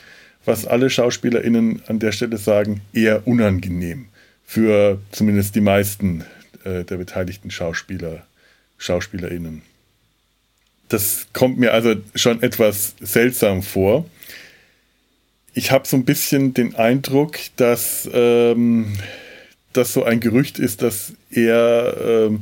was 0.46 0.66
alle 0.66 0.90
SchauspielerInnen 0.90 1.84
an 1.86 2.00
der 2.00 2.12
Stelle 2.12 2.38
sagen, 2.38 2.82
eher 2.92 3.28
unangenehm. 3.28 4.08
Für 4.44 5.00
zumindest 5.12 5.54
die 5.54 5.62
meisten 5.62 6.24
äh, 6.64 6.84
der 6.86 6.98
beteiligten 6.98 7.52
Schauspieler, 7.52 8.26
SchauspielerInnen. 8.80 9.62
Das 10.90 11.28
kommt 11.34 11.58
mir 11.58 11.74
also 11.74 11.96
schon 12.16 12.42
etwas 12.42 12.96
seltsam 13.02 13.62
vor. 13.62 14.06
Ich 15.54 15.72
habe 15.72 15.88
so 15.88 15.98
ein 15.98 16.06
bisschen 16.06 16.54
den 16.54 16.76
Eindruck, 16.76 17.38
dass 17.56 18.10
ähm, 18.14 18.94
das 19.74 19.94
so 19.94 20.04
ein 20.04 20.20
Gerücht 20.20 20.60
ist, 20.60 20.82
dass 20.82 21.14
er, 21.30 21.98
ähm, 22.00 22.42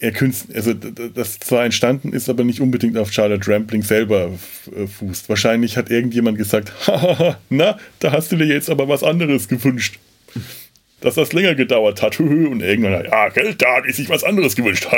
er 0.00 0.12
Künstler, 0.12 0.56
also 0.56 0.72
das 0.72 1.38
zwar 1.40 1.64
entstanden 1.64 2.12
ist, 2.12 2.28
aber 2.28 2.44
nicht 2.44 2.60
unbedingt 2.60 2.96
auf 2.96 3.12
Charlotte 3.12 3.50
Rampling 3.50 3.82
selber 3.82 4.32
äh, 4.74 4.86
fußt. 4.86 5.28
Wahrscheinlich 5.28 5.76
hat 5.76 5.90
irgendjemand 5.90 6.38
gesagt, 6.38 6.72
na, 7.50 7.78
da 8.00 8.12
hast 8.12 8.32
du 8.32 8.36
dir 8.36 8.46
jetzt 8.46 8.70
aber 8.70 8.88
was 8.88 9.02
anderes 9.02 9.48
gewünscht. 9.48 9.98
Dass 11.04 11.14
das 11.14 11.32
länger 11.32 11.54
gedauert 11.54 12.02
hat. 12.02 12.18
Und 12.18 12.60
irgendwann, 12.60 13.04
ja, 13.04 13.28
Geld, 13.28 13.62
da 13.62 13.76
hat 13.76 13.94
sich 13.94 14.08
was 14.08 14.24
anderes 14.24 14.56
gewünscht. 14.56 14.88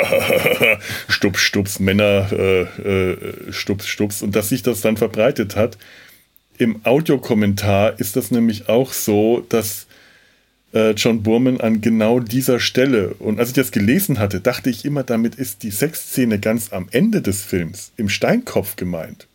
stups, 1.09 1.41
stups, 1.41 1.79
Männer, 1.79 2.29
äh, 2.31 2.61
äh, 2.61 3.17
stups, 3.51 3.87
stups. 3.87 4.21
Und 4.21 4.35
dass 4.35 4.49
sich 4.49 4.63
das 4.63 4.81
dann 4.81 4.97
verbreitet 4.97 5.55
hat. 5.55 5.77
Im 6.57 6.79
Audiokommentar 6.85 7.99
ist 7.99 8.15
das 8.15 8.31
nämlich 8.31 8.67
auch 8.67 8.93
so, 8.93 9.45
dass 9.49 9.85
äh, 10.73 10.91
John 10.91 11.23
Burman 11.23 11.59
an 11.61 11.81
genau 11.81 12.19
dieser 12.19 12.59
Stelle. 12.59 13.15
Und 13.19 13.39
als 13.39 13.49
ich 13.49 13.55
das 13.55 13.71
gelesen 13.71 14.19
hatte, 14.19 14.39
dachte 14.39 14.69
ich 14.69 14.85
immer, 14.85 15.03
damit 15.03 15.35
ist 15.35 15.63
die 15.63 15.71
Sexszene 15.71 16.39
ganz 16.39 16.71
am 16.73 16.87
Ende 16.91 17.21
des 17.21 17.43
Films 17.43 17.91
im 17.97 18.09
Steinkopf 18.09 18.75
gemeint, 18.75 19.27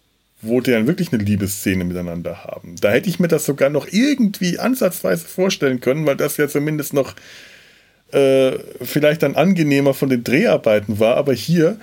wo 0.42 0.60
die 0.60 0.72
dann 0.72 0.86
wirklich 0.86 1.12
eine 1.12 1.22
Liebesszene 1.22 1.84
miteinander 1.84 2.44
haben. 2.44 2.74
Da 2.80 2.90
hätte 2.90 3.08
ich 3.08 3.20
mir 3.20 3.28
das 3.28 3.46
sogar 3.46 3.70
noch 3.70 3.86
irgendwie 3.90 4.58
ansatzweise 4.58 5.24
vorstellen 5.24 5.80
können, 5.80 6.04
weil 6.04 6.16
das 6.16 6.36
ja 6.36 6.48
zumindest 6.48 6.92
noch 6.92 7.14
äh, 8.10 8.58
vielleicht 8.82 9.22
dann 9.22 9.36
angenehmer 9.36 9.94
von 9.94 10.08
den 10.08 10.24
Dreharbeiten 10.24 10.98
war. 10.98 11.16
Aber 11.16 11.32
hier 11.32 11.78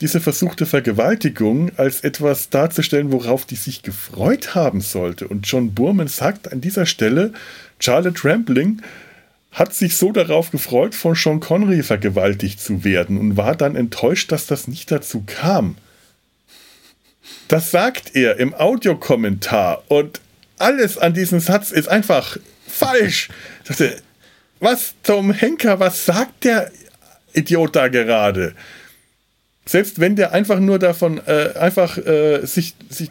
diese 0.00 0.20
versuchte 0.20 0.66
Vergewaltigung 0.66 1.70
als 1.76 2.00
etwas 2.00 2.50
darzustellen, 2.50 3.12
worauf 3.12 3.46
die 3.46 3.54
sich 3.54 3.82
gefreut 3.82 4.54
haben 4.54 4.80
sollte. 4.80 5.28
Und 5.28 5.46
John 5.46 5.72
Burman 5.72 6.08
sagt 6.08 6.52
an 6.52 6.60
dieser 6.60 6.86
Stelle, 6.86 7.32
Charlotte 7.78 8.24
Rampling 8.24 8.82
hat 9.52 9.72
sich 9.72 9.96
so 9.96 10.10
darauf 10.10 10.50
gefreut, 10.50 10.96
von 10.96 11.14
Sean 11.14 11.38
Connery 11.38 11.84
vergewaltigt 11.84 12.60
zu 12.60 12.82
werden 12.82 13.18
und 13.18 13.36
war 13.36 13.54
dann 13.54 13.76
enttäuscht, 13.76 14.32
dass 14.32 14.46
das 14.46 14.66
nicht 14.66 14.90
dazu 14.90 15.22
kam. 15.24 15.76
Das 17.48 17.70
sagt 17.70 18.14
er 18.14 18.38
im 18.38 18.54
Audiokommentar 18.54 19.82
und 19.88 20.20
alles 20.58 20.98
an 20.98 21.14
diesem 21.14 21.40
Satz 21.40 21.70
ist 21.70 21.88
einfach 21.88 22.38
falsch. 22.66 23.28
Dachte, 23.66 23.96
was 24.60 24.94
zum 25.02 25.32
Henker, 25.32 25.80
was 25.80 26.06
sagt 26.06 26.44
der 26.44 26.70
Idiot 27.32 27.76
da 27.76 27.88
gerade? 27.88 28.54
Selbst 29.66 30.00
wenn 30.00 30.16
der 30.16 30.32
einfach 30.32 30.58
nur 30.60 30.78
davon, 30.78 31.20
äh, 31.26 31.50
einfach 31.58 31.98
äh, 31.98 32.44
sich, 32.46 32.74
sich 32.88 33.10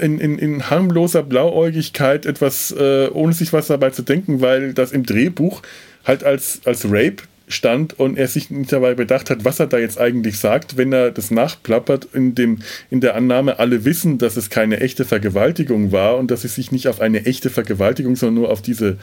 in, 0.00 0.20
in, 0.20 0.38
in 0.38 0.68
harmloser 0.68 1.22
Blauäugigkeit 1.22 2.26
etwas, 2.26 2.72
äh, 2.72 3.08
ohne 3.08 3.32
sich 3.32 3.52
was 3.52 3.68
dabei 3.68 3.90
zu 3.90 4.02
denken, 4.02 4.40
weil 4.40 4.74
das 4.74 4.92
im 4.92 5.06
Drehbuch 5.06 5.62
halt 6.04 6.24
als, 6.24 6.60
als 6.64 6.84
Rape 6.84 7.22
stand 7.48 7.98
und 7.98 8.18
er 8.18 8.28
sich 8.28 8.50
nicht 8.50 8.72
dabei 8.72 8.94
bedacht 8.94 9.30
hat, 9.30 9.44
was 9.44 9.60
er 9.60 9.66
da 9.66 9.78
jetzt 9.78 9.98
eigentlich 9.98 10.38
sagt, 10.38 10.76
wenn 10.76 10.92
er 10.92 11.10
das 11.10 11.30
nachplappert 11.30 12.08
in, 12.12 12.34
dem, 12.34 12.58
in 12.90 13.00
der 13.00 13.14
Annahme, 13.14 13.58
alle 13.58 13.84
wissen, 13.84 14.18
dass 14.18 14.36
es 14.36 14.50
keine 14.50 14.80
echte 14.80 15.04
Vergewaltigung 15.04 15.92
war 15.92 16.16
und 16.16 16.30
dass 16.30 16.44
es 16.44 16.56
sich 16.56 16.72
nicht 16.72 16.88
auf 16.88 17.00
eine 17.00 17.24
echte 17.24 17.50
Vergewaltigung, 17.50 18.16
sondern 18.16 18.42
nur 18.42 18.50
auf 18.50 18.62
diese 18.62 18.98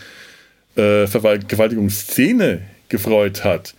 äh, 0.76 1.08
Vergewaltigungsszene 1.08 2.62
gefreut 2.90 3.44
hat. 3.44 3.76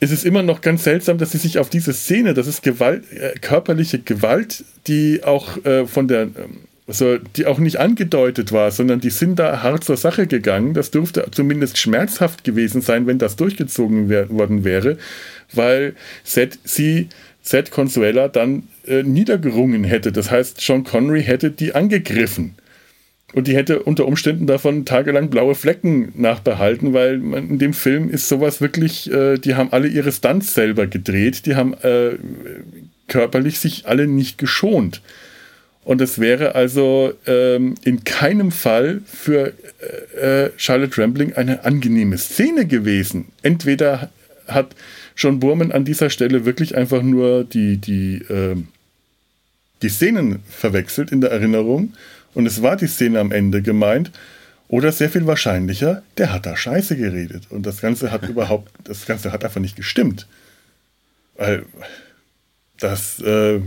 Ist 0.00 0.12
es 0.12 0.24
immer 0.24 0.42
noch 0.42 0.60
ganz 0.60 0.84
seltsam, 0.84 1.18
dass 1.18 1.32
sie 1.32 1.38
sich 1.38 1.58
auf 1.58 1.70
diese 1.70 1.92
Szene, 1.92 2.34
das 2.34 2.46
ist 2.46 2.62
Gewalt, 2.62 3.10
äh, 3.12 3.38
körperliche 3.40 3.98
Gewalt, 3.98 4.64
die 4.86 5.24
auch 5.24 5.64
äh, 5.64 5.86
von 5.86 6.06
der, 6.06 6.22
ähm, 6.22 6.58
also 6.88 7.18
die 7.18 7.44
auch 7.44 7.58
nicht 7.58 7.78
angedeutet 7.78 8.50
war, 8.50 8.70
sondern 8.70 9.00
die 9.00 9.10
sind 9.10 9.38
da 9.38 9.62
hart 9.62 9.84
zur 9.84 9.98
Sache 9.98 10.26
gegangen. 10.26 10.72
Das 10.72 10.90
dürfte 10.90 11.26
zumindest 11.30 11.76
schmerzhaft 11.76 12.44
gewesen 12.44 12.80
sein, 12.80 13.06
wenn 13.06 13.18
das 13.18 13.36
durchgezogen 13.36 14.08
worden 14.30 14.64
wäre, 14.64 14.96
weil 15.52 15.94
Seth, 16.24 16.58
sie, 16.64 17.08
Seth 17.42 17.70
Consuela 17.70 18.28
dann 18.28 18.64
äh, 18.86 19.02
niedergerungen 19.02 19.84
hätte. 19.84 20.12
Das 20.12 20.30
heißt, 20.30 20.62
Sean 20.62 20.82
Connery 20.82 21.22
hätte 21.22 21.50
die 21.50 21.74
angegriffen. 21.74 22.54
Und 23.34 23.46
die 23.46 23.54
hätte 23.54 23.82
unter 23.82 24.06
Umständen 24.06 24.46
davon 24.46 24.86
tagelang 24.86 25.28
blaue 25.28 25.54
Flecken 25.54 26.12
nachbehalten, 26.16 26.94
weil 26.94 27.16
in 27.34 27.58
dem 27.58 27.74
Film 27.74 28.08
ist 28.08 28.26
sowas 28.26 28.62
wirklich, 28.62 29.12
äh, 29.12 29.36
die 29.36 29.54
haben 29.54 29.74
alle 29.74 29.88
ihre 29.88 30.10
Stunts 30.10 30.54
selber 30.54 30.86
gedreht, 30.86 31.44
die 31.44 31.54
haben 31.54 31.74
äh, 31.82 32.12
körperlich 33.06 33.58
sich 33.58 33.86
alle 33.86 34.06
nicht 34.06 34.38
geschont. 34.38 35.02
Und 35.84 36.00
es 36.00 36.18
wäre 36.18 36.54
also 36.54 37.14
ähm, 37.26 37.76
in 37.82 38.04
keinem 38.04 38.52
Fall 38.52 39.00
für 39.06 39.54
äh, 40.16 40.44
äh, 40.46 40.50
Charlotte 40.56 41.00
Rambling 41.00 41.34
eine 41.34 41.64
angenehme 41.64 42.18
Szene 42.18 42.66
gewesen. 42.66 43.26
Entweder 43.42 44.10
hat 44.46 44.74
John 45.16 45.40
Burman 45.40 45.72
an 45.72 45.84
dieser 45.84 46.10
Stelle 46.10 46.44
wirklich 46.44 46.76
einfach 46.76 47.02
nur 47.02 47.44
die, 47.44 47.78
die, 47.78 48.16
äh, 48.28 48.56
die 49.82 49.88
Szenen 49.88 50.40
verwechselt 50.48 51.10
in 51.10 51.20
der 51.20 51.30
Erinnerung 51.30 51.94
und 52.34 52.46
es 52.46 52.62
war 52.62 52.76
die 52.76 52.86
Szene 52.86 53.20
am 53.20 53.32
Ende 53.32 53.62
gemeint. 53.62 54.10
Oder 54.68 54.92
sehr 54.92 55.08
viel 55.08 55.26
wahrscheinlicher, 55.26 56.02
der 56.18 56.32
hat 56.32 56.44
da 56.44 56.54
Scheiße 56.54 56.96
geredet. 56.96 57.44
Und 57.48 57.64
das 57.64 57.80
Ganze 57.80 58.12
hat 58.12 58.22
überhaupt, 58.28 58.70
das 58.84 59.06
Ganze 59.06 59.32
hat 59.32 59.44
einfach 59.44 59.60
nicht 59.60 59.76
gestimmt. 59.76 60.26
Weil 61.36 61.64
das, 62.78 63.18
äh, 63.20 63.60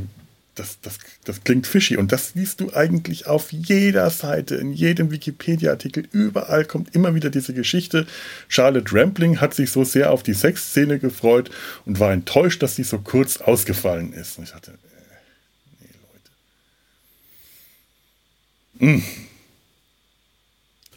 das, 0.55 0.79
das, 0.81 0.99
das 1.23 1.43
klingt 1.43 1.65
fishy. 1.65 1.97
Und 1.97 2.11
das 2.11 2.33
siehst 2.33 2.59
du 2.59 2.73
eigentlich 2.73 3.27
auf 3.27 3.51
jeder 3.51 4.09
Seite, 4.09 4.55
in 4.55 4.73
jedem 4.73 5.11
Wikipedia-Artikel. 5.11 6.07
Überall 6.11 6.65
kommt 6.65 6.93
immer 6.93 7.15
wieder 7.15 7.29
diese 7.29 7.53
Geschichte. 7.53 8.05
Charlotte 8.47 8.93
Rampling 8.93 9.39
hat 9.39 9.53
sich 9.53 9.71
so 9.71 9.83
sehr 9.83 10.11
auf 10.11 10.23
die 10.23 10.33
Sexszene 10.33 10.99
gefreut 10.99 11.49
und 11.85 11.99
war 11.99 12.11
enttäuscht, 12.11 12.61
dass 12.61 12.75
sie 12.75 12.83
so 12.83 12.99
kurz 12.99 13.37
ausgefallen 13.37 14.13
ist. 14.13 14.37
Und 14.37 14.45
ich 14.45 14.51
dachte, 14.51 14.71
äh, 14.71 14.75
nee, 15.79 15.89
Leute. 18.81 18.97
Mm. 18.97 19.03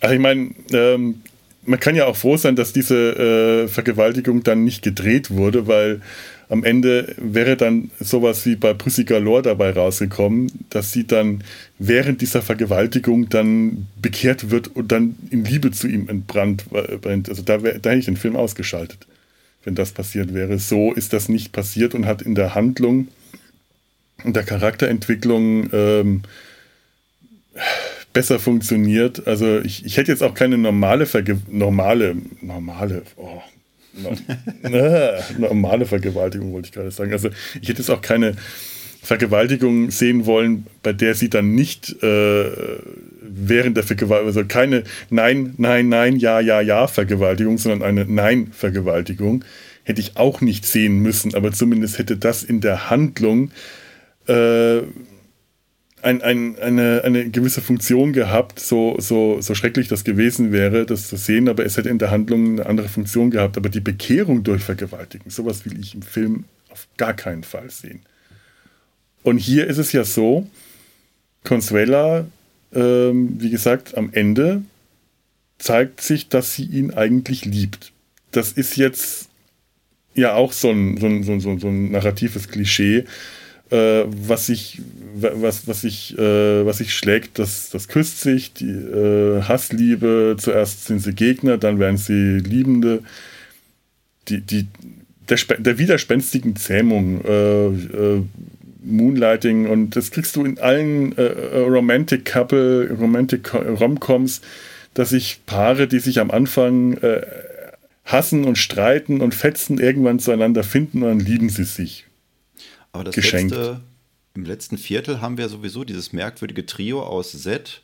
Also 0.01 0.15
ich 0.15 0.21
meine, 0.21 0.51
ähm, 0.73 1.23
man 1.67 1.81
kann 1.81 1.95
ja 1.95 2.07
auch 2.07 2.17
froh 2.17 2.37
sein, 2.37 2.57
dass 2.57 2.73
diese 2.73 3.65
äh, 3.65 3.69
Vergewaltigung 3.69 4.43
dann 4.43 4.65
nicht 4.65 4.83
gedreht 4.83 5.31
wurde, 5.31 5.67
weil 5.67 6.03
am 6.49 6.65
Ende 6.65 7.15
wäre 7.17 7.57
dann 7.57 7.91
sowas 8.01 8.45
wie 8.47 8.57
bei 8.57 8.75
Pussy 8.75 9.05
Galore 9.05 9.43
dabei 9.43 9.71
rausgekommen, 9.71 10.51
dass 10.71 10.93
sie 10.93 11.07
dann 11.07 11.43
während 11.79 12.21
dieser 12.21 12.43
Vergewaltigung 12.43 13.29
dann 13.29 13.87
bekehrt 14.01 14.51
wird 14.51 14.69
und 14.69 14.93
dann 14.93 15.17
in 15.31 15.45
Liebe 15.45 15.71
zu 15.71 15.89
ihm 15.89 16.09
entbrannt 16.09 16.65
brennt. 16.71 17.29
Also 17.29 17.43
da, 17.43 17.63
wär, 17.63 17.79
da 17.79 17.91
hätte 17.91 18.01
ich 18.01 18.05
den 18.07 18.17
Film 18.17 18.37
ausgeschaltet, 18.37 19.07
wenn 19.65 19.75
das 19.75 19.93
passiert 19.93 20.35
wäre. 20.35 20.59
So 20.59 20.93
ist 20.93 21.13
das 21.13 21.29
nicht 21.29 21.53
passiert 21.53 21.95
und 21.95 22.07
hat 22.07 22.23
in 22.23 22.35
der 22.35 22.55
Handlung 22.55 23.09
und 24.23 24.37
der 24.37 24.45
Charakterentwicklung 24.45 25.71
ähm, 25.73 26.23
besser 28.13 28.39
funktioniert. 28.39 29.27
Also 29.27 29.61
ich, 29.61 29.85
ich 29.85 29.97
hätte 29.97 30.13
jetzt 30.13 30.23
auch 30.23 30.35
keine 30.35 30.59
normale 30.59 31.07
Verge 31.07 31.39
normale, 31.49 32.17
normale, 32.41 33.03
oh, 33.17 33.43
normale 35.39 35.87
Vergewaltigung, 35.87 36.53
wollte 36.53 36.67
ich 36.67 36.73
gerade 36.73 36.91
sagen. 36.91 37.13
Also 37.13 37.29
ich 37.61 37.69
hätte 37.69 37.79
jetzt 37.79 37.91
auch 37.91 38.03
keine 38.03 38.35
Vergewaltigung 39.03 39.91
sehen 39.91 40.25
wollen, 40.27 40.67
bei 40.83 40.93
der 40.93 41.15
sie 41.15 41.29
dann 41.29 41.55
nicht 41.55 42.03
äh, 42.03 42.51
während 43.21 43.77
der 43.77 43.85
Vergewaltigung, 43.85 44.29
also 44.29 44.45
keine 44.47 44.85
Nein, 45.11 45.55
Nein, 45.59 45.89
Nein, 45.89 46.17
Ja, 46.17 46.41
Ja, 46.41 46.61
Ja 46.61 46.87
Vergewaltigung, 46.87 47.59
sondern 47.59 47.83
eine 47.83 48.07
Nein-Vergewaltigung, 48.07 49.45
hätte 49.85 50.01
ich 50.01 50.17
auch 50.17 50.41
nicht 50.41 50.65
sehen 50.65 51.01
müssen, 51.01 51.35
aber 51.35 51.53
zumindest 51.53 51.99
hätte 51.99 52.17
das 52.17 52.43
in 52.43 52.61
der 52.61 52.89
Handlung 52.89 53.51
äh, 54.27 54.79
ein, 56.05 56.21
ein, 56.21 56.59
eine, 56.59 57.03
eine 57.03 57.31
gewisse 57.31 57.63
Funktion 57.63 58.13
gehabt, 58.13 58.61
so, 58.61 58.97
so, 58.99 59.41
so 59.41 59.55
schrecklich 59.55 59.89
das 59.89 60.05
gewesen 60.05 60.53
wäre, 60.53 60.85
das 60.85 61.09
zu 61.09 61.17
sehen, 61.17 61.49
aber 61.49 61.65
es 61.65 61.79
hätte 61.79 61.89
in 61.89 61.99
der 61.99 62.11
Handlung 62.11 62.53
eine 62.53 62.67
andere 62.67 62.89
Funktion 62.89 63.31
gehabt. 63.31 63.57
Aber 63.57 63.71
die 63.71 63.81
Bekehrung 63.81 64.43
durch 64.45 64.63
Vergewaltigen, 64.63 65.31
sowas 65.31 65.65
will 65.65 65.81
ich 65.81 65.95
im 65.95 66.03
Film 66.03 66.45
auf 66.69 66.87
gar 66.99 67.15
keinen 67.15 67.43
Fall 67.43 67.71
sehen. 67.71 68.01
Und 69.23 69.39
hier 69.39 69.67
ist 69.67 69.79
es 69.79 69.93
ja 69.93 70.05
so, 70.05 70.47
Consuela, 71.43 72.27
ähm, 72.75 73.37
wie 73.41 73.51
gesagt, 73.51 73.97
am 73.97 74.11
Ende 74.13 74.63
zeigt 75.59 76.03
sich, 76.03 76.29
dass 76.29 76.55
sie 76.55 76.65
ihn 76.65 76.93
eigentlich 76.93 77.47
liebt. 77.47 77.93
Das 78.31 78.53
ist 78.53 78.77
jetzt 78.77 79.31
ja 80.15 80.35
auch 80.35 80.53
so 80.53 80.71
ein, 80.71 80.99
so 80.99 81.07
ein, 81.07 81.23
so 81.23 81.33
ein, 81.33 81.61
so 81.61 81.69
ein 81.69 81.93
narratives 81.93 82.49
Klischee, 82.49 83.05
äh, 83.75 84.05
was 84.07 84.47
sich 84.47 84.81
was, 85.15 85.67
was 85.69 85.81
sich, 85.81 86.19
äh, 86.19 86.67
was 86.67 86.79
sich 86.79 86.95
schlägt, 86.95 87.39
das, 87.39 87.71
das 87.71 87.89
küsst 87.89 88.21
sich, 88.21 88.53
die 88.53 88.71
äh, 88.71 89.43
Hassliebe, 89.43 90.37
zuerst 90.39 90.87
sind 90.87 91.01
sie 91.01 91.15
Gegner, 91.15 91.57
dann 91.57 91.79
werden 91.79 91.97
sie 91.97 92.39
Liebende. 92.39 93.03
Die, 94.29 94.41
die, 94.41 94.67
der, 95.29 95.39
der 95.59 95.79
widerspenstigen 95.79 96.57
Zähmung, 96.57 97.25
äh, 97.25 97.67
äh, 97.67 98.23
Moonlighting 98.83 99.67
und 99.67 99.97
das 99.97 100.11
kriegst 100.11 100.37
du 100.37 100.45
in 100.45 100.59
allen 100.59 101.17
äh, 101.17 101.59
Romantic 101.59 102.25
Couple, 102.27 102.91
Romantic 102.91 103.55
Romcoms, 103.55 104.41
dass 104.93 105.11
sich 105.11 105.41
Paare, 105.47 105.87
die 105.89 106.01
sich 106.01 106.21
am 106.21 106.31
Anfang 106.31 106.99
hassen 108.05 108.45
und 108.45 108.59
streiten 108.59 109.21
und 109.21 109.35
fetzen, 109.35 109.81
irgendwann 109.81 110.21
zueinander 110.21 110.63
finden 110.63 111.03
und 111.03 111.09
dann 111.09 111.21
lieben 111.21 111.49
sie 111.49 111.65
sich. 111.65 112.05
Aber 112.95 113.05
das 113.05 113.17
geschenkt. 113.17 113.53
Letzte, 113.53 113.81
im 114.35 114.45
letzten 114.45 114.79
Viertel 114.79 115.21
haben 115.21 115.37
wir 115.37 115.49
sowieso 115.49 115.83
dieses 115.85 116.13
merkwürdige 116.13 116.65
Trio 116.65 117.03
aus 117.03 117.33
Zed, 117.33 117.83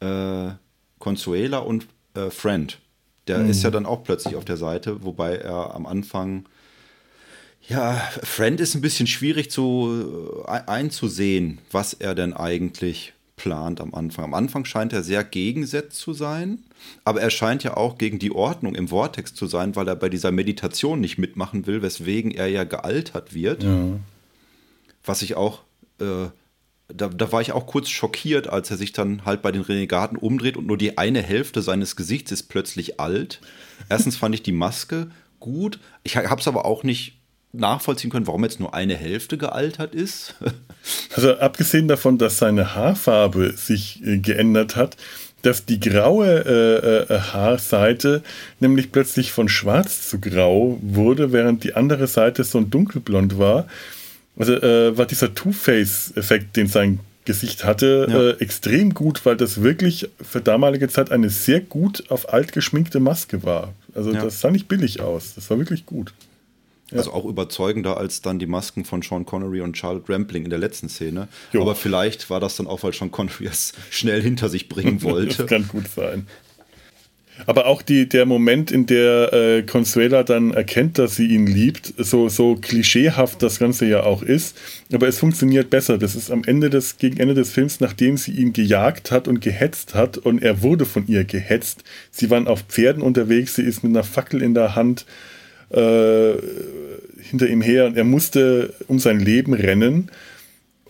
äh, 0.00 0.50
Consuela 0.98 1.58
und 1.58 1.86
äh, 2.14 2.30
Friend. 2.30 2.78
Der 3.26 3.40
mhm. 3.40 3.50
ist 3.50 3.62
ja 3.62 3.70
dann 3.70 3.84
auch 3.84 4.04
plötzlich 4.04 4.36
auf 4.36 4.46
der 4.46 4.56
Seite, 4.56 5.04
wobei 5.04 5.36
er 5.36 5.74
am 5.74 5.84
Anfang 5.84 6.46
ja, 7.68 7.96
Friend 8.22 8.58
ist 8.60 8.74
ein 8.74 8.80
bisschen 8.80 9.06
schwierig 9.06 9.50
zu 9.50 10.44
äh, 10.46 10.50
einzusehen, 10.66 11.58
was 11.70 11.92
er 11.92 12.14
denn 12.14 12.32
eigentlich 12.32 13.12
plant 13.36 13.82
am 13.82 13.94
Anfang. 13.94 14.24
Am 14.24 14.34
Anfang 14.34 14.64
scheint 14.64 14.94
er 14.94 15.02
sehr 15.02 15.24
gegensetzt 15.24 15.98
zu 15.98 16.14
sein, 16.14 16.64
aber 17.04 17.20
er 17.20 17.28
scheint 17.28 17.64
ja 17.64 17.76
auch 17.76 17.98
gegen 17.98 18.18
die 18.18 18.32
Ordnung 18.32 18.74
im 18.74 18.88
Vortex 18.88 19.34
zu 19.34 19.46
sein, 19.46 19.76
weil 19.76 19.88
er 19.88 19.96
bei 19.96 20.08
dieser 20.08 20.32
Meditation 20.32 21.00
nicht 21.00 21.18
mitmachen 21.18 21.66
will, 21.66 21.82
weswegen 21.82 22.30
er 22.30 22.46
ja 22.46 22.64
gealtert 22.64 23.34
wird. 23.34 23.62
Ja 23.62 23.98
was 25.08 25.22
ich 25.22 25.34
auch, 25.34 25.62
äh, 26.00 26.26
da, 26.88 27.08
da 27.08 27.32
war 27.32 27.40
ich 27.40 27.52
auch 27.52 27.66
kurz 27.66 27.88
schockiert, 27.88 28.48
als 28.48 28.70
er 28.70 28.76
sich 28.76 28.92
dann 28.92 29.24
halt 29.24 29.42
bei 29.42 29.52
den 29.52 29.62
Renegaten 29.62 30.16
umdreht 30.16 30.56
und 30.56 30.66
nur 30.66 30.78
die 30.78 30.96
eine 30.96 31.22
Hälfte 31.22 31.62
seines 31.62 31.96
Gesichts 31.96 32.32
ist 32.32 32.44
plötzlich 32.44 33.00
alt. 33.00 33.40
Erstens 33.88 34.16
fand 34.16 34.34
ich 34.34 34.42
die 34.42 34.52
Maske 34.52 35.10
gut. 35.40 35.78
Ich 36.02 36.16
habe 36.16 36.40
es 36.40 36.48
aber 36.48 36.64
auch 36.64 36.82
nicht 36.82 37.18
nachvollziehen 37.52 38.10
können, 38.10 38.26
warum 38.26 38.44
jetzt 38.44 38.60
nur 38.60 38.74
eine 38.74 38.94
Hälfte 38.94 39.38
gealtert 39.38 39.94
ist. 39.94 40.34
also 41.14 41.36
abgesehen 41.38 41.88
davon, 41.88 42.18
dass 42.18 42.38
seine 42.38 42.74
Haarfarbe 42.74 43.54
sich 43.56 44.02
äh, 44.04 44.18
geändert 44.18 44.76
hat, 44.76 44.96
dass 45.42 45.64
die 45.64 45.80
graue 45.80 46.44
äh, 46.44 47.14
äh, 47.14 47.20
Haarseite 47.20 48.22
nämlich 48.60 48.92
plötzlich 48.92 49.30
von 49.32 49.48
schwarz 49.48 50.08
zu 50.08 50.20
grau 50.20 50.78
wurde, 50.82 51.32
während 51.32 51.64
die 51.64 51.74
andere 51.74 52.06
Seite 52.06 52.44
so 52.44 52.58
ein 52.58 52.70
dunkelblond 52.70 53.38
war. 53.38 53.66
Also 54.38 54.54
äh, 54.54 54.96
war 54.96 55.06
dieser 55.06 55.34
Two-Face-Effekt, 55.34 56.56
den 56.56 56.68
sein 56.68 57.00
Gesicht 57.24 57.64
hatte, 57.64 58.06
ja. 58.08 58.20
äh, 58.20 58.30
extrem 58.42 58.94
gut, 58.94 59.26
weil 59.26 59.36
das 59.36 59.60
wirklich 59.62 60.08
für 60.22 60.40
damalige 60.40 60.88
Zeit 60.88 61.10
eine 61.10 61.28
sehr 61.28 61.60
gut 61.60 62.10
auf 62.10 62.32
alt 62.32 62.52
geschminkte 62.52 63.00
Maske 63.00 63.42
war. 63.42 63.74
Also 63.94 64.12
ja. 64.12 64.22
das 64.22 64.40
sah 64.40 64.50
nicht 64.50 64.66
billig 64.66 65.00
aus. 65.02 65.34
Das 65.34 65.50
war 65.50 65.58
wirklich 65.58 65.84
gut. 65.84 66.14
Ja. 66.90 66.98
Also 66.98 67.12
auch 67.12 67.26
überzeugender 67.26 67.98
als 67.98 68.22
dann 68.22 68.38
die 68.38 68.46
Masken 68.46 68.86
von 68.86 69.02
Sean 69.02 69.26
Connery 69.26 69.60
und 69.60 69.76
Charlotte 69.76 70.10
Rampling 70.10 70.44
in 70.44 70.50
der 70.50 70.58
letzten 70.58 70.88
Szene. 70.88 71.28
Jo. 71.52 71.60
Aber 71.60 71.74
vielleicht 71.74 72.30
war 72.30 72.40
das 72.40 72.56
dann 72.56 72.66
auch, 72.66 72.82
weil 72.82 72.94
Sean 72.94 73.10
Connery 73.10 73.44
es 73.46 73.74
schnell 73.90 74.22
hinter 74.22 74.48
sich 74.48 74.70
bringen 74.70 75.02
wollte. 75.02 75.36
das 75.36 75.46
kann 75.48 75.68
gut 75.68 75.88
sein. 75.94 76.26
Aber 77.46 77.66
auch 77.66 77.82
die, 77.82 78.08
der 78.08 78.26
Moment, 78.26 78.70
in 78.70 78.86
der 78.86 79.32
äh, 79.32 79.62
Consuela 79.62 80.22
dann 80.22 80.52
erkennt, 80.52 80.98
dass 80.98 81.16
sie 81.16 81.26
ihn 81.28 81.46
liebt, 81.46 81.94
so, 81.96 82.28
so 82.28 82.56
klischeehaft 82.56 83.42
das 83.42 83.58
Ganze 83.58 83.86
ja 83.86 84.02
auch 84.02 84.22
ist, 84.22 84.56
aber 84.92 85.08
es 85.08 85.18
funktioniert 85.18 85.70
besser. 85.70 85.98
Das 85.98 86.14
ist 86.14 86.30
am 86.30 86.44
Ende 86.44 86.70
des, 86.70 86.98
gegen 86.98 87.18
Ende 87.18 87.34
des 87.34 87.50
Films, 87.50 87.80
nachdem 87.80 88.16
sie 88.16 88.32
ihn 88.32 88.52
gejagt 88.52 89.10
hat 89.10 89.28
und 89.28 89.40
gehetzt 89.40 89.94
hat 89.94 90.18
und 90.18 90.42
er 90.42 90.62
wurde 90.62 90.84
von 90.84 91.06
ihr 91.06 91.24
gehetzt. 91.24 91.84
Sie 92.10 92.30
waren 92.30 92.48
auf 92.48 92.62
Pferden 92.62 93.02
unterwegs, 93.02 93.54
sie 93.54 93.62
ist 93.62 93.82
mit 93.82 93.92
einer 93.92 94.04
Fackel 94.04 94.42
in 94.42 94.54
der 94.54 94.74
Hand 94.74 95.06
äh, 95.70 96.32
hinter 97.20 97.48
ihm 97.48 97.62
her 97.62 97.86
und 97.86 97.96
er 97.96 98.04
musste 98.04 98.74
um 98.88 98.98
sein 98.98 99.20
Leben 99.20 99.54
rennen 99.54 100.10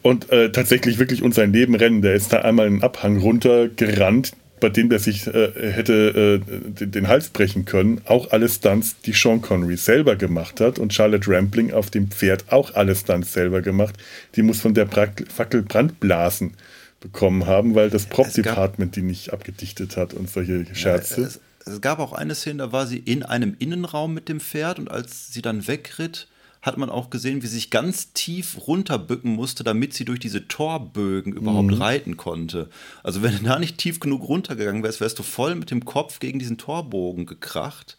und 0.02 0.30
äh, 0.30 0.50
tatsächlich 0.50 0.98
wirklich 0.98 1.22
um 1.22 1.32
sein 1.32 1.52
Leben 1.52 1.74
rennen. 1.74 2.02
Der 2.02 2.14
ist 2.14 2.32
da 2.32 2.38
einmal 2.38 2.66
einen 2.66 2.82
Abhang 2.82 3.18
runtergerannt 3.18 4.32
bei 4.60 4.68
dem 4.68 4.89
der 4.89 4.98
sich 4.98 5.26
äh, 5.26 5.72
hätte 5.72 6.40
äh, 6.43 6.86
den 6.86 7.09
Hals 7.09 7.28
brechen 7.28 7.64
können, 7.64 8.01
auch 8.05 8.30
alle 8.30 8.48
Stunts, 8.48 8.97
die 9.01 9.12
Sean 9.12 9.40
Connery 9.40 9.76
selber 9.76 10.16
gemacht 10.16 10.60
hat 10.60 10.78
und 10.78 10.93
Charlotte 10.93 11.30
Rampling 11.30 11.72
auf 11.72 11.90
dem 11.90 12.10
Pferd 12.10 12.52
auch 12.52 12.74
alle 12.74 12.94
Stunts 12.94 13.32
selber 13.32 13.62
gemacht. 13.62 13.97
Die 14.36 14.43
muss 14.43 14.60
von 14.60 14.74
der 14.74 14.89
Fackel 14.89 15.62
Brandblasen 15.62 16.55
bekommen 17.01 17.47
haben, 17.47 17.74
weil 17.74 17.90
das 17.90 18.06
Prop-Department 18.06 18.97
die 18.97 19.02
nicht 19.02 19.32
abgedichtet 19.32 19.97
hat 19.97 20.14
und 20.14 20.28
solche 20.28 20.66
Scherze. 20.74 21.20
Ja, 21.20 21.26
es, 21.26 21.40
es, 21.64 21.80
gab 21.80 21.98
auch 22.01 22.12
eine 22.12 22.35
Szene, 22.35 22.59
da 22.59 22.72
war 22.72 22.86
sie 22.86 22.98
in 22.98 23.22
einem 23.22 23.55
Innenraum 23.59 24.14
mit 24.14 24.28
dem 24.28 24.40
Pferd 24.40 24.78
und 24.78 24.90
als 24.90 25.32
sie 25.32 25.43
dann 25.43 25.68
wegritt, 25.68 26.28
hat 26.62 26.76
man 26.76 26.90
auch 26.90 27.10
gesehen, 27.10 27.43
wie 27.43 27.47
sie 27.47 27.56
sich 27.56 27.70
ganz 27.70 28.12
tief 28.12 28.66
runterbücken 28.66 29.32
musste, 29.32 29.64
damit 29.64 29.94
sie 29.94 30.05
durch 30.05 30.18
diese 30.18 30.48
Torbögen 30.48 31.32
überhaupt 31.32 31.70
mhm. 31.70 31.82
reiten 31.82 32.16
konnte. 32.16 32.68
Also 33.02 33.22
wenn 33.22 33.36
du 33.36 33.44
da 33.44 33.59
nicht 33.59 33.78
tief 33.78 34.01
genug 34.01 34.28
runtergegangen 34.28 34.82
wärst, 34.82 35.01
wärst 35.01 35.18
du 35.18 35.22
voll 35.22 35.55
mit 35.55 35.70
dem 35.70 35.85
Kopf 35.85 36.18
gegen 36.18 36.39
diesen 36.39 36.59
Torbogen 36.59 37.26
gekracht. 37.26 37.97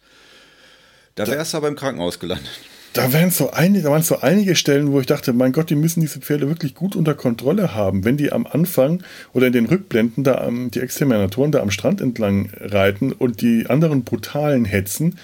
Da 1.14 1.26
wärst 1.26 1.52
du 1.52 1.58
aber 1.58 1.68
im 1.68 1.76
Krankenhaus 1.76 2.18
gelandet. 2.18 2.50
Da, 2.92 3.12
wären 3.12 3.30
so 3.30 3.52
einige, 3.52 3.84
da 3.84 3.90
waren 3.90 4.02
so 4.02 4.20
einige 4.20 4.56
Stellen, 4.56 4.90
wo 4.90 5.00
ich 5.00 5.06
dachte, 5.06 5.32
mein 5.32 5.52
Gott, 5.52 5.70
die 5.70 5.76
müssen 5.76 6.00
diese 6.00 6.18
Pferde 6.18 6.48
wirklich 6.48 6.74
gut 6.74 6.96
unter 6.96 7.14
Kontrolle 7.14 7.72
haben. 7.72 8.04
Wenn 8.04 8.16
die 8.16 8.32
am 8.32 8.48
Anfang 8.48 9.04
oder 9.32 9.46
in 9.46 9.52
den 9.52 9.66
Rückblenden 9.66 10.24
da 10.24 10.38
am, 10.38 10.72
die 10.72 10.80
Exterminatoren 10.80 11.52
da 11.52 11.60
am 11.60 11.70
Strand 11.70 12.00
entlang 12.00 12.50
reiten 12.58 13.12
und 13.12 13.42
die 13.42 13.66
anderen 13.68 14.02
brutalen 14.02 14.64
hetzen, 14.64 15.18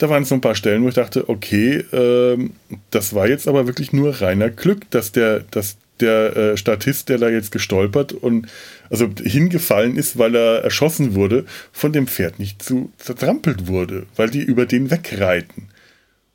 da 0.00 0.08
waren 0.08 0.24
so 0.24 0.34
ein 0.34 0.40
paar 0.40 0.54
Stellen, 0.54 0.82
wo 0.82 0.88
ich 0.88 0.94
dachte, 0.94 1.28
okay, 1.28 1.84
ähm, 1.92 2.52
das 2.90 3.14
war 3.14 3.28
jetzt 3.28 3.46
aber 3.46 3.66
wirklich 3.66 3.92
nur 3.92 4.22
reiner 4.22 4.48
Glück, 4.48 4.90
dass 4.90 5.12
der, 5.12 5.40
dass 5.50 5.76
der 6.00 6.36
äh, 6.36 6.56
Statist, 6.56 7.10
der 7.10 7.18
da 7.18 7.28
jetzt 7.28 7.52
gestolpert 7.52 8.14
und 8.14 8.46
also 8.88 9.10
hingefallen 9.22 9.96
ist, 9.96 10.16
weil 10.16 10.34
er 10.34 10.64
erschossen 10.64 11.14
wurde, 11.14 11.44
von 11.70 11.92
dem 11.92 12.06
Pferd 12.06 12.38
nicht 12.38 12.62
zu 12.62 12.90
zertrampelt 12.96 13.66
wurde, 13.66 14.06
weil 14.16 14.30
die 14.30 14.40
über 14.40 14.64
den 14.64 14.90
wegreiten. 14.90 15.68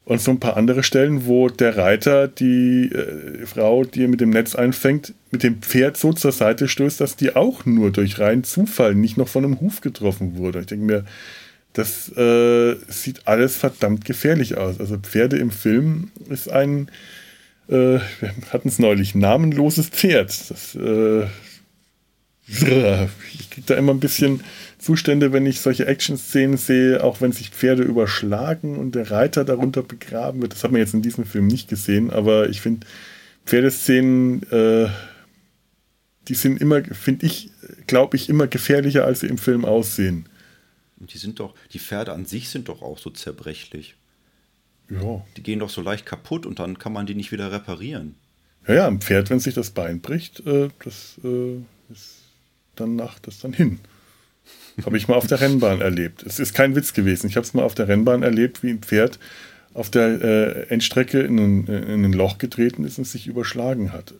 Und 0.03 0.21
so 0.21 0.29
ein 0.29 0.39
paar 0.39 0.57
andere 0.57 0.83
Stellen, 0.83 1.25
wo 1.25 1.49
der 1.49 1.75
Reiter 1.75 2.27
die 2.27 2.91
äh, 2.91 3.47
Frau, 3.47 3.83
die 3.83 4.03
er 4.03 4.07
mit 4.07 4.21
dem 4.21 4.29
Netz 4.29 4.53
einfängt, 4.53 5.15
mit 5.31 5.41
dem 5.41 5.63
Pferd 5.63 5.97
so 5.97 6.13
zur 6.13 6.31
Seite 6.31 6.67
stößt, 6.67 7.01
dass 7.01 7.15
die 7.15 7.35
auch 7.35 7.65
nur 7.65 7.89
durch 7.89 8.19
reinen 8.19 8.43
Zufall 8.43 8.93
nicht 8.93 9.17
noch 9.17 9.27
von 9.27 9.43
einem 9.43 9.59
Huf 9.59 9.81
getroffen 9.81 10.37
wurde. 10.37 10.59
Ich 10.59 10.67
denke 10.67 10.85
mir, 10.85 11.05
das 11.75 12.09
äh, 12.17 12.77
sieht 12.87 13.27
alles 13.27 13.57
verdammt 13.57 14.05
gefährlich 14.05 14.57
aus. 14.57 14.79
Also 14.79 14.97
Pferde 14.97 15.37
im 15.37 15.51
Film 15.51 16.09
ist 16.29 16.49
ein, 16.49 16.87
äh, 17.67 17.99
wir 18.19 18.33
hatten 18.49 18.69
es 18.69 18.79
neulich, 18.79 19.13
namenloses 19.13 19.89
Pferd. 19.89 20.29
Das, 20.49 20.73
äh, 20.75 21.25
ich 23.33 23.49
kriege 23.49 23.65
da 23.65 23.75
immer 23.75 23.93
ein 23.93 23.99
bisschen 23.99 24.41
Zustände, 24.79 25.33
wenn 25.33 25.45
ich 25.45 25.59
solche 25.59 25.85
Action-Szenen 25.85 26.55
sehe, 26.55 27.03
auch 27.03 27.19
wenn 27.19 27.33
sich 27.33 27.49
Pferde 27.49 27.83
überschlagen 27.83 28.77
und 28.77 28.95
der 28.95 29.11
Reiter 29.11 29.43
darunter 29.43 29.83
begraben 29.83 30.41
wird. 30.41 30.53
Das 30.53 30.63
hat 30.63 30.71
man 30.71 30.79
jetzt 30.79 30.93
in 30.93 31.01
diesem 31.01 31.25
Film 31.25 31.47
nicht 31.47 31.67
gesehen, 31.67 32.09
aber 32.09 32.49
ich 32.49 32.61
finde 32.61 32.87
Pferdeszenen, 33.45 34.43
äh, 34.49 34.87
die 36.29 36.35
sind 36.35 36.61
immer, 36.61 36.81
finde 36.83 37.25
ich, 37.25 37.49
glaube 37.85 38.15
ich, 38.15 38.29
immer 38.29 38.47
gefährlicher, 38.47 39.03
als 39.03 39.19
sie 39.19 39.27
im 39.27 39.37
Film 39.37 39.65
aussehen. 39.65 40.29
Und 40.99 41.13
die 41.13 41.17
sind 41.17 41.39
doch, 41.39 41.53
die 41.73 41.79
Pferde 41.79 42.13
an 42.13 42.25
sich 42.25 42.49
sind 42.49 42.69
doch 42.69 42.81
auch 42.81 42.97
so 42.97 43.09
zerbrechlich. 43.09 43.95
Ja. 44.89 45.25
Die 45.35 45.43
gehen 45.43 45.59
doch 45.59 45.69
so 45.69 45.81
leicht 45.81 46.05
kaputt 46.05 46.45
und 46.45 46.59
dann 46.59 46.77
kann 46.79 46.93
man 46.93 47.05
die 47.05 47.15
nicht 47.15 47.31
wieder 47.31 47.51
reparieren. 47.51 48.15
Ja, 48.67 48.73
ja, 48.73 48.87
ein 48.87 49.01
Pferd, 49.01 49.29
wenn 49.29 49.39
sich 49.39 49.53
das 49.53 49.71
Bein 49.71 50.01
bricht, 50.01 50.45
äh, 50.45 50.69
das 50.83 51.19
äh, 51.23 51.57
ist 51.91 52.21
dann 52.75 52.95
nach 52.95 53.19
das 53.19 53.39
dann 53.39 53.53
hin. 53.53 53.79
Habe 54.85 54.97
ich 54.97 55.07
mal 55.07 55.15
auf 55.15 55.27
der 55.27 55.41
Rennbahn 55.41 55.81
erlebt. 55.81 56.23
Es 56.23 56.39
ist 56.39 56.53
kein 56.53 56.75
Witz 56.75 56.93
gewesen. 56.93 57.27
Ich 57.27 57.35
habe 57.35 57.45
es 57.45 57.53
mal 57.53 57.63
auf 57.63 57.75
der 57.75 57.87
Rennbahn 57.87 58.23
erlebt, 58.23 58.61
wie 58.61 58.69
ein 58.71 58.81
Pferd 58.81 59.19
auf 59.73 59.89
der 59.89 60.21
äh, 60.21 60.67
Endstrecke 60.67 61.21
in 61.21 61.39
ein, 61.39 61.67
in 61.67 62.05
ein 62.05 62.13
Loch 62.13 62.37
getreten 62.37 62.85
ist 62.85 62.97
und 62.97 63.05
sich 63.05 63.27
überschlagen 63.27 63.91
hat 63.91 64.13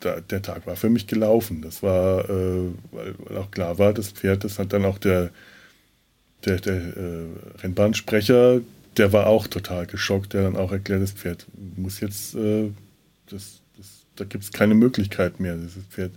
da, 0.00 0.20
der 0.20 0.42
Tag 0.42 0.66
war 0.66 0.76
für 0.76 0.90
mich 0.90 1.06
gelaufen. 1.06 1.62
Das 1.62 1.82
war, 1.82 2.28
äh, 2.28 2.68
weil, 2.90 3.14
weil, 3.18 3.36
auch 3.36 3.50
klar 3.50 3.78
war, 3.78 3.92
das 3.92 4.10
Pferd, 4.10 4.44
das 4.44 4.58
hat 4.58 4.72
dann 4.72 4.84
auch 4.84 4.98
der, 4.98 5.30
der, 6.44 6.56
der 6.60 6.74
äh, 6.74 7.26
Rennbahnsprecher, 7.62 8.60
der 8.96 9.12
war 9.12 9.26
auch 9.26 9.46
total 9.46 9.86
geschockt, 9.86 10.32
der 10.32 10.42
dann 10.42 10.56
auch 10.56 10.72
erklärt, 10.72 11.02
das 11.02 11.12
Pferd 11.12 11.46
muss 11.76 12.00
jetzt, 12.00 12.34
äh, 12.34 12.70
das, 13.26 13.60
das, 13.76 14.06
da 14.16 14.24
gibt 14.24 14.44
es 14.44 14.52
keine 14.52 14.74
Möglichkeit 14.74 15.40
mehr. 15.40 15.56
Das 15.56 15.72
Pferd 15.90 16.12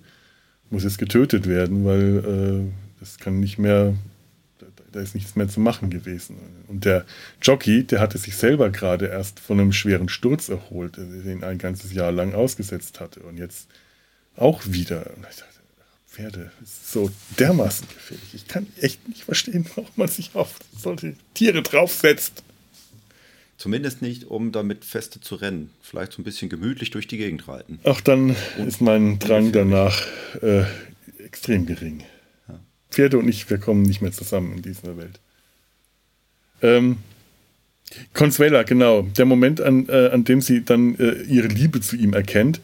muss 0.69 0.83
jetzt 0.83 0.97
getötet 0.97 1.47
werden, 1.47 1.85
weil 1.85 2.17
äh, 2.65 2.99
das 2.99 3.19
kann 3.19 3.39
nicht 3.39 3.59
mehr, 3.59 3.95
da, 4.93 5.01
ist 5.01 5.15
nichts 5.15 5.35
mehr 5.35 5.49
zu 5.49 5.59
machen 5.59 5.89
gewesen. 5.89 6.37
Und 6.67 6.85
der 6.85 7.05
Jockey, 7.41 7.83
der 7.83 7.99
hatte 7.99 8.17
sich 8.17 8.35
selber 8.35 8.69
gerade 8.69 9.07
erst 9.07 9.39
von 9.39 9.59
einem 9.59 9.73
schweren 9.73 10.09
Sturz 10.09 10.49
erholt, 10.49 10.97
den 10.97 11.43
ein 11.43 11.57
ganzes 11.57 11.93
Jahr 11.93 12.11
lang 12.11 12.33
ausgesetzt 12.33 12.99
hatte. 12.99 13.19
Und 13.21 13.37
jetzt 13.37 13.67
auch 14.35 14.61
wieder. 14.65 15.07
Und 15.15 15.25
ich 15.29 15.37
dachte, 15.37 15.53
Pferde 16.13 16.51
ist 16.61 16.91
so 16.91 17.09
dermaßen 17.39 17.87
gefährlich. 17.87 18.33
Ich 18.33 18.47
kann 18.47 18.67
echt 18.79 19.07
nicht 19.07 19.23
verstehen, 19.23 19.65
warum 19.75 19.89
man 19.95 20.07
sich 20.07 20.35
auf 20.35 20.59
solche 20.77 21.15
Tiere 21.33 21.63
draufsetzt. 21.63 22.43
Zumindest 23.57 24.01
nicht, 24.03 24.25
um 24.25 24.51
damit 24.51 24.85
feste 24.85 25.21
zu 25.21 25.35
rennen. 25.35 25.71
Vielleicht 25.81 26.11
so 26.11 26.21
ein 26.21 26.23
bisschen 26.23 26.49
gemütlich 26.49 26.91
durch 26.91 27.07
die 27.07 27.17
Gegend 27.17 27.47
reiten. 27.47 27.79
Ach, 27.83 27.99
dann 28.01 28.35
und 28.57 28.67
ist 28.67 28.81
mein 28.81 29.17
Drang 29.17 29.51
danach 29.51 30.05
äh, 30.41 30.65
extrem 31.23 31.65
gering. 31.65 32.03
Pferde 32.93 33.17
und 33.17 33.27
ich, 33.27 33.49
wir 33.49 33.57
kommen 33.57 33.83
nicht 33.83 34.01
mehr 34.01 34.11
zusammen 34.11 34.57
in 34.57 34.61
dieser 34.61 34.97
Welt. 34.97 35.19
Ähm, 36.61 36.97
Consuela, 38.13 38.63
genau. 38.63 39.03
Der 39.03 39.25
Moment, 39.25 39.61
an, 39.61 39.87
äh, 39.89 40.09
an 40.09 40.23
dem 40.23 40.41
sie 40.41 40.63
dann 40.63 40.95
äh, 40.97 41.21
ihre 41.23 41.47
Liebe 41.47 41.81
zu 41.81 41.95
ihm 41.95 42.13
erkennt 42.13 42.59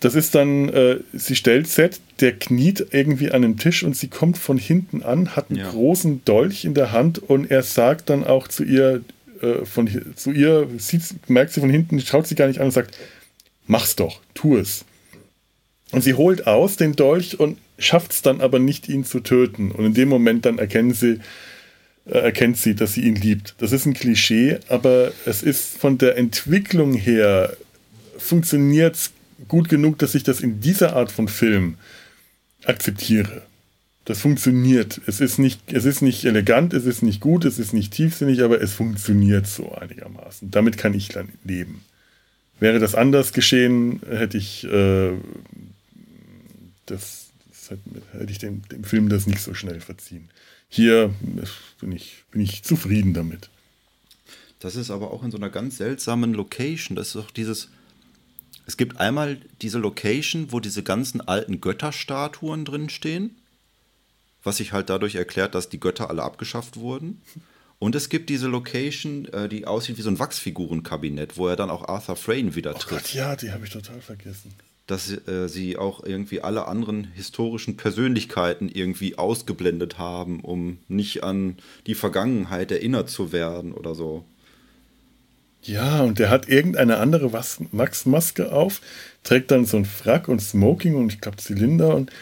das 0.00 0.14
ist 0.14 0.34
dann, 0.34 0.68
äh, 0.68 0.98
sie 1.14 1.36
stellt 1.36 1.68
Set, 1.68 2.00
der 2.20 2.32
kniet 2.32 2.88
irgendwie 2.90 3.30
an 3.30 3.42
dem 3.42 3.58
Tisch 3.58 3.82
und 3.82 3.96
sie 3.96 4.08
kommt 4.08 4.36
von 4.36 4.58
hinten 4.58 5.02
an, 5.02 5.34
hat 5.34 5.50
einen 5.50 5.60
ja. 5.60 5.70
großen 5.70 6.24
Dolch 6.24 6.64
in 6.64 6.74
der 6.74 6.92
Hand 6.92 7.18
und 7.18 7.50
er 7.50 7.62
sagt 7.62 8.10
dann 8.10 8.24
auch 8.24 8.46
zu 8.46 8.62
ihr, 8.62 9.02
äh, 9.40 9.64
von, 9.64 9.88
zu 10.14 10.32
ihr, 10.32 10.68
sieht, 10.76 11.02
merkt 11.28 11.52
sie 11.52 11.60
von 11.60 11.70
hinten, 11.70 11.98
schaut 12.00 12.26
sie 12.26 12.34
gar 12.34 12.46
nicht 12.46 12.60
an 12.60 12.66
und 12.66 12.72
sagt, 12.72 12.96
mach's 13.66 13.96
doch, 13.96 14.20
tu 14.34 14.56
es. 14.56 14.84
Und 15.92 16.02
sie 16.02 16.14
holt 16.14 16.46
aus 16.46 16.76
den 16.76 16.94
Dolch 16.94 17.40
und 17.40 17.58
schafft 17.78 18.12
es 18.12 18.22
dann 18.22 18.40
aber 18.40 18.58
nicht, 18.58 18.88
ihn 18.88 19.04
zu 19.04 19.20
töten. 19.20 19.70
Und 19.70 19.84
in 19.84 19.94
dem 19.94 20.08
Moment 20.08 20.46
dann 20.46 20.58
erkennen 20.58 20.94
sie, 20.94 21.20
äh, 22.06 22.18
erkennt 22.18 22.56
sie, 22.56 22.74
dass 22.74 22.94
sie 22.94 23.02
ihn 23.02 23.16
liebt. 23.16 23.54
Das 23.58 23.72
ist 23.72 23.86
ein 23.86 23.94
Klischee, 23.94 24.58
aber 24.68 25.12
es 25.24 25.42
ist 25.42 25.76
von 25.78 25.98
der 25.98 26.16
Entwicklung 26.16 26.94
her 26.94 27.56
funktioniert 28.18 28.96
es 28.96 29.10
gut 29.48 29.68
genug, 29.68 29.98
dass 29.98 30.14
ich 30.14 30.22
das 30.22 30.40
in 30.40 30.60
dieser 30.60 30.96
Art 30.96 31.12
von 31.12 31.28
Film 31.28 31.76
akzeptiere. 32.64 33.42
Das 34.06 34.20
funktioniert. 34.20 35.00
Es 35.06 35.20
ist 35.20 35.38
nicht, 35.38 35.72
es 35.72 35.84
ist 35.84 36.00
nicht 36.00 36.24
elegant, 36.24 36.72
es 36.72 36.86
ist 36.86 37.02
nicht 37.02 37.20
gut, 37.20 37.44
es 37.44 37.58
ist 37.58 37.72
nicht 37.72 37.92
tiefsinnig, 37.92 38.42
aber 38.42 38.60
es 38.62 38.72
funktioniert 38.72 39.48
so 39.48 39.72
einigermaßen. 39.72 40.50
Damit 40.50 40.78
kann 40.78 40.94
ich 40.94 41.08
dann 41.08 41.28
leben. 41.44 41.84
Wäre 42.60 42.78
das 42.78 42.94
anders 42.94 43.32
geschehen, 43.32 44.00
hätte 44.08 44.38
ich 44.38 44.64
äh, 44.64 45.10
das, 46.86 47.25
das 47.68 47.78
hätte 48.12 48.32
ich 48.32 48.38
dem, 48.38 48.62
dem, 48.68 48.84
Film 48.84 49.08
das 49.08 49.26
nicht 49.26 49.40
so 49.40 49.54
schnell 49.54 49.80
verziehen. 49.80 50.28
Hier 50.68 51.14
bin 51.80 51.92
ich, 51.92 52.24
bin 52.30 52.40
ich 52.40 52.62
zufrieden 52.62 53.14
damit. 53.14 53.50
Das 54.58 54.76
ist 54.76 54.90
aber 54.90 55.12
auch 55.12 55.22
in 55.22 55.30
so 55.30 55.36
einer 55.36 55.50
ganz 55.50 55.76
seltsamen 55.76 56.34
Location. 56.34 56.96
Das 56.96 57.08
ist 57.08 57.16
auch 57.16 57.30
dieses, 57.30 57.68
es 58.66 58.76
gibt 58.76 58.98
einmal 58.98 59.38
diese 59.62 59.78
Location, 59.78 60.50
wo 60.50 60.60
diese 60.60 60.82
ganzen 60.82 61.20
alten 61.20 61.60
Götterstatuen 61.60 62.64
drin 62.64 62.88
stehen, 62.88 63.36
was 64.42 64.56
sich 64.58 64.72
halt 64.72 64.90
dadurch 64.90 65.14
erklärt, 65.14 65.54
dass 65.54 65.68
die 65.68 65.80
Götter 65.80 66.10
alle 66.10 66.22
abgeschafft 66.22 66.76
wurden. 66.76 67.20
Und 67.78 67.94
es 67.94 68.08
gibt 68.08 68.30
diese 68.30 68.48
Location, 68.48 69.26
äh, 69.32 69.48
die 69.48 69.66
aussieht 69.66 69.98
wie 69.98 70.02
so 70.02 70.10
ein 70.10 70.18
Wachsfigurenkabinett, 70.18 71.36
wo 71.36 71.46
er 71.46 71.56
dann 71.56 71.70
auch 71.70 71.86
Arthur 71.86 72.16
Frayne 72.16 72.54
wieder 72.54 72.74
oh 72.74 72.78
trifft. 72.78 73.04
Gott, 73.04 73.14
ja, 73.14 73.36
die 73.36 73.52
habe 73.52 73.66
ich 73.66 73.70
total 73.70 74.00
vergessen. 74.00 74.54
Dass 74.86 75.10
äh, 75.10 75.48
sie 75.48 75.76
auch 75.76 76.04
irgendwie 76.04 76.42
alle 76.42 76.68
anderen 76.68 77.04
historischen 77.14 77.76
Persönlichkeiten 77.76 78.68
irgendwie 78.68 79.18
ausgeblendet 79.18 79.98
haben, 79.98 80.40
um 80.40 80.78
nicht 80.88 81.24
an 81.24 81.56
die 81.86 81.94
Vergangenheit 81.94 82.70
erinnert 82.70 83.10
zu 83.10 83.32
werden 83.32 83.72
oder 83.72 83.94
so. 83.94 84.24
Ja, 85.62 86.02
und 86.02 86.20
der 86.20 86.30
hat 86.30 86.48
irgendeine 86.48 86.98
andere 86.98 87.32
Wachsmaske 87.32 88.52
auf, 88.52 88.80
trägt 89.24 89.50
dann 89.50 89.64
so 89.64 89.76
ein 89.76 89.84
Frack 89.84 90.28
und 90.28 90.40
Smoking 90.40 90.94
und 90.94 91.12
ich 91.12 91.20
glaube 91.20 91.38
Zylinder 91.38 91.94
und 91.94 92.12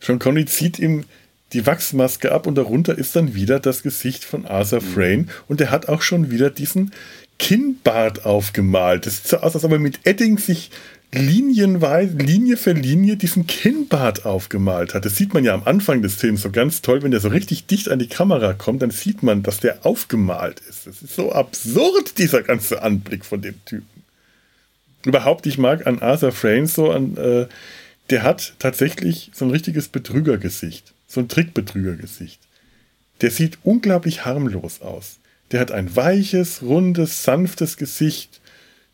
Sean 0.00 0.18
Connery 0.18 0.46
zieht 0.46 0.78
ihm 0.78 1.04
die 1.52 1.66
Wachsmaske 1.66 2.32
ab 2.32 2.46
und 2.46 2.54
darunter 2.54 2.96
ist 2.96 3.16
dann 3.16 3.34
wieder 3.34 3.60
das 3.60 3.82
Gesicht 3.82 4.24
von 4.24 4.46
Arthur 4.46 4.80
mhm. 4.80 4.86
Frayne 4.86 5.26
und 5.46 5.60
der 5.60 5.70
hat 5.70 5.88
auch 5.88 6.02
schon 6.02 6.30
wieder 6.30 6.50
diesen 6.50 6.92
Kinnbart 7.38 8.24
aufgemalt. 8.24 9.06
Das 9.06 9.18
sieht 9.18 9.28
so 9.28 9.38
aus, 9.38 9.54
als 9.54 9.64
ob 9.64 9.72
er 9.72 9.78
mit 9.78 10.00
Edding 10.04 10.38
sich 10.38 10.70
linienweise, 11.12 12.16
Linie 12.18 12.56
für 12.56 12.72
Linie 12.72 13.16
diesen 13.16 13.46
Kinnbart 13.46 14.26
aufgemalt 14.26 14.94
hat. 14.94 15.04
Das 15.04 15.16
sieht 15.16 15.32
man 15.32 15.42
ja 15.42 15.54
am 15.54 15.64
Anfang 15.64 16.02
des 16.02 16.14
Films 16.14 16.42
so 16.42 16.50
ganz 16.50 16.82
toll, 16.82 17.02
wenn 17.02 17.10
der 17.10 17.20
so 17.20 17.28
richtig 17.28 17.66
dicht 17.66 17.88
an 17.88 17.98
die 17.98 18.08
Kamera 18.08 18.52
kommt, 18.52 18.82
dann 18.82 18.90
sieht 18.90 19.22
man, 19.22 19.42
dass 19.42 19.58
der 19.60 19.86
aufgemalt 19.86 20.60
ist. 20.68 20.86
Das 20.86 21.02
ist 21.02 21.14
so 21.14 21.32
absurd, 21.32 22.18
dieser 22.18 22.42
ganze 22.42 22.82
Anblick 22.82 23.24
von 23.24 23.40
dem 23.40 23.64
Typen. 23.64 23.88
Überhaupt, 25.04 25.46
ich 25.46 25.56
mag 25.56 25.86
an 25.86 26.00
Arthur 26.00 26.32
Frames 26.32 26.74
so 26.74 26.90
an, 26.90 27.16
äh, 27.16 27.46
der 28.10 28.22
hat 28.22 28.54
tatsächlich 28.58 29.30
so 29.32 29.44
ein 29.44 29.50
richtiges 29.50 29.88
Betrügergesicht, 29.88 30.92
so 31.06 31.20
ein 31.20 31.28
Trickbetrügergesicht. 31.28 32.40
Der 33.20 33.30
sieht 33.30 33.58
unglaublich 33.62 34.24
harmlos 34.24 34.82
aus. 34.82 35.18
Der 35.52 35.60
hat 35.60 35.72
ein 35.72 35.96
weiches, 35.96 36.62
rundes, 36.62 37.22
sanftes 37.22 37.76
Gesicht, 37.76 38.37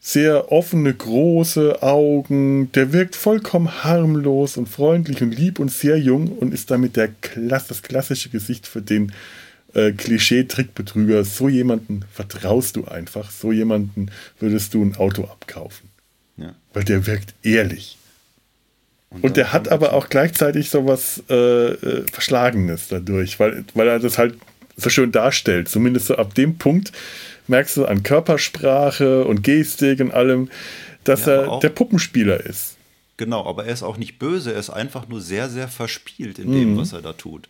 sehr 0.06 0.52
offene, 0.52 0.92
große 0.92 1.82
Augen. 1.82 2.70
Der 2.72 2.92
wirkt 2.92 3.16
vollkommen 3.16 3.82
harmlos 3.84 4.58
und 4.58 4.68
freundlich 4.68 5.22
und 5.22 5.34
lieb 5.34 5.58
und 5.58 5.72
sehr 5.72 5.98
jung 5.98 6.28
und 6.28 6.52
ist 6.52 6.70
damit 6.70 6.96
der 6.96 7.08
Klass, 7.22 7.68
das 7.68 7.80
klassische 7.80 8.28
Gesicht 8.28 8.66
für 8.66 8.82
den 8.82 9.12
äh, 9.72 9.92
Klischee-Trickbetrüger. 9.92 11.24
So 11.24 11.48
jemanden 11.48 12.04
vertraust 12.12 12.76
du 12.76 12.84
einfach. 12.84 13.30
So 13.30 13.50
jemanden 13.50 14.10
würdest 14.38 14.74
du 14.74 14.84
ein 14.84 14.94
Auto 14.96 15.24
abkaufen. 15.24 15.88
Ja. 16.36 16.54
Weil 16.74 16.84
der 16.84 17.06
wirkt 17.06 17.34
ehrlich. 17.42 17.96
Und, 19.08 19.24
und 19.24 19.36
der 19.38 19.54
hat 19.54 19.70
aber 19.70 19.94
auch 19.94 20.10
gleichzeitig 20.10 20.68
so 20.68 20.84
was 20.84 21.22
äh, 21.30 21.34
äh, 21.34 22.04
Verschlagenes 22.12 22.88
dadurch, 22.88 23.40
weil, 23.40 23.64
weil 23.72 23.88
er 23.88 24.00
das 24.00 24.18
halt 24.18 24.34
so 24.76 24.90
schön 24.90 25.12
darstellt. 25.12 25.70
Zumindest 25.70 26.08
so 26.08 26.16
ab 26.16 26.34
dem 26.34 26.58
Punkt, 26.58 26.92
merkst 27.46 27.76
du 27.76 27.84
an 27.86 28.02
Körpersprache 28.02 29.24
und 29.24 29.42
Gestik 29.42 30.00
und 30.00 30.12
allem, 30.12 30.50
dass 31.04 31.26
ja, 31.26 31.42
er 31.42 31.60
der 31.60 31.68
Puppenspieler 31.70 32.40
ist. 32.44 32.76
Genau, 33.16 33.46
aber 33.46 33.66
er 33.66 33.72
ist 33.72 33.82
auch 33.82 33.96
nicht 33.96 34.18
böse, 34.18 34.52
er 34.52 34.58
ist 34.58 34.70
einfach 34.70 35.08
nur 35.08 35.20
sehr, 35.20 35.48
sehr 35.48 35.68
verspielt 35.68 36.38
in 36.38 36.52
dem, 36.52 36.72
mhm. 36.72 36.78
was 36.78 36.92
er 36.92 37.02
da 37.02 37.12
tut. 37.12 37.48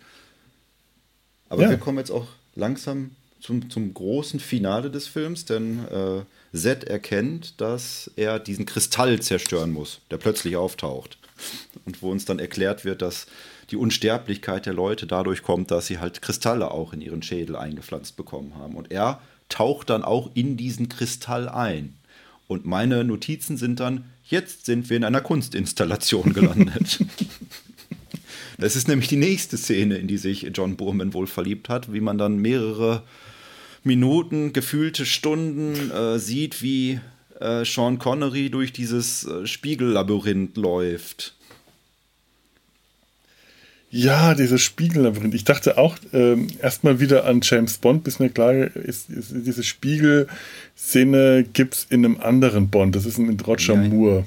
Aber 1.48 1.62
ja. 1.62 1.70
wir 1.70 1.78
kommen 1.78 1.98
jetzt 1.98 2.10
auch 2.10 2.26
langsam 2.54 3.12
zum, 3.40 3.70
zum 3.70 3.94
großen 3.94 4.40
Finale 4.40 4.90
des 4.90 5.06
Films, 5.06 5.44
denn 5.44 5.86
äh, 5.88 6.56
Zed 6.56 6.84
erkennt, 6.84 7.60
dass 7.60 8.10
er 8.16 8.38
diesen 8.38 8.66
Kristall 8.66 9.20
zerstören 9.20 9.70
muss, 9.70 10.00
der 10.10 10.18
plötzlich 10.18 10.56
auftaucht. 10.56 11.18
Und 11.84 12.00
wo 12.00 12.10
uns 12.10 12.24
dann 12.24 12.38
erklärt 12.38 12.84
wird, 12.84 13.02
dass 13.02 13.26
die 13.70 13.76
Unsterblichkeit 13.76 14.66
der 14.66 14.72
Leute 14.72 15.06
dadurch 15.06 15.42
kommt, 15.42 15.70
dass 15.70 15.86
sie 15.86 15.98
halt 15.98 16.22
Kristalle 16.22 16.70
auch 16.70 16.92
in 16.92 17.00
ihren 17.00 17.22
Schädel 17.22 17.56
eingepflanzt 17.56 18.16
bekommen 18.16 18.54
haben. 18.56 18.76
Und 18.76 18.90
er 18.90 19.20
taucht 19.54 19.90
dann 19.90 20.02
auch 20.02 20.32
in 20.34 20.56
diesen 20.56 20.88
Kristall 20.88 21.48
ein. 21.48 21.94
Und 22.48 22.66
meine 22.66 23.04
Notizen 23.04 23.56
sind 23.56 23.78
dann, 23.78 24.04
jetzt 24.24 24.66
sind 24.66 24.90
wir 24.90 24.96
in 24.96 25.04
einer 25.04 25.20
Kunstinstallation 25.20 26.32
gelandet. 26.32 26.98
das 28.58 28.74
ist 28.74 28.88
nämlich 28.88 29.08
die 29.08 29.16
nächste 29.16 29.56
Szene, 29.56 29.98
in 29.98 30.08
die 30.08 30.18
sich 30.18 30.50
John 30.52 30.74
Boorman 30.74 31.14
wohl 31.14 31.28
verliebt 31.28 31.68
hat, 31.68 31.92
wie 31.92 32.00
man 32.00 32.18
dann 32.18 32.38
mehrere 32.38 33.04
Minuten, 33.84 34.52
gefühlte 34.52 35.06
Stunden 35.06 35.92
äh, 35.92 36.18
sieht, 36.18 36.60
wie 36.60 36.98
äh, 37.38 37.64
Sean 37.64 38.00
Connery 38.00 38.50
durch 38.50 38.72
dieses 38.72 39.24
äh, 39.24 39.46
Spiegellabyrinth 39.46 40.56
läuft. 40.56 41.36
Ja, 43.96 44.34
dieses 44.34 44.60
Spiegellabyrinth. 44.60 45.34
Ich 45.34 45.44
dachte 45.44 45.78
auch 45.78 45.94
ähm, 46.12 46.48
erstmal 46.60 46.98
wieder 46.98 47.26
an 47.26 47.42
James 47.44 47.78
Bond, 47.78 48.02
bis 48.02 48.18
mir 48.18 48.28
klar 48.28 48.52
ist, 48.52 49.08
ist 49.08 49.32
diese 49.32 49.62
Spiegelszene 49.62 51.44
gibt 51.52 51.74
es 51.74 51.86
in 51.90 52.04
einem 52.04 52.20
anderen 52.20 52.70
Bond. 52.70 52.96
Das 52.96 53.06
ist 53.06 53.18
mit 53.18 53.46
Roger 53.46 53.74
ja, 53.74 53.88
Moore. 53.88 54.24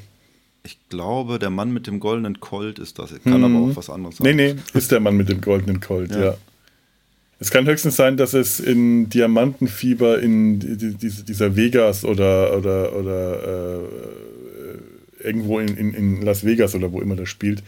Ich 0.64 0.77
glaube, 0.88 1.38
der 1.38 1.49
Mann 1.49 1.73
mit 1.73 1.85
dem 1.85 1.99
goldenen 1.99 2.39
Colt 2.39 2.80
ist 2.80 2.98
das. 2.98 3.10
Kann 3.26 3.34
hm. 3.34 3.44
aber 3.44 3.65
auch 3.65 3.76
was 3.76 3.89
anderes 3.89 4.18
sein. 4.18 4.38
Nee, 4.38 4.53
nee, 4.53 4.60
ist 4.73 4.89
der 4.94 5.02
Mann 5.02 5.18
mit 5.18 5.27
dem 5.27 5.41
goldenen 5.41 5.81
Colt, 5.81 6.11
ja. 6.11 6.23
ja. 6.27 6.38
Es 7.41 7.52
kann 7.52 7.65
höchstens 7.65 7.98
sein, 7.98 8.15
dass 8.15 8.34
es 8.34 8.61
in 8.61 9.10
Diamantenfieber 9.10 10.19
in 10.19 10.60
dieser 10.61 11.57
Vegas 11.57 12.06
oder, 12.06 12.57
oder, 12.57 12.95
oder 12.95 13.80
äh, 15.19 15.27
irgendwo 15.27 15.60
in, 15.60 15.76
in, 15.76 15.94
in 15.94 16.22
Las 16.22 16.45
Vegas 16.45 16.73
oder 16.73 16.94
wo 16.94 17.02
immer 17.02 17.18
das 17.18 17.27
spielt, 17.27 17.64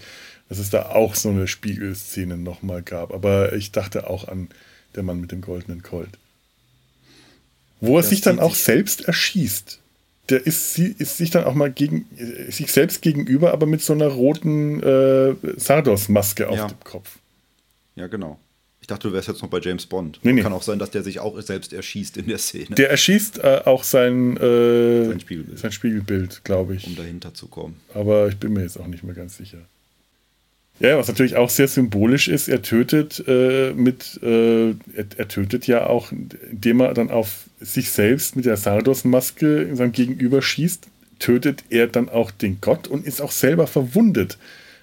dass 0.50 0.58
es 0.58 0.72
da 0.72 0.90
auch 0.90 1.16
so 1.16 1.30
eine 1.30 1.48
Spiegelszene 1.48 2.36
nochmal 2.36 2.82
gab. 2.82 3.14
Aber 3.14 3.54
ich 3.54 3.72
dachte 3.72 4.10
auch 4.10 4.28
an 4.28 4.50
der 4.96 5.04
Mann 5.04 5.22
mit 5.22 5.32
dem 5.32 5.42
goldenen 5.42 5.84
Colt. 5.84 6.18
Wo 7.80 7.98
er 7.98 8.02
das 8.02 8.10
sich 8.10 8.22
dann 8.22 8.40
auch 8.40 8.56
selbst 8.56 9.02
erschießt. 9.02 9.80
Der 10.30 10.46
ist, 10.46 10.78
ist 10.78 11.18
sich 11.18 11.30
dann 11.32 11.44
auch 11.44 11.54
mal 11.54 11.72
gegen 11.72 12.06
sich 12.50 12.72
selbst 12.72 13.02
gegenüber, 13.02 13.52
aber 13.52 13.66
mit 13.66 13.82
so 13.82 13.94
einer 13.94 14.08
roten 14.08 14.82
äh, 14.84 15.36
Sardos-Maske 15.58 16.50
auf 16.50 16.58
ja. 16.58 16.68
dem 16.68 16.80
Kopf. 16.84 17.18
Ja, 17.96 18.08
genau. 18.08 18.40
Ich 18.82 18.88
dachte, 18.88 19.08
du 19.08 19.14
wärst 19.14 19.28
jetzt 19.28 19.42
noch 19.42 19.50
bei 19.50 19.60
James 19.60 19.86
Bond. 19.86 20.20
Nee, 20.24 20.34
nee. 20.34 20.42
Kann 20.42 20.54
auch 20.54 20.64
sein, 20.64 20.80
dass 20.80 20.92
der 20.92 21.04
sich 21.04 21.20
auch 21.20 21.40
selbst 21.42 21.74
erschießt 21.74 22.18
in 22.18 22.28
der 22.28 22.38
Szene. 22.38 22.76
Der 22.76 22.90
erschießt 22.90 23.40
äh, 23.40 23.62
auch 23.66 23.84
sein, 23.84 24.38
äh, 24.38 25.06
sein 25.06 25.20
Spiegelbild, 25.20 25.60
sein 25.60 25.72
Spiegelbild 25.72 26.44
glaube 26.44 26.76
ich. 26.76 26.86
Um 26.86 26.96
dahinter 26.96 27.34
zu 27.34 27.48
kommen. 27.48 27.80
Aber 27.94 28.28
ich 28.28 28.38
bin 28.38 28.54
mir 28.54 28.62
jetzt 28.62 28.80
auch 28.80 28.88
nicht 28.88 29.04
mehr 29.04 29.16
ganz 29.16 29.38
sicher. 29.38 29.60
Ja, 30.80 30.98
was 30.98 31.10
natürlich 31.10 31.36
auch 31.36 31.50
sehr 31.50 31.68
symbolisch 31.68 32.30
ist, 32.30 32.48
er 32.48 32.62
tötet 32.62 33.24
äh, 33.28 33.74
mit, 33.74 34.20
äh, 34.24 34.70
er, 34.70 35.06
er, 35.18 35.28
tötet 35.28 35.68
ja 35.68 35.88
auch, 35.88 36.12
indem 36.12 36.80
er 36.80 36.94
dann 36.94 37.12
auf 37.12 37.46
sich 37.60 37.92
selbst 37.92 38.38
mit 38.38 38.46
der 38.46 38.56
Sardos-Maske 38.56 39.64
in 39.64 39.76
seinem 39.76 39.92
Gegenüber 39.92 40.42
schießt, 40.42 40.88
tötet 41.20 41.66
er 41.70 41.88
dann 41.88 42.08
auch 42.08 42.32
den 42.32 42.60
Gott 42.62 42.88
und 42.88 43.06
ist 43.06 43.22
auch 43.22 43.32
selber 43.32 43.68
verwundet. 43.68 44.38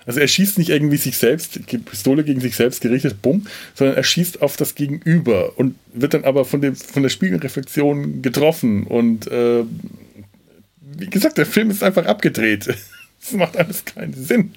Also 0.05 0.20
er 0.20 0.28
schießt 0.28 0.59
nicht 0.59 0.68
irgendwie 0.68 0.98
sich 0.98 1.16
selbst, 1.16 1.59
Pistole 1.66 2.23
gegen 2.24 2.40
sich 2.40 2.55
selbst 2.55 2.81
gerichtet, 2.81 3.23
bumm, 3.23 3.47
sondern 3.74 3.97
er 3.97 4.05
schießt 4.05 4.40
auf 4.43 4.56
das 4.56 4.74
Gegenüber 4.74 5.59
und 5.59 5.74
wird 5.94 6.14
dann 6.14 6.24
aber 6.24 6.44
von, 6.44 6.60
dem, 6.60 6.77
von 6.77 7.02
der 7.02 7.10
Spiegelreflexion 7.10 8.23
getroffen. 8.23 8.85
Und 8.85 9.27
äh, 9.27 9.64
wie 10.98 11.10
gesagt, 11.10 11.39
der 11.39 11.47
Film 11.47 11.70
ist 11.70 11.82
einfach 11.82 12.06
abgedreht. 12.06 12.68
Das 13.18 13.32
macht 13.32 13.56
alles 13.56 13.85
keinen 13.85 14.14
Sinn. 14.14 14.52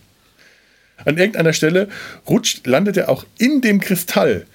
An 1.06 1.18
irgendeiner 1.18 1.54
Stelle 1.54 1.90
rutscht, 2.28 2.66
landet 2.68 2.98
er 2.98 3.10
auch 3.10 3.26
in 3.38 3.62
dem 3.62 3.80
Kristall. 3.80 4.46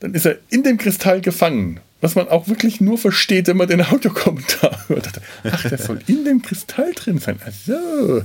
Dann 0.00 0.14
ist 0.14 0.26
er 0.26 0.38
in 0.50 0.62
dem 0.62 0.78
Kristall 0.78 1.20
gefangen. 1.20 1.80
Was 2.02 2.14
man 2.14 2.28
auch 2.28 2.46
wirklich 2.46 2.82
nur 2.82 2.98
versteht, 2.98 3.46
wenn 3.46 3.56
man 3.56 3.68
den 3.68 3.80
Autokommentar 3.80 4.84
hört. 4.88 5.08
Ach, 5.44 5.68
der 5.68 5.78
soll 5.78 6.00
in 6.06 6.26
dem 6.26 6.42
Kristall 6.42 6.92
drin 6.92 7.18
sein. 7.18 7.40
Ach 7.44 7.50
so. 7.50 8.22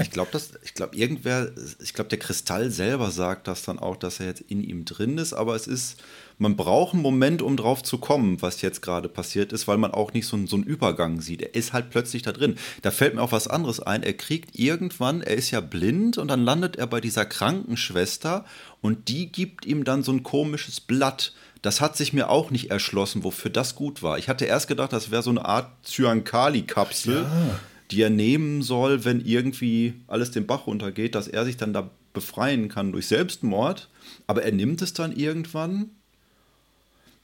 Ich 0.00 0.10
glaube, 0.10 0.30
ich 0.62 1.00
irgendwer, 1.00 1.50
ich 1.82 1.92
glaube, 1.92 2.08
der 2.10 2.20
Kristall 2.20 2.70
selber 2.70 3.10
sagt 3.10 3.48
das 3.48 3.64
dann 3.64 3.80
auch, 3.80 3.96
dass 3.96 4.20
er 4.20 4.26
jetzt 4.26 4.44
in 4.48 4.62
ihm 4.62 4.84
drin 4.84 5.18
ist, 5.18 5.32
aber 5.32 5.56
es 5.56 5.66
ist, 5.66 5.96
man 6.38 6.56
braucht 6.56 6.94
einen 6.94 7.02
Moment, 7.02 7.42
um 7.42 7.56
drauf 7.56 7.82
zu 7.82 7.98
kommen, 7.98 8.42
was 8.42 8.62
jetzt 8.62 8.82
gerade 8.82 9.08
passiert 9.08 9.52
ist, 9.52 9.68
weil 9.68 9.78
man 9.78 9.92
auch 9.92 10.12
nicht 10.12 10.26
so, 10.26 10.46
so 10.46 10.56
einen 10.56 10.64
Übergang 10.64 11.20
sieht. 11.20 11.42
Er 11.42 11.54
ist 11.54 11.72
halt 11.72 11.90
plötzlich 11.90 12.22
da 12.22 12.32
drin. 12.32 12.56
Da 12.82 12.90
fällt 12.90 13.14
mir 13.14 13.22
auch 13.22 13.32
was 13.32 13.48
anderes 13.48 13.80
ein. 13.80 14.02
Er 14.02 14.14
kriegt 14.14 14.58
irgendwann, 14.58 15.22
er 15.22 15.36
ist 15.36 15.50
ja 15.50 15.60
blind 15.60 16.18
und 16.18 16.28
dann 16.28 16.44
landet 16.44 16.76
er 16.76 16.86
bei 16.86 17.00
dieser 17.00 17.24
Krankenschwester 17.24 18.44
und 18.80 19.08
die 19.08 19.30
gibt 19.30 19.64
ihm 19.64 19.84
dann 19.84 20.02
so 20.02 20.12
ein 20.12 20.22
komisches 20.22 20.80
Blatt. 20.80 21.32
Das 21.62 21.80
hat 21.80 21.96
sich 21.96 22.12
mir 22.12 22.28
auch 22.28 22.50
nicht 22.50 22.70
erschlossen, 22.70 23.24
wofür 23.24 23.50
das 23.50 23.74
gut 23.74 24.02
war. 24.02 24.18
Ich 24.18 24.28
hatte 24.28 24.44
erst 24.44 24.68
gedacht, 24.68 24.92
das 24.92 25.10
wäre 25.10 25.22
so 25.22 25.30
eine 25.30 25.44
Art 25.44 25.70
Zyankali-Kapsel, 25.84 27.22
ja. 27.22 27.60
die 27.90 28.02
er 28.02 28.10
nehmen 28.10 28.60
soll, 28.60 29.04
wenn 29.04 29.24
irgendwie 29.24 29.94
alles 30.06 30.30
den 30.30 30.46
Bach 30.46 30.66
runtergeht, 30.66 31.14
dass 31.14 31.28
er 31.28 31.44
sich 31.44 31.56
dann 31.56 31.72
da 31.72 31.90
befreien 32.12 32.68
kann 32.68 32.92
durch 32.92 33.06
Selbstmord. 33.06 33.88
Aber 34.26 34.42
er 34.42 34.52
nimmt 34.52 34.82
es 34.82 34.92
dann 34.92 35.16
irgendwann 35.16 35.90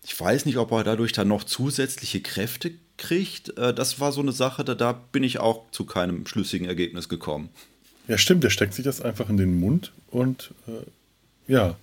ich 0.03 0.19
weiß 0.19 0.47
nicht, 0.47 0.57
ob 0.57 0.73
er 0.73 0.85
dadurch 0.85 1.13
dann 1.13 1.29
noch 1.29 1.45
zusätzliche 1.45 2.21
Kräfte 2.21 2.73
kriegt. 2.97 3.57
Äh, 3.59 3.75
das 3.75 4.01
war 4.01 4.13
so 4.13 4.21
eine 4.21 4.33
Sache, 4.33 4.65
da, 4.65 4.75
da 4.75 4.93
bin 4.93 5.23
ich 5.23 5.39
auch 5.39 5.71
zu 5.71 5.85
keinem 5.85 6.27
schlüssigen 6.27 6.67
Ergebnis 6.67 7.09
gekommen. 7.09 7.51
Ja, 8.09 8.19
stimmt, 8.19 8.45
der 8.45 8.51
steckt 8.51 8.75
sich 8.75 8.85
das 8.85 9.01
einfach 9.01 9.29
in 9.29 9.37
den 9.37 9.61
Mund 9.61 9.93
und 10.11 10.53
äh, 10.67 11.53
ja. 11.53 11.77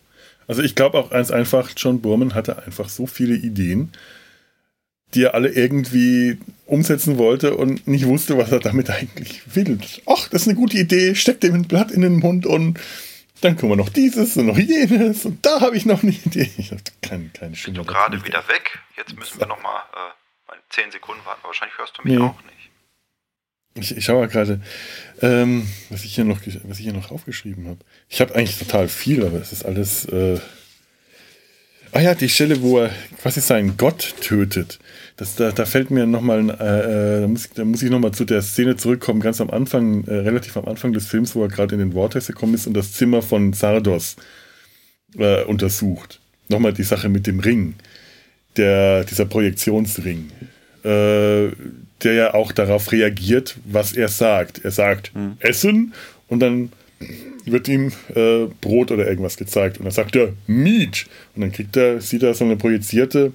Also 0.48 0.62
ich 0.62 0.76
glaube 0.76 0.98
auch 0.98 1.10
ganz 1.10 1.30
einfach, 1.30 1.72
John 1.76 2.02
Burman 2.02 2.34
hatte 2.34 2.66
einfach 2.66 2.90
so 2.90 3.06
viele 3.06 3.36
Ideen, 3.36 3.92
die 5.14 5.24
er 5.24 5.34
alle 5.34 5.50
irgendwie 5.50 6.38
umsetzen 6.66 7.18
wollte 7.18 7.56
und 7.56 7.88
nicht 7.88 8.06
wusste, 8.06 8.38
was 8.38 8.52
er 8.52 8.60
damit 8.60 8.90
eigentlich 8.90 9.56
will. 9.56 9.80
Ach, 10.06 10.30
das 10.30 10.44
ist 10.44 10.48
eine 10.48 10.58
gute 10.58 10.78
Idee, 10.78 11.16
steckt 11.16 11.44
ihm 11.44 11.54
ein 11.54 11.68
Blatt 11.68 11.92
in 11.92 12.02
den 12.02 12.18
Mund 12.18 12.46
und 12.46 12.80
dann 13.42 13.56
kommen 13.56 13.74
wir 13.74 13.76
noch 13.76 13.90
dieses 13.90 14.36
und 14.38 14.48
noch 14.48 14.58
jenes 14.58 15.26
und 15.26 15.46
da 15.46 15.62
habe 15.62 15.78
ich 15.78 15.86
noch 15.86 16.04
eine 16.04 16.12
Idee. 16.12 16.52
Ich 16.58 16.72
habe 16.72 16.82
keine, 17.02 17.30
keine. 17.30 17.52
Bist 17.52 17.68
du 17.68 17.84
gerade 17.84 18.24
wieder 18.26 18.48
weg? 18.48 18.80
Jetzt 18.98 19.16
müssen 19.16 19.40
wir 19.40 19.48
noch 19.48 19.62
mal 19.62 19.84
äh, 19.94 20.56
10 20.70 20.92
Sekunden 20.92 21.24
warten. 21.26 21.42
Wahrscheinlich 21.44 21.78
hörst 21.78 21.98
du 21.98 22.04
mich 22.04 22.18
nee. 22.18 22.24
auch 22.24 22.42
nicht. 22.44 22.58
Ich, 23.76 23.98
ich 23.98 24.06
schaue 24.06 24.22
mal 24.22 24.28
gerade, 24.28 24.62
ähm, 25.22 25.68
was, 25.90 26.04
ich 26.04 26.16
hier 26.16 26.26
noch, 26.26 26.40
was 26.64 26.80
ich 26.80 26.84
hier 26.84 26.94
noch 26.94 27.12
aufgeschrieben 27.12 27.68
habe. 27.68 27.80
Ich 28.10 28.22
habe 28.22 28.34
eigentlich 28.36 28.58
total 28.58 28.88
viel, 28.88 29.26
aber 29.26 29.38
es 29.38 29.52
ist 29.52 29.66
alles... 29.66 30.06
Äh 30.06 30.40
ah 31.92 32.00
ja, 32.00 32.16
die 32.16 32.30
Stelle, 32.30 32.62
wo 32.62 32.80
er 32.80 32.92
quasi 33.22 33.40
seinen 33.40 33.78
Gott 33.78 34.16
tötet. 34.22 34.80
Das, 35.18 35.36
da, 35.36 35.52
da 35.52 35.66
fällt 35.66 35.90
mir 35.90 36.06
nochmal, 36.06 36.48
äh, 36.50 37.18
äh, 37.18 37.22
da, 37.22 37.28
muss, 37.28 37.50
da 37.50 37.66
muss 37.66 37.82
ich 37.82 37.90
nochmal 37.90 38.12
zu 38.12 38.24
der 38.24 38.44
Szene 38.44 38.78
zurückkommen, 38.78 39.20
ganz 39.20 39.42
am 39.42 39.50
Anfang, 39.50 40.04
äh, 40.06 40.14
relativ 40.14 40.56
am 40.58 40.66
Anfang 40.66 40.94
des 40.94 41.08
Films, 41.08 41.36
wo 41.36 41.42
er 41.42 41.48
gerade 41.48 41.74
in 41.74 41.80
den 41.80 41.94
Vortex 41.94 42.28
gekommen 42.28 42.54
ist 42.54 42.68
und 42.68 42.76
das 42.76 42.94
Zimmer 42.94 43.24
von 43.24 43.52
Sardos 43.54 44.16
äh, 45.18 45.44
untersucht. 45.44 46.20
Nochmal 46.50 46.74
die 46.74 46.84
Sache 46.84 47.10
mit 47.10 47.26
dem 47.26 47.40
Ring, 47.40 47.74
der, 48.58 49.06
dieser 49.06 49.26
Projektionsring, 49.26 50.30
äh, 50.84 51.50
der 52.04 52.14
ja 52.14 52.34
auch 52.36 52.52
darauf 52.52 52.92
reagiert, 52.92 53.58
was 53.66 53.94
er 53.94 54.10
sagt. 54.10 54.64
Er 54.64 54.72
sagt, 54.72 55.14
hm. 55.16 55.38
Essen 55.40 55.94
und 56.28 56.42
dann 56.42 56.72
wird 57.46 57.68
ihm 57.68 57.92
äh, 58.14 58.46
Brot 58.62 58.92
oder 58.92 59.08
irgendwas 59.08 59.38
gezeigt 59.38 59.80
und 59.80 59.86
dann 59.86 59.94
sagt 59.94 60.16
er 60.16 60.34
Meat 60.46 61.08
und 61.36 61.42
dann 61.42 61.52
kriegt 61.52 61.76
er, 61.76 62.02
sieht 62.02 62.22
er 62.22 62.36
so 62.36 62.46
eine 62.46 62.56
projizierte 62.56 63.32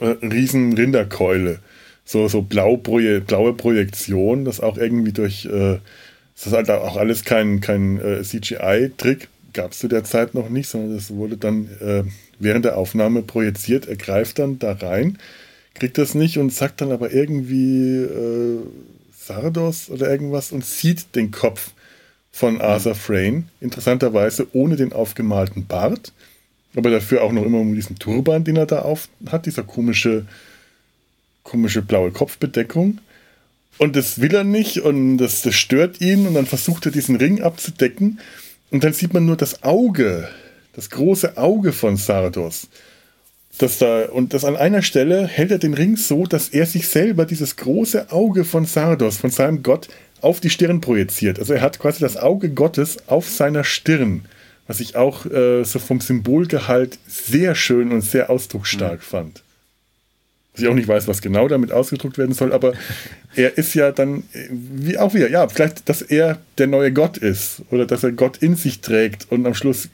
äh, 0.00 0.26
riesen 0.26 0.72
Rinderkeule. 0.74 1.60
So, 2.04 2.26
so 2.28 2.42
blau 2.42 2.76
proje 2.76 3.20
blaue 3.20 3.52
Projektion, 3.52 4.44
das 4.44 4.60
auch 4.60 4.76
irgendwie 4.76 5.12
durch, 5.12 5.44
äh, 5.46 5.78
das 6.34 6.46
ist 6.46 6.52
halt 6.52 6.70
auch 6.70 6.96
alles 6.96 7.24
kein, 7.24 7.60
kein 7.60 8.00
äh, 8.00 8.22
CGI-Trick, 8.22 9.28
gab 9.52 9.72
es 9.72 9.78
zu 9.78 9.88
der 9.88 10.04
Zeit 10.04 10.34
noch 10.34 10.48
nicht, 10.48 10.68
sondern 10.68 10.94
das 10.96 11.10
wurde 11.10 11.36
dann 11.36 11.68
äh, 11.80 12.04
während 12.38 12.64
der 12.64 12.76
Aufnahme 12.76 13.22
projiziert. 13.22 13.86
Er 13.86 13.96
greift 13.96 14.38
dann 14.38 14.58
da 14.58 14.72
rein, 14.72 15.18
kriegt 15.74 15.98
das 15.98 16.14
nicht 16.14 16.38
und 16.38 16.52
sagt 16.52 16.80
dann 16.80 16.92
aber 16.92 17.12
irgendwie 17.12 17.98
äh, 17.98 18.58
Sardos 19.16 19.90
oder 19.90 20.10
irgendwas 20.10 20.50
und 20.50 20.64
sieht 20.64 21.14
den 21.14 21.30
Kopf 21.30 21.72
von 22.32 22.60
Arthur 22.60 22.94
Frayne. 22.94 23.44
Interessanterweise 23.60 24.46
ohne 24.52 24.76
den 24.76 24.92
aufgemalten 24.92 25.66
Bart, 25.66 26.12
aber 26.76 26.90
dafür 26.90 27.22
auch 27.22 27.32
noch 27.32 27.44
immer 27.44 27.58
um 27.58 27.74
diesen 27.74 27.98
Turban, 27.98 28.44
den 28.44 28.56
er 28.56 28.66
da 28.66 28.82
auf 28.82 29.08
hat, 29.30 29.46
dieser 29.46 29.62
komische, 29.62 30.26
komische 31.42 31.82
blaue 31.82 32.10
Kopfbedeckung. 32.10 32.98
Und 33.78 33.96
das 33.96 34.20
will 34.20 34.34
er 34.34 34.44
nicht 34.44 34.80
und 34.80 35.18
das, 35.18 35.42
das 35.42 35.54
stört 35.54 36.00
ihn 36.00 36.26
und 36.26 36.34
dann 36.34 36.46
versucht 36.46 36.86
er 36.86 36.92
diesen 36.92 37.16
Ring 37.16 37.40
abzudecken 37.40 38.20
und 38.70 38.84
dann 38.84 38.92
sieht 38.92 39.14
man 39.14 39.26
nur 39.26 39.36
das 39.36 39.62
Auge, 39.62 40.28
das 40.74 40.90
große 40.90 41.36
Auge 41.36 41.72
von 41.72 41.96
Sardos. 41.96 42.68
Das 43.58 43.78
da, 43.78 44.06
und 44.06 44.32
das 44.32 44.44
an 44.44 44.56
einer 44.56 44.82
Stelle 44.82 45.26
hält 45.26 45.50
er 45.50 45.58
den 45.58 45.74
Ring 45.74 45.96
so, 45.96 46.24
dass 46.24 46.48
er 46.50 46.66
sich 46.66 46.88
selber 46.88 47.26
dieses 47.26 47.56
große 47.56 48.10
Auge 48.12 48.44
von 48.44 48.64
Sardos, 48.64 49.16
von 49.16 49.30
seinem 49.30 49.62
Gott, 49.62 49.88
auf 50.20 50.40
die 50.40 50.50
Stirn 50.50 50.80
projiziert. 50.80 51.38
Also 51.38 51.54
er 51.54 51.62
hat 51.62 51.78
quasi 51.78 52.00
das 52.00 52.16
Auge 52.16 52.50
Gottes 52.50 53.08
auf 53.08 53.28
seiner 53.28 53.64
Stirn, 53.64 54.24
was 54.70 54.78
ich 54.78 54.94
auch 54.94 55.26
äh, 55.26 55.64
so 55.64 55.80
vom 55.80 56.00
Symbolgehalt 56.00 56.96
sehr 57.08 57.56
schön 57.56 57.90
und 57.90 58.02
sehr 58.02 58.30
ausdrucksstark 58.30 59.00
mhm. 59.00 59.04
fand. 59.04 59.42
Was 60.52 60.62
ich 60.62 60.68
auch 60.68 60.74
nicht 60.74 60.86
weiß, 60.86 61.08
was 61.08 61.22
genau 61.22 61.48
damit 61.48 61.72
ausgedruckt 61.72 62.18
werden 62.18 62.36
soll, 62.36 62.52
aber 62.52 62.74
er 63.34 63.58
ist 63.58 63.74
ja 63.74 63.90
dann, 63.90 64.22
wie 64.48 64.96
auch 64.96 65.12
wieder, 65.12 65.28
ja, 65.28 65.48
vielleicht, 65.48 65.88
dass 65.88 66.02
er 66.02 66.40
der 66.58 66.68
neue 66.68 66.92
Gott 66.92 67.18
ist 67.18 67.62
oder 67.72 67.84
dass 67.84 68.04
er 68.04 68.12
Gott 68.12 68.36
in 68.36 68.54
sich 68.54 68.80
trägt 68.80 69.26
und 69.32 69.44
am 69.44 69.54
Schluss 69.54 69.88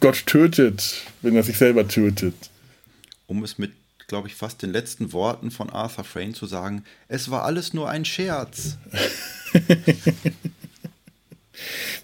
Gott 0.00 0.24
tötet, 0.24 1.02
wenn 1.20 1.36
er 1.36 1.42
sich 1.42 1.58
selber 1.58 1.86
tötet. 1.86 2.48
Um 3.26 3.44
es 3.44 3.58
mit, 3.58 3.72
glaube 4.06 4.28
ich, 4.28 4.36
fast 4.36 4.62
den 4.62 4.70
letzten 4.70 5.12
Worten 5.12 5.50
von 5.50 5.68
Arthur 5.68 6.04
Frayne 6.04 6.32
zu 6.32 6.46
sagen, 6.46 6.82
es 7.08 7.30
war 7.30 7.44
alles 7.44 7.74
nur 7.74 7.90
ein 7.90 8.06
Scherz. 8.06 8.78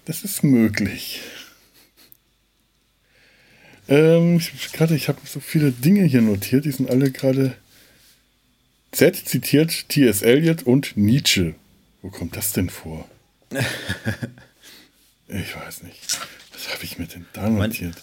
das 0.05 0.23
ist 0.23 0.43
möglich. 0.43 1.23
Ähm, 3.91 4.37
ich 4.37 4.71
gerade, 4.71 4.95
ich 4.95 5.09
habe 5.09 5.19
so 5.25 5.41
viele 5.41 5.71
Dinge 5.71 6.05
hier 6.05 6.21
notiert, 6.21 6.63
die 6.63 6.71
sind 6.71 6.89
alle 6.89 7.11
gerade. 7.11 7.55
Z 8.91 9.15
zitiert 9.15 9.89
T.S. 9.89 10.21
Eliot 10.21 10.63
und 10.63 10.95
Nietzsche. 10.95 11.55
Wo 12.01 12.09
kommt 12.09 12.35
das 12.37 12.53
denn 12.53 12.69
vor? 12.69 13.07
ich 15.27 15.55
weiß 15.55 15.83
nicht. 15.83 16.19
Was 16.53 16.73
habe 16.73 16.83
ich 16.83 16.97
mit 16.99 17.13
dem 17.13 17.25
da 17.33 17.49
notiert? 17.49 17.95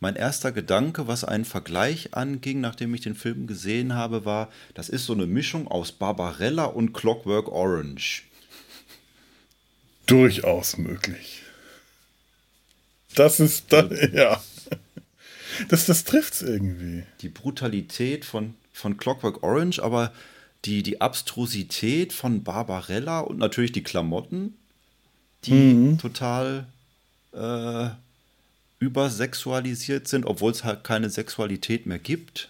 Mein, 0.00 0.14
mein 0.14 0.16
erster 0.16 0.50
Gedanke, 0.50 1.06
was 1.06 1.24
einen 1.24 1.44
Vergleich 1.44 2.14
anging, 2.14 2.60
nachdem 2.60 2.92
ich 2.94 3.00
den 3.00 3.14
Film 3.14 3.46
gesehen 3.46 3.94
habe, 3.94 4.24
war, 4.24 4.50
das 4.74 4.88
ist 4.88 5.06
so 5.06 5.12
eine 5.12 5.26
Mischung 5.26 5.68
aus 5.68 5.92
Barbarella 5.92 6.64
und 6.64 6.92
Clockwork 6.92 7.48
Orange 7.48 8.24
durchaus 10.06 10.76
möglich. 10.76 11.42
Das 13.14 13.38
ist 13.38 13.72
dann, 13.72 13.96
ja. 14.12 14.42
Das, 15.68 15.86
das 15.86 16.04
trifft 16.04 16.34
es 16.34 16.42
irgendwie. 16.42 17.04
Die 17.20 17.28
Brutalität 17.28 18.24
von, 18.24 18.54
von 18.72 18.96
Clockwork 18.96 19.42
Orange, 19.42 19.80
aber 19.80 20.12
die, 20.64 20.82
die 20.82 21.00
Abstrusität 21.00 22.12
von 22.12 22.42
Barbarella 22.42 23.20
und 23.20 23.38
natürlich 23.38 23.72
die 23.72 23.82
Klamotten, 23.82 24.54
die 25.44 25.52
mhm. 25.52 25.98
total 25.98 26.66
äh, 27.32 27.88
übersexualisiert 28.78 30.08
sind, 30.08 30.24
obwohl 30.26 30.52
es 30.52 30.64
halt 30.64 30.84
keine 30.84 31.10
Sexualität 31.10 31.86
mehr 31.86 31.98
gibt. 31.98 32.48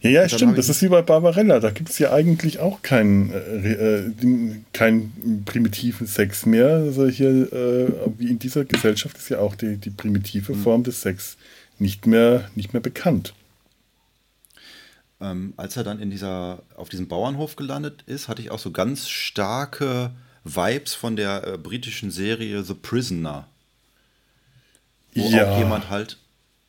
Ja, 0.00 0.10
ja, 0.10 0.28
stimmt. 0.28 0.58
Das 0.58 0.68
ist 0.68 0.82
wie 0.82 0.88
bei 0.88 1.00
Barbarella. 1.00 1.60
Da 1.60 1.70
gibt 1.70 1.90
es 1.90 1.98
ja 2.00 2.12
eigentlich 2.12 2.58
auch 2.58 2.82
keinen, 2.82 3.30
äh, 3.30 3.72
äh, 3.72 4.10
keinen 4.72 5.44
primitiven 5.44 6.08
Sex 6.08 6.44
mehr. 6.44 6.68
Also 6.68 7.06
hier, 7.06 7.52
äh, 7.52 7.92
wie 8.18 8.28
in 8.28 8.38
dieser 8.40 8.64
Gesellschaft, 8.64 9.16
ist 9.16 9.28
ja 9.28 9.38
auch 9.38 9.54
die, 9.54 9.76
die 9.76 9.90
primitive 9.90 10.54
mhm. 10.54 10.62
Form 10.62 10.82
des 10.82 11.02
Sex 11.02 11.36
nicht 11.78 12.06
mehr, 12.06 12.50
nicht 12.54 12.72
mehr 12.72 12.82
bekannt. 12.82 13.34
Ähm, 15.20 15.54
als 15.56 15.76
er 15.76 15.84
dann 15.84 16.00
in 16.00 16.10
dieser, 16.10 16.62
auf 16.76 16.88
diesem 16.88 17.08
Bauernhof 17.08 17.56
gelandet 17.56 18.02
ist, 18.06 18.28
hatte 18.28 18.42
ich 18.42 18.50
auch 18.50 18.58
so 18.58 18.72
ganz 18.72 19.08
starke 19.08 20.10
Vibes 20.44 20.94
von 20.94 21.16
der 21.16 21.46
äh, 21.46 21.58
britischen 21.58 22.10
Serie 22.10 22.64
The 22.64 22.74
Prisoner. 22.74 23.46
Wo 25.14 25.28
ja. 25.28 25.50
auch 25.50 25.58
jemand 25.58 25.90
halt 25.90 26.18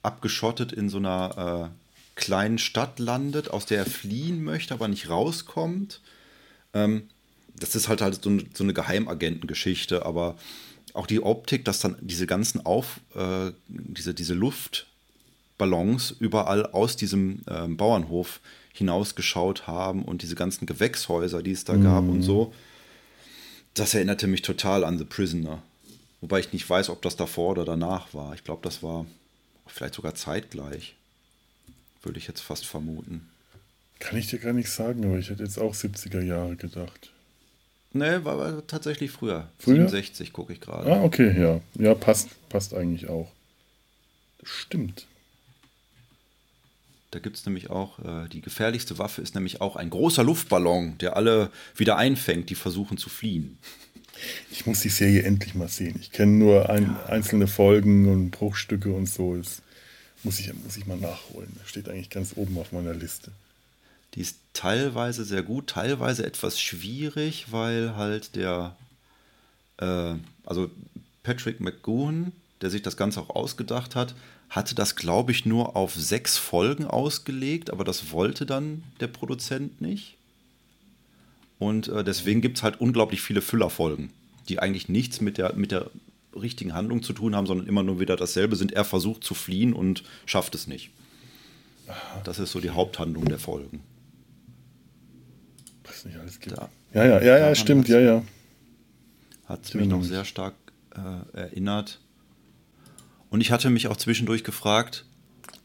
abgeschottet 0.03 0.71
in 0.71 0.89
so 0.89 0.97
einer 0.97 1.71
äh, 1.71 2.19
kleinen 2.19 2.59
Stadt 2.59 2.99
landet, 2.99 3.49
aus 3.49 3.65
der 3.65 3.79
er 3.79 3.85
fliehen 3.85 4.43
möchte, 4.43 4.73
aber 4.73 4.87
nicht 4.87 5.09
rauskommt. 5.09 6.01
Ähm, 6.73 7.09
das 7.55 7.75
ist 7.75 7.87
halt 7.87 8.01
halt 8.01 8.21
so, 8.21 8.37
so 8.53 8.63
eine 8.63 8.73
Geheimagentengeschichte, 8.73 10.05
aber 10.05 10.35
auch 10.93 11.07
die 11.07 11.21
Optik, 11.21 11.65
dass 11.65 11.79
dann 11.79 11.97
diese 12.01 12.27
ganzen 12.27 12.65
Auf, 12.65 12.99
äh, 13.15 13.51
diese, 13.67 14.13
diese 14.13 14.35
Luftballons 15.53 16.15
überall 16.19 16.65
aus 16.67 16.95
diesem 16.95 17.41
äh, 17.47 17.67
Bauernhof 17.67 18.39
hinausgeschaut 18.73 19.67
haben 19.67 20.03
und 20.03 20.21
diese 20.21 20.35
ganzen 20.35 20.65
Gewächshäuser, 20.65 21.43
die 21.43 21.51
es 21.51 21.63
da 21.63 21.73
mm. 21.73 21.83
gab 21.83 22.03
und 22.07 22.21
so, 22.23 22.53
das 23.75 23.93
erinnerte 23.93 24.27
mich 24.27 24.41
total 24.41 24.83
an 24.83 24.97
The 24.97 25.05
Prisoner. 25.05 25.61
Wobei 26.21 26.39
ich 26.39 26.53
nicht 26.53 26.69
weiß, 26.69 26.89
ob 26.89 27.01
das 27.01 27.15
davor 27.15 27.51
oder 27.51 27.65
danach 27.65 28.13
war. 28.13 28.33
Ich 28.33 28.43
glaube, 28.43 28.61
das 28.63 28.81
war 28.81 29.05
vielleicht 29.67 29.95
sogar 29.95 30.15
zeitgleich 30.15 30.95
würde 32.01 32.19
ich 32.19 32.27
jetzt 32.27 32.41
fast 32.41 32.65
vermuten. 32.65 33.29
Kann 33.99 34.17
ich 34.17 34.27
dir 34.27 34.37
gar 34.37 34.51
nicht 34.51 34.69
sagen, 34.69 35.05
aber 35.05 35.19
ich 35.19 35.29
hätte 35.29 35.43
jetzt 35.43 35.57
auch 35.57 35.73
70er 35.73 36.21
Jahre 36.21 36.57
gedacht. 36.57 37.11
Nee, 37.93 38.25
war, 38.25 38.37
war 38.37 38.67
tatsächlich 38.67 39.09
früher. 39.11 39.47
früher? 39.57 39.87
67 39.87 40.33
gucke 40.33 40.51
ich 40.51 40.59
gerade. 40.59 40.91
Ah, 40.91 41.03
okay, 41.03 41.33
ja. 41.39 41.61
Ja, 41.75 41.95
passt, 41.95 42.27
passt 42.49 42.73
eigentlich 42.73 43.07
auch. 43.07 43.31
Stimmt. 44.43 45.07
Da 47.13 47.19
gibt 47.19 47.37
es 47.37 47.45
nämlich 47.45 47.69
auch, 47.69 47.99
äh, 47.99 48.27
die 48.27 48.41
gefährlichste 48.41 48.97
Waffe 48.97 49.21
ist 49.21 49.35
nämlich 49.35 49.61
auch 49.61 49.75
ein 49.75 49.91
großer 49.91 50.23
Luftballon, 50.23 50.97
der 50.97 51.15
alle 51.15 51.51
wieder 51.75 51.95
einfängt, 51.95 52.49
die 52.49 52.55
versuchen 52.55 52.97
zu 52.97 53.07
fliehen. 53.07 53.59
Ich 54.49 54.65
muss 54.65 54.79
die 54.79 54.89
Serie 54.89 55.21
endlich 55.21 55.53
mal 55.53 55.67
sehen. 55.67 55.95
Ich 56.01 56.11
kenne 56.11 56.31
nur 56.31 56.71
ein, 56.71 56.85
ja. 56.85 57.05
einzelne 57.05 57.45
Folgen 57.45 58.09
und 58.11 58.31
Bruchstücke 58.31 58.91
und 58.91 59.07
so. 59.07 59.35
Es 59.35 59.61
muss 60.23 60.39
ich, 60.39 60.51
muss 60.55 60.75
ich 60.75 60.87
mal 60.87 60.97
nachholen. 60.97 61.55
Steht 61.67 61.87
eigentlich 61.87 62.09
ganz 62.09 62.33
oben 62.35 62.57
auf 62.57 62.71
meiner 62.71 62.95
Liste. 62.95 63.31
Die 64.15 64.21
ist 64.21 64.37
teilweise 64.53 65.23
sehr 65.23 65.43
gut, 65.43 65.67
teilweise 65.67 66.25
etwas 66.25 66.59
schwierig, 66.59 67.51
weil 67.51 67.95
halt 67.95 68.35
der, 68.35 68.75
äh, 69.77 70.15
also 70.45 70.71
Patrick 71.21 71.59
McGowan, 71.59 72.31
der 72.61 72.71
sich 72.71 72.81
das 72.81 72.97
Ganze 72.97 73.21
auch 73.21 73.29
ausgedacht 73.29 73.95
hat, 73.95 74.15
hatte 74.53 74.75
das, 74.75 74.95
glaube 74.95 75.31
ich, 75.31 75.47
nur 75.47 75.75
auf 75.75 75.95
sechs 75.95 76.37
Folgen 76.37 76.85
ausgelegt, 76.85 77.71
aber 77.71 77.83
das 77.83 78.11
wollte 78.11 78.45
dann 78.45 78.83
der 78.99 79.07
Produzent 79.07 79.81
nicht. 79.81 80.15
Und 81.57 81.87
äh, 81.87 82.03
deswegen 82.03 82.41
gibt 82.41 82.57
es 82.57 82.63
halt 82.63 82.79
unglaublich 82.79 83.21
viele 83.21 83.41
Füllerfolgen, 83.41 84.11
die 84.49 84.59
eigentlich 84.59 84.89
nichts 84.89 85.21
mit 85.21 85.39
der, 85.39 85.55
mit 85.55 85.71
der 85.71 85.89
richtigen 86.39 86.75
Handlung 86.75 87.01
zu 87.01 87.13
tun 87.13 87.35
haben, 87.35 87.47
sondern 87.47 87.65
immer 87.65 87.81
nur 87.81 87.99
wieder 87.99 88.15
dasselbe 88.15 88.55
sind. 88.55 88.73
Er 88.73 88.85
versucht 88.85 89.23
zu 89.23 89.33
fliehen 89.33 89.73
und 89.73 90.03
schafft 90.27 90.53
es 90.53 90.67
nicht. 90.67 90.91
Das 92.23 92.37
ist 92.37 92.51
so 92.51 92.59
die 92.59 92.69
Haupthandlung 92.69 93.25
der 93.25 93.39
Folgen. 93.39 93.81
Was 95.83 96.05
nicht 96.05 96.17
alles 96.17 96.39
gibt. 96.39 96.57
Da, 96.57 96.69
ja, 96.93 97.05
ja, 97.05 97.21
ja, 97.23 97.37
ja, 97.39 97.55
stimmt, 97.55 97.87
ja, 97.87 97.99
ja. 97.99 98.23
Hat 99.45 99.73
mich 99.73 99.87
noch 99.87 100.03
sehr 100.03 100.25
stark 100.25 100.53
äh, 100.95 101.37
erinnert. 101.37 101.99
Und 103.33 103.41
ich 103.41 103.51
hatte 103.51 103.71
mich 103.71 103.87
auch 103.87 103.97
zwischendurch 103.97 104.43
gefragt, 104.43 105.05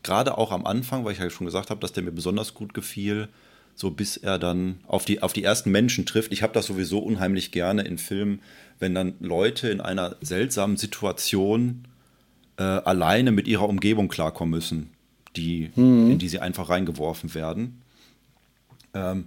gerade 0.02 0.38
auch 0.38 0.52
am 0.52 0.64
Anfang, 0.64 1.04
weil 1.04 1.12
ich 1.12 1.18
ja 1.18 1.28
schon 1.28 1.44
gesagt 1.44 1.68
habe, 1.68 1.82
dass 1.82 1.92
der 1.92 2.02
mir 2.02 2.12
besonders 2.12 2.54
gut 2.54 2.72
gefiel, 2.72 3.28
so 3.74 3.90
bis 3.90 4.16
er 4.16 4.38
dann 4.38 4.80
auf 4.86 5.04
die, 5.04 5.20
auf 5.20 5.34
die 5.34 5.44
ersten 5.44 5.70
Menschen 5.70 6.06
trifft. 6.06 6.32
Ich 6.32 6.42
habe 6.42 6.54
das 6.54 6.64
sowieso 6.64 7.00
unheimlich 7.00 7.52
gerne 7.52 7.82
in 7.82 7.98
Filmen, 7.98 8.40
wenn 8.78 8.94
dann 8.94 9.16
Leute 9.20 9.68
in 9.68 9.82
einer 9.82 10.16
seltsamen 10.22 10.78
Situation 10.78 11.84
äh, 12.56 12.62
alleine 12.62 13.32
mit 13.32 13.46
ihrer 13.46 13.68
Umgebung 13.68 14.08
klarkommen 14.08 14.52
müssen, 14.52 14.88
die, 15.36 15.70
mhm. 15.76 16.12
in 16.12 16.18
die 16.18 16.30
sie 16.30 16.38
einfach 16.38 16.70
reingeworfen 16.70 17.34
werden. 17.34 17.82
Ähm, 18.94 19.26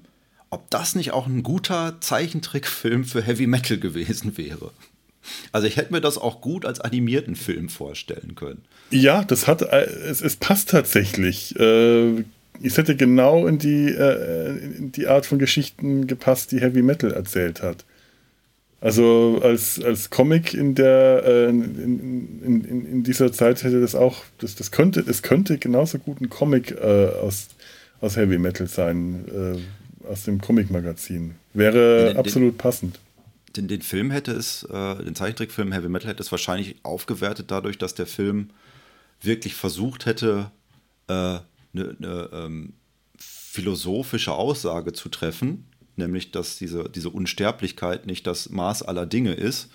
ob 0.49 0.67
das 0.71 0.95
nicht 0.95 1.11
auch 1.11 1.27
ein 1.27 1.43
guter 1.43 2.01
Zeichentrickfilm 2.01 3.05
für 3.05 3.21
Heavy 3.21 3.45
Metal 3.45 3.77
gewesen 3.77 4.35
wäre. 4.35 4.71
Also 5.51 5.67
ich 5.67 5.77
hätte 5.77 5.93
mir 5.93 6.01
das 6.01 6.17
auch 6.17 6.41
gut 6.41 6.65
als 6.65 6.79
animierten 6.79 7.35
Film 7.35 7.69
vorstellen 7.69 8.35
können. 8.35 8.61
Ja, 8.89 9.23
das 9.23 9.47
hat, 9.47 9.61
äh, 9.61 9.85
es, 9.85 10.21
es 10.21 10.35
passt 10.35 10.69
tatsächlich. 10.69 11.57
Äh, 11.59 12.23
es 12.63 12.77
hätte 12.77 12.95
genau 12.95 13.47
in 13.47 13.57
die, 13.57 13.87
äh, 13.87 14.57
in 14.77 14.91
die 14.91 15.07
Art 15.07 15.25
von 15.25 15.39
Geschichten 15.39 16.07
gepasst, 16.07 16.51
die 16.51 16.61
Heavy 16.61 16.81
Metal 16.81 17.11
erzählt 17.11 17.61
hat. 17.61 17.85
Also 18.81 19.39
als, 19.43 19.81
als 19.83 20.09
Comic 20.09 20.55
in 20.55 20.73
der 20.73 21.49
in, 21.49 22.41
in, 22.43 22.85
in, 22.87 23.03
dieser 23.03 23.31
Zeit 23.31 23.63
hätte 23.63 23.79
das 23.79 23.93
auch, 23.93 24.23
das, 24.39 24.55
das 24.55 24.71
könnte, 24.71 25.03
es 25.07 25.21
könnte 25.21 25.59
genauso 25.59 25.99
gut 25.99 26.19
ein 26.19 26.31
Comic 26.31 26.75
aus, 26.81 27.49
aus 28.01 28.17
Heavy 28.17 28.39
Metal 28.39 28.65
sein, 28.65 29.25
aus 30.09 30.23
dem 30.23 30.41
Comic-Magazin. 30.41 31.35
Wäre 31.53 32.15
absolut 32.17 32.57
passend. 32.57 32.97
Den, 33.55 33.67
den 33.67 33.81
Film 33.81 34.11
hätte 34.11 34.31
es, 34.31 34.63
äh, 34.63 35.03
den 35.03 35.15
Zeichentrickfilm 35.15 35.71
Heavy 35.71 35.89
Metal 35.89 36.09
hätte 36.09 36.23
es 36.23 36.31
wahrscheinlich 36.31 36.77
aufgewertet 36.83 37.51
dadurch, 37.51 37.77
dass 37.77 37.95
der 37.95 38.07
Film 38.07 38.49
wirklich 39.21 39.55
versucht 39.55 40.05
hätte, 40.05 40.51
eine 41.07 41.43
äh, 41.73 41.77
ne, 41.77 42.29
ähm, 42.33 42.73
philosophische 43.17 44.33
Aussage 44.33 44.93
zu 44.93 45.09
treffen 45.09 45.65
nämlich 46.01 46.31
dass 46.31 46.57
diese, 46.57 46.89
diese 46.89 47.09
Unsterblichkeit 47.09 48.05
nicht 48.05 48.27
das 48.27 48.49
Maß 48.49 48.83
aller 48.83 49.05
Dinge 49.05 49.33
ist. 49.33 49.69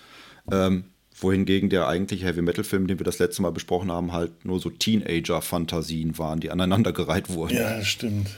Ähm, 0.51 0.85
wohingegen 1.19 1.69
der 1.69 1.87
eigentliche 1.87 2.25
Heavy 2.25 2.43
Metal 2.43 2.63
Film, 2.63 2.85
den 2.85 2.99
wir 2.99 3.03
das 3.03 3.17
letzte 3.17 3.41
Mal 3.41 3.51
besprochen 3.51 3.91
haben, 3.91 4.13
halt 4.13 4.45
nur 4.45 4.59
so 4.59 4.69
Teenager-Fantasien 4.69 6.17
waren, 6.19 6.39
die 6.39 6.51
aneinandergereiht 6.51 7.29
wurden. 7.29 7.55
Ja, 7.55 7.83
stimmt. 7.83 8.29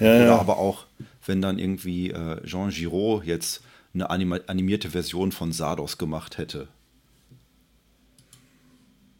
Ja, 0.00 0.06
Oder 0.06 0.24
ja. 0.24 0.38
aber 0.38 0.56
auch, 0.56 0.86
wenn 1.26 1.42
dann 1.42 1.58
irgendwie 1.58 2.10
äh, 2.10 2.44
Jean 2.44 2.70
Giraud 2.70 3.24
jetzt 3.24 3.62
eine 3.92 4.10
animierte 4.10 4.90
Version 4.90 5.32
von 5.32 5.52
Sardos 5.52 5.98
gemacht 5.98 6.38
hätte. 6.38 6.68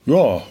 Ja, 0.06 0.42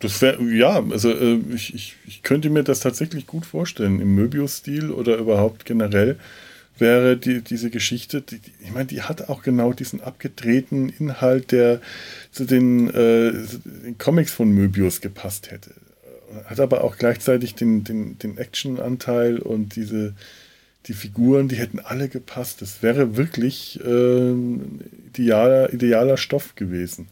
das 0.00 0.22
wäre, 0.22 0.42
ja, 0.42 0.82
also 0.90 1.10
äh, 1.10 1.38
ich, 1.54 1.74
ich, 1.74 1.96
ich 2.06 2.22
könnte 2.22 2.48
mir 2.48 2.64
das 2.64 2.80
tatsächlich 2.80 3.26
gut 3.26 3.44
vorstellen. 3.44 4.00
Im 4.00 4.14
Möbius-Stil 4.14 4.90
oder 4.90 5.18
überhaupt 5.18 5.66
generell 5.66 6.18
wäre 6.78 7.18
die, 7.18 7.42
diese 7.42 7.68
Geschichte, 7.68 8.22
die, 8.22 8.40
ich 8.64 8.72
meine, 8.72 8.86
die 8.86 9.02
hat 9.02 9.28
auch 9.28 9.42
genau 9.42 9.74
diesen 9.74 10.00
abgedrehten 10.00 10.88
Inhalt, 10.88 11.52
der 11.52 11.82
zu 12.32 12.46
den, 12.46 12.88
äh, 12.88 13.32
den 13.84 13.98
Comics 13.98 14.32
von 14.32 14.50
Möbius 14.50 15.02
gepasst 15.02 15.50
hätte. 15.50 15.72
Hat 16.44 16.60
aber 16.60 16.84
auch 16.84 16.96
gleichzeitig 16.96 17.54
den, 17.54 17.84
den, 17.84 18.18
den 18.18 18.38
Action-Anteil 18.38 19.38
und 19.38 19.76
diese, 19.76 20.14
die 20.86 20.92
Figuren, 20.92 21.48
die 21.48 21.56
hätten 21.56 21.80
alle 21.80 22.08
gepasst. 22.08 22.62
Das 22.62 22.82
wäre 22.82 23.16
wirklich 23.16 23.80
äh, 23.84 24.32
idealer, 25.08 25.72
idealer 25.72 26.16
Stoff 26.16 26.54
gewesen. 26.54 27.08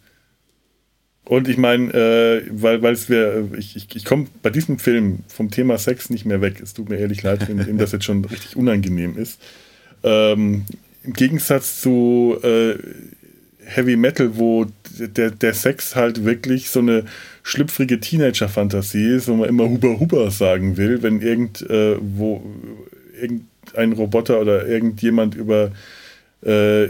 Und 1.29 1.47
ich 1.47 1.59
meine, 1.59 1.93
äh, 1.93 2.43
weil 2.51 2.85
es 2.87 3.11
wir, 3.11 3.51
ich, 3.59 3.77
ich, 3.77 3.95
ich 3.95 4.05
komme 4.07 4.29
bei 4.43 4.49
diesem 4.49 4.79
Film 4.79 5.19
vom 5.29 5.51
Thema 5.51 5.77
Sex 5.77 6.09
nicht 6.09 6.25
mehr 6.25 6.41
weg. 6.41 6.61
Es 6.63 6.73
tut 6.73 6.89
mir 6.89 6.97
ehrlich 6.97 7.23
leid, 7.23 7.47
wenn 7.49 7.59
ihm 7.69 7.77
das 7.77 7.93
jetzt 7.93 8.07
schon 8.07 8.25
richtig 8.25 8.57
unangenehm 8.57 9.19
ist. 9.19 9.39
Ähm, 10.03 10.65
Im 11.05 11.13
Gegensatz 11.13 11.83
zu 11.83 12.39
äh, 12.43 12.77
Heavy 13.63 13.97
Metal, 13.97 14.39
wo 14.39 14.67
der, 14.99 15.31
der 15.31 15.53
Sex 15.53 15.95
halt 15.95 16.25
wirklich 16.25 16.71
so 16.71 16.81
eine 16.81 17.05
schlüpfrige 17.49 17.99
Teenager-Fantasie 17.99 19.21
wo 19.27 19.35
man 19.35 19.49
immer 19.49 19.69
Huber 19.69 19.99
Huber 19.99 20.31
sagen 20.31 20.77
will, 20.77 21.03
wenn 21.03 21.23
irgend, 21.23 21.63
äh, 21.63 21.97
wo, 22.01 22.43
irgendein 23.19 23.93
Roboter 23.93 24.41
oder 24.41 24.67
irgendjemand 24.67 25.35
über 25.35 25.73
äh, 26.45 26.87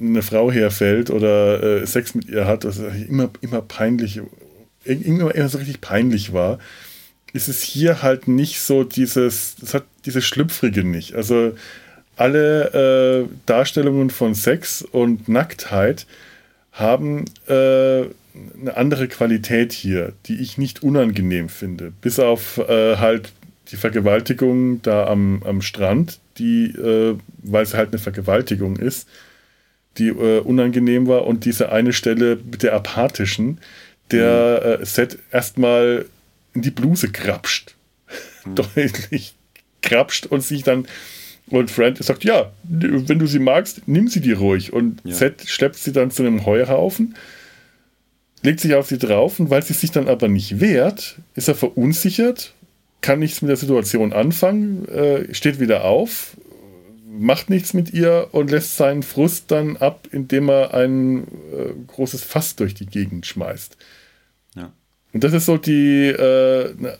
eine 0.00 0.22
Frau 0.22 0.52
herfällt 0.52 1.10
oder 1.10 1.62
äh, 1.62 1.86
Sex 1.86 2.14
mit 2.14 2.28
ihr 2.28 2.46
hat, 2.46 2.64
was 2.64 2.78
immer, 2.78 3.30
immer 3.40 3.62
peinlich, 3.62 4.20
immer, 4.84 5.34
immer 5.34 5.48
so 5.48 5.58
richtig 5.58 5.80
peinlich 5.80 6.32
war, 6.34 6.58
ist 7.32 7.48
es 7.48 7.62
hier 7.62 8.02
halt 8.02 8.28
nicht 8.28 8.60
so 8.60 8.84
dieses, 8.84 9.56
das 9.56 9.72
hat 9.74 9.84
diese 10.04 10.20
Schlüpfrige 10.20 10.84
nicht. 10.84 11.14
Also 11.14 11.54
alle 12.16 13.24
äh, 13.24 13.34
Darstellungen 13.46 14.10
von 14.10 14.34
Sex 14.34 14.82
und 14.82 15.28
Nacktheit 15.28 16.06
haben 16.72 17.24
äh, 17.48 18.04
eine 18.60 18.76
andere 18.76 19.08
Qualität 19.08 19.72
hier, 19.72 20.12
die 20.26 20.36
ich 20.40 20.58
nicht 20.58 20.82
unangenehm 20.82 21.48
finde. 21.48 21.92
Bis 22.00 22.18
auf 22.18 22.58
äh, 22.58 22.96
halt 22.96 23.32
die 23.70 23.76
Vergewaltigung 23.76 24.80
da 24.82 25.06
am, 25.06 25.42
am 25.44 25.62
Strand, 25.62 26.20
die, 26.38 26.66
äh, 26.66 27.16
weil 27.42 27.62
es 27.62 27.74
halt 27.74 27.90
eine 27.90 27.98
Vergewaltigung 27.98 28.76
ist, 28.76 29.08
die 29.98 30.08
äh, 30.08 30.40
unangenehm 30.40 31.06
war 31.06 31.26
und 31.26 31.44
diese 31.44 31.70
eine 31.72 31.92
Stelle 31.92 32.38
mit 32.50 32.62
der 32.62 32.74
apathischen, 32.74 33.58
der 34.10 34.76
mhm. 34.78 34.82
äh, 34.82 34.86
Set 34.86 35.18
erstmal 35.32 36.06
in 36.54 36.62
die 36.62 36.70
Bluse 36.70 37.10
krapscht. 37.10 37.74
Mhm. 38.44 38.54
Deutlich 38.74 39.34
krapscht 39.82 40.26
und 40.26 40.42
sich 40.42 40.62
dann 40.62 40.86
und 41.50 41.70
Friend 41.70 41.96
sagt, 41.96 42.24
ja, 42.24 42.52
wenn 42.62 43.18
du 43.18 43.26
sie 43.26 43.38
magst, 43.38 43.82
nimm 43.86 44.08
sie 44.08 44.20
dir 44.20 44.38
ruhig. 44.38 44.72
Und 44.72 45.00
ja. 45.04 45.14
Seth 45.14 45.48
schleppt 45.48 45.76
sie 45.76 45.92
dann 45.92 46.10
zu 46.10 46.22
einem 46.22 46.44
Heuhaufen, 46.44 47.14
legt 48.48 48.60
sich 48.60 48.74
auf 48.74 48.88
sie 48.88 48.98
drauf 48.98 49.38
und 49.38 49.50
weil 49.50 49.62
sie 49.62 49.74
sich 49.74 49.90
dann 49.90 50.08
aber 50.08 50.28
nicht 50.28 50.60
wehrt, 50.60 51.18
ist 51.34 51.48
er 51.48 51.54
verunsichert 51.54 52.54
kann 53.00 53.20
nichts 53.20 53.42
mit 53.42 53.48
der 53.48 53.56
Situation 53.56 54.12
anfangen, 54.12 54.86
äh, 54.88 55.32
steht 55.34 55.60
wieder 55.60 55.84
auf, 55.84 56.36
macht 57.06 57.50
nichts 57.50 57.74
mit 57.74 57.92
ihr 57.92 58.28
und 58.32 58.50
lässt 58.50 58.76
seinen 58.76 59.02
Frust 59.02 59.50
dann 59.50 59.76
ab, 59.76 60.08
indem 60.10 60.48
er 60.48 60.74
ein 60.74 61.22
äh, 61.22 61.72
großes 61.86 62.22
Fass 62.22 62.56
durch 62.56 62.74
die 62.74 62.86
Gegend 62.86 63.26
schmeißt. 63.26 63.76
Ja. 64.56 64.72
Und 65.12 65.24
das 65.24 65.32
ist 65.32 65.46
so 65.46 65.56
die, 65.56 66.06
äh, 66.06 66.74
ne, 66.76 66.98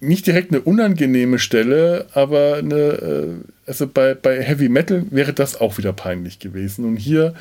nicht 0.00 0.26
direkt 0.26 0.52
eine 0.52 0.60
unangenehme 0.60 1.38
Stelle, 1.38 2.06
aber 2.12 2.56
eine, 2.56 2.76
äh, 2.76 3.34
also 3.66 3.86
bei, 3.86 4.14
bei 4.14 4.42
Heavy 4.42 4.68
Metal 4.68 5.04
wäre 5.10 5.32
das 5.32 5.60
auch 5.60 5.78
wieder 5.78 5.92
peinlich 5.92 6.38
gewesen. 6.38 6.84
Und 6.84 6.96
hier 6.96 7.34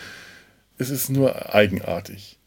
ist 0.78 0.92
es 0.92 1.10
nur 1.10 1.54
eigenartig. 1.54 2.38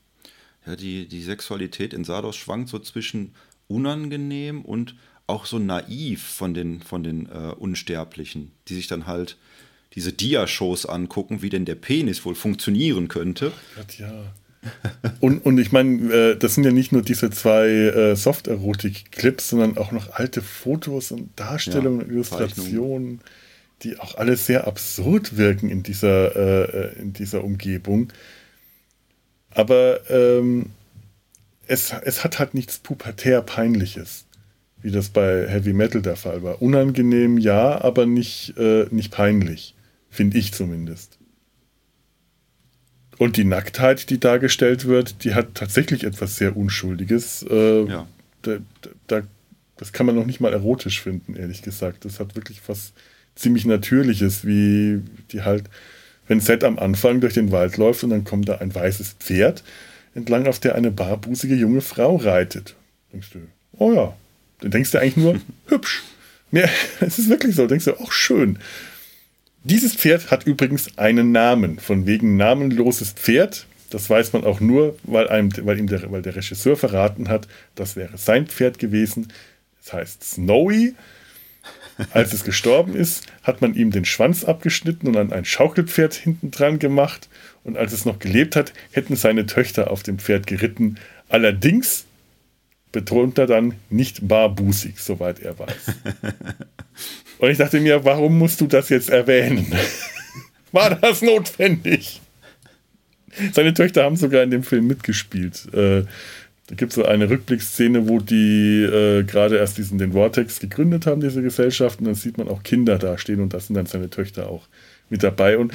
Ja, 0.69 0.77
die, 0.77 1.09
die 1.09 1.23
Sexualität 1.23 1.95
in 1.95 2.05
Sardos 2.05 2.37
schwankt 2.37 2.69
so 2.69 2.79
zwischen 2.79 3.33
unangenehm 3.69 4.63
und 4.63 4.97
auch 5.27 5.47
so 5.47 5.59
naiv 5.59 6.23
von 6.23 6.53
den, 6.53 6.83
von 6.83 7.03
den 7.03 7.27
äh, 7.27 7.55
Unsterblichen, 7.57 8.51
die 8.69 8.75
sich 8.75 8.87
dann 8.87 9.07
halt 9.07 9.39
diese 9.95 10.13
Dia-Shows 10.13 10.85
angucken, 10.85 11.41
wie 11.41 11.49
denn 11.49 11.65
der 11.65 11.75
Penis 11.75 12.23
wohl 12.27 12.35
funktionieren 12.35 13.09
könnte. 13.09 13.51
Gott, 13.77 13.99
ja. 13.99 14.35
und, 15.21 15.39
und 15.47 15.57
ich 15.57 15.73
meine, 15.73 16.13
äh, 16.13 16.37
das 16.37 16.55
sind 16.55 16.65
ja 16.65 16.71
nicht 16.71 16.93
nur 16.93 17.01
diese 17.01 17.31
zwei 17.31 17.69
äh, 17.69 18.15
Soft-Erotik-Clips, 18.15 19.49
sondern 19.49 19.79
auch 19.79 19.91
noch 19.91 20.11
alte 20.13 20.43
Fotos 20.43 21.13
und 21.13 21.31
Darstellungen, 21.37 22.01
ja, 22.03 22.13
Illustrationen, 22.13 23.21
die 23.83 23.99
auch 23.99 24.17
alle 24.17 24.37
sehr 24.37 24.67
absurd 24.67 25.39
wirken 25.39 25.71
in 25.71 25.83
dieser, 25.83 26.37
äh, 26.37 26.63
äh 26.65 26.99
in 27.01 27.15
dieser 27.15 27.43
Umgebung. 27.43 28.13
Aber 29.59 30.09
ähm, 30.09 30.67
es, 31.67 31.93
es 32.05 32.23
hat 32.23 32.39
halt 32.39 32.55
nichts 32.55 32.79
pubertär 32.79 33.43
Peinliches, 33.43 34.25
wie 34.83 34.93
das 34.93 35.09
bei 35.09 35.49
Heavy 35.49 35.73
Metal 35.73 36.01
der 36.01 36.15
Fall 36.15 36.45
war. 36.45 36.63
Unangenehm 36.63 37.39
ja, 37.39 37.81
aber 37.83 38.07
nicht, 38.07 38.57
äh, 38.57 38.87
nicht 38.93 39.11
peinlich, 39.11 39.75
finde 40.11 40.39
ich 40.39 40.55
zumindest. 40.55 41.19
Und 43.19 43.37
die 43.37 43.43
Nacktheit, 43.43 44.11
die 44.11 44.21
dargestellt 44.21 44.85
wird, 44.85 45.25
die 45.25 45.35
hat 45.35 45.57
tatsächlich 45.57 46.05
etwas 46.05 46.37
sehr 46.37 46.57
Unschuldiges. 46.57 47.45
Äh, 47.51 47.83
ja. 47.83 48.07
da, 48.43 48.59
da, 49.09 49.23
das 49.77 49.93
kann 49.93 50.07
man 50.07 50.15
noch 50.15 50.27
nicht 50.27 50.39
mal 50.39 50.53
erotisch 50.53 51.03
finden, 51.03 51.35
ehrlich 51.35 51.63
gesagt. 51.63 52.05
Das 52.05 52.21
hat 52.21 52.37
wirklich 52.37 52.61
was 52.69 52.93
ziemlich 53.35 53.67
Natürliches, 53.67 54.47
wie 54.47 55.03
die 55.33 55.43
halt, 55.43 55.65
wenn 56.29 56.41
Seth 56.41 56.63
am 56.63 56.79
Anfang 56.79 57.21
durch 57.21 57.35
den 57.35 57.51
Wald 57.51 57.77
läuft 57.77 58.05
und 58.05 58.11
dann 58.11 58.25
kommt 58.25 58.49
da 58.49 58.57
ein 58.57 58.75
weißes 58.75 59.17
Pferd 59.19 59.65
entlang, 60.15 60.47
auf 60.47 60.59
der 60.59 60.75
eine 60.75 60.91
barbusige 60.91 61.55
junge 61.55 61.81
Frau 61.81 62.17
reitet. 62.17 62.77
Denkst 63.13 63.31
du, 63.33 63.39
oh 63.79 63.93
ja. 63.93 64.17
Dann 64.61 64.71
denkst 64.71 64.91
du 64.91 64.99
eigentlich 64.99 65.17
nur, 65.17 65.41
hübsch. 65.67 66.03
Mehr, 66.51 66.69
es 67.01 67.19
ist 67.19 67.29
wirklich 67.29 67.55
so. 67.55 67.67
Denkst 67.67 67.85
du, 67.85 67.99
auch 68.01 68.13
schön. 68.13 68.59
Dieses 69.65 69.95
Pferd 69.95 70.31
hat 70.31 70.47
übrigens 70.47 70.97
einen 70.99 71.33
Namen, 71.33 71.79
von 71.79 72.07
wegen 72.07 72.37
namenloses 72.37 73.13
Pferd. 73.13 73.67
Das 73.91 74.09
weiß 74.09 74.33
man 74.33 74.45
auch 74.45 74.61
nur, 74.61 74.97
weil, 75.03 75.29
einem, 75.29 75.51
weil 75.65 75.79
ihm 75.79 75.87
der, 75.87 76.11
weil 76.11 76.23
der 76.23 76.37
Regisseur 76.37 76.77
verraten 76.77 77.29
hat, 77.29 77.49
das 77.75 77.97
wäre 77.97 78.19
sein 78.19 78.47
Pferd 78.47 78.79
gewesen. 78.79 79.33
Es 79.83 79.93
heißt 79.93 80.25
Snowy. 80.25 80.95
Als 82.13 82.33
es 82.33 82.45
gestorben 82.45 82.95
ist, 82.95 83.27
hat 83.43 83.61
man 83.61 83.75
ihm 83.75 83.91
den 83.91 84.05
Schwanz 84.05 84.45
abgeschnitten 84.45 85.09
und 85.09 85.17
an 85.17 85.33
ein 85.33 85.45
Schaukelpferd 85.45 86.15
hinten 86.15 86.51
dran 86.51 86.79
gemacht 86.79 87.29
und 87.65 87.77
als 87.77 87.93
es 87.93 88.05
noch 88.05 88.19
gelebt 88.19 88.57
hat, 88.57 88.73
hätten 88.93 89.17
seine 89.17 89.47
Töchter 89.47 89.91
auf 89.91 90.03
dem 90.03 90.19
Pferd 90.19 90.47
geritten. 90.47 90.97
Allerdings 91.29 92.07
betont 92.93 93.39
er 93.39 93.47
dann 93.47 93.75
nicht 93.91 94.27
barbusig, 94.27 94.99
soweit 94.99 95.41
er 95.41 95.59
weiß. 95.59 95.95
und 97.39 97.51
ich 97.51 97.59
dachte 97.59 97.81
mir, 97.81 98.05
warum 98.05 98.39
musst 98.39 98.61
du 98.61 98.67
das 98.67 98.89
jetzt 98.89 99.11
erwähnen? 99.11 99.67
War 100.73 100.95
das 100.95 101.23
notwendig? 101.23 102.21
Seine 103.53 103.75
Töchter 103.75 104.05
haben 104.05 104.17
sogar 104.17 104.43
in 104.43 104.51
dem 104.51 104.63
Film 104.63 104.87
mitgespielt. 104.87 105.73
Äh, 105.73 106.05
Da 106.69 106.75
gibt 106.75 106.93
es 106.93 106.97
so 106.97 107.05
eine 107.05 107.31
Rückblickszene, 107.31 108.09
wo 108.09 108.21
die 108.21 108.83
äh, 108.83 109.25
gerade 109.25 109.57
erst 109.57 109.79
diesen, 109.79 109.99
den 109.99 110.13
Vortex 110.13 110.61
gegründet 110.61 111.07
haben, 111.07 111.23
diese 111.23 111.43
Gesellschaft, 111.43 111.99
und 111.99 112.05
dann 112.05 112.15
sieht 112.15 112.37
man 112.37 112.49
auch 112.49 112.63
Kinder 112.63 112.99
da 112.99 113.17
stehen 113.17 113.41
und 113.41 113.55
das 113.55 113.67
sind 113.67 113.77
dann 113.77 113.87
seine 113.87 114.11
Töchter 114.11 114.51
auch 114.51 114.69
mit 115.09 115.23
dabei. 115.23 115.57
Und 115.57 115.73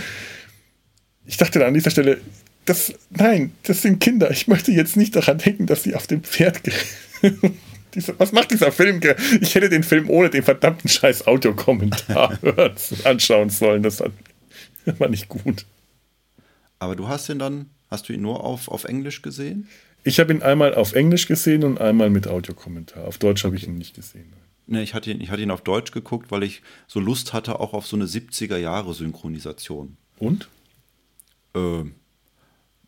ich 1.25 1.37
dachte 1.37 1.59
dann 1.59 1.69
an 1.69 1.73
dieser 1.73 1.89
Stelle, 1.89 2.19
das, 2.65 2.93
nein, 3.09 3.51
das 3.63 3.81
sind 3.81 3.99
Kinder. 3.99 4.29
Ich 4.29 4.47
möchte 4.47 4.71
jetzt 4.71 4.95
nicht 4.95 5.15
daran 5.15 5.39
denken, 5.39 5.65
dass 5.65 5.83
sie 5.83 5.95
auf 5.95 6.07
dem 6.07 6.23
Pferd 6.23 6.61
was 8.17 8.31
macht 8.31 8.51
dieser 8.51 8.71
Film? 8.71 9.01
Ich 9.41 9.55
hätte 9.55 9.69
den 9.69 9.83
Film 9.83 10.09
ohne 10.09 10.29
den 10.29 10.43
verdammten 10.43 10.89
scheiß 10.89 11.27
Audiokommentar 11.27 12.37
anschauen 13.03 13.49
sollen. 13.49 13.83
Das 13.83 14.03
war 14.97 15.09
nicht 15.09 15.27
gut. 15.27 15.65
Aber 16.79 16.95
du 16.95 17.07
hast 17.07 17.29
ihn 17.29 17.39
dann, 17.39 17.69
hast 17.89 18.09
du 18.09 18.13
ihn 18.13 18.21
nur 18.21 18.43
auf, 18.43 18.67
auf 18.67 18.83
Englisch 18.83 19.21
gesehen? 19.21 19.67
Ich 20.03 20.19
habe 20.19 20.33
ihn 20.33 20.41
einmal 20.41 20.75
auf 20.75 20.93
Englisch 20.93 21.27
gesehen 21.27 21.63
und 21.63 21.79
einmal 21.79 22.09
mit 22.09 22.27
Audiokommentar. 22.27 23.05
Auf 23.05 23.17
Deutsch 23.17 23.43
habe 23.43 23.55
ich 23.55 23.67
ihn 23.67 23.77
nicht 23.77 23.95
gesehen. 23.95 24.33
Ne, 24.65 24.81
ich 24.81 24.93
hatte, 24.93 25.11
ihn, 25.11 25.21
ich 25.21 25.29
hatte 25.29 25.41
ihn 25.41 25.51
auf 25.51 25.61
Deutsch 25.61 25.91
geguckt, 25.91 26.31
weil 26.31 26.43
ich 26.43 26.61
so 26.87 26.99
Lust 26.99 27.33
hatte 27.33 27.59
auch 27.59 27.73
auf 27.73 27.85
so 27.87 27.95
eine 27.95 28.05
70er-Jahre-Synchronisation. 28.05 29.97
Und? 30.19 30.47
Ähm, 31.53 31.95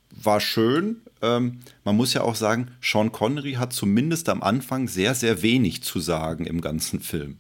war 0.10 0.40
schön. 0.40 1.02
Ähm, 1.22 1.60
man 1.84 1.96
muss 1.96 2.14
ja 2.14 2.22
auch 2.22 2.36
sagen, 2.36 2.72
Sean 2.82 3.12
Connery 3.12 3.54
hat 3.54 3.74
zumindest 3.74 4.30
am 4.30 4.42
Anfang 4.42 4.88
sehr, 4.88 5.16
sehr 5.16 5.42
wenig 5.42 5.84
zu 5.84 6.00
sagen 6.00 6.46
im 6.46 6.62
ganzen 6.62 7.00
Film. 7.00 7.38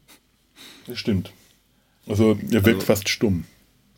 Das 0.87 0.99
stimmt. 0.99 1.31
Also 2.07 2.37
er 2.51 2.65
wirkt 2.65 2.81
also, 2.81 2.85
fast 2.85 3.09
stumm. 3.09 3.45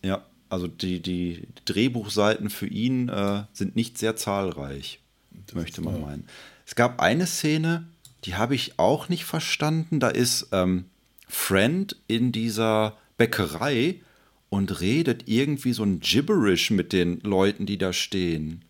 Ja, 0.04 0.24
also 0.50 0.68
die, 0.68 1.02
die 1.02 1.48
Drehbuchseiten 1.66 2.50
für 2.50 2.68
ihn 2.68 3.10
äh, 3.10 3.44
sind 3.54 3.76
nicht 3.76 3.98
sehr 3.98 4.16
zahlreich, 4.16 5.02
das 5.46 5.56
möchte 5.56 5.82
man 5.82 6.02
meinen. 6.02 6.28
Es 6.66 6.76
gab 6.76 7.02
eine 7.02 7.28
Szene, 7.28 7.88
die 8.26 8.36
habe 8.36 8.56
ich 8.56 8.78
auch 8.78 9.10
nicht 9.10 9.26
verstanden. 9.26 10.00
Da 10.00 10.10
ist 10.10 10.50
ähm, 10.52 10.86
Friend 11.28 11.96
in 12.08 12.32
dieser 12.32 12.98
Bäckerei 13.18 14.02
und 14.50 14.80
redet 14.82 15.28
irgendwie 15.28 15.74
so 15.74 15.84
ein 15.84 16.00
Gibberish 16.00 16.72
mit 16.72 16.94
den 16.94 17.20
Leuten, 17.22 17.66
die 17.66 17.78
da 17.78 17.94
stehen. 17.94 18.64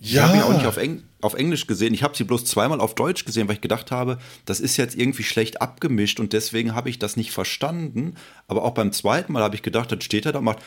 Ich 0.00 0.12
ja. 0.12 0.28
habe 0.28 0.36
ihn 0.36 0.42
auch 0.42 0.52
nicht 0.52 0.66
auf, 0.66 0.76
Eng 0.76 1.02
auf 1.22 1.34
Englisch 1.34 1.66
gesehen. 1.66 1.94
Ich 1.94 2.02
habe 2.02 2.16
sie 2.16 2.24
bloß 2.24 2.44
zweimal 2.44 2.80
auf 2.80 2.94
Deutsch 2.94 3.24
gesehen, 3.24 3.48
weil 3.48 3.54
ich 3.54 3.60
gedacht 3.60 3.90
habe, 3.90 4.18
das 4.44 4.60
ist 4.60 4.76
jetzt 4.76 4.96
irgendwie 4.96 5.22
schlecht 5.22 5.62
abgemischt 5.62 6.20
und 6.20 6.32
deswegen 6.32 6.74
habe 6.74 6.90
ich 6.90 6.98
das 6.98 7.16
nicht 7.16 7.32
verstanden. 7.32 8.14
Aber 8.46 8.64
auch 8.64 8.74
beim 8.74 8.92
zweiten 8.92 9.32
Mal 9.32 9.42
habe 9.42 9.54
ich 9.54 9.62
gedacht, 9.62 9.90
dann 9.90 10.02
steht 10.02 10.26
er 10.26 10.32
da 10.32 10.40
und 10.40 10.44
macht 10.44 10.58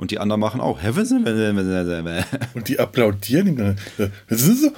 und 0.00 0.10
die 0.10 0.18
anderen 0.18 0.40
machen 0.40 0.62
auch 0.62 0.82
und 2.54 2.68
die 2.68 2.78
applaudieren 2.78 3.46
ihm. 3.46 3.76
Das 4.28 4.42
ist 4.42 4.62
so, 4.62 4.72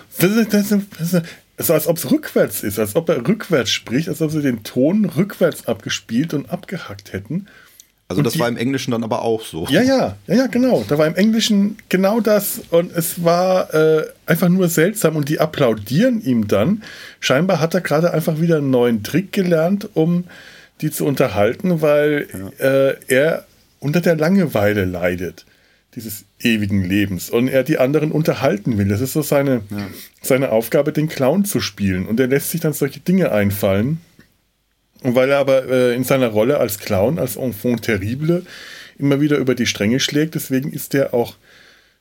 so 1.59 1.73
als 1.75 1.87
ob 1.87 1.97
es 1.97 2.11
rückwärts 2.11 2.65
ist, 2.65 2.81
als 2.81 2.97
ob 2.97 3.09
er 3.09 3.27
rückwärts 3.27 3.71
spricht, 3.71 4.09
als 4.09 4.21
ob 4.21 4.33
sie 4.33 4.43
den 4.43 4.65
Ton 4.65 5.05
rückwärts 5.05 5.69
abgespielt 5.69 6.35
und 6.35 6.51
abgehackt 6.51 7.13
hätten. 7.13 7.47
Also 8.09 8.19
und 8.19 8.25
das 8.25 8.33
die, 8.33 8.41
war 8.41 8.49
im 8.49 8.57
Englischen 8.57 8.91
dann 8.91 9.05
aber 9.05 9.23
auch 9.23 9.43
so. 9.43 9.69
Ja, 9.71 9.81
ja, 9.81 10.17
ja, 10.27 10.35
ja, 10.35 10.47
genau. 10.49 10.85
Da 10.89 10.99
war 10.99 11.07
im 11.07 11.15
Englischen 11.15 11.79
genau 11.89 12.21
das 12.21 12.61
und 12.71 12.91
es 12.93 13.23
war 13.23 13.73
äh, 13.73 14.05
einfach 14.27 14.49
nur 14.49 14.69
seltsam 14.69 15.15
und 15.15 15.29
die 15.29 15.39
applaudieren 15.39 16.21
ihm 16.21 16.49
dann. 16.49 16.83
Scheinbar 17.21 17.61
hat 17.61 17.75
er 17.75 17.81
gerade 17.81 18.13
einfach 18.13 18.41
wieder 18.41 18.57
einen 18.57 18.71
neuen 18.71 19.05
Trick 19.05 19.31
gelernt, 19.31 19.89
um 19.95 20.25
die 20.81 20.91
zu 20.91 21.07
unterhalten, 21.07 21.81
weil 21.81 22.27
ja. 22.59 22.67
äh, 22.67 22.97
er 23.07 23.47
unter 23.83 24.01
der 24.01 24.17
Langeweile 24.17 24.85
leidet 24.85 25.45
dieses 25.95 26.25
ewigen 26.41 26.85
Lebens 26.85 27.29
und 27.29 27.49
er 27.49 27.65
die 27.65 27.79
anderen 27.79 28.13
unterhalten 28.13 28.79
will. 28.79 28.89
Das 28.89 29.03
ist 29.03 29.13
so 29.13 29.21
seine, 29.21 29.63
ja. 29.71 29.89
seine 30.23 30.51
Aufgabe, 30.51 30.93
den 30.93 31.09
Clown 31.09 31.45
zu 31.45 31.61
spielen 31.61 32.07
und 32.07 32.19
er 32.19 32.29
lässt 32.29 32.51
sich 32.51 32.61
dann 32.61 32.73
solche 32.73 33.01
Dinge 33.01 33.31
einfallen 33.33 34.01
und 35.03 35.15
weil 35.15 35.31
er 35.31 35.39
aber 35.39 35.69
äh, 35.69 35.95
in 35.95 36.05
seiner 36.05 36.29
Rolle 36.29 36.59
als 36.59 36.79
Clown, 36.79 37.19
als 37.19 37.37
Enfant 37.37 37.83
terrible, 37.83 38.45
immer 38.99 39.21
wieder 39.21 39.37
über 39.39 39.55
die 39.55 39.67
Stränge 39.67 40.01
schlägt, 40.01 40.35
deswegen 40.35 40.73
ist 40.73 40.93
der 40.93 41.13
auch, 41.13 41.37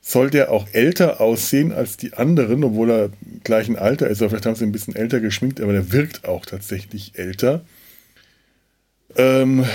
soll 0.01 0.29
der 0.29 0.51
auch 0.51 0.67
älter 0.71 1.19
aussehen 1.19 1.71
als 1.71 1.97
die 1.97 2.13
anderen, 2.13 2.63
obwohl 2.63 2.91
er 2.91 3.09
gleichen 3.43 3.75
Alter 3.75 4.07
ist. 4.07 4.21
Oder 4.21 4.29
vielleicht 4.29 4.45
haben 4.45 4.55
sie 4.55 4.65
ein 4.65 4.71
bisschen 4.71 4.95
älter 4.95 5.19
geschminkt, 5.19 5.61
aber 5.61 5.73
der 5.73 5.91
wirkt 5.91 6.25
auch 6.25 6.45
tatsächlich 6.45 7.13
älter. 7.15 7.61
Ähm, 9.15 9.65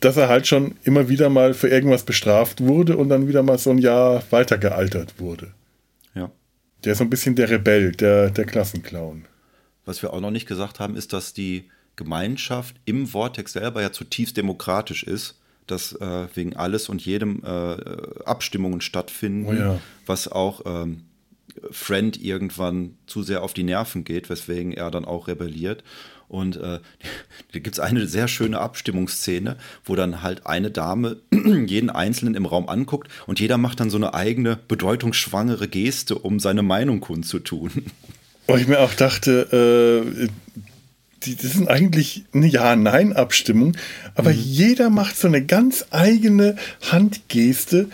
dass 0.00 0.16
er 0.16 0.28
halt 0.28 0.46
schon 0.46 0.76
immer 0.84 1.08
wieder 1.08 1.30
mal 1.30 1.54
für 1.54 1.68
irgendwas 1.68 2.04
bestraft 2.04 2.60
wurde 2.60 2.96
und 2.96 3.08
dann 3.08 3.28
wieder 3.28 3.42
mal 3.42 3.58
so 3.58 3.70
ein 3.70 3.78
Jahr 3.78 4.22
weiter 4.30 4.58
gealtert 4.58 5.18
wurde. 5.18 5.52
Ja. 6.14 6.30
Der 6.84 6.92
ist 6.92 6.98
so 6.98 7.04
ein 7.04 7.10
bisschen 7.10 7.34
der 7.34 7.50
Rebell, 7.50 7.92
der, 7.92 8.30
der 8.30 8.44
Klassenclown. 8.44 9.24
Was 9.84 10.02
wir 10.02 10.12
auch 10.12 10.20
noch 10.20 10.30
nicht 10.30 10.46
gesagt 10.46 10.80
haben, 10.80 10.96
ist, 10.96 11.12
dass 11.12 11.32
die 11.32 11.68
Gemeinschaft 11.96 12.76
im 12.84 13.06
Vortex 13.06 13.52
selber 13.52 13.80
ja 13.80 13.90
zutiefst 13.90 14.36
demokratisch 14.36 15.02
ist, 15.02 15.40
dass 15.66 15.92
äh, 15.94 16.28
wegen 16.34 16.54
alles 16.54 16.88
und 16.88 17.04
jedem 17.04 17.42
äh, 17.44 17.76
Abstimmungen 18.24 18.80
stattfinden, 18.80 19.46
oh 19.48 19.52
ja. 19.52 19.80
was 20.04 20.28
auch 20.28 20.62
ähm, 20.66 21.02
Friend 21.70 22.22
irgendwann 22.22 22.96
zu 23.06 23.22
sehr 23.22 23.42
auf 23.42 23.54
die 23.54 23.62
Nerven 23.62 24.04
geht, 24.04 24.28
weswegen 24.28 24.72
er 24.72 24.90
dann 24.90 25.04
auch 25.04 25.28
rebelliert. 25.28 25.82
Und 26.28 26.56
äh, 26.56 26.80
da 27.52 27.58
gibt 27.58 27.76
es 27.76 27.80
eine 27.80 28.06
sehr 28.06 28.28
schöne 28.28 28.58
Abstimmungsszene, 28.58 29.56
wo 29.84 29.94
dann 29.94 30.22
halt 30.22 30.46
eine 30.46 30.70
Dame 30.70 31.16
jeden 31.30 31.90
Einzelnen 31.90 32.34
im 32.34 32.46
Raum 32.46 32.68
anguckt 32.68 33.08
und 33.26 33.40
jeder 33.40 33.58
macht 33.58 33.80
dann 33.80 33.90
so 33.90 33.96
eine 33.96 34.14
eigene 34.14 34.58
bedeutungsschwangere 34.68 35.68
Geste, 35.68 36.16
um 36.16 36.40
seine 36.40 36.62
Meinung 36.62 37.00
kundzutun. 37.00 37.70
Wo 38.48 38.54
ich 38.54 38.68
mir 38.68 38.78
auch 38.78 38.94
dachte, 38.94 40.04
äh, 40.22 40.28
die, 41.24 41.36
das 41.36 41.52
sind 41.52 41.68
eigentlich 41.68 42.24
eine 42.32 42.46
Ja-Nein-Abstimmung, 42.46 43.76
aber 44.14 44.30
mhm. 44.30 44.38
jeder 44.38 44.90
macht 44.90 45.18
so 45.18 45.26
eine 45.26 45.44
ganz 45.44 45.86
eigene 45.90 46.56
Handgeste. 46.90 47.88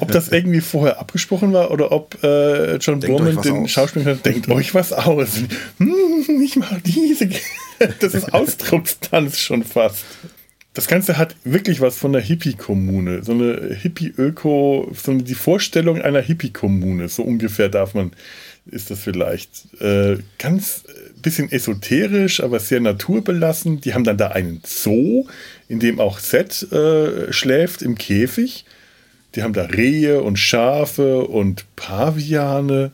Ob 0.00 0.10
das 0.10 0.28
irgendwie 0.32 0.60
vorher 0.60 0.98
abgesprochen 0.98 1.52
war 1.52 1.70
oder 1.70 1.92
ob 1.92 2.22
äh, 2.24 2.76
John 2.76 3.00
Borman 3.00 3.40
den 3.42 3.68
Schauspieler 3.68 4.16
denkt 4.16 4.48
euch 4.48 4.74
was 4.74 4.92
aus. 4.92 5.42
Hm, 5.78 6.42
ich 6.42 6.56
mache 6.56 6.80
diese. 6.84 7.28
das 8.00 8.14
ist 8.14 8.32
Ausdruckstanz 8.32 9.38
schon 9.38 9.64
fast. 9.64 10.04
Das 10.74 10.88
Ganze 10.88 11.16
hat 11.16 11.36
wirklich 11.44 11.80
was 11.80 11.96
von 11.96 12.12
der 12.12 12.22
Hippie-Kommune. 12.22 13.22
So 13.22 13.32
eine 13.32 13.74
Hippie-Öko, 13.74 14.90
so 14.92 15.14
die 15.14 15.34
Vorstellung 15.34 16.02
einer 16.02 16.20
Hippie-Kommune. 16.20 17.08
So 17.08 17.22
ungefähr 17.22 17.68
darf 17.68 17.94
man, 17.94 18.12
ist 18.66 18.90
das 18.90 19.00
vielleicht. 19.00 19.80
Äh, 19.80 20.18
ganz 20.38 20.82
bisschen 21.24 21.50
esoterisch, 21.50 22.42
aber 22.42 22.60
sehr 22.60 22.80
naturbelassen. 22.80 23.80
Die 23.80 23.94
haben 23.94 24.04
dann 24.04 24.18
da 24.18 24.28
einen 24.28 24.62
Zoo, 24.64 25.26
in 25.68 25.80
dem 25.80 25.98
auch 25.98 26.18
Seth 26.18 26.70
äh, 26.70 27.32
schläft 27.32 27.82
im 27.82 27.96
Käfig. 27.96 28.64
Die 29.34 29.42
haben 29.42 29.52
da 29.52 29.64
Rehe 29.64 30.22
und 30.22 30.38
Schafe 30.38 31.22
und 31.22 31.64
Paviane. 31.76 32.92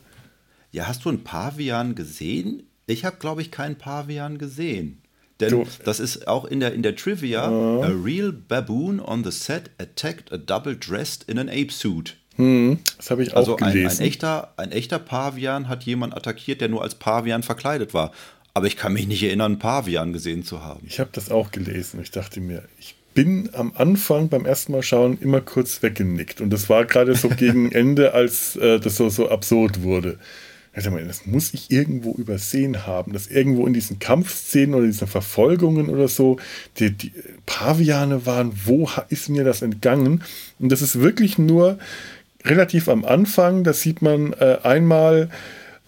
Ja, 0.71 0.87
hast 0.87 1.05
du 1.05 1.09
einen 1.09 1.23
Pavian 1.23 1.93
gesehen? 1.93 2.63
Ich 2.91 3.05
habe, 3.05 3.17
glaube 3.17 3.41
ich, 3.41 3.51
keinen 3.51 3.77
Pavian 3.77 4.37
gesehen. 4.37 5.01
Denn 5.39 5.49
du. 5.49 5.67
das 5.83 5.99
ist 5.99 6.27
auch 6.27 6.45
in 6.45 6.59
der, 6.59 6.73
in 6.73 6.83
der 6.83 6.95
Trivia: 6.95 7.49
uh. 7.49 7.81
A 7.83 7.87
real 7.87 8.31
baboon 8.31 8.99
on 8.99 9.23
the 9.23 9.31
set 9.31 9.71
attacked 9.79 10.31
a 10.31 10.37
double 10.37 10.75
dressed 10.75 11.23
in 11.27 11.39
an 11.39 11.49
ape 11.49 11.71
suit. 11.71 12.17
Hm, 12.35 12.79
das 12.97 13.11
habe 13.11 13.23
ich 13.23 13.33
auch 13.33 13.37
also 13.37 13.55
gelesen. 13.55 13.87
Ein, 13.87 13.97
ein, 13.97 14.07
echter, 14.07 14.53
ein 14.57 14.71
echter 14.71 14.99
Pavian 14.99 15.67
hat 15.67 15.83
jemand 15.83 16.15
attackiert, 16.15 16.61
der 16.61 16.69
nur 16.69 16.81
als 16.81 16.95
Pavian 16.95 17.43
verkleidet 17.43 17.93
war. 17.93 18.11
Aber 18.53 18.67
ich 18.67 18.77
kann 18.77 18.93
mich 18.93 19.07
nicht 19.07 19.23
erinnern, 19.23 19.53
einen 19.53 19.59
Pavian 19.59 20.13
gesehen 20.13 20.43
zu 20.43 20.63
haben. 20.63 20.85
Ich 20.85 20.99
habe 20.99 21.09
das 21.13 21.31
auch 21.31 21.51
gelesen. 21.51 22.01
Ich 22.01 22.11
dachte 22.11 22.41
mir, 22.41 22.63
ich 22.79 22.95
bin 23.13 23.49
am 23.53 23.73
Anfang 23.75 24.29
beim 24.29 24.45
ersten 24.45 24.71
Mal 24.71 24.83
schauen 24.83 25.17
immer 25.19 25.41
kurz 25.41 25.81
weggenickt. 25.81 26.41
Und 26.41 26.49
das 26.49 26.69
war 26.69 26.85
gerade 26.85 27.15
so 27.15 27.29
gegen 27.29 27.71
Ende, 27.73 28.13
als 28.13 28.55
äh, 28.55 28.79
das 28.79 28.97
so, 28.97 29.09
so 29.09 29.29
absurd 29.29 29.83
wurde. 29.83 30.17
Das 30.73 31.25
muss 31.25 31.53
ich 31.53 31.69
irgendwo 31.69 32.13
übersehen 32.13 32.87
haben, 32.87 33.11
dass 33.11 33.27
irgendwo 33.27 33.67
in 33.67 33.73
diesen 33.73 33.99
Kampfszenen 33.99 34.73
oder 34.73 34.85
diesen 34.85 35.07
Verfolgungen 35.07 35.89
oder 35.89 36.07
so 36.07 36.37
die, 36.79 36.91
die 36.91 37.11
Paviane 37.45 38.25
waren. 38.25 38.53
Wo 38.65 38.89
ist 39.09 39.27
mir 39.27 39.43
das 39.43 39.61
entgangen? 39.61 40.23
Und 40.59 40.71
das 40.71 40.81
ist 40.81 41.01
wirklich 41.01 41.37
nur 41.37 41.77
relativ 42.45 42.87
am 42.87 43.03
Anfang, 43.03 43.63
da 43.63 43.73
sieht 43.73 44.01
man 44.01 44.33
äh, 44.33 44.59
einmal 44.63 45.29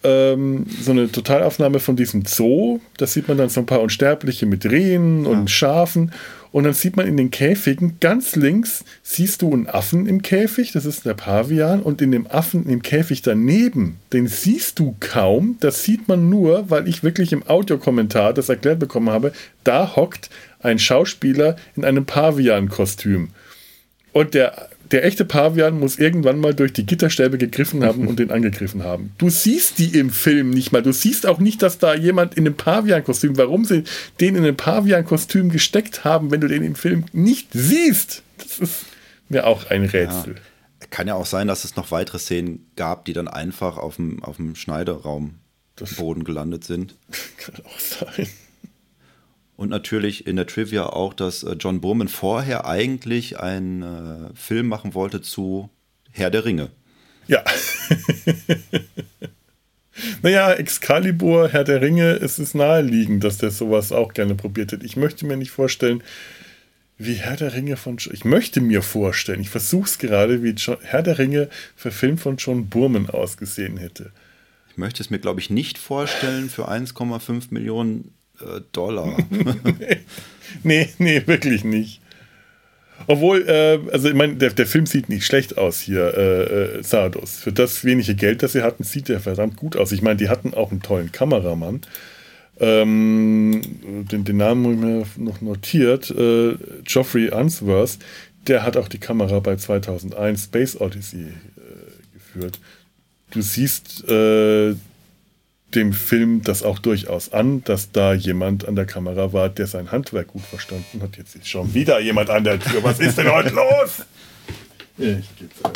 ähm, 0.04 0.66
so 0.82 0.92
eine 0.92 1.12
Totalaufnahme 1.12 1.80
von 1.80 1.96
diesem 1.96 2.26
Zoo. 2.26 2.80
Da 2.98 3.08
sieht 3.08 3.28
man 3.28 3.38
dann 3.38 3.50
so 3.50 3.62
ein 3.62 3.66
paar 3.66 3.82
Unsterbliche 3.82 4.46
mit 4.46 4.66
Rehen 4.66 5.26
und 5.26 5.50
Schafen. 5.50 6.12
Und 6.54 6.66
dann 6.66 6.74
sieht 6.74 6.96
man 6.96 7.08
in 7.08 7.18
den 7.18 7.32
Käfigen 7.32 7.98
ganz 8.00 8.36
links, 8.36 8.86
siehst 9.02 9.42
du 9.42 9.52
einen 9.52 9.68
Affen 9.68 10.06
im 10.06 10.22
Käfig, 10.22 10.72
das 10.72 10.86
ist 10.86 11.04
der 11.04 11.16
Pavian. 11.16 11.82
Und 11.82 12.00
in 12.00 12.12
dem 12.12 12.28
Affen 12.28 12.70
im 12.70 12.84
Käfig 12.84 13.24
daneben, 13.24 13.98
den 14.14 14.28
siehst 14.28 14.78
du 14.78 14.96
kaum. 15.00 15.58
Das 15.62 15.82
sieht 15.82 16.08
man 16.08 16.30
nur, 16.30 16.70
weil 16.70 16.88
ich 16.88 17.02
wirklich 17.02 17.34
im 17.34 17.42
Audiokommentar 17.48 18.36
das 18.36 18.50
erklärt 18.50 18.78
bekommen 18.78 19.10
habe. 19.10 19.34
Da 19.64 19.96
hockt 19.96 20.30
ein 20.60 20.78
Schauspieler 20.78 21.56
in 21.76 21.86
einem 21.86 22.06
Pavian-Kostüm. 22.06 23.30
Und 24.12 24.36
der 24.36 24.70
der 24.94 25.04
echte 25.04 25.26
Pavian 25.26 25.80
muss 25.80 25.98
irgendwann 25.98 26.40
mal 26.40 26.54
durch 26.54 26.72
die 26.72 26.86
Gitterstäbe 26.86 27.40
gegriffen 27.40 27.84
haben 27.84 28.08
und 28.08 28.20
den 28.20 28.30
angegriffen 28.30 28.84
haben. 28.84 29.12
Du 29.18 29.30
siehst 29.30 29.80
die 29.80 29.98
im 29.98 30.12
Film 30.12 30.52
nicht 30.52 30.72
mal. 30.72 30.84
Du 30.84 30.94
siehst 30.94 31.26
auch 31.26 31.40
nicht, 31.40 31.64
dass 31.64 31.80
da 31.80 31.96
jemand 31.96 32.36
in 32.36 32.46
einem 32.46 32.56
Pavian-Kostüm, 32.56 33.36
warum 33.38 33.66
sie 33.66 33.84
den 34.22 34.36
in 34.36 34.44
einem 34.44 34.56
Pavian-Kostüm 34.56 35.50
gesteckt 35.50 36.04
haben, 36.04 36.30
wenn 36.30 36.42
du 36.42 36.48
den 36.48 36.64
im 36.64 36.76
Film 36.76 37.06
nicht 37.12 37.50
siehst. 37.54 38.22
Das 38.38 38.60
ist 38.60 38.86
mir 39.30 39.48
auch 39.48 39.72
ein 39.72 39.84
Rätsel. 39.84 40.36
Ja. 40.36 40.88
Kann 40.92 41.08
ja 41.08 41.16
auch 41.16 41.26
sein, 41.26 41.48
dass 41.48 41.64
es 41.64 41.76
noch 41.76 41.90
weitere 41.90 42.20
Szenen 42.20 42.70
gab, 42.76 43.06
die 43.06 43.14
dann 43.14 43.28
einfach 43.28 43.78
auf 43.78 43.96
dem, 43.96 44.24
auf 44.24 44.38
dem 44.38 44.54
Schneideraum 44.56 45.40
Boden 45.98 46.24
gelandet 46.24 46.66
sind. 46.66 46.96
Kann 47.38 47.56
auch 47.66 47.80
sein. 47.80 48.28
Und 49.56 49.70
natürlich 49.70 50.26
in 50.26 50.36
der 50.36 50.48
Trivia 50.48 50.88
auch, 50.88 51.14
dass 51.14 51.44
äh, 51.44 51.56
John 51.60 51.82
Bowman 51.82 52.08
vorher 52.08 52.66
eigentlich 52.66 53.40
einen 53.40 53.84
äh, 53.84 54.36
Film 54.36 54.68
machen 54.68 54.94
wollte 54.94 55.22
zu 55.22 55.70
Herr 56.12 56.32
der 56.32 56.46
Ringe. 56.46 56.70
Ja. 57.28 57.44
naja, 60.22 60.54
Excalibur, 60.54 61.50
Herr 61.50 61.64
der 61.64 61.82
Ringe, 61.82 62.14
es 62.14 62.40
ist 62.40 62.56
naheliegend, 62.56 63.24
dass 63.24 63.38
der 63.38 63.52
sowas 63.52 63.92
auch 63.92 64.14
gerne 64.14 64.36
probiert 64.36 64.72
hätte. 64.72 64.86
Ich 64.86 64.98
möchte 64.98 65.26
mir 65.26 65.38
nicht 65.38 65.52
vorstellen, 65.52 66.04
wie 66.98 67.16
Herr 67.16 67.38
der 67.38 67.54
Ringe 67.54 67.78
von. 67.78 67.98
Ich 68.12 68.26
möchte 68.26 68.62
mir 68.62 68.82
vorstellen, 68.82 69.42
ich 69.42 69.50
versuche 69.50 69.86
es 69.86 69.98
gerade, 69.98 70.44
wie 70.44 70.52
John, 70.52 70.78
Herr 70.82 71.04
der 71.04 71.20
Ringe 71.20 71.50
verfilmt 71.76 72.22
von 72.22 72.38
John 72.38 72.68
Burman 72.70 73.10
ausgesehen 73.10 73.78
hätte. 73.78 74.12
Ich 74.70 74.78
möchte 74.78 75.04
es 75.04 75.10
mir, 75.10 75.20
glaube 75.20 75.40
ich, 75.40 75.50
nicht 75.50 75.78
vorstellen 75.78 76.50
für 76.50 76.70
1,5 76.70 77.48
Millionen 77.52 78.14
äh, 78.44 78.62
Dollar. 78.72 79.18
nee, 80.64 80.90
nee, 80.98 81.22
wirklich 81.26 81.64
nicht. 81.64 82.02
Obwohl, 83.08 83.48
äh, 83.48 83.80
also 83.92 84.08
ich 84.08 84.14
meine, 84.14 84.36
der, 84.36 84.52
der 84.52 84.66
Film 84.66 84.86
sieht 84.86 85.10
nicht 85.10 85.26
schlecht 85.26 85.58
aus 85.58 85.80
hier, 85.80 86.14
äh, 86.16 86.44
äh, 86.44 86.84
Sardos. 86.84 87.38
Für 87.38 87.52
das 87.52 87.84
wenige 87.84 88.16
Geld, 88.16 88.44
das 88.44 88.54
sie 88.54 88.64
hatten, 88.64 88.84
sieht 88.84 89.10
der 89.10 89.20
verdammt 89.20 89.58
gut 89.58 89.76
aus. 89.76 89.92
Ich 89.92 90.02
meine, 90.02 90.18
die 90.18 90.30
hatten 90.30 90.54
auch 90.54 90.72
einen 90.72 90.82
tollen 90.82 91.12
Kameramann. 91.12 91.82
Ähm, 92.60 93.62
den, 94.12 94.24
den 94.24 94.38
Namen 94.38 94.64
habe 94.64 94.74
ich 94.76 95.18
mir 95.18 95.26
noch 95.26 95.42
notiert. 95.42 96.12
Äh, 96.12 96.56
Geoffrey 96.84 97.30
Unsworth, 97.30 97.98
der 98.48 98.64
hat 98.64 98.78
auch 98.78 98.88
die 98.88 99.00
Kamera 99.00 99.40
bei 99.40 99.56
2001 99.56 100.46
Space 100.46 100.80
Odyssey 100.80 101.24
äh, 101.24 101.32
geführt. 102.14 102.60
Du 103.32 103.42
siehst 103.42 104.08
äh, 104.08 104.76
dem 105.76 105.94
Film 105.94 106.42
das 106.44 106.64
auch 106.64 106.80
durchaus 106.80 107.34
an, 107.34 107.64
dass 107.64 107.92
da 107.92 108.14
jemand 108.14 108.68
an 108.68 108.76
der 108.76 108.86
Kamera 108.86 109.34
war, 109.34 109.50
der 109.50 109.68
sein 109.68 109.92
Handwerk 109.92 110.28
gut 110.28 110.44
verstanden 110.44 111.02
hat. 111.02 111.18
Jetzt 111.18 111.36
ist 111.36 111.48
schon 111.48 111.74
wieder 111.74 112.00
jemand 112.00 112.30
an 112.30 112.44
der 112.44 112.60
Tür. 112.60 112.84
Was 112.84 113.00
ist 113.00 113.18
denn 113.18 113.32
heute 113.32 113.50
los? 113.50 114.04
Ich 114.98 115.36
geb's 115.38 115.64
auf. 115.64 115.72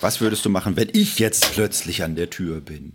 Was 0.00 0.20
würdest 0.20 0.44
du 0.44 0.50
machen, 0.50 0.76
wenn 0.76 0.88
ich 0.92 1.18
jetzt 1.18 1.52
plötzlich 1.52 2.02
an 2.02 2.14
der 2.14 2.30
Tür 2.30 2.60
bin? 2.60 2.92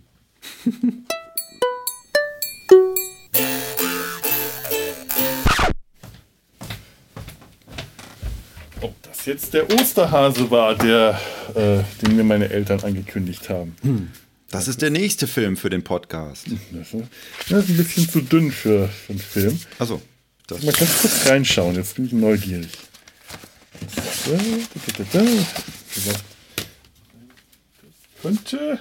Ob 8.80 9.02
das 9.02 9.26
jetzt 9.26 9.52
der 9.52 9.70
Osterhase 9.70 10.50
war, 10.50 10.74
der, 10.76 11.20
äh, 11.54 11.82
den 12.02 12.16
mir 12.16 12.24
meine 12.24 12.48
Eltern 12.50 12.80
angekündigt 12.80 13.50
haben. 13.50 13.76
Hm. 13.82 14.10
Das 14.54 14.68
ist 14.68 14.82
der 14.82 14.90
nächste 14.90 15.26
Film 15.26 15.56
für 15.56 15.68
den 15.68 15.82
Podcast. 15.82 16.46
Das 16.70 16.94
ist 16.94 17.70
ein 17.70 17.76
bisschen 17.76 18.08
zu 18.08 18.20
dünn 18.20 18.52
für, 18.52 18.86
für 18.86 19.12
einen 19.12 19.18
Film. 19.18 19.60
Also, 19.80 20.00
das 20.46 20.62
mal 20.62 20.72
ganz 20.72 21.00
kurz 21.00 21.26
reinschauen. 21.26 21.74
Jetzt 21.74 21.96
bin 21.96 22.06
ich 22.06 22.12
neugierig. 22.12 22.68
Das 23.80 24.30
könnte 28.22 28.78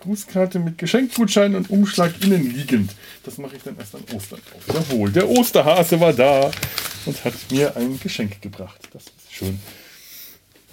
Grußkarte 0.00 0.60
mit 0.60 0.78
Geschenkgutschein 0.78 1.54
und 1.54 1.68
Umschlag 1.68 2.14
innen 2.22 2.54
liegend. 2.56 2.92
Das 3.22 3.36
mache 3.36 3.56
ich 3.56 3.64
dann 3.64 3.76
erst 3.76 3.96
an 3.96 4.04
Ostern 4.14 4.40
auf. 4.56 4.74
Jawohl, 4.74 5.12
der 5.12 5.28
Osterhase 5.28 6.00
war 6.00 6.14
da 6.14 6.50
und 7.04 7.22
hat 7.22 7.34
mir 7.50 7.76
ein 7.76 8.00
Geschenk 8.00 8.40
gebracht. 8.40 8.80
Das 8.94 9.02
ist 9.02 9.34
schön. 9.34 9.60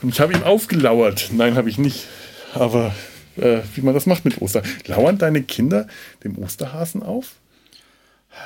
Und 0.02 0.14
ich 0.14 0.22
habe 0.22 0.32
ihm 0.32 0.44
aufgelauert. 0.44 1.32
Nein, 1.34 1.56
habe 1.56 1.70
ich 1.70 1.78
nicht. 1.78 2.08
Aber 2.54 2.96
äh, 3.38 3.62
wie 3.76 3.82
man 3.82 3.94
das 3.94 4.06
macht 4.06 4.26
mit 4.26 4.42
Ostern. 4.42 4.64
Lauern 4.86 5.18
deine 5.18 5.44
Kinder 5.44 5.88
dem 6.24 6.38
Osterhasen 6.38 7.04
auf? 7.04 7.36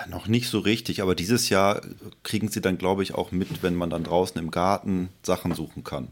Noch 0.09 0.27
nicht 0.27 0.49
so 0.49 0.59
richtig, 0.59 1.01
aber 1.01 1.15
dieses 1.15 1.49
Jahr 1.49 1.81
kriegen 2.23 2.49
sie 2.49 2.59
dann, 2.59 2.77
glaube 2.77 3.03
ich, 3.03 3.15
auch 3.15 3.31
mit, 3.31 3.63
wenn 3.63 3.75
man 3.75 3.89
dann 3.89 4.03
draußen 4.03 4.39
im 4.39 4.51
Garten 4.51 5.09
Sachen 5.23 5.55
suchen 5.55 5.83
kann. 5.83 6.09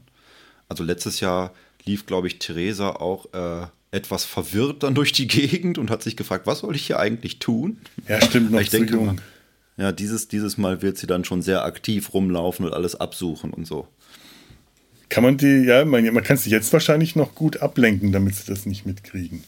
Also 0.70 0.84
letztes 0.84 1.20
Jahr 1.20 1.54
lief, 1.84 2.06
glaube 2.06 2.28
ich, 2.28 2.40
Theresa 2.40 2.90
auch 2.92 3.26
äh, 3.34 3.68
etwas 3.92 4.26
verwirrt 4.26 4.84
dann 4.84 4.96
durch 4.96 5.12
die 5.12 5.28
Gegend 5.28 5.78
und 5.78 5.90
hat 5.90 6.04
sich 6.04 6.16
gefragt, 6.16 6.48
was 6.48 6.60
soll 6.60 6.76
ich 6.76 6.88
hier 6.88 7.00
eigentlich 7.00 7.40
tun? 7.40 7.78
Ja, 8.08 8.22
stimmt, 8.22 8.52
noch 8.52 8.62
ich 8.62 8.70
denke, 8.70 8.94
jung. 8.94 9.22
Ja, 9.78 9.92
dieses, 9.92 10.30
dieses 10.30 10.58
Mal 10.58 10.82
wird 10.82 10.98
sie 10.98 11.08
dann 11.08 11.26
schon 11.26 11.42
sehr 11.42 11.66
aktiv 11.66 12.14
rumlaufen 12.14 12.66
und 12.66 12.74
alles 12.74 12.96
absuchen 12.96 13.52
und 13.52 13.68
so. 13.68 13.88
Kann 15.10 15.24
man 15.24 15.38
die, 15.38 15.66
ja, 15.66 15.86
man, 15.86 16.04
man 16.14 16.24
kann 16.24 16.38
sie 16.38 16.50
jetzt 16.50 16.72
wahrscheinlich 16.74 17.16
noch 17.16 17.36
gut 17.36 17.62
ablenken, 17.62 18.12
damit 18.12 18.36
sie 18.36 18.46
das 18.52 18.66
nicht 18.66 18.86
mitkriegen. 18.86 19.44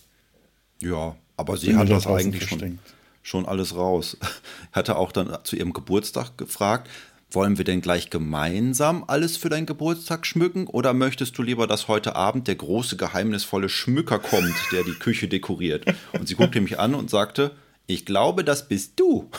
Ja, 0.82 1.16
aber 1.36 1.58
sie 1.58 1.76
hat 1.76 1.90
das 1.90 2.08
eigentlich 2.08 2.48
schon, 2.48 2.80
schon 3.24 3.46
alles 3.46 3.76
raus. 3.76 4.18
Hatte 4.72 4.98
auch 4.98 5.12
dann 5.12 5.38
zu 5.44 5.56
ihrem 5.56 5.74
Geburtstag 5.74 6.38
gefragt, 6.38 6.90
wollen 7.32 7.58
wir 7.58 7.66
denn 7.66 7.82
gleich 7.82 8.10
gemeinsam 8.10 9.04
alles 9.08 9.38
für 9.38 9.50
deinen 9.50 9.66
Geburtstag 9.66 10.26
schmücken 10.26 10.68
oder 10.68 10.94
möchtest 10.94 11.38
du 11.38 11.44
lieber, 11.44 11.68
dass 11.68 11.88
heute 11.88 12.16
Abend 12.16 12.48
der 12.48 12.56
große 12.56 12.96
geheimnisvolle 12.96 13.70
Schmücker 13.70 14.20
kommt, 14.20 14.56
der 14.72 14.84
die 14.84 14.94
Küche 14.94 15.28
dekoriert? 15.28 15.86
Und 16.14 16.28
sie 16.28 16.36
guckte 16.36 16.62
mich 16.62 16.80
an 16.80 16.96
und 16.96 17.10
sagte, 17.10 17.52
ich 17.86 18.06
glaube, 18.06 18.44
das 18.44 18.68
bist 18.68 18.94
du. 18.98 19.30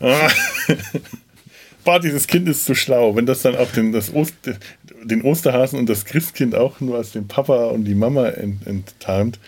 Bah, 1.84 1.98
dieses 1.98 2.26
Kind 2.26 2.46
ist 2.50 2.66
zu 2.66 2.74
schlau. 2.74 3.16
Wenn 3.16 3.24
das 3.24 3.40
dann 3.40 3.56
auch 3.56 3.70
den, 3.72 3.92
das 3.92 4.12
Ost, 4.12 4.34
den 5.04 5.22
Osterhasen 5.22 5.78
und 5.78 5.88
das 5.88 6.04
Christkind 6.04 6.54
auch 6.54 6.80
nur 6.80 6.96
als 6.96 7.12
den 7.12 7.28
Papa 7.28 7.66
und 7.66 7.84
die 7.84 7.94
Mama 7.94 8.28
ent, 8.28 8.66
enttarnt. 8.66 9.38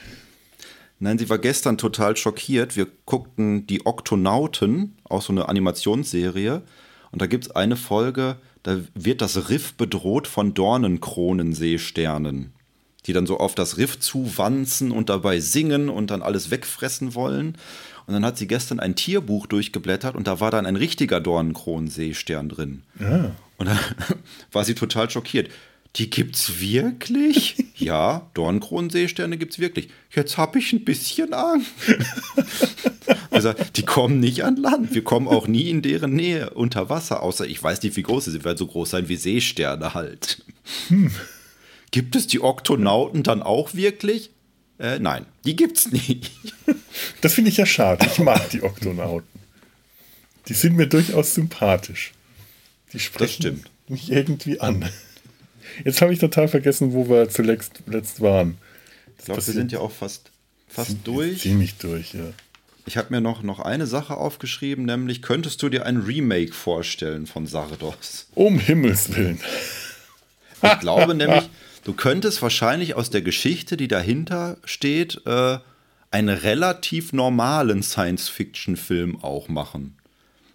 Nein, 0.98 1.18
sie 1.18 1.30
war 1.30 1.38
gestern 1.38 1.78
total 1.78 2.16
schockiert. 2.16 2.76
Wir 2.76 2.86
guckten 3.06 3.66
die 3.66 3.86
Oktonauten, 3.86 4.96
auch 5.04 5.22
so 5.22 5.32
eine 5.32 5.48
Animationsserie. 5.48 6.62
Und 7.10 7.22
da 7.22 7.26
gibt 7.26 7.46
es 7.46 7.50
eine 7.52 7.76
Folge, 7.76 8.36
da 8.62 8.78
wird 8.94 9.22
das 9.22 9.48
Riff 9.48 9.74
bedroht 9.74 10.26
von 10.26 10.52
Dornenkronenseesternen, 10.52 12.52
die 13.06 13.14
dann 13.14 13.26
so 13.26 13.38
auf 13.38 13.54
das 13.54 13.78
Riff 13.78 13.98
zuwanzen 13.98 14.92
und 14.92 15.08
dabei 15.08 15.40
singen 15.40 15.88
und 15.88 16.10
dann 16.10 16.22
alles 16.22 16.50
wegfressen 16.50 17.14
wollen. 17.14 17.56
Und 18.10 18.14
dann 18.14 18.24
hat 18.24 18.38
sie 18.38 18.48
gestern 18.48 18.80
ein 18.80 18.96
Tierbuch 18.96 19.46
durchgeblättert 19.46 20.16
und 20.16 20.26
da 20.26 20.40
war 20.40 20.50
dann 20.50 20.66
ein 20.66 20.74
richtiger 20.74 21.20
Dornenkronenseestern 21.20 22.48
drin. 22.48 22.82
Ja. 22.98 23.36
Und 23.56 23.66
dann 23.66 23.78
war 24.50 24.64
sie 24.64 24.74
total 24.74 25.08
schockiert. 25.08 25.48
Die 25.94 26.10
gibt's 26.10 26.58
wirklich? 26.58 27.54
ja, 27.76 28.28
Dornkronenseesterne 28.34 29.38
gibt's 29.38 29.60
wirklich. 29.60 29.90
Jetzt 30.12 30.38
habe 30.38 30.58
ich 30.58 30.72
ein 30.72 30.84
bisschen 30.84 31.32
Angst. 31.34 31.70
also, 33.30 33.54
die 33.76 33.84
kommen 33.84 34.18
nicht 34.18 34.42
an 34.42 34.56
Land. 34.56 34.92
Wir 34.92 35.04
kommen 35.04 35.28
auch 35.28 35.46
nie 35.46 35.70
in 35.70 35.80
deren 35.80 36.12
Nähe 36.12 36.50
unter 36.50 36.88
Wasser, 36.88 37.22
außer 37.22 37.46
ich 37.46 37.62
weiß 37.62 37.80
nicht, 37.84 37.94
wie 37.94 38.02
groß 38.02 38.24
sie 38.24 38.32
sind. 38.32 38.40
Sie 38.40 38.44
werden 38.44 38.58
so 38.58 38.66
groß 38.66 38.90
sein 38.90 39.08
wie 39.08 39.14
Seesterne 39.14 39.94
halt. 39.94 40.42
Hm. 40.88 41.12
Gibt 41.92 42.16
es 42.16 42.26
die 42.26 42.40
Oktonauten 42.40 43.22
dann 43.22 43.40
auch 43.40 43.74
wirklich? 43.74 44.32
Äh, 44.80 44.98
nein, 44.98 45.26
die 45.44 45.56
gibt's 45.56 45.90
nicht. 45.92 46.30
Das 47.20 47.34
finde 47.34 47.50
ich 47.50 47.56
ja 47.56 47.66
schade. 47.66 48.04
Ich 48.04 48.18
mag 48.18 48.50
die 48.50 48.62
Oktonauten. 48.62 49.28
Die 50.48 50.54
sind 50.54 50.76
mir 50.76 50.86
durchaus 50.86 51.34
sympathisch. 51.34 52.12
Die 52.92 52.98
sprechen 52.98 53.64
mich 53.88 54.10
irgendwie 54.10 54.60
an. 54.60 54.88
Jetzt 55.84 56.02
habe 56.02 56.12
ich 56.12 56.18
total 56.18 56.48
vergessen, 56.48 56.92
wo 56.92 57.08
wir 57.08 57.28
zuletzt 57.28 57.82
letzt 57.86 58.20
waren. 58.20 58.58
Ich 59.18 59.26
glaube, 59.26 59.46
wir 59.46 59.54
sind 59.54 59.70
ja 59.70 59.78
auch 59.78 59.92
fast, 59.92 60.30
fast 60.68 60.96
durch. 61.04 61.42
Ziemlich 61.42 61.76
durch, 61.76 62.14
ja. 62.14 62.32
Ich 62.86 62.96
habe 62.96 63.14
mir 63.14 63.20
noch, 63.20 63.42
noch 63.42 63.60
eine 63.60 63.86
Sache 63.86 64.16
aufgeschrieben, 64.16 64.84
nämlich 64.84 65.22
könntest 65.22 65.62
du 65.62 65.68
dir 65.68 65.86
ein 65.86 65.98
Remake 65.98 66.52
vorstellen 66.52 67.26
von 67.26 67.46
Sardos? 67.46 68.26
Um 68.34 68.58
Himmels 68.58 69.14
Willen. 69.14 69.38
Ich 70.62 70.80
glaube 70.80 71.14
nämlich, 71.14 71.48
Du 71.90 71.96
könntest 71.96 72.40
wahrscheinlich 72.40 72.94
aus 72.94 73.10
der 73.10 73.20
Geschichte, 73.20 73.76
die 73.76 73.88
dahinter 73.88 74.58
steht, 74.64 75.22
äh, 75.26 75.58
einen 76.12 76.28
relativ 76.28 77.12
normalen 77.12 77.82
Science-Fiction-Film 77.82 79.24
auch 79.24 79.48
machen. 79.48 79.96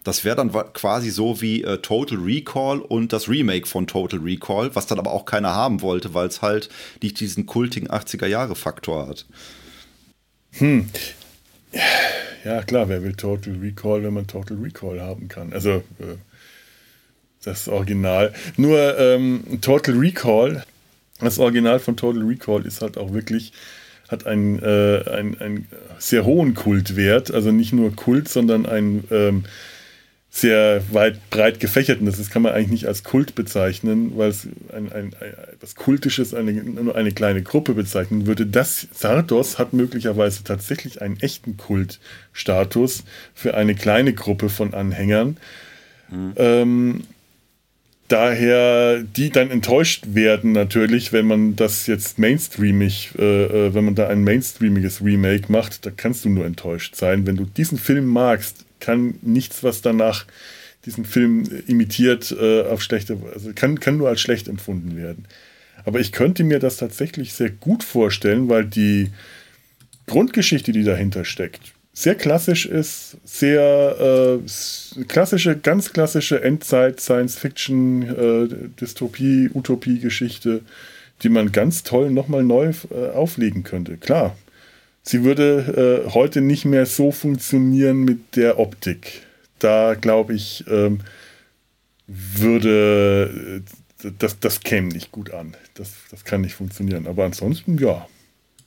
Das 0.06 0.24
wäre 0.24 0.38
dann 0.38 0.54
quasi 0.72 1.10
so 1.10 1.42
wie 1.42 1.62
äh, 1.62 1.80
Total 1.80 2.18
Recall 2.20 2.80
und 2.80 3.12
das 3.12 3.28
Remake 3.28 3.68
von 3.68 3.86
Total 3.86 4.22
Recall, 4.22 4.74
was 4.78 4.88
dann 4.88 4.98
aber 4.98 5.12
auch 5.12 5.26
keiner 5.26 5.54
haben 5.54 5.82
wollte, 5.82 6.14
weil 6.14 6.30
es 6.30 6.42
halt 6.42 6.70
nicht 7.02 7.20
diesen 7.20 7.46
kultigen 7.46 7.90
80er-Jahre-Faktor 7.90 9.06
hat. 9.06 9.26
Hm. 10.54 10.88
Ja, 12.46 12.64
klar, 12.64 12.88
wer 12.88 13.04
will 13.04 13.14
Total 13.14 13.56
Recall, 13.56 14.04
wenn 14.04 14.14
man 14.14 14.26
Total 14.26 14.56
Recall 14.56 15.02
haben 15.02 15.28
kann? 15.28 15.52
Also, 15.52 15.84
äh, 16.00 16.16
das 17.44 17.68
Original. 17.68 18.34
Nur 18.56 18.98
ähm, 18.98 19.60
Total 19.60 19.96
Recall, 19.96 20.64
das 21.20 21.40
Original 21.40 21.80
von 21.80 21.96
Total 21.96 22.24
Recall 22.24 22.66
ist 22.66 22.82
halt 22.82 22.98
auch 22.98 23.14
wirklich, 23.14 23.54
hat 24.10 24.26
einen, 24.28 24.60
äh, 24.62 25.04
einen, 25.10 25.40
einen 25.40 25.68
sehr 25.98 26.26
hohen 26.26 26.54
Kultwert. 26.54 27.32
Also 27.32 27.52
nicht 27.52 27.74
nur 27.74 27.96
Kult, 27.96 28.28
sondern 28.28 28.66
ein 28.66 29.06
ähm, 29.12 29.44
sehr 30.36 30.84
weit 30.92 31.30
breit 31.30 31.62
gefächerten. 31.62 32.06
Das 32.06 32.30
kann 32.30 32.42
man 32.42 32.52
eigentlich 32.52 32.72
nicht 32.72 32.88
als 32.88 33.06
Kult 33.06 33.36
bezeichnen, 33.36 34.18
weil 34.18 34.30
es 34.30 34.46
ein, 34.74 34.92
ein, 34.92 35.14
ein, 35.22 35.34
etwas 35.54 35.76
Kultisches 35.76 36.34
eine, 36.34 36.52
nur 36.52 36.94
eine 36.94 37.14
kleine 37.14 37.42
Gruppe 37.42 37.74
bezeichnen 37.74 38.28
würde. 38.28 38.46
Das 38.46 38.86
Sardos 38.94 39.58
hat 39.58 39.72
möglicherweise 39.72 40.44
tatsächlich 40.44 41.02
einen 41.02 41.22
echten 41.22 41.56
Kultstatus 41.56 43.06
für 43.34 43.54
eine 43.56 43.76
kleine 43.76 44.12
Gruppe 44.12 44.50
von 44.50 44.74
Anhängern. 44.74 45.38
Mhm. 46.10 46.34
Ähm, 46.36 47.04
daher 48.08 49.02
die 49.02 49.30
dann 49.30 49.50
enttäuscht 49.52 50.06
werden 50.10 50.52
natürlich, 50.52 51.12
wenn 51.12 51.26
man 51.26 51.56
das 51.56 51.88
jetzt 51.88 52.20
mainstreamig, 52.20 53.12
äh, 53.18 53.68
äh, 53.68 53.74
wenn 53.74 53.86
man 53.86 53.96
da 53.96 54.08
ein 54.08 54.24
mainstreamiges 54.24 55.04
Remake 55.04 55.52
macht, 55.52 55.86
da 55.86 55.92
kannst 55.92 56.26
du 56.26 56.30
nur 56.30 56.46
enttäuscht 56.46 56.96
sein. 56.96 57.26
Wenn 57.26 57.36
du 57.36 57.46
diesen 57.46 57.78
Film 57.78 58.06
magst, 58.06 58.66
kann 58.80 59.16
nichts, 59.22 59.64
was 59.64 59.82
danach 59.82 60.26
diesen 60.86 61.06
Film 61.06 61.44
imitiert, 61.68 62.36
äh, 62.40 62.62
auf 62.62 62.82
schlechte, 62.82 63.18
also 63.34 63.52
kann, 63.56 63.80
kann 63.80 63.98
nur 63.98 64.10
als 64.10 64.22
schlecht 64.22 64.48
empfunden 64.48 64.96
werden. 64.96 65.26
Aber 65.84 66.00
ich 66.00 66.12
könnte 66.12 66.44
mir 66.44 66.60
das 66.60 66.78
tatsächlich 66.78 67.34
sehr 67.34 67.50
gut 67.50 67.84
vorstellen, 67.84 68.50
weil 68.50 68.66
die 68.66 69.12
Grundgeschichte, 70.08 70.72
die 70.72 70.84
dahinter 70.84 71.26
steckt, 71.26 71.75
sehr 71.98 72.16
klassisch 72.16 72.66
ist, 72.66 73.18
sehr 73.24 74.42
äh, 74.46 75.04
klassische, 75.06 75.58
ganz 75.58 75.94
klassische 75.94 76.44
Endzeit, 76.44 77.00
Science-Fiction, 77.00 78.02
äh, 78.04 78.48
die 81.24 81.30
man 81.30 81.52
ganz 81.54 81.84
toll 81.84 82.12
nochmal 82.12 82.44
neu 82.44 82.74
äh, 82.92 83.10
auflegen 83.12 83.64
könnte. 83.64 83.96
Klar, 83.96 84.36
sie 85.04 85.24
würde 85.24 86.04
äh, 86.06 86.12
heute 86.12 86.42
nicht 86.42 86.66
mehr 86.66 86.86
so 86.86 87.14
funktionieren 87.14 88.04
mit 88.04 88.36
der 88.36 88.60
Optik. 88.60 89.22
Da 89.60 89.94
glaube 89.94 90.34
ich, 90.34 90.66
ähm, 90.70 91.00
würde 92.08 93.64
äh, 94.04 94.12
das, 94.20 94.38
das 94.42 94.60
käme 94.60 94.90
nicht 94.90 95.14
gut 95.14 95.32
an. 95.32 95.56
Das, 95.76 95.94
das 96.12 96.26
kann 96.26 96.42
nicht 96.42 96.56
funktionieren. 96.56 97.08
Aber 97.08 97.24
ansonsten, 97.24 97.78
ja. 97.78 98.06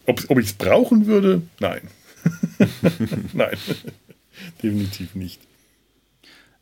Ob, 0.06 0.24
ob 0.28 0.38
ich 0.38 0.46
es 0.46 0.52
brauchen 0.55 1.05
würde? 1.05 1.42
Nein. 1.60 1.82
Nein, 3.32 3.56
definitiv 4.62 5.14
nicht. 5.14 5.40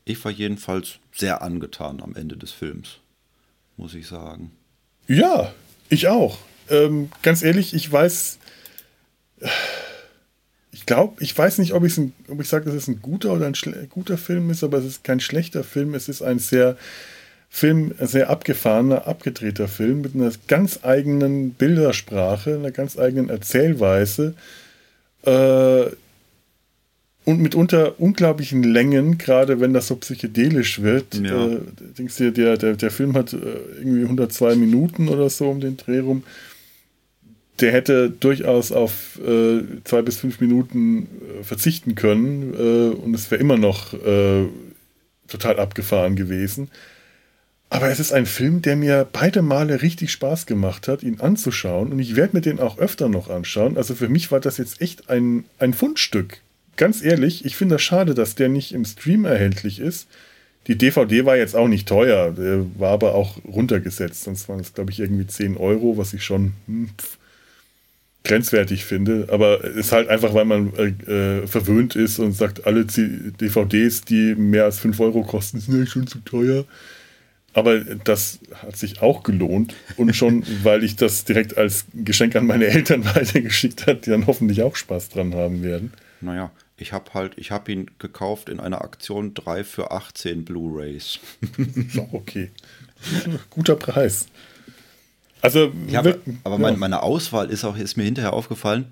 Ich 0.04 0.24
war 0.24 0.30
jedenfalls 0.30 0.98
sehr 1.12 1.42
angetan 1.42 2.00
am 2.00 2.14
Ende 2.14 2.36
des 2.36 2.52
Films, 2.52 2.98
muss 3.76 3.94
ich 3.94 4.06
sagen. 4.06 4.52
Ja, 5.08 5.52
ich 5.88 6.08
auch. 6.08 6.38
Ähm, 6.68 7.10
ganz 7.22 7.42
ehrlich, 7.42 7.74
ich 7.74 7.90
weiß, 7.90 8.38
ich 10.72 10.86
glaube, 10.86 11.22
ich 11.22 11.36
weiß 11.36 11.58
nicht, 11.58 11.72
ob, 11.72 11.82
ob 11.82 12.40
ich 12.40 12.48
sage, 12.48 12.66
dass 12.66 12.74
es 12.74 12.88
ein 12.88 13.00
guter 13.02 13.32
oder 13.32 13.46
ein 13.46 13.88
guter 13.88 14.18
Film 14.18 14.50
ist, 14.50 14.62
aber 14.62 14.78
es 14.78 14.84
ist 14.84 15.04
kein 15.04 15.20
schlechter 15.20 15.64
Film. 15.64 15.94
Es 15.94 16.08
ist 16.08 16.22
ein 16.22 16.38
sehr 16.38 16.76
Film, 17.48 17.94
sehr 18.00 18.28
abgefahrener, 18.28 19.06
abgedrehter 19.06 19.68
Film 19.68 20.02
mit 20.02 20.14
einer 20.14 20.30
ganz 20.48 20.80
eigenen 20.82 21.52
Bildersprache, 21.52 22.54
einer 22.54 22.72
ganz 22.72 22.98
eigenen 22.98 23.30
Erzählweise 23.30 24.34
äh, 25.26 25.90
und 27.24 27.40
mitunter 27.40 28.00
unglaublichen 28.00 28.62
Längen, 28.62 29.18
gerade 29.18 29.60
wenn 29.60 29.74
das 29.74 29.88
so 29.88 29.96
psychedelisch 29.96 30.80
wird. 30.82 31.16
Ja. 31.16 31.46
Äh, 31.46 31.58
denkst 31.98 32.16
du, 32.18 32.32
der, 32.32 32.56
der, 32.56 32.76
der 32.76 32.90
Film 32.90 33.14
hat 33.14 33.32
äh, 33.32 33.36
irgendwie 33.78 34.02
102 34.02 34.54
Minuten 34.54 35.08
oder 35.08 35.28
so 35.28 35.50
um 35.50 35.60
den 35.60 35.76
Dreh 35.76 35.98
rum. 35.98 36.22
Der 37.60 37.72
hätte 37.72 38.10
durchaus 38.10 38.70
auf 38.70 39.18
äh, 39.26 39.62
zwei 39.84 40.02
bis 40.02 40.18
fünf 40.18 40.40
Minuten 40.40 41.08
äh, 41.40 41.42
verzichten 41.42 41.96
können 41.96 42.54
äh, 42.54 42.94
und 42.94 43.14
es 43.14 43.30
wäre 43.30 43.40
immer 43.40 43.58
noch 43.58 43.94
total 45.26 45.58
abgefahren 45.58 46.14
gewesen. 46.14 46.68
Aber 47.68 47.90
es 47.90 47.98
ist 47.98 48.12
ein 48.12 48.26
Film, 48.26 48.62
der 48.62 48.76
mir 48.76 49.06
beide 49.12 49.42
Male 49.42 49.82
richtig 49.82 50.12
Spaß 50.12 50.46
gemacht 50.46 50.86
hat, 50.86 51.02
ihn 51.02 51.20
anzuschauen. 51.20 51.92
Und 51.92 51.98
ich 51.98 52.14
werde 52.14 52.36
mir 52.36 52.40
den 52.40 52.60
auch 52.60 52.78
öfter 52.78 53.08
noch 53.08 53.28
anschauen. 53.28 53.76
Also 53.76 53.94
für 53.94 54.08
mich 54.08 54.30
war 54.30 54.40
das 54.40 54.56
jetzt 54.58 54.80
echt 54.80 55.10
ein, 55.10 55.44
ein 55.58 55.74
Fundstück. 55.74 56.38
Ganz 56.76 57.02
ehrlich, 57.02 57.44
ich 57.44 57.56
finde 57.56 57.76
das 57.76 57.82
schade, 57.82 58.14
dass 58.14 58.34
der 58.34 58.48
nicht 58.48 58.72
im 58.72 58.84
Stream 58.84 59.24
erhältlich 59.24 59.80
ist. 59.80 60.06
Die 60.68 60.76
DVD 60.76 61.24
war 61.24 61.36
jetzt 61.36 61.56
auch 61.56 61.68
nicht 61.68 61.88
teuer, 61.88 62.32
der 62.32 62.66
war 62.76 62.90
aber 62.90 63.14
auch 63.14 63.38
runtergesetzt. 63.44 64.24
Sonst 64.24 64.48
waren 64.48 64.60
es, 64.60 64.74
glaube 64.74 64.90
ich, 64.90 65.00
irgendwie 65.00 65.26
10 65.26 65.56
Euro, 65.56 65.96
was 65.96 66.12
ich 66.12 66.24
schon 66.24 66.52
hm, 66.66 66.90
pf, 66.98 67.18
grenzwertig 68.24 68.84
finde. 68.84 69.28
Aber 69.30 69.64
es 69.64 69.76
ist 69.76 69.92
halt 69.92 70.08
einfach, 70.08 70.34
weil 70.34 70.44
man 70.44 70.72
äh, 70.76 71.12
äh 71.12 71.46
verwöhnt 71.46 71.96
ist 71.96 72.18
und 72.18 72.32
sagt, 72.32 72.66
alle 72.66 72.84
DVDs, 72.84 74.02
die 74.02 74.34
mehr 74.34 74.64
als 74.64 74.78
5 74.78 74.98
Euro 75.00 75.22
kosten, 75.22 75.60
sind 75.60 75.78
ja 75.78 75.86
schon 75.86 76.06
zu 76.06 76.18
teuer. 76.20 76.64
Aber 77.56 77.80
das 77.80 78.38
hat 78.54 78.76
sich 78.76 79.00
auch 79.00 79.22
gelohnt. 79.22 79.74
Und 79.96 80.14
schon, 80.14 80.44
weil 80.62 80.84
ich 80.84 80.94
das 80.96 81.24
direkt 81.24 81.56
als 81.56 81.86
Geschenk 81.94 82.36
an 82.36 82.46
meine 82.46 82.66
Eltern 82.66 83.04
weitergeschickt 83.14 83.86
habe, 83.86 83.96
die 83.96 84.10
dann 84.10 84.26
hoffentlich 84.26 84.62
auch 84.62 84.76
Spaß 84.76 85.08
dran 85.08 85.34
haben 85.34 85.62
werden. 85.62 85.94
Naja, 86.20 86.50
ich 86.76 86.92
habe 86.92 87.14
halt, 87.14 87.32
ich 87.38 87.50
habe 87.50 87.72
ihn 87.72 87.90
gekauft 87.98 88.50
in 88.50 88.60
einer 88.60 88.82
Aktion 88.82 89.32
3 89.32 89.64
für 89.64 89.90
18 89.90 90.44
Blu-Rays. 90.44 91.18
Auch 91.98 92.12
okay. 92.12 92.50
Guter 93.48 93.76
Preis. 93.76 94.26
Also, 95.40 95.72
ja, 95.88 96.00
aber, 96.00 96.16
aber 96.44 96.70
ja. 96.70 96.76
meine, 96.76 97.02
Auswahl 97.02 97.50
ist 97.50 97.64
auch, 97.64 97.76
ist 97.76 97.96
mir 97.96 98.04
hinterher 98.04 98.32
aufgefallen. 98.32 98.86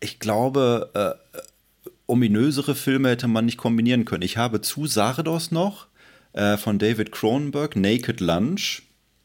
Ich 0.00 0.18
glaube, 0.18 0.90
äh, 0.94 1.40
ominösere 2.06 2.74
Filme 2.74 3.10
hätte 3.10 3.28
man 3.28 3.46
nicht 3.46 3.56
kombinieren 3.56 4.04
können. 4.04 4.22
Ich 4.22 4.36
habe 4.36 4.60
zu 4.60 4.86
Sardos 4.86 5.50
noch 5.50 5.86
äh, 6.32 6.56
von 6.56 6.78
David 6.78 7.12
Cronenberg, 7.12 7.76
Naked 7.76 8.20
Lunch. 8.20 8.82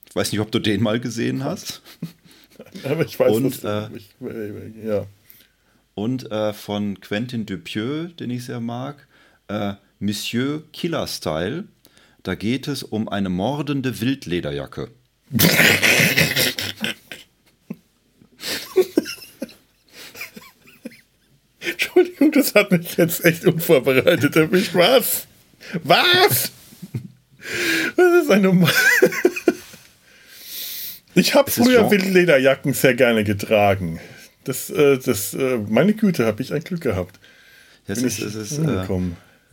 Ich 0.10 0.16
weiß 0.16 0.32
nicht, 0.32 0.42
ob 0.42 0.52
du 0.52 0.60
den 0.60 0.82
mal 0.82 1.00
gesehen 1.00 1.44
hast. 1.44 1.82
Aber 2.84 3.04
ich 3.06 3.20
weiß, 3.20 3.36
und, 3.36 3.64
äh, 3.64 3.88
ich, 3.96 4.10
ja. 4.84 5.06
Und 5.96 6.32
äh, 6.32 6.54
von 6.54 7.00
Quentin 7.02 7.46
Dupieux, 7.46 8.16
den 8.16 8.30
ich 8.30 8.46
sehr 8.46 8.60
mag, 8.60 9.08
äh, 9.48 9.74
Monsieur 10.00 10.64
Killer 10.72 11.08
Style. 11.08 11.66
Da 12.24 12.36
geht 12.36 12.68
es 12.68 12.84
um 12.84 13.10
eine 13.10 13.30
mordende 13.30 14.00
Wildlederjacke. 14.00 14.92
Entschuldigung, 21.60 22.32
das 22.32 22.56
hat 22.56 22.72
mich 22.72 22.96
jetzt 22.98 23.24
echt 23.26 23.46
unvorbereitet 23.46 24.36
erwischt. 24.36 24.74
Was? 24.74 25.28
Was? 25.84 26.52
Das 27.95 28.24
ist 28.24 28.32
eine. 28.32 28.49
ich 31.15 31.36
habe 31.36 31.52
früher 31.52 31.90
Wildlederjacken 31.90 32.74
sehr 32.74 32.95
gerne 32.95 33.24
getragen. 33.24 33.99
Das, 34.44 34.70
äh, 34.70 34.98
das, 34.98 35.34
äh, 35.34 35.57
meine 35.70 35.94
Güte, 35.94 36.26
habe 36.26 36.41
ich 36.41 36.53
ein 36.53 36.64
Glück 36.64 36.82
gehabt. 36.82 37.20
Das 37.88 38.02
ist, 38.02 38.20
es 38.20 38.36
ist, 38.36 38.60
äh, 38.60 38.86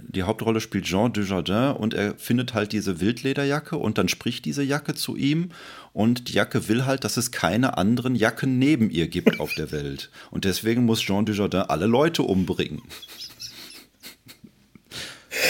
die 0.09 0.23
Hauptrolle 0.23 0.61
spielt 0.61 0.85
Jean 0.85 1.12
Dujardin 1.12 1.77
und 1.77 1.95
er 1.95 2.15
findet 2.17 2.55
halt 2.55 2.73
diese 2.73 3.01
Wildlederjacke 3.01 3.77
und 3.77 3.99
dann 3.99 4.09
spricht 4.09 4.45
diese 4.45 4.62
Jacke 4.62 4.95
zu 4.95 5.17
ihm 5.17 5.51
und 5.93 6.29
die 6.29 6.33
Jacke 6.33 6.69
will 6.69 6.87
halt, 6.87 7.05
dass 7.05 7.17
es 7.17 7.31
keine 7.31 7.77
anderen 7.77 8.15
Jacken 8.15 8.59
neben 8.59 8.91
ihr 8.91 9.09
gibt 9.09 9.41
auf 9.41 9.55
der 9.55 9.73
Welt. 9.73 10.11
Und 10.31 10.45
deswegen 10.45 10.85
muss 10.85 11.01
Jean 11.01 11.27
Dujardin 11.27 11.62
alle 11.62 11.87
Leute 11.87 12.23
umbringen. 12.23 12.83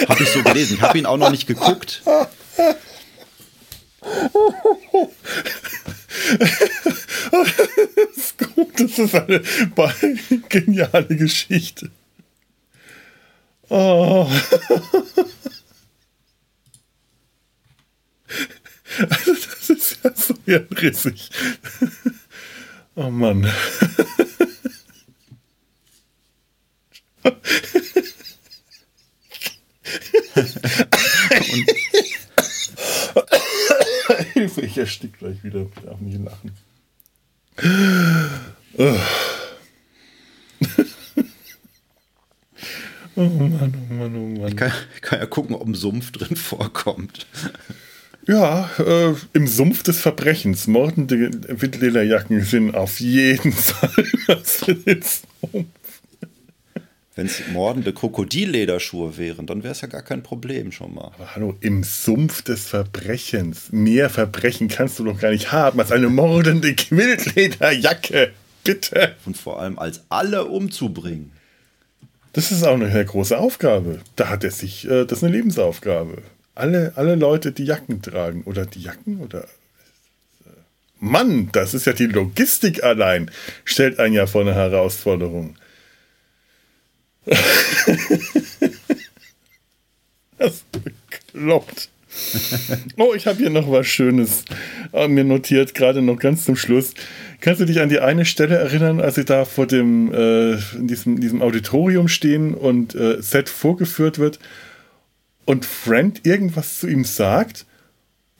Habe 0.08 0.22
ich 0.22 0.30
so 0.30 0.42
gelesen. 0.42 0.76
Ich 0.76 0.82
habe 0.82 0.98
ihn 0.98 1.06
auch 1.06 1.16
noch 1.16 1.30
nicht 1.30 1.46
geguckt. 1.46 2.02
das 2.04 2.28
ist 8.16 8.38
gut, 8.38 8.80
das 8.80 8.98
ist 8.98 9.14
eine 9.14 9.40
geniale 10.48 11.16
Geschichte. 11.16 11.90
Oh. 13.68 14.28
Also 19.08 19.34
das 19.34 19.70
ist 19.70 19.98
ja 20.02 20.10
so 20.14 20.34
hirnrissig. 20.44 21.30
Oh 22.96 23.10
Mann. 23.10 23.48
Hilfe, 34.34 34.60
ich 34.62 34.78
erstick 34.78 35.19
gleich 35.30 35.44
wieder. 35.44 35.62
Ich 35.62 35.82
darf 35.84 36.00
nicht 36.00 36.20
lachen. 36.22 36.52
Oh 43.16 43.24
Mann, 43.24 43.74
oh 43.90 43.92
Mann, 43.92 44.38
oh 44.40 44.46
Ich 44.46 44.56
kann, 44.56 44.72
ich 44.94 45.02
kann 45.02 45.18
ja 45.18 45.26
gucken, 45.26 45.54
ob 45.54 45.66
ein 45.66 45.74
Sumpf 45.74 46.10
drin 46.12 46.36
vorkommt. 46.36 47.26
Ja, 48.26 48.70
äh, 48.78 49.14
im 49.34 49.46
Sumpf 49.46 49.82
des 49.82 50.00
Verbrechens. 50.00 50.68
Mordende 50.68 51.30
Windlederjacken 51.48 52.42
sind 52.42 52.74
auf 52.74 53.00
jeden 53.00 53.52
Fall 53.52 54.06
den 54.86 55.02
Sumpf. 55.02 55.66
Wenn 57.16 57.26
es 57.26 57.42
mordende 57.52 57.92
Krokodillederschuhe 57.92 59.18
wären, 59.18 59.46
dann 59.46 59.64
wäre 59.64 59.72
es 59.72 59.80
ja 59.80 59.88
gar 59.88 60.02
kein 60.02 60.22
Problem 60.22 60.70
schon 60.70 60.94
mal. 60.94 61.10
Aber 61.16 61.34
hallo, 61.34 61.56
im 61.60 61.82
Sumpf 61.82 62.42
des 62.42 62.68
Verbrechens. 62.68 63.72
Mehr 63.72 64.08
Verbrechen 64.10 64.68
kannst 64.68 64.98
du 64.98 65.04
doch 65.04 65.18
gar 65.18 65.30
nicht 65.30 65.50
haben 65.50 65.80
als 65.80 65.90
eine 65.90 66.08
mordende 66.08 66.68
Wildlederjacke. 66.90 68.30
Bitte. 68.62 69.16
Und 69.26 69.36
vor 69.36 69.60
allem 69.60 69.78
als 69.78 70.02
alle 70.08 70.44
umzubringen. 70.44 71.32
Das 72.32 72.52
ist 72.52 72.62
auch 72.62 72.74
eine 72.74 73.04
große 73.04 73.36
Aufgabe. 73.36 74.00
Da 74.14 74.28
hat 74.28 74.44
er 74.44 74.52
sich, 74.52 74.88
äh, 74.88 75.04
das 75.04 75.18
ist 75.18 75.24
eine 75.24 75.36
Lebensaufgabe. 75.36 76.22
Alle, 76.54 76.92
alle 76.94 77.16
Leute, 77.16 77.50
die 77.50 77.64
Jacken 77.64 78.02
tragen. 78.02 78.44
Oder 78.44 78.66
die 78.66 78.82
Jacken 78.82 79.20
oder. 79.20 79.48
Mann, 81.00 81.48
das 81.52 81.74
ist 81.74 81.86
ja 81.86 81.92
die 81.92 82.06
Logistik 82.06 82.84
allein. 82.84 83.30
Stellt 83.64 83.98
einen 83.98 84.14
ja 84.14 84.26
vor 84.26 84.42
eine 84.42 84.54
Herausforderung. 84.54 85.56
das 90.38 90.54
ist 90.54 90.64
bekloppt. 90.72 91.88
Oh, 92.96 93.14
ich 93.14 93.26
habe 93.26 93.38
hier 93.38 93.50
noch 93.50 93.70
was 93.70 93.86
Schönes 93.86 94.44
äh, 94.92 95.06
mir 95.08 95.24
notiert, 95.24 95.74
gerade 95.74 96.02
noch 96.02 96.18
ganz 96.18 96.44
zum 96.44 96.56
Schluss. 96.56 96.94
Kannst 97.40 97.60
du 97.60 97.64
dich 97.64 97.80
an 97.80 97.88
die 97.88 98.00
eine 98.00 98.24
Stelle 98.24 98.56
erinnern, 98.56 99.00
als 99.00 99.14
sie 99.14 99.24
da 99.24 99.44
vor 99.44 99.66
dem, 99.66 100.12
äh, 100.12 100.54
in 100.74 100.88
diesem, 100.88 101.20
diesem 101.20 101.40
Auditorium 101.40 102.08
stehen 102.08 102.54
und 102.54 102.94
äh, 102.94 103.22
Seth 103.22 103.48
vorgeführt 103.48 104.18
wird 104.18 104.38
und 105.44 105.64
Friend 105.64 106.26
irgendwas 106.26 106.80
zu 106.80 106.88
ihm 106.88 107.04
sagt 107.04 107.66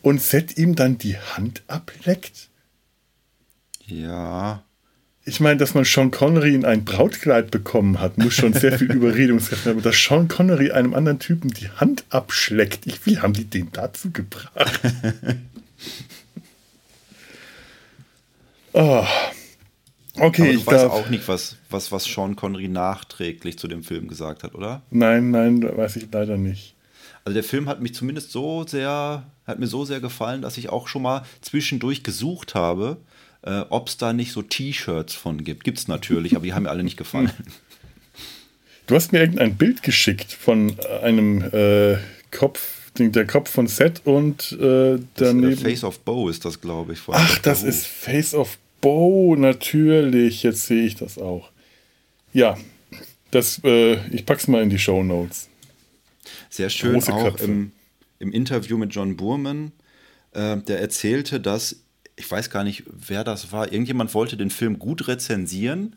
und 0.02 0.20
Seth 0.20 0.58
ihm 0.58 0.74
dann 0.74 0.98
die 0.98 1.16
Hand 1.16 1.62
ableckt? 1.68 2.48
Ja. 3.86 4.64
Ich 5.30 5.38
meine, 5.38 5.58
dass 5.58 5.74
man 5.74 5.84
Sean 5.84 6.10
Connery 6.10 6.56
in 6.56 6.64
ein 6.64 6.84
Brautkleid 6.84 7.52
bekommen 7.52 8.00
hat, 8.00 8.18
muss 8.18 8.34
schon 8.34 8.52
sehr 8.52 8.76
viel 8.76 8.90
Überredungskraft 8.96 9.64
haben. 9.64 9.74
Aber 9.78 9.82
dass 9.82 9.96
Sean 9.96 10.26
Connery 10.26 10.72
einem 10.72 10.92
anderen 10.92 11.20
Typen 11.20 11.50
die 11.50 11.70
Hand 11.70 12.02
abschleckt, 12.10 12.84
ich, 12.84 13.06
wie 13.06 13.20
haben 13.20 13.32
die 13.32 13.44
den 13.44 13.70
dazu 13.70 14.10
gebracht? 14.10 14.50
oh. 18.72 19.04
Okay, 20.16 20.42
Aber 20.42 20.50
ich 20.50 20.66
weißt 20.66 20.82
darf. 20.84 20.92
auch 20.92 21.08
nicht, 21.08 21.28
was, 21.28 21.56
was, 21.70 21.92
was 21.92 22.04
Sean 22.04 22.34
Connery 22.34 22.66
nachträglich 22.66 23.56
zu 23.56 23.68
dem 23.68 23.84
Film 23.84 24.08
gesagt 24.08 24.42
hat, 24.42 24.56
oder? 24.56 24.82
Nein, 24.90 25.30
nein, 25.30 25.62
weiß 25.62 25.94
ich 25.96 26.08
leider 26.10 26.36
nicht. 26.36 26.74
Also 27.24 27.34
der 27.34 27.44
Film 27.44 27.68
hat 27.68 27.80
mich 27.80 27.94
zumindest 27.94 28.32
so 28.32 28.66
sehr, 28.66 29.22
hat 29.46 29.58
mir 29.60 29.68
so 29.68 29.84
sehr 29.84 30.00
gefallen, 30.00 30.42
dass 30.42 30.58
ich 30.58 30.70
auch 30.70 30.88
schon 30.88 31.02
mal 31.02 31.22
zwischendurch 31.40 32.02
gesucht 32.02 32.56
habe, 32.56 32.96
äh, 33.42 33.60
ob 33.70 33.88
es 33.88 33.96
da 33.96 34.12
nicht 34.12 34.32
so 34.32 34.42
T-Shirts 34.42 35.14
von 35.14 35.44
gibt. 35.44 35.64
Gibt 35.64 35.78
es 35.78 35.88
natürlich, 35.88 36.36
aber 36.36 36.44
die 36.44 36.52
haben 36.52 36.64
mir 36.64 36.70
alle 36.70 36.84
nicht 36.84 36.96
gefallen. 36.96 37.32
Du 38.86 38.96
hast 38.96 39.12
mir 39.12 39.20
irgendein 39.20 39.54
Bild 39.54 39.84
geschickt 39.84 40.32
von 40.32 40.74
einem 41.04 41.42
äh, 41.52 41.98
Kopf, 42.32 42.90
der 42.98 43.24
Kopf 43.24 43.48
von 43.48 43.68
Seth 43.68 44.04
und 44.04 44.50
äh, 44.50 44.56
Das, 44.58 44.98
äh, 44.98 45.00
daneben. 45.14 45.56
Face 45.58 45.84
of 45.84 46.00
Bow 46.00 46.28
ist 46.28 46.44
das, 46.44 46.60
glaube 46.60 46.94
ich. 46.94 46.98
von 46.98 47.14
Ach, 47.16 47.38
das 47.38 47.62
ist 47.62 47.86
Face 47.86 48.34
of 48.34 48.58
Bow, 48.80 49.36
natürlich. 49.36 50.42
Jetzt 50.42 50.66
sehe 50.66 50.84
ich 50.86 50.96
das 50.96 51.18
auch. 51.18 51.52
Ja, 52.32 52.58
das, 53.30 53.60
äh, 53.62 54.04
ich 54.08 54.26
pack's 54.26 54.48
mal 54.48 54.60
in 54.60 54.70
die 54.70 54.78
Show 54.80 55.04
Notes. 55.04 55.48
Sehr 56.48 56.68
schön 56.68 56.94
Große 56.94 57.14
auch 57.14 57.36
im, 57.38 57.70
im 58.18 58.32
Interview 58.32 58.76
mit 58.76 58.92
John 58.92 59.16
Burman. 59.16 59.70
Äh, 60.32 60.56
der 60.58 60.80
erzählte, 60.80 61.38
dass, 61.38 61.76
ich 62.16 62.30
weiß 62.30 62.50
gar 62.50 62.64
nicht, 62.64 62.84
wer 62.86 63.24
das 63.24 63.52
war, 63.52 63.72
irgendjemand 63.72 64.14
wollte 64.14 64.36
den 64.36 64.50
Film 64.50 64.78
gut 64.78 65.08
rezensieren, 65.08 65.96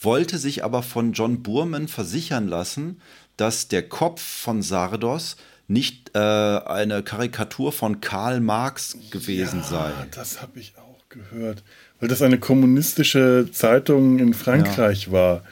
wollte 0.00 0.38
sich 0.38 0.64
aber 0.64 0.82
von 0.82 1.12
John 1.12 1.42
Burman 1.42 1.88
versichern 1.88 2.48
lassen, 2.48 3.00
dass 3.36 3.68
der 3.68 3.88
Kopf 3.88 4.20
von 4.20 4.62
Sardos 4.62 5.36
nicht 5.68 6.10
äh, 6.14 6.18
eine 6.18 7.02
Karikatur 7.02 7.72
von 7.72 8.00
Karl 8.00 8.40
Marx 8.40 8.96
gewesen 9.10 9.62
sei. 9.62 9.90
Ah, 9.90 10.06
das 10.10 10.42
habe 10.42 10.58
ich 10.58 10.74
auch 10.76 11.08
gehört. 11.08 11.62
Weil 12.00 12.08
das 12.08 12.20
eine 12.22 12.38
kommunistische 12.38 13.48
Zeitung 13.52 14.18
in 14.18 14.34
Frankreich 14.34 15.12
war. 15.12 15.44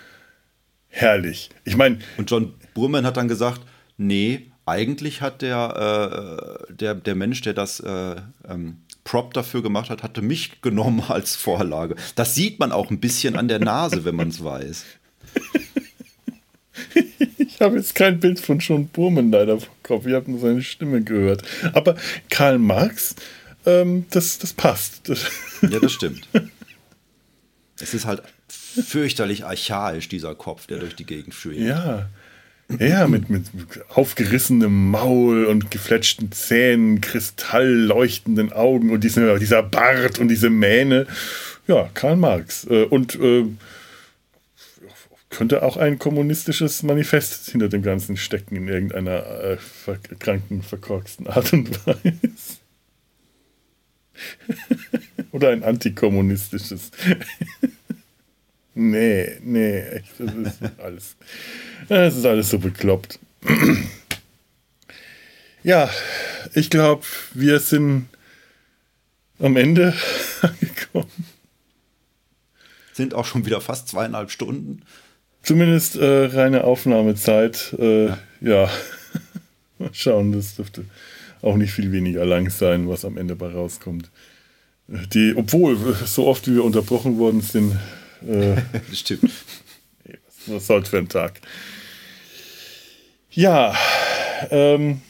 Herrlich. 0.89 1.51
Ich 1.65 1.77
meine, 1.77 2.01
Und 2.17 2.31
John 2.31 2.55
Burman 2.75 3.07
hat 3.07 3.17
dann 3.17 3.29
gesagt, 3.29 3.61
nee, 3.97 4.51
eigentlich 4.67 5.21
hat 5.21 5.43
der, 5.43 6.67
äh, 6.69 6.73
der, 6.73 6.95
der 6.95 7.15
Mensch, 7.15 7.41
der 7.43 7.55
das 7.55 7.81
äh, 7.81 8.17
ähm, 8.49 8.83
Prop 9.05 9.35
dafür 9.35 9.63
gemacht 9.63 9.91
hat, 9.91 10.03
hatte 10.03 10.23
mich 10.23 10.61
genommen 10.63 11.03
als 11.09 11.37
Vorlage. 11.37 11.97
Das 12.15 12.35
sieht 12.35 12.59
man 12.59 12.73
auch 12.73 12.91
ein 12.91 13.01
bisschen 13.01 13.37
an 13.37 13.49
der 13.49 13.59
Nase, 13.61 14.05
wenn 14.05 14.17
man 14.17 14.29
es 14.29 14.43
weiß. 14.43 14.85
ich 17.39 17.61
habe 17.61 17.77
jetzt 17.77 17.95
kein 17.95 18.21
Bild 18.21 18.41
von 18.41 18.59
John 18.59 18.89
Burman 18.89 19.31
leider 19.31 19.59
vom 19.61 19.75
Kopf. 19.83 20.07
Ich 20.07 20.15
habe 20.15 20.31
nur 20.31 20.41
seine 20.41 20.63
Stimme 20.63 21.03
gehört. 21.03 21.43
Aber 21.73 21.97
Karl 22.29 22.59
Marx, 22.59 23.15
ähm, 23.67 24.07
das, 24.11 24.39
das 24.39 24.53
passt. 24.53 25.09
Das, 25.09 25.27
Ja, 25.63 25.79
das 25.79 25.93
stimmt. 25.93 26.29
es 27.81 27.95
ist 27.95 28.07
halt 28.07 28.23
fürchterlich 28.49 29.45
archaisch, 29.45 30.09
dieser 30.09 30.35
Kopf, 30.35 30.67
der 30.67 30.79
durch 30.79 30.97
die 30.97 31.05
Gegend 31.05 31.35
schwebt. 31.35 31.61
Ja. 31.61 32.09
Ja, 32.79 33.09
mit, 33.09 33.29
mit 33.31 33.47
aufgerissenem 33.89 34.91
Maul 34.91 35.47
und 35.47 35.71
gefletschten 35.71 36.31
Zähnen, 36.33 37.01
kristallleuchtenden 37.01 38.53
Augen 38.53 38.91
und 38.91 39.03
diesem, 39.03 39.39
dieser 39.39 39.63
Bart 39.63 40.19
und 40.19 40.29
diese 40.29 40.51
Mähne. 40.51 41.07
Ja, 41.67 41.91
Karl 41.95 42.17
Marx. 42.17 42.65
Äh, 42.65 42.85
Und 42.85 43.17
äh, 43.17 43.45
könnte 45.31 45.63
auch 45.63 45.77
ein 45.77 45.99
kommunistisches 45.99 46.83
Manifest 46.83 47.51
hinter 47.51 47.69
dem 47.69 47.83
Ganzen 47.83 48.17
stecken 48.17 48.57
in 48.57 48.69
irgendeiner 48.69 49.25
äh, 49.27 49.57
verkrankten, 49.57 50.63
verkorksten 50.63 51.29
Art 51.29 51.53
und 51.53 51.87
Weise. 51.87 52.59
Oder 55.33 55.51
ein 55.51 55.63
antikommunistisches. 55.63 56.91
nee, 58.75 59.39
nee, 59.43 59.81
echt, 59.81 60.13
das 60.19 60.35
ist 60.35 60.63
alles. 60.79 61.17
Es 61.89 62.17
ist 62.17 62.27
alles 62.27 62.51
so 62.51 62.59
bekloppt. 62.59 63.19
Ja, 65.63 65.91
ich 66.55 66.71
glaube, 66.71 67.05
wir 67.35 67.61
sind 67.61 68.09
am 69.39 69.57
Ende 69.57 69.95
angekommen. 70.43 71.25
Sind 72.93 73.15
auch 73.15 73.25
schon 73.25 73.47
wieder 73.47 73.61
fast 73.61 73.89
zweieinhalb 73.89 74.31
Stunden. 74.31 74.83
Zumindest 75.43 75.97
äh, 75.97 76.27
reine 76.27 76.65
Aufnahmezeit. 76.65 77.75
Äh, 77.79 78.09
ja. 78.41 78.71
Mal 79.79 79.91
schauen, 79.93 80.33
das 80.33 80.57
dürfte 80.57 80.85
auch 81.43 81.57
nicht 81.57 81.73
viel 81.73 81.93
weniger 81.93 82.25
lang 82.27 82.51
sein, 82.51 82.89
was 82.89 83.05
am 83.05 83.17
Ende 83.17 83.37
bei 83.37 83.49
rauskommt. 83.49 84.11
Die, 84.89 85.35
obwohl, 85.37 85.95
so 86.05 86.27
oft 86.27 86.47
wie 86.49 86.55
wir 86.55 86.65
unterbrochen 86.65 87.19
worden 87.19 87.41
sind, 87.41 87.79
äh, 88.27 88.61
stimmt. 88.93 89.31
was 90.47 90.67
soll's 90.67 90.89
für 90.89 90.99
ein 90.99 91.09
Tag. 91.09 91.41
Ja, 93.31 93.77
ähm, 94.51 95.03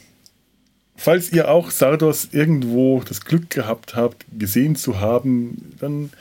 falls 0.95 1.31
ihr 1.31 1.49
auch 1.49 1.71
Sardos 1.71 2.29
irgendwo 2.31 3.01
das 3.01 3.25
Glück 3.25 3.49
gehabt 3.49 3.95
habt, 3.95 4.25
gesehen 4.37 4.75
zu 4.75 4.99
haben, 4.99 5.75
dann, 5.79 6.11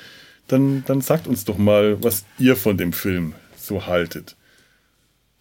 dann, 0.49 0.85
dann 0.87 1.01
sagt 1.03 1.27
uns 1.27 1.45
doch 1.45 1.59
mal, 1.59 2.03
was 2.03 2.25
ihr 2.39 2.57
von 2.57 2.79
dem 2.79 2.93
Film 2.93 3.35
so 3.57 3.87
haltet. 3.87 4.37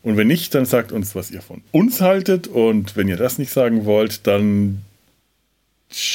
Und 0.02 0.18
wenn 0.18 0.28
nicht, 0.28 0.56
dann 0.56 0.66
sagt 0.66 0.92
uns, 0.92 1.16
was 1.16 1.32
ihr 1.32 1.42
von 1.42 1.62
uns 1.72 2.02
haltet. 2.02 2.48
Und 2.48 2.96
wenn 2.96 3.08
ihr 3.08 3.18
das 3.18 3.38
nicht 3.38 3.52
sagen 3.52 3.86
wollt, 3.86 4.28
dann, 4.28 4.84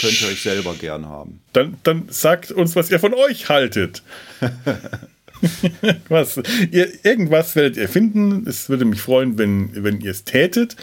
Könnt 0.01 0.23
ihr 0.23 0.28
euch 0.28 0.43
selber 0.43 0.74
gern 0.74 1.06
haben. 1.06 1.40
dann, 1.52 1.77
dann 1.82 2.05
sagt 2.09 2.52
uns, 2.52 2.77
was 2.77 2.90
ihr 2.90 3.01
von 3.01 3.12
euch 3.12 3.48
haltet. 3.48 4.02
was, 6.08 6.40
ihr, 6.70 7.04
irgendwas 7.04 7.56
werdet 7.56 7.76
ihr 7.76 7.88
finden. 7.88 8.46
Es 8.46 8.68
würde 8.68 8.84
mich 8.84 9.00
freuen, 9.00 9.38
wenn, 9.38 9.70
wenn 9.74 10.00
ihr 10.00 10.10
es 10.10 10.24
tätet 10.24 10.76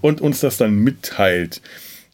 und 0.00 0.20
uns 0.20 0.38
das 0.40 0.56
dann 0.56 0.76
mitteilt. 0.76 1.60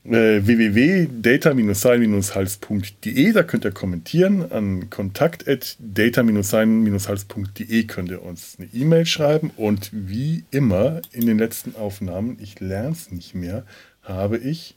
Äh, 0.04 0.46
www.data-sein-hals.de, 0.46 3.32
da 3.32 3.42
könnt 3.42 3.64
ihr 3.64 3.70
kommentieren. 3.70 4.52
An 4.52 4.90
kontakt.data-sein-hals.de 4.90 7.84
könnt 7.84 8.10
ihr 8.10 8.22
uns 8.22 8.58
eine 8.58 8.68
E-Mail 8.74 9.06
schreiben. 9.06 9.50
Und 9.56 9.88
wie 9.92 10.44
immer 10.50 11.00
in 11.12 11.24
den 11.26 11.38
letzten 11.38 11.74
Aufnahmen, 11.74 12.36
ich 12.40 12.60
lerne 12.60 12.90
es 12.90 13.10
nicht 13.10 13.34
mehr, 13.34 13.64
habe 14.02 14.36
ich 14.36 14.76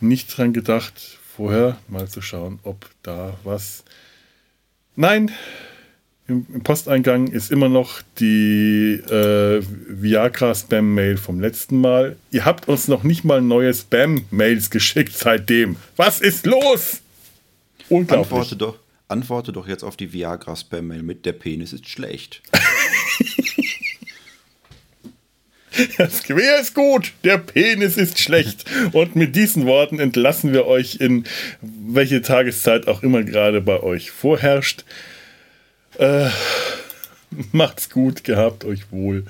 nicht 0.00 0.36
dran 0.36 0.52
gedacht, 0.52 1.20
vorher 1.36 1.78
mal 1.86 2.08
zu 2.08 2.20
schauen, 2.20 2.58
ob 2.64 2.90
da 3.02 3.38
was. 3.44 3.84
Nein, 4.96 5.30
Im, 6.28 6.44
Posteingang 6.64 7.28
ist 7.28 7.52
immer 7.52 7.68
noch 7.68 8.02
die 8.18 8.94
äh, 8.94 9.62
Viagra-Spam-Mail 9.88 11.18
vom 11.18 11.40
letzten 11.40 11.80
Mal. 11.80 12.16
Ihr 12.32 12.44
habt 12.44 12.68
uns 12.68 12.88
noch 12.88 13.04
nicht 13.04 13.24
mal 13.24 13.40
neue 13.40 13.72
Spam-Mails 13.72 14.70
geschickt 14.70 15.16
seitdem. 15.16 15.76
Was 15.96 16.20
ist 16.20 16.46
los? 16.46 17.00
Unglaublich. 17.88 18.32
Antworte 18.32 18.56
doch, 18.56 18.78
antworte 19.06 19.52
doch 19.52 19.68
jetzt 19.68 19.84
auf 19.84 19.96
die 19.96 20.12
Viagra-Spam-Mail 20.12 21.02
mit: 21.02 21.24
Der 21.26 21.32
Penis 21.32 21.72
ist 21.72 21.88
schlecht. 21.88 22.42
Das 25.98 26.22
Gewehr 26.22 26.58
ist 26.60 26.74
gut, 26.74 27.12
der 27.22 27.38
Penis 27.38 27.96
ist 27.96 28.18
schlecht. 28.18 28.64
Und 28.92 29.14
mit 29.14 29.36
diesen 29.36 29.66
Worten 29.66 29.98
entlassen 29.98 30.52
wir 30.52 30.66
euch 30.66 30.96
in 31.00 31.24
welche 31.60 32.22
Tageszeit 32.22 32.88
auch 32.88 33.02
immer 33.02 33.22
gerade 33.22 33.60
bei 33.60 33.82
euch 33.82 34.10
vorherrscht. 34.10 34.84
Äh, 35.98 36.30
macht's 37.52 37.90
gut, 37.90 38.24
gehabt 38.24 38.64
euch 38.64 38.90
wohl. 38.90 39.24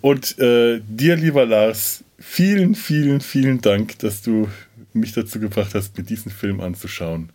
Und 0.00 0.38
äh, 0.38 0.80
dir, 0.86 1.16
lieber 1.16 1.44
Lars, 1.46 2.04
vielen, 2.18 2.74
vielen, 2.74 3.20
vielen 3.20 3.60
Dank, 3.60 3.98
dass 3.98 4.22
du 4.22 4.50
mich 4.92 5.12
dazu 5.12 5.40
gebracht 5.40 5.74
hast, 5.74 5.96
mir 5.96 6.04
diesen 6.04 6.30
Film 6.30 6.60
anzuschauen. 6.60 7.32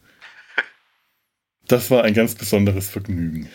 Das 1.68 1.92
war 1.92 2.04
ein 2.04 2.14
ganz 2.14 2.36
besonderes 2.36 2.90
Vergnügen. 2.90 3.50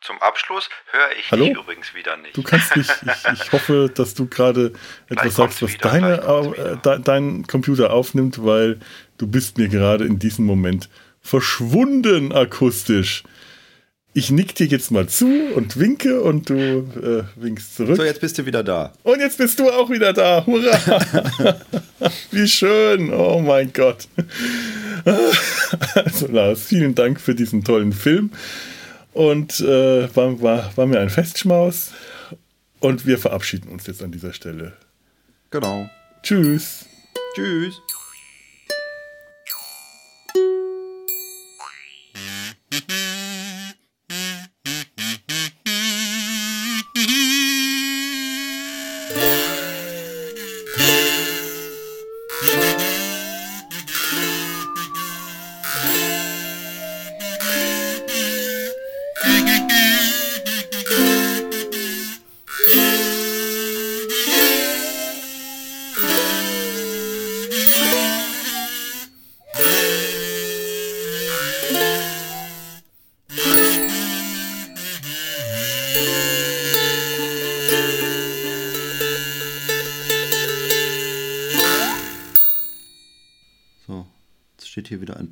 Zum 0.00 0.20
Abschluss 0.22 0.68
höre 0.90 1.10
ich 1.18 1.30
Hallo? 1.30 1.44
dich 1.44 1.56
übrigens 1.56 1.94
wieder 1.94 2.16
nicht. 2.16 2.36
Du 2.36 2.42
kannst 2.42 2.74
mich, 2.74 2.88
ich, 3.02 3.40
ich 3.42 3.52
hoffe, 3.52 3.90
dass 3.94 4.14
du 4.14 4.26
gerade 4.26 4.72
etwas 5.08 5.36
sagst, 5.36 5.62
was 5.62 5.74
wieder, 5.74 5.90
deine, 5.90 6.14
äh, 6.56 6.76
de, 6.78 7.00
dein 7.02 7.46
Computer 7.46 7.92
aufnimmt, 7.92 8.42
weil 8.44 8.80
du 9.18 9.26
bist 9.26 9.58
mir 9.58 9.68
gerade 9.68 10.06
in 10.06 10.18
diesem 10.18 10.46
Moment 10.46 10.88
verschwunden 11.20 12.32
akustisch. 12.32 13.24
Ich 14.12 14.30
nick 14.32 14.56
dir 14.56 14.66
jetzt 14.66 14.90
mal 14.90 15.08
zu 15.08 15.26
und 15.54 15.78
winke 15.78 16.20
und 16.20 16.50
du 16.50 16.54
äh, 16.56 17.22
winkst 17.40 17.76
zurück. 17.76 17.96
So, 17.96 18.02
jetzt 18.02 18.20
bist 18.20 18.38
du 18.38 18.46
wieder 18.46 18.64
da. 18.64 18.92
Und 19.04 19.20
jetzt 19.20 19.38
bist 19.38 19.60
du 19.60 19.70
auch 19.70 19.88
wieder 19.88 20.12
da. 20.12 20.44
Hurra! 20.44 21.56
Wie 22.32 22.48
schön. 22.48 23.12
Oh 23.12 23.40
mein 23.40 23.72
Gott. 23.72 24.08
also 25.94 26.26
Lars, 26.26 26.64
vielen 26.64 26.96
Dank 26.96 27.20
für 27.20 27.36
diesen 27.36 27.62
tollen 27.62 27.92
Film. 27.92 28.30
Und 29.12 29.60
äh, 29.60 30.14
war, 30.16 30.42
war, 30.42 30.76
war 30.76 30.86
mir 30.86 30.98
ein 30.98 31.10
Festschmaus. 31.10 31.92
Und 32.80 33.06
wir 33.06 33.18
verabschieden 33.18 33.68
uns 33.68 33.86
jetzt 33.86 34.02
an 34.02 34.10
dieser 34.10 34.32
Stelle. 34.32 34.72
Genau. 35.50 35.88
Tschüss. 36.22 36.86
Tschüss. 37.34 37.80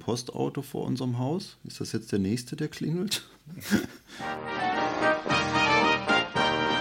Postauto 0.08 0.62
vor 0.62 0.86
unserem 0.86 1.18
Haus. 1.18 1.58
Ist 1.64 1.82
das 1.82 1.92
jetzt 1.92 2.12
der 2.12 2.18
nächste, 2.18 2.56
der 2.56 2.68
klingelt? 2.68 3.28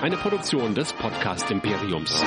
Eine 0.02 0.16
Produktion 0.16 0.74
des 0.74 0.94
Podcast 0.94 1.52
Imperiums. 1.52 2.24